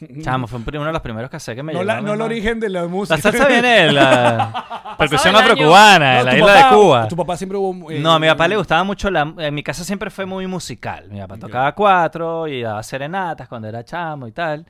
Chamo, 0.22 0.46
fue 0.46 0.58
uno 0.74 0.84
de 0.86 0.92
los 0.92 1.00
primeros 1.02 1.30
que 1.30 1.40
sé 1.40 1.54
que 1.54 1.62
me 1.62 1.72
No, 1.72 1.80
llegó 1.80 1.92
la, 1.92 2.00
no 2.00 2.14
el 2.14 2.20
origen 2.20 2.60
de 2.60 2.68
la 2.68 2.86
música. 2.86 3.16
La 3.16 3.22
salsa 3.22 3.46
viene 3.48 3.68
de 3.86 3.92
la 3.92 4.94
percusión 4.98 5.34
afrocubana, 5.36 6.10
de 6.12 6.18
No, 6.18 6.24
la 6.24 6.34
isla 6.36 6.46
papá- 6.54 6.70
de 6.70 6.76
Cuba. 6.76 7.08
Tu 7.08 7.16
papá 7.16 7.36
siempre 7.36 7.58
hubo... 7.58 7.90
eh, 7.90 7.98
No, 8.00 8.12
a 8.14 8.18
mi 8.18 8.26
papá 8.28 8.48
le 8.48 8.56
gustaba 8.56 8.84
mucho 8.84 9.10
la... 9.10 9.32
En 9.38 9.54
mi 9.54 9.62
casa 9.62 9.84
siempre 9.84 10.10
fue 10.10 10.26
muy 10.26 10.46
musical. 10.46 11.08
Mi 11.10 11.18
papá 11.20 11.36
tocaba 11.38 11.72
cuatro 11.74 12.46
y 12.48 12.62
daba 12.62 12.82
serenatas 12.82 13.48
cuando 13.48 13.68
era 13.68 13.84
chamo 13.84 14.26
y 14.26 14.32
tal. 14.32 14.66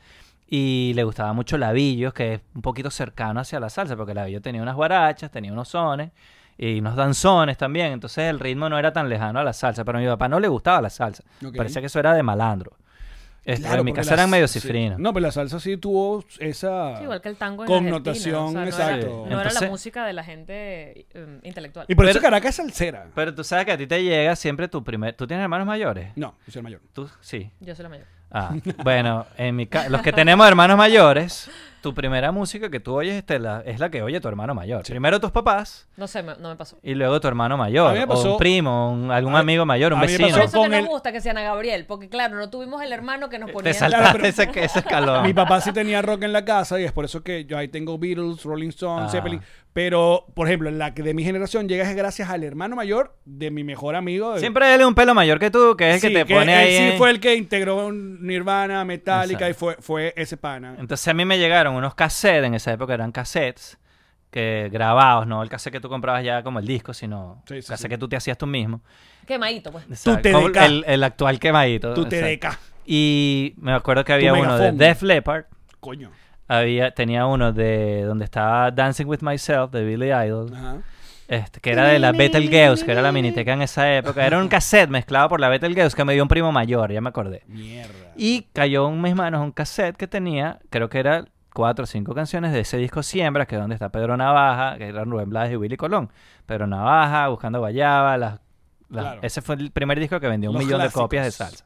Y 0.49 0.93
le 0.95 1.03
gustaba 1.03 1.33
mucho 1.33 1.59
Lavillos, 1.59 2.13
que 2.15 2.35
es 2.35 2.41
un 2.55 2.63
poquito 2.63 2.89
cercano 2.91 3.41
hacia 3.41 3.59
la 3.59 3.69
salsa, 3.69 3.97
porque 3.97 4.15
Lavillo 4.15 4.41
tenía 4.41 4.63
unas 4.63 4.77
guarachas, 4.77 5.31
tenía 5.31 5.53
unos 5.53 5.69
sones 5.69 6.13
y 6.57 6.79
unos 6.79 6.95
danzones 6.95 7.59
también. 7.59 7.93
Entonces 7.93 8.31
el 8.31 8.39
ritmo 8.39 8.69
no 8.69 8.79
era 8.79 8.93
tan 8.93 9.09
lejano 9.09 9.41
a 9.41 9.45
la 9.45 9.53
salsa, 9.53 9.85
pero 9.85 9.99
a 9.99 10.01
mi 10.01 10.07
papá 10.07 10.29
no 10.29 10.39
le 10.39 10.47
gustaba 10.47 10.81
la 10.81 10.91
salsa. 10.91 11.25
Parecía 11.57 11.81
que 11.83 11.89
eso 11.89 11.99
era 11.99 12.15
de 12.15 12.23
malandro. 12.23 12.73
Este, 13.47 13.63
Claro, 13.63 13.79
en 13.81 13.85
mi 13.85 13.93
casa 13.93 14.15
eran 14.15 14.29
medio 14.29 14.49
sí. 14.49 14.59
cifrinos. 14.61 14.99
No, 14.99 15.13
pero 15.15 15.23
la 15.27 15.33
salsa 15.33 15.61
sí 15.61 15.77
tuvo 15.77 16.25
esa... 16.41 16.97
Sí, 16.99 17.05
igual 17.05 17.21
que 17.23 17.29
el 17.29 17.37
tango 17.37 17.63
en 17.63 17.69
Connotación, 17.69 18.57
Argentina, 18.57 18.69
o 18.69 18.73
sea, 18.77 18.87
no 18.89 18.97
exacto. 18.97 19.27
Era, 19.27 19.37
no 19.37 19.41
era 19.41 19.53
la 19.61 19.69
música 19.69 20.05
de 20.05 20.13
la 20.13 20.25
gente 20.25 21.07
eh, 21.15 21.41
intelectual. 21.45 21.87
Y 21.89 21.95
por 21.95 22.07
eso 22.07 22.21
Caracas 22.21 22.51
es 22.51 22.57
salsera. 22.57 23.07
Pero 23.15 23.33
tú 23.35 23.45
sabes 23.45 23.65
que 23.65 23.73
a 23.73 23.79
ti 23.79 23.87
te 23.87 24.03
llega 24.03 24.35
siempre 24.35 24.67
tu 24.69 24.83
primer... 24.83 25.15
¿Tú 25.15 25.27
tienes 25.27 25.45
hermanos 25.45 25.67
mayores? 25.67 26.11
No, 26.17 26.35
yo 26.45 26.53
soy 26.53 26.59
el 26.61 26.65
mayor. 26.65 26.81
Tú 26.93 27.09
sí. 27.21 27.51
Yo 27.61 27.75
soy 27.77 27.85
la 27.85 27.89
mayor. 27.89 28.07
Ah, 28.33 28.53
bueno, 28.85 29.25
en 29.39 29.55
mi 29.55 29.69
ca- 29.69 29.89
los 29.89 30.03
que 30.03 30.13
tenemos 30.13 30.47
hermanos 30.49 30.77
mayores, 30.77 31.49
tu 31.87 31.95
primera 31.95 32.33
música 32.33 32.69
que 32.69 32.81
tú 32.81 32.95
oyes 32.97 33.15
este, 33.15 33.39
la- 33.39 33.61
es 33.65 33.79
la 33.79 33.91
que 33.91 34.03
oye 34.03 34.21
tu 34.21 34.27
hermano 34.27 34.57
mayor. 34.57 34.83
Primero 34.83 35.21
tus 35.21 35.31
papás 35.31 35.87
No 35.97 36.09
sé, 36.09 36.21
me- 36.21 36.35
no 36.37 36.49
me 36.49 36.57
pasó. 36.57 36.77
y 36.83 36.95
luego 36.95 37.21
tu 37.21 37.29
hermano 37.29 37.57
mayor. 37.57 37.91
A 37.91 37.93
mí 37.93 37.99
me 38.01 38.05
O 38.07 38.09
pasó- 38.09 38.33
un 38.33 38.39
primo, 38.39 38.91
un- 38.91 39.13
algún 39.13 39.37
a 39.37 39.39
amigo 39.39 39.65
mayor, 39.65 39.93
un 39.93 40.01
a 40.01 40.03
mí 40.03 40.09
me 40.09 40.19
vecino. 40.19 40.37
Por 40.37 40.45
eso 40.47 40.59
con 40.59 40.71
que 40.71 40.79
el- 40.79 40.83
nos 40.83 40.91
gusta 40.93 41.13
que 41.13 41.21
sea 41.21 41.31
Ana 41.31 41.43
Gabriel, 41.43 41.87
porque 41.87 42.09
claro, 42.09 42.37
no 42.37 42.51
tuvimos 42.51 42.83
el 42.83 42.93
hermano 42.93 43.29
que 43.29 43.39
nos 43.39 43.53
ponía... 43.53 43.63
Te 43.65 43.69
en- 43.71 43.75
saltaste 43.77 44.05
Claro, 44.05 44.19
pero- 44.21 44.27
ese, 44.51 44.65
ese 44.65 44.79
escalón. 44.81 45.23
Mi 45.23 45.33
papá 45.33 45.61
sí 45.61 45.71
tenía 45.73 46.03
rock 46.03 46.25
en 46.25 46.33
la 46.33 46.45
casa 46.45 46.81
y 46.81 46.85
es 46.85 46.91
por 46.91 47.05
eso 47.05 47.23
que 47.23 47.45
yo 47.45 47.57
ahí 47.57 47.69
tengo 47.69 47.97
Beatles, 47.99 48.43
Rolling 48.43 48.71
Stones, 48.71 49.07
Ah. 49.07 49.11
Zeppelin. 49.13 49.41
Pero, 49.77 50.25
por 50.33 50.47
ejemplo, 50.47 50.71
la 50.71 50.95
que 50.95 51.03
de 51.03 51.13
mi 51.13 51.23
generación 51.23 51.69
llega 51.69 51.87
es 51.87 51.95
gracias 51.95 52.31
al 52.31 52.43
hermano 52.45 52.77
mayor 52.77 53.15
de 53.27 53.51
mi 53.51 53.63
mejor 53.63 53.95
amigo. 53.95 54.33
de- 54.33 54.41
Siempre 54.41 54.75
él 54.75 54.81
es 54.81 54.87
un 54.87 54.95
pelo 54.95 55.15
mayor 55.15 55.39
que 55.39 55.51
tú, 55.51 55.77
que 55.77 55.91
es 55.91 55.95
el 55.97 56.01
Sí, 56.01 56.17
que 56.17 56.25
te 56.25 56.35
pone 56.35 56.51
él 56.55 56.59
ahí. 56.59 56.77
sí 56.79 56.83
en- 56.93 56.97
fue 56.99 57.11
el 57.11 57.21
que 57.21 57.35
integró 57.35 57.85
un 57.87 58.27
Nirvana, 58.27 58.87
Metallica 58.87 59.47
Exacto. 59.47 59.51
y 59.51 59.75
fue, 59.75 59.83
fue 59.83 60.15
ese 60.17 60.39
pana. 60.39 60.77
Entonces 60.79 61.07
a 61.09 61.13
mí 61.13 61.27
me 61.27 61.39
llegaron 61.39 61.75
unos 61.75 61.95
cassettes, 61.95 62.47
en 62.47 62.55
esa 62.55 62.73
época 62.73 62.95
eran 62.95 63.13
cassettes, 63.13 63.77
que 64.31 64.71
grabados, 64.73 65.27
no 65.27 65.43
el 65.43 65.51
cassette 65.51 65.75
que 65.75 65.81
tú 65.81 65.91
comprabas 65.91 66.25
ya 66.25 66.43
como 66.43 66.59
el 66.59 66.67
disco, 66.67 66.95
sino 66.95 67.43
Sí, 67.47 67.61
sí, 67.61 67.69
cassette 67.69 67.83
sí. 67.83 67.89
que 67.91 67.99
tú 67.99 68.09
te 68.09 68.17
hacías 68.17 68.39
tú 68.39 68.47
mismo. 68.47 68.81
Quemadito, 69.27 69.73
pues. 69.73 69.85
Como 70.33 70.49
El, 70.49 70.85
el 70.87 71.05
actual 71.05 71.39
quemadito. 71.39 71.93
Tu 71.93 72.05
exacto. 72.05 72.49
TDK. 72.49 72.59
Y 72.87 73.53
me 73.59 73.73
acuerdo 73.75 74.05
que 74.07 74.15
había 74.15 74.33
uno 74.33 74.57
de. 74.57 74.73
Def 74.73 75.03
Leppard, 75.03 75.45
Coño. 75.81 76.11
Había, 76.49 76.91
tenía 76.93 77.27
uno 77.27 77.53
de 77.53 78.03
donde 78.05 78.25
estaba 78.25 78.71
Dancing 78.71 79.07
with 79.07 79.21
Myself 79.23 79.71
de 79.73 79.85
Billy 79.85 80.13
Idol, 80.13 80.53
Ajá. 80.55 80.77
este, 81.29 81.61
que 81.61 81.71
era 81.73 81.85
de 81.89 81.99
la 81.99 82.13
Betelgeuse, 82.13 82.85
que 82.85 82.93
era 82.93 83.03
la 83.03 83.13
miniteca 83.13 83.53
en 83.53 83.63
esa 83.63 83.93
época. 83.97 84.27
Era 84.27 84.39
un 84.39 84.49
cassette 84.49 84.89
mezclado 84.91 85.29
por 85.29 85.41
la 85.41 85.49
Betelgeuse 85.49 85.97
que 85.97 86.05
me 86.05 86.15
dio 86.15 86.23
un 86.23 86.29
primo 86.29 86.53
mayor, 86.53 86.93
ya 86.93 87.01
me 87.01 87.09
acordé. 87.09 87.43
Mierda. 87.47 88.13
Y 88.17 88.43
cayó 88.53 88.89
en 88.89 89.01
mis 89.03 89.15
manos 89.15 89.41
un 89.43 89.53
cassette 89.53 89.97
que 89.97 90.07
tenía, 90.07 90.59
creo 90.71 90.89
que 90.89 90.99
era 91.01 91.25
cuatro 91.53 91.85
o 91.85 91.87
cinco 91.87 92.15
canciones 92.15 92.53
de 92.53 92.61
ese 92.61 92.77
disco 92.77 93.03
Siembras, 93.03 93.47
que 93.49 93.55
es 93.57 93.61
donde 93.61 93.75
está 93.75 93.89
Pedro 93.89 94.17
Navaja, 94.17 94.77
que 94.79 94.89
eran 94.89 95.11
Rubén 95.11 95.31
Blades 95.31 95.53
y 95.53 95.57
Willy 95.57 95.77
Colón. 95.77 96.11
Pedro 96.45 96.67
Navaja, 96.67 97.29
Buscando 97.29 97.59
Guayaba, 97.61 98.17
las, 98.19 98.33
las- 98.91 99.05
Claro. 99.05 99.21
ese 99.23 99.41
fue 99.43 99.57
el 99.57 99.71
primer 99.73 99.99
disco 99.99 100.21
que 100.21 100.29
vendió 100.29 100.51
un 100.51 100.55
Los 100.57 100.65
millón 100.65 100.81
de 100.83 100.91
copias 100.91 101.25
de 101.25 101.31
salsa. 101.33 101.65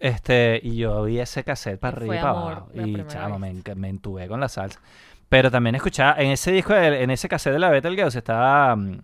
Este, 0.00 0.58
y 0.62 0.76
yo 0.76 1.04
vi 1.04 1.20
ese 1.20 1.44
cassette 1.44 1.78
para 1.78 1.96
arriba 1.98 2.14
y 2.14 2.18
para 2.18 2.30
abajo. 2.30 2.68
Y 2.74 3.04
chamo, 3.06 3.38
me, 3.38 3.54
me 3.76 3.88
entubé 3.90 4.26
con 4.28 4.40
la 4.40 4.48
salsa. 4.48 4.80
Pero 5.28 5.50
también 5.50 5.74
escuchaba, 5.76 6.16
en 6.18 6.30
ese 6.32 6.50
disco, 6.52 6.72
de- 6.74 7.02
en 7.02 7.10
ese 7.10 7.28
cassette 7.28 7.52
de 7.52 7.58
la 7.60 7.68
Betelgeuse 7.68 8.18
estaba 8.18 8.74
mm, 8.74 8.98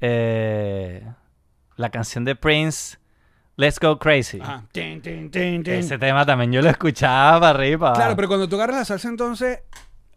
eh, 0.00 1.02
la 1.76 1.90
canción 1.90 2.24
de 2.24 2.34
Prince, 2.36 2.98
Let's 3.56 3.78
Go 3.78 3.98
Crazy. 3.98 4.40
Ajá. 4.40 4.64
Tin, 4.72 5.00
tin, 5.00 5.30
tin, 5.30 5.62
tin. 5.62 5.74
Ese 5.74 5.96
tema 5.98 6.26
también 6.26 6.52
yo 6.52 6.60
lo 6.60 6.68
escuchaba 6.70 7.38
para 7.40 7.50
arriba. 7.50 7.74
y 7.74 7.78
para 7.78 7.92
Claro, 7.94 8.16
pero 8.16 8.28
cuando 8.28 8.48
tú 8.48 8.56
agarras 8.56 8.76
la 8.78 8.84
salsa, 8.84 9.08
entonces, 9.08 9.60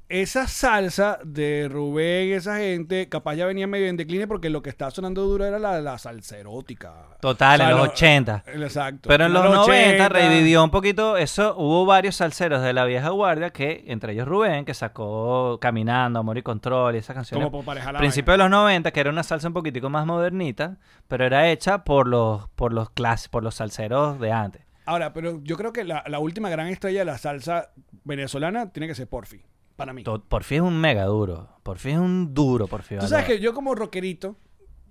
esa 0.08 0.48
salsa 0.48 1.20
de 1.24 1.68
Rubén, 1.70 2.32
esa 2.34 2.58
gente, 2.58 3.10
capaz 3.10 3.36
ya 3.36 3.46
venía 3.46 3.66
medio 3.66 3.88
en 3.88 3.98
decline 3.98 4.28
porque 4.28 4.50
lo 4.50 4.62
que 4.62 4.70
estaba 4.70 4.92
sonando 4.92 5.24
duro 5.24 5.46
era 5.46 5.58
la, 5.58 5.82
la 5.82 5.98
salsa 5.98 6.38
erótica. 6.38 6.94
Total, 7.22 7.56
O 7.56 7.58
sea, 7.64 7.72
en 7.72 7.78
los 7.78 7.86
lo- 7.88 7.92
80. 7.94 8.44
Exacto. 8.48 9.10
Pero 9.10 9.26
en 9.26 9.34
los 9.34 9.44
90 9.46 9.64
80. 10.06 10.10
revivió 10.10 10.64
un 10.64 10.70
poquito 10.70 11.18
eso. 11.18 11.56
Hubo 11.58 11.86
varios 11.86 12.16
salseros 12.18 12.62
de 12.62 12.74
la 12.74 12.86
vieja 12.86 13.10
guardia 13.10 13.50
que, 13.50 13.84
entre 13.88 14.14
ellos 14.14 14.28
Rubén, 14.28 14.64
que 14.66 14.74
sacó 14.74 15.58
Caminando, 15.60 16.20
Amor 16.20 16.38
y 16.38 16.44
Control 16.44 16.96
y 16.96 17.00
esas 17.00 17.16
canciones. 17.16 17.46
Como 17.50 17.64
por 17.64 17.76
la 17.76 17.98
Principio 17.98 18.34
de 18.34 18.38
los 18.38 18.50
90, 18.50 18.92
que 18.92 19.00
era 19.00 19.10
una 19.10 19.24
salsa 19.24 19.48
un 19.48 19.54
poquitico 19.54 19.90
más 19.90 20.06
modernita, 20.06 20.78
pero 21.08 21.26
era 21.26 21.50
hecha 21.50 21.84
por 21.84 22.08
los, 22.08 22.48
por 22.50 22.74
los 22.74 22.90
clásicos, 22.92 23.32
por 23.32 23.44
los 23.44 23.56
salseros 23.56 24.20
de 24.20 24.32
antes. 24.32 24.62
Ahora, 24.88 25.14
pero 25.14 25.40
yo 25.44 25.58
creo 25.58 25.74
que 25.74 25.84
la, 25.84 26.04
la 26.06 26.20
última 26.20 26.48
gran 26.50 26.68
estrella 26.68 27.00
de 27.00 27.06
la 27.06 27.18
salsa 27.18 27.72
venezolana 28.04 28.70
tiene 28.72 28.88
que 28.88 28.94
ser 28.94 29.08
Porfi, 29.08 29.42
para 29.76 29.94
mí. 29.94 30.04
To- 30.04 30.24
Por 30.24 30.44
fin 30.44 30.58
es 30.58 30.64
un 30.64 30.80
mega 30.80 31.04
duro. 31.06 31.50
Por 31.64 31.78
fin 31.78 31.92
es 31.94 32.00
un 32.00 32.34
duro, 32.34 32.68
por 32.68 32.82
fin. 32.84 33.00
Tú 33.00 33.08
sabes 33.08 33.26
que 33.26 33.40
yo 33.40 33.54
como 33.54 33.74
rockerito, 33.76 34.36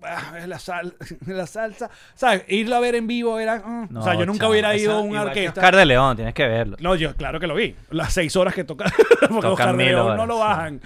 ah, 0.02 0.34
es 0.38 0.48
la, 0.48 0.58
sal, 0.58 0.96
la 1.26 1.46
salsa, 1.46 1.90
¿sabes? 2.14 2.44
Irlo 2.48 2.76
a 2.76 2.80
ver 2.80 2.94
en 2.96 3.06
vivo 3.06 3.38
era... 3.38 3.58
mm. 3.64 3.96
o 3.96 4.02
sea, 4.02 4.14
yo 4.14 4.26
nunca 4.26 4.48
hubiera 4.48 4.76
ido 4.76 4.92
a 4.96 5.00
una 5.00 5.22
orquesta. 5.22 5.60
Oscar 5.60 5.76
de 5.76 5.86
León, 5.86 6.16
tienes 6.16 6.34
que 6.34 6.46
verlo. 6.46 6.76
No, 6.80 6.94
yo 6.96 7.14
claro 7.14 7.38
que 7.40 7.46
lo 7.46 7.54
vi. 7.54 7.74
Las 7.90 8.12
seis 8.12 8.34
horas 8.36 8.54
que 8.54 8.64
toca. 8.64 8.86
porque 9.30 9.46
Oscar 9.46 9.76
de 9.76 9.84
León 9.84 10.06
horas, 10.06 10.16
no 10.16 10.26
lo 10.26 10.34
sí. 10.34 10.40
bajan. 10.40 10.80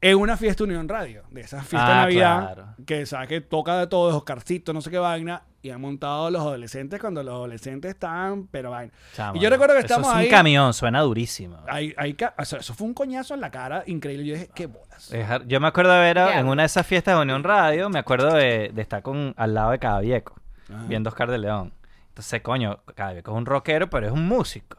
En 0.00 0.16
una 0.16 0.36
fiesta 0.36 0.62
Unión 0.62 0.88
Radio, 0.88 1.24
de 1.30 1.40
esas 1.40 1.66
fiestas 1.66 1.90
Ah, 1.90 1.92
de 1.92 1.96
Navidad, 2.02 2.54
claro. 2.54 2.74
que 2.86 3.04
sabes 3.04 3.28
que 3.28 3.40
toca 3.40 3.78
de 3.80 3.88
todo, 3.88 4.08
es 4.10 4.14
Oscarcito, 4.14 4.72
no 4.72 4.80
sé 4.80 4.90
qué 4.90 4.98
vaina, 4.98 5.42
y 5.60 5.70
han 5.70 5.80
montado 5.80 6.30
los 6.30 6.40
adolescentes 6.40 7.00
cuando 7.00 7.22
los 7.22 7.34
adolescentes 7.34 7.90
están, 7.90 8.46
pero 8.46 8.70
vaina. 8.70 8.92
Chamo, 9.14 9.36
y 9.36 9.40
yo 9.40 9.50
recuerdo 9.50 9.74
que 9.74 9.80
eso 9.80 9.86
estamos 9.86 10.08
es 10.08 10.14
un 10.14 10.20
ahí. 10.20 10.28
camión, 10.28 10.72
suena 10.72 11.00
durísimo. 11.02 11.58
ahí- 11.68 11.92
ahí 11.96 12.14
ca- 12.14 12.34
o 12.38 12.44
sea, 12.44 12.60
eso 12.60 12.74
fue 12.74 12.86
un 12.86 12.94
coñazo 12.94 13.34
en 13.34 13.40
la 13.40 13.50
cara 13.50 13.82
increíble. 13.86 14.24
Yo 14.26 14.34
dije, 14.34 14.50
qué 14.54 14.66
bolas. 14.66 15.12
Yo 15.46 15.60
me 15.60 15.66
acuerdo 15.68 15.92
de 15.92 16.00
ver 16.00 16.14
¿Qué 16.16 16.20
a- 16.22 16.38
en 16.40 16.46
una 16.48 16.62
de 16.62 16.66
esas 16.66 16.86
fiestas 16.86 17.16
de 17.16 17.22
Unión 17.22 17.42
Radio, 17.42 17.90
me 17.90 17.98
acuerdo 17.98 18.34
de, 18.34 18.70
de 18.72 18.82
estar 18.82 19.02
con, 19.02 19.34
al 19.36 19.54
lado 19.54 19.72
de 19.72 19.78
Cadavieco, 19.78 20.36
Ajá. 20.72 20.84
viendo 20.86 21.08
Oscar 21.10 21.30
de 21.30 21.38
León. 21.38 21.72
Entonces, 22.10 22.40
coño, 22.42 22.78
Cadavieco 22.94 23.32
es 23.32 23.36
un 23.36 23.46
rockero, 23.46 23.90
pero 23.90 24.06
es 24.06 24.12
un 24.12 24.26
músico. 24.26 24.78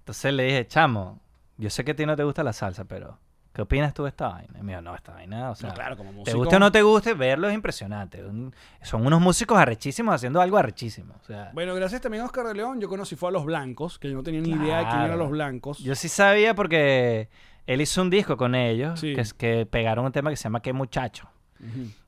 Entonces 0.00 0.32
le 0.32 0.44
dije, 0.44 0.66
chamo, 0.66 1.20
yo 1.56 1.68
sé 1.70 1.84
que 1.84 1.92
a 1.92 1.96
ti 1.96 2.06
no 2.06 2.16
te 2.16 2.24
gusta 2.24 2.42
la 2.42 2.52
salsa, 2.52 2.84
pero 2.84 3.18
¿qué 3.58 3.62
opinas 3.62 3.92
tú 3.92 4.04
de 4.04 4.10
esta 4.10 4.28
vaina? 4.28 4.56
Y 4.56 4.62
me 4.62 4.70
dijo, 4.70 4.82
no, 4.82 4.94
esta 4.94 5.10
vaina, 5.14 5.50
o 5.50 5.56
sea, 5.56 5.70
No, 5.70 5.74
claro, 5.74 5.96
como 5.96 6.10
te 6.10 6.16
músico. 6.18 6.38
guste 6.38 6.54
o 6.54 6.58
no 6.60 6.70
te 6.70 6.80
guste, 6.82 7.14
verlo 7.14 7.48
es 7.48 7.54
impresionante. 7.54 8.24
Un- 8.24 8.54
son 8.82 9.04
unos 9.04 9.20
músicos 9.20 9.58
arrechísimos 9.58 10.14
haciendo 10.14 10.40
algo 10.40 10.58
arrechísimo. 10.58 11.14
O 11.20 11.24
sea, 11.26 11.50
Bueno, 11.54 11.74
gracias 11.74 12.00
también 12.00 12.22
a 12.22 12.26
Oscar 12.26 12.46
de 12.46 12.54
León, 12.54 12.80
yo 12.80 12.88
conocí 12.88 13.16
fue 13.16 13.30
a 13.30 13.32
Los 13.32 13.44
Blancos, 13.44 13.98
que 13.98 14.08
yo 14.10 14.14
no 14.14 14.22
tenía 14.22 14.40
ni 14.42 14.50
idea 14.50 14.78
de 14.78 14.86
quién 14.86 15.00
eran 15.02 15.18
Los 15.18 15.30
Blancos. 15.30 15.78
Yo 15.80 15.96
sí 15.96 16.08
sabía 16.08 16.54
porque 16.54 17.28
él 17.66 17.80
hizo 17.80 18.00
un 18.00 18.10
disco 18.10 18.36
con 18.36 18.54
ellos, 18.54 19.00
Sí. 19.00 19.12
que, 19.12 19.22
es- 19.22 19.34
que 19.34 19.66
pegaron 19.66 20.04
un 20.04 20.12
tema 20.12 20.30
que 20.30 20.36
se 20.36 20.44
llama 20.44 20.60
Qué 20.62 20.72
Muchacho. 20.72 21.28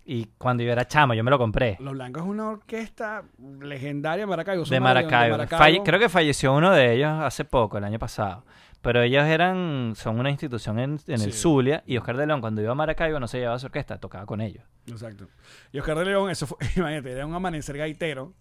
Y 0.07 0.27
cuando 0.39 0.63
yo 0.63 0.71
era 0.73 0.87
chamo, 0.87 1.15
yo 1.15 1.25
me 1.25 1.31
lo 1.31 1.39
compré. 1.39 1.77
Los 1.81 1.93
Blancos 1.95 2.23
es 2.23 2.29
una 2.29 2.49
orquesta 2.51 3.23
legendaria 3.61 4.23
de 4.25 4.27
Maracaibo. 4.31 4.65
De 4.65 4.81
Maracaibo. 4.81 5.37
Falle- 5.49 5.83
creo 5.85 5.99
que 5.99 6.09
falleció 6.09 6.55
uno 6.55 6.71
de 6.71 6.95
ellos 6.95 7.11
hace 7.21 7.45
poco, 7.45 7.79
el 7.79 7.85
año 7.85 7.99
pasado. 7.99 8.45
Pero 8.83 9.03
ellos 9.03 9.25
eran, 9.27 9.93
son 9.95 10.19
una 10.19 10.31
institución 10.31 10.79
en, 10.79 10.99
en 11.07 11.21
el. 11.21 11.33
Zulia 11.33 11.83
y 11.87 11.99
Oscar 11.99 12.17
de 12.17 12.27
León 12.27 12.41
cuando 12.41 12.63
iba 12.63 12.73
a 12.73 12.75
Maracaibo 12.75 13.21
no 13.21 13.29
se 13.29 13.39
llevaba 13.39 13.59
su 13.59 13.67
orquesta, 13.67 13.99
tocaba 13.99 14.25
con 14.25 14.41
ellos. 14.41 14.65
Exacto. 14.87 15.29
Y 15.73 15.79
Oscar 15.79 15.99
de 15.99 16.07
León, 16.07 16.31
eso 16.31 16.47
fue, 16.47 16.59
imagínate, 16.77 17.13
era 17.13 17.27
un 17.27 17.35
amanecer 17.35 17.77
gaitero. 17.77 18.33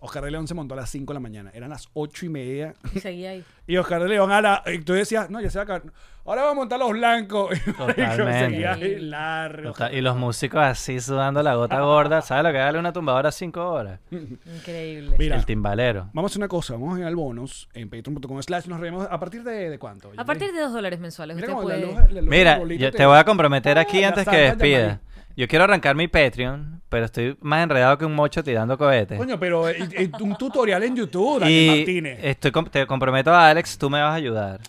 Oscar 0.00 0.22
de 0.24 0.30
León 0.30 0.46
se 0.46 0.54
montó 0.54 0.74
a 0.74 0.76
las 0.76 0.90
5 0.90 1.12
de 1.12 1.14
la 1.14 1.20
mañana. 1.20 1.50
Eran 1.54 1.70
las 1.70 1.88
8 1.94 2.26
y 2.26 2.28
media. 2.28 2.74
Y 2.94 3.00
seguía 3.00 3.30
ahí. 3.30 3.44
Y 3.68 3.76
Oscar 3.76 4.02
de 4.02 4.08
León 4.08 4.32
a 4.32 4.40
la. 4.40 4.62
Y 4.72 4.78
tú 4.78 4.94
decías, 4.94 5.28
no, 5.28 5.42
ya 5.42 5.50
se 5.50 5.58
va 5.58 5.62
a 5.62 5.64
acabar. 5.64 5.82
Ahora 6.24 6.42
vamos 6.42 6.52
a 6.52 6.60
montar 6.60 6.78
los 6.78 6.90
blancos. 6.92 7.50
Y 7.66 7.72
Totalmente. 7.72 8.38
seguía 8.46 8.72
ahí 8.72 8.98
largo. 9.00 9.72
Total, 9.72 9.94
y 9.94 10.00
los 10.00 10.16
músicos 10.16 10.60
así 10.62 10.98
sudando 11.00 11.42
la 11.42 11.54
gota 11.54 11.78
gorda. 11.80 12.22
¿Sabes 12.22 12.44
lo 12.44 12.52
que 12.52 12.56
darle 12.58 12.78
una 12.78 12.94
tumbadora 12.94 13.28
a 13.28 13.32
cinco 13.32 13.66
horas? 13.70 14.00
Increíble. 14.10 15.16
Mira, 15.18 15.36
El 15.36 15.44
timbalero. 15.44 16.08
vamos 16.14 16.30
a 16.30 16.32
hacer 16.32 16.40
una 16.40 16.48
cosa. 16.48 16.74
Vamos 16.74 16.96
a 16.96 17.00
ir 17.00 17.06
al 17.06 17.16
bonus 17.16 17.68
en 17.74 17.90
patreon.com 17.90 18.42
slash. 18.42 18.66
Nos 18.68 18.80
reímos. 18.80 19.06
¿A 19.10 19.18
partir 19.20 19.42
de, 19.42 19.68
de 19.70 19.78
cuánto? 19.78 20.10
A 20.16 20.24
partir 20.24 20.52
de 20.52 20.60
dos 20.60 20.72
dólares 20.72 20.98
mensuales, 20.98 21.36
Mira 21.36 21.48
usted 21.48 21.58
la 21.58 21.62
puede... 21.62 21.86
luz- 21.86 22.10
la 22.12 22.20
luz 22.22 22.30
Mira, 22.30 22.58
yo 22.76 22.90
te 22.92 23.04
voy 23.04 23.18
a 23.18 23.24
comprometer 23.24 23.78
aquí 23.78 24.02
Ah, 24.04 24.08
antes 24.08 24.26
que 24.26 24.36
despida. 24.36 25.00
Yo 25.38 25.46
quiero 25.46 25.64
arrancar 25.64 25.94
mi 25.94 26.08
Patreon, 26.08 26.82
pero 26.88 27.04
estoy 27.06 27.36
más 27.40 27.62
enredado 27.62 27.96
que 27.96 28.04
un 28.04 28.14
mocho 28.14 28.42
tirando 28.42 28.76
cohetes. 28.76 29.16
Coño, 29.16 29.38
pero 29.38 29.68
eh, 29.68 29.76
eh, 29.92 30.10
un 30.20 30.36
tutorial 30.36 30.82
en 30.82 30.96
YouTube, 30.96 31.40
Daniel 31.40 31.74
y 31.74 31.76
Martínez. 31.78 32.18
estoy 32.22 32.50
com- 32.50 32.64
te 32.66 32.86
comprometo 32.86 33.32
a 33.32 33.48
Alex, 33.48 33.78
tú 33.78 33.88
me 33.88 34.00
vas 34.02 34.10
a 34.10 34.14
ayudar. 34.14 34.60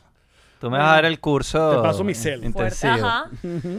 Tú 0.60 0.70
me 0.70 0.78
vas 0.78 0.90
a 0.90 0.94
dar 0.96 1.06
el 1.06 1.20
curso. 1.20 1.78
Te 1.78 1.82
paso 1.82 2.04
mi 2.04 2.14
cel. 2.14 2.42
Fuerte. 2.42 2.48
intensivo. 2.48 3.08
Ajá. 3.08 3.26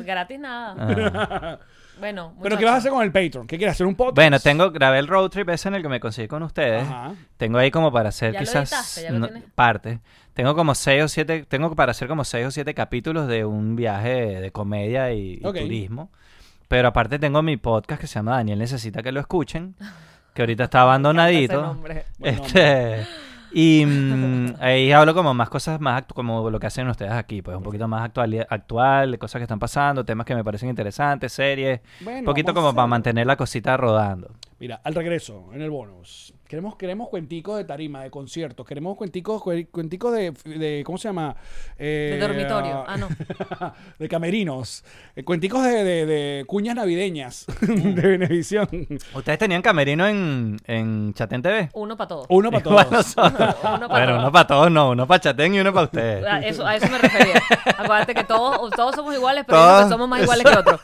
Gratis 0.05 0.41
nada. 0.41 0.75
Ah. 0.79 1.59
Bueno, 2.01 2.35
¿Pero 2.43 2.57
qué 2.57 2.65
vas 2.65 2.73
a 2.73 2.77
hacer 2.79 2.91
con 2.93 3.03
el 3.03 3.13
Patreon? 3.13 3.47
¿Qué 3.47 3.59
quieres 3.59 3.75
hacer? 3.75 3.87
¿Un 3.87 3.95
podcast? 3.95 4.17
Bueno, 4.17 4.41
tengo, 4.41 4.71
grabé 4.71 4.99
el 5.01 5.07
road 5.07 5.29
trip 5.29 5.51
ese 5.51 5.69
en 5.69 5.75
el 5.75 5.83
que 5.83 5.91
me 5.91 6.01
conseguí 6.01 6.29
con 6.29 6.43
ustedes. 6.43 6.83
Ajá. 6.85 7.13
Tengo 7.37 7.59
ahí 7.59 7.71
como 7.71 7.93
para 7.93 8.09
hacer 8.09 8.33
¿Ya 8.33 8.41
lo 8.41 8.47
quizás 8.47 8.73
editaste? 8.73 9.03
¿Ya 9.03 9.11
lo 9.13 9.19
no- 9.19 9.29
tienes? 9.29 9.45
parte. 9.55 10.01
Tengo 10.33 10.55
como 10.55 10.75
seis 10.75 11.05
o 11.05 11.09
siete, 11.09 11.45
tengo 11.47 11.75
para 11.77 11.91
hacer 11.91 12.09
como 12.09 12.25
seis 12.25 12.47
o 12.47 12.51
siete 12.51 12.73
capítulos 12.73 13.29
de 13.29 13.45
un 13.45 13.77
viaje 13.77 14.41
de 14.41 14.51
comedia 14.51 15.13
y, 15.13 15.41
y 15.43 15.47
Ok. 15.47 15.59
turismo. 15.59 16.11
Pero 16.71 16.87
aparte 16.87 17.19
tengo 17.19 17.43
mi 17.43 17.57
podcast 17.57 18.01
que 18.01 18.07
se 18.07 18.15
llama 18.15 18.37
Daniel 18.37 18.61
Necesita 18.61 19.03
que 19.03 19.11
lo 19.11 19.19
escuchen, 19.19 19.75
que 20.35 20.43
ahorita 20.43 20.65
está 20.65 20.83
abandonadito. 20.83 21.77
Este, 22.21 23.05
y 23.53 23.85
mm, 23.85 24.55
ahí 24.61 24.93
hablo 24.93 25.13
como 25.13 25.35
más 25.35 25.51
cosas 25.51 25.81
más 25.81 26.05
como 26.05 26.49
lo 26.49 26.61
que 26.61 26.69
hacen 26.69 26.87
ustedes 26.87 27.11
aquí, 27.11 27.43
pues 27.43 27.57
un 27.57 27.65
poquito 27.65 27.89
más 27.89 28.05
actual, 28.05 28.47
actual, 28.49 29.11
de 29.11 29.19
cosas 29.19 29.41
que 29.41 29.45
están 29.45 29.59
pasando, 29.59 30.05
temas 30.05 30.25
que 30.25 30.37
me 30.37 30.45
parecen 30.45 30.69
interesantes, 30.69 31.33
series, 31.33 31.81
Bueno, 32.03 32.21
un 32.21 32.25
poquito 32.25 32.55
como 32.55 32.73
para 32.73 32.87
mantener 32.87 33.27
la 33.27 33.35
cosita 33.35 33.77
rodando. 33.77 34.31
Mira, 34.61 34.81
al 34.85 34.95
regreso, 34.95 35.51
en 35.53 35.63
el 35.63 35.71
bonus. 35.71 36.33
Queremos, 36.51 36.75
queremos 36.75 37.09
cuenticos 37.09 37.59
de 37.59 37.65
tarima, 37.65 38.03
de 38.03 38.11
conciertos. 38.11 38.67
Queremos 38.67 38.97
cuenticos, 38.97 39.41
cue- 39.41 39.69
cuenticos 39.71 40.13
de, 40.13 40.33
de- 40.45 40.83
¿cómo 40.85 40.99
se 40.99 41.07
llama? 41.07 41.37
Eh, 41.79 42.11
De 42.15 42.19
dormitorio. 42.19 42.85
Ah, 42.89 42.97
no. 42.97 43.07
de 44.01 44.09
camerinos. 44.09 44.83
Eh, 45.15 45.23
cuenticos 45.23 45.63
de, 45.63 45.85
de- 45.85 46.07
de 46.07 46.45
cuñas 46.49 46.75
navideñas 46.75 47.47
de 47.61 48.03
Venevisión. 48.03 48.69
¿Ustedes 49.15 49.39
tenían 49.39 49.63
camerino 49.63 50.09
en, 50.09 50.57
en 50.67 51.15
Chatén 51.15 51.41
TV? 51.41 51.71
Uno 51.73 51.97
para 51.97 52.09
todos. 52.09 52.27
Uno 52.29 52.51
para 52.51 52.63
todos. 52.65 52.91
nosotros. 52.91 53.55
Uno 53.63 53.87
pa' 53.87 53.87
Bueno, 53.89 54.07
todos. 54.09 54.19
uno 54.23 54.33
para 54.33 54.47
todos 54.49 54.71
no, 54.73 54.91
uno 54.91 55.07
para 55.07 55.21
Chatén 55.21 55.55
y 55.55 55.61
uno 55.61 55.73
para 55.73 55.85
ustedes. 55.85 56.25
A 56.27 56.41
eso, 56.41 56.67
a 56.67 56.75
eso 56.75 56.89
me 56.91 56.99
refería. 56.99 57.41
Acuérdate 57.79 58.13
que 58.13 58.25
todos, 58.25 58.71
todos 58.73 58.97
somos 58.97 59.15
iguales, 59.15 59.45
pero 59.47 59.57
Todos. 59.57 59.89
somos 59.89 60.09
más 60.09 60.21
iguales 60.21 60.45
que 60.45 60.59
otros. 60.59 60.81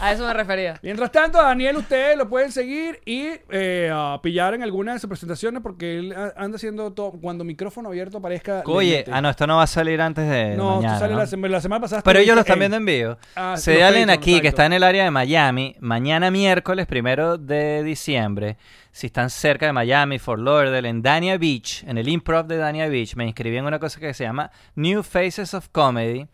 A 0.00 0.12
eso 0.12 0.26
me 0.26 0.32
refería. 0.34 0.78
Mientras 0.82 1.10
tanto, 1.12 1.38
a 1.38 1.44
Daniel 1.44 1.76
ustedes 1.76 2.16
lo 2.16 2.28
pueden 2.28 2.50
seguir 2.52 3.00
y 3.04 3.26
eh, 3.50 3.90
a 3.92 4.18
pillar 4.22 4.54
en 4.54 4.62
alguna 4.62 4.92
de 4.94 4.98
sus 4.98 5.08
presentaciones 5.08 5.62
porque 5.62 5.98
él 5.98 6.14
anda 6.36 6.56
haciendo 6.56 6.92
todo. 6.92 7.12
Cuando 7.12 7.44
micrófono 7.44 7.88
abierto 7.88 8.18
aparezca. 8.18 8.62
Oye, 8.66 9.04
ah, 9.10 9.20
no, 9.20 9.30
esto 9.30 9.46
no 9.46 9.56
va 9.56 9.62
a 9.64 9.66
salir 9.66 10.00
antes 10.00 10.28
de 10.28 10.56
No, 10.56 10.76
mañana. 10.76 10.94
tú 10.94 11.00
sale 11.00 11.12
¿no? 11.14 11.18
la, 11.20 11.26
sema- 11.26 11.48
la 11.48 11.60
semana 11.60 11.80
pasada. 11.80 12.02
Pero 12.02 12.18
ellos 12.18 12.34
lo 12.34 12.40
están 12.40 12.58
viendo 12.58 12.76
en 12.76 12.84
vivo. 12.86 13.16
Ah, 13.36 13.56
Se 13.56 13.82
alguien 13.82 14.10
aquí 14.10 14.40
que 14.40 14.48
está 14.48 14.66
en 14.66 14.72
el 14.74 14.82
área 14.82 15.04
de 15.04 15.10
Miami, 15.10 15.76
mañana 15.80 16.30
miércoles 16.30 16.86
primero 16.86 17.38
de 17.38 17.82
diciembre, 17.82 18.56
si 18.92 19.06
están 19.06 19.30
cerca 19.30 19.66
de 19.66 19.72
Miami, 19.72 20.18
Fort 20.18 20.40
Lauderdale, 20.40 20.88
en 20.88 21.02
Dania 21.02 21.36
Beach, 21.38 21.82
en 21.84 21.98
el 21.98 22.08
improv 22.08 22.46
de 22.46 22.56
Dania 22.56 22.88
Beach, 22.88 23.16
me 23.16 23.24
inscribí 23.24 23.56
en 23.56 23.64
una 23.66 23.78
cosa 23.78 23.98
que 24.00 24.14
se 24.14 24.24
llama 24.24 24.50
New 24.76 25.02
Faces 25.02 25.52
of 25.54 25.68
Comedy. 25.70 26.26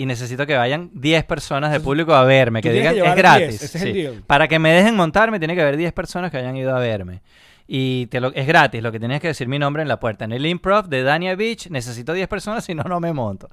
Y 0.00 0.06
necesito 0.06 0.46
que 0.46 0.56
vayan 0.56 0.88
10 0.94 1.24
personas 1.24 1.70
de 1.72 1.78
público 1.78 2.14
a 2.14 2.24
verme, 2.24 2.62
que 2.62 2.72
digan 2.72 2.94
que 2.94 3.06
es 3.06 3.14
gratis. 3.14 3.48
10, 3.48 3.62
ese 3.62 3.76
es 3.76 3.84
el 3.84 3.92
sí. 3.92 4.00
deal. 4.00 4.22
Para 4.26 4.48
que 4.48 4.58
me 4.58 4.72
dejen 4.72 4.96
montarme, 4.96 5.38
tiene 5.38 5.54
que 5.54 5.60
haber 5.60 5.76
10 5.76 5.92
personas 5.92 6.30
que 6.30 6.38
hayan 6.38 6.56
ido 6.56 6.74
a 6.74 6.78
verme. 6.78 7.20
Y 7.66 8.06
te 8.06 8.18
lo, 8.18 8.32
es 8.32 8.46
gratis, 8.46 8.82
lo 8.82 8.92
que 8.92 8.98
tienes 8.98 9.20
que 9.20 9.28
decir 9.28 9.46
mi 9.46 9.58
nombre 9.58 9.82
en 9.82 9.88
la 9.88 10.00
puerta. 10.00 10.24
En 10.24 10.32
el 10.32 10.46
improv 10.46 10.88
de 10.88 11.02
Dania 11.02 11.36
Beach 11.36 11.68
necesito 11.68 12.14
10 12.14 12.28
personas, 12.28 12.64
si 12.64 12.74
no, 12.74 12.82
no 12.82 12.98
me 12.98 13.12
monto. 13.12 13.50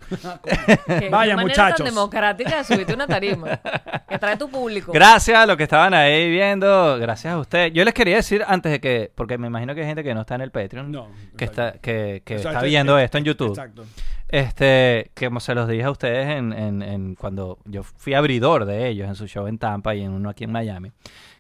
Vaya, 1.11 1.35
muchachos. 1.35 1.79
tan 1.79 1.85
democrática 1.87 2.59
de 2.59 2.63
subirte 2.63 2.93
una 2.93 3.07
tarima. 3.07 3.59
Que 4.07 4.17
trae 4.17 4.37
tu 4.37 4.49
público. 4.49 4.93
Gracias 4.93 5.37
a 5.37 5.45
los 5.45 5.57
que 5.57 5.63
estaban 5.63 5.93
ahí 5.93 6.31
viendo, 6.31 6.97
gracias 6.97 7.33
a 7.33 7.39
ustedes. 7.39 7.73
Yo 7.73 7.83
les 7.83 7.93
quería 7.93 8.15
decir 8.15 8.45
antes 8.47 8.71
de 8.71 8.79
que, 8.79 9.11
porque 9.13 9.37
me 9.37 9.47
imagino 9.47 9.75
que 9.75 9.81
hay 9.81 9.87
gente 9.87 10.01
que 10.01 10.13
no 10.13 10.21
está 10.21 10.35
en 10.35 10.41
el 10.41 10.51
Patreon, 10.51 10.93
No, 10.93 11.09
que 11.37 11.43
está, 11.43 11.73
que, 11.73 12.21
que 12.23 12.35
está 12.35 12.61
viendo 12.61 12.97
eh, 12.97 13.03
esto 13.03 13.17
en 13.17 13.25
YouTube. 13.25 13.49
Exacto. 13.49 13.83
Este, 14.29 15.11
que 15.13 15.27
como 15.27 15.39
se 15.39 15.55
los 15.55 15.69
dije 15.69 15.83
a 15.85 15.91
ustedes 15.91 16.27
en, 16.27 16.51
en- 16.51 16.81
en 16.81 17.15
cuando 17.15 17.59
yo 17.65 17.83
fui 17.83 18.13
abridor 18.13 18.65
de 18.65 18.87
ellos 18.89 19.07
en 19.07 19.15
su 19.15 19.25
show 19.27 19.47
en 19.47 19.57
Tampa 19.57 19.95
y 19.95 20.01
en 20.03 20.11
uno 20.11 20.29
aquí 20.29 20.43
en 20.43 20.51
Miami. 20.51 20.91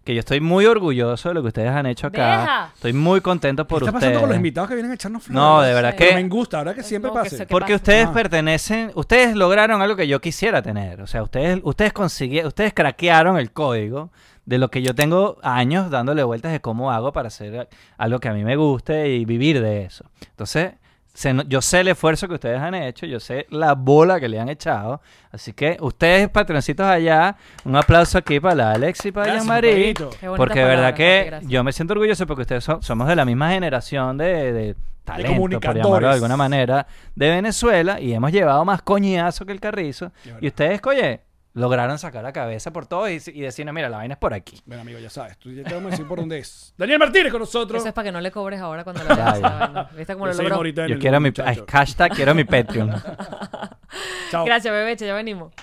Que 0.05 0.13
yo 0.13 0.19
estoy 0.21 0.39
muy 0.39 0.65
orgulloso 0.65 1.27
de 1.27 1.35
lo 1.35 1.41
que 1.41 1.49
ustedes 1.49 1.69
han 1.69 1.85
hecho 1.85 2.07
acá. 2.07 2.39
Deja. 2.39 2.71
Estoy 2.75 2.93
muy 2.93 3.19
contento 3.19 3.67
por 3.67 3.79
¿Qué 3.79 3.87
está 3.87 3.97
ustedes. 3.97 4.13
pasando 4.13 4.19
con 4.21 4.29
los 4.29 4.37
invitados 4.37 4.69
que 4.69 4.75
vienen 4.75 4.91
a 4.91 4.95
echarnos 4.95 5.23
flores? 5.23 5.35
No, 5.35 5.61
de 5.61 5.73
verdad 5.73 5.95
Pero 5.97 6.11
que- 6.11 6.15
me 6.23 6.29
gusta, 6.29 6.59
ahora 6.59 6.73
que 6.73 6.83
siempre 6.83 7.11
pase. 7.11 7.39
¿Qué 7.39 7.45
Porque 7.47 7.73
pasa? 7.73 7.75
ustedes 7.75 8.07
Ah. 8.07 8.13
pertenecen, 8.13 8.91
ustedes 8.95 9.35
lograron 9.35 9.81
algo 9.81 9.97
que 9.97 10.07
yo 10.07 10.21
quisiera 10.21 10.61
tener. 10.61 11.01
O 11.01 11.07
sea, 11.07 11.23
ustedes, 11.23 11.59
ustedes 11.63 11.91
consiguieron, 11.91 12.47
ustedes 12.47 12.73
craquearon 12.73 13.37
el 13.37 13.51
código 13.51 14.11
de 14.45 14.59
lo 14.59 14.69
que 14.71 14.81
yo 14.81 14.95
tengo 14.95 15.37
años 15.43 15.89
dándole 15.91 16.23
vueltas 16.23 16.53
de 16.53 16.61
cómo 16.61 16.89
hago 16.93 17.11
para 17.11 17.27
hacer 17.27 17.67
algo 17.97 18.19
que 18.21 18.29
a 18.29 18.33
mí 18.33 18.45
me 18.45 18.55
guste 18.55 19.09
y 19.09 19.25
vivir 19.25 19.61
de 19.61 19.83
eso. 19.83 20.05
Entonces, 20.29 20.71
se 21.17 21.35
yo 21.47 21.63
sé 21.63 21.79
el 21.79 21.87
esfuerzo 21.87 22.27
que 22.27 22.35
ustedes 22.35 22.59
han 22.61 22.75
hecho, 22.75 23.07
yo 23.07 23.19
sé 23.19 23.47
la 23.49 23.73
bola 23.73 24.19
que 24.19 24.29
le 24.29 24.39
han 24.39 24.49
echado. 24.49 25.01
Así 25.31 25.51
que 25.51 25.75
ustedes, 25.81 26.29
patroncitos 26.29 26.85
allá, 26.85 27.35
un 27.65 27.75
aplauso 27.75 28.19
aquí 28.19 28.39
para 28.39 28.53
la 28.53 28.71
Alex 28.73 29.03
y 29.07 29.11
para 29.11 29.25
Jean-Marie. 29.39 29.93
Porque 30.37 30.59
de 30.59 30.65
verdad 30.75 30.93
que 30.93 31.23
yo 31.47 31.63
me 31.63 31.71
siento 31.73 31.93
orgulloso 31.93 32.27
porque 32.27 32.41
ustedes 32.43 32.63
son- 32.63 32.83
somos 32.83 33.07
de 33.07 33.15
la 33.15 33.25
misma 33.25 33.49
generación 33.49 34.15
de, 34.19 34.53
de 34.53 34.75
talento, 35.03 35.31
por 35.69 35.73
llamarlo 35.77 36.07
de 36.09 36.13
alguna 36.13 36.37
manera, 36.37 36.87
de 37.15 37.29
Venezuela 37.31 37.99
y 37.99 38.13
hemos 38.13 38.31
llevado 38.31 38.63
más 38.63 38.83
coñazo 38.83 39.43
que 39.47 39.53
el 39.53 39.59
carrizo. 39.59 40.11
Y 40.39 40.47
ustedes, 40.47 40.79
oye, 40.85 41.21
lograron 41.53 41.97
sacar 41.97 42.23
la 42.23 42.33
cabeza 42.33 42.71
por 42.71 42.85
todo 42.85 43.09
y, 43.09 43.21
y 43.27 43.41
decir, 43.41 43.65
no, 43.65 43.73
mira, 43.73 43.89
la 43.89 43.97
vaina 43.97 44.13
es 44.13 44.19
por 44.19 44.33
aquí. 44.33 44.61
Bueno, 44.65 44.81
amigo, 44.81 44.99
ya 44.99 45.09
sabes. 45.09 45.37
Tú 45.37 45.51
ya 45.51 45.63
te 45.63 45.73
vamos 45.73 45.87
a 45.87 45.91
decir 45.91 46.07
por 46.07 46.19
dónde 46.19 46.39
es. 46.39 46.73
Daniel 46.77 46.99
Martínez 46.99 47.31
con 47.31 47.41
nosotros. 47.41 47.79
Eso 47.79 47.87
es 47.89 47.93
para 47.93 48.05
que 48.05 48.11
no 48.11 48.21
le 48.21 48.31
cobres 48.31 48.59
ahora 48.59 48.83
cuando 48.83 49.03
le 49.03 49.09
Ya, 49.09 49.15
veas 49.15 49.41
vaina. 49.41 49.89
¿Viste 49.95 50.13
cómo 50.13 50.27
Lo 50.27 50.33
logró? 50.33 50.65
Yo 50.65 50.83
el 50.83 50.99
quiero 50.99 51.19
mi 51.19 51.31
hashtag, 51.67 52.11
quiero 52.13 52.35
mi 52.35 52.43
Patreon. 52.43 52.91
Chao. 54.31 54.45
Gracias, 54.45 54.71
bebeche, 54.73 55.07
ya 55.07 55.13
venimos. 55.13 55.53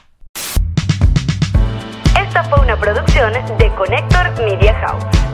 Esta 2.21 2.45
fue 2.45 2.61
una 2.61 2.79
producción 2.79 3.33
de 3.33 3.75
Connector 3.75 4.33
Media 4.39 4.75
House. 4.75 5.34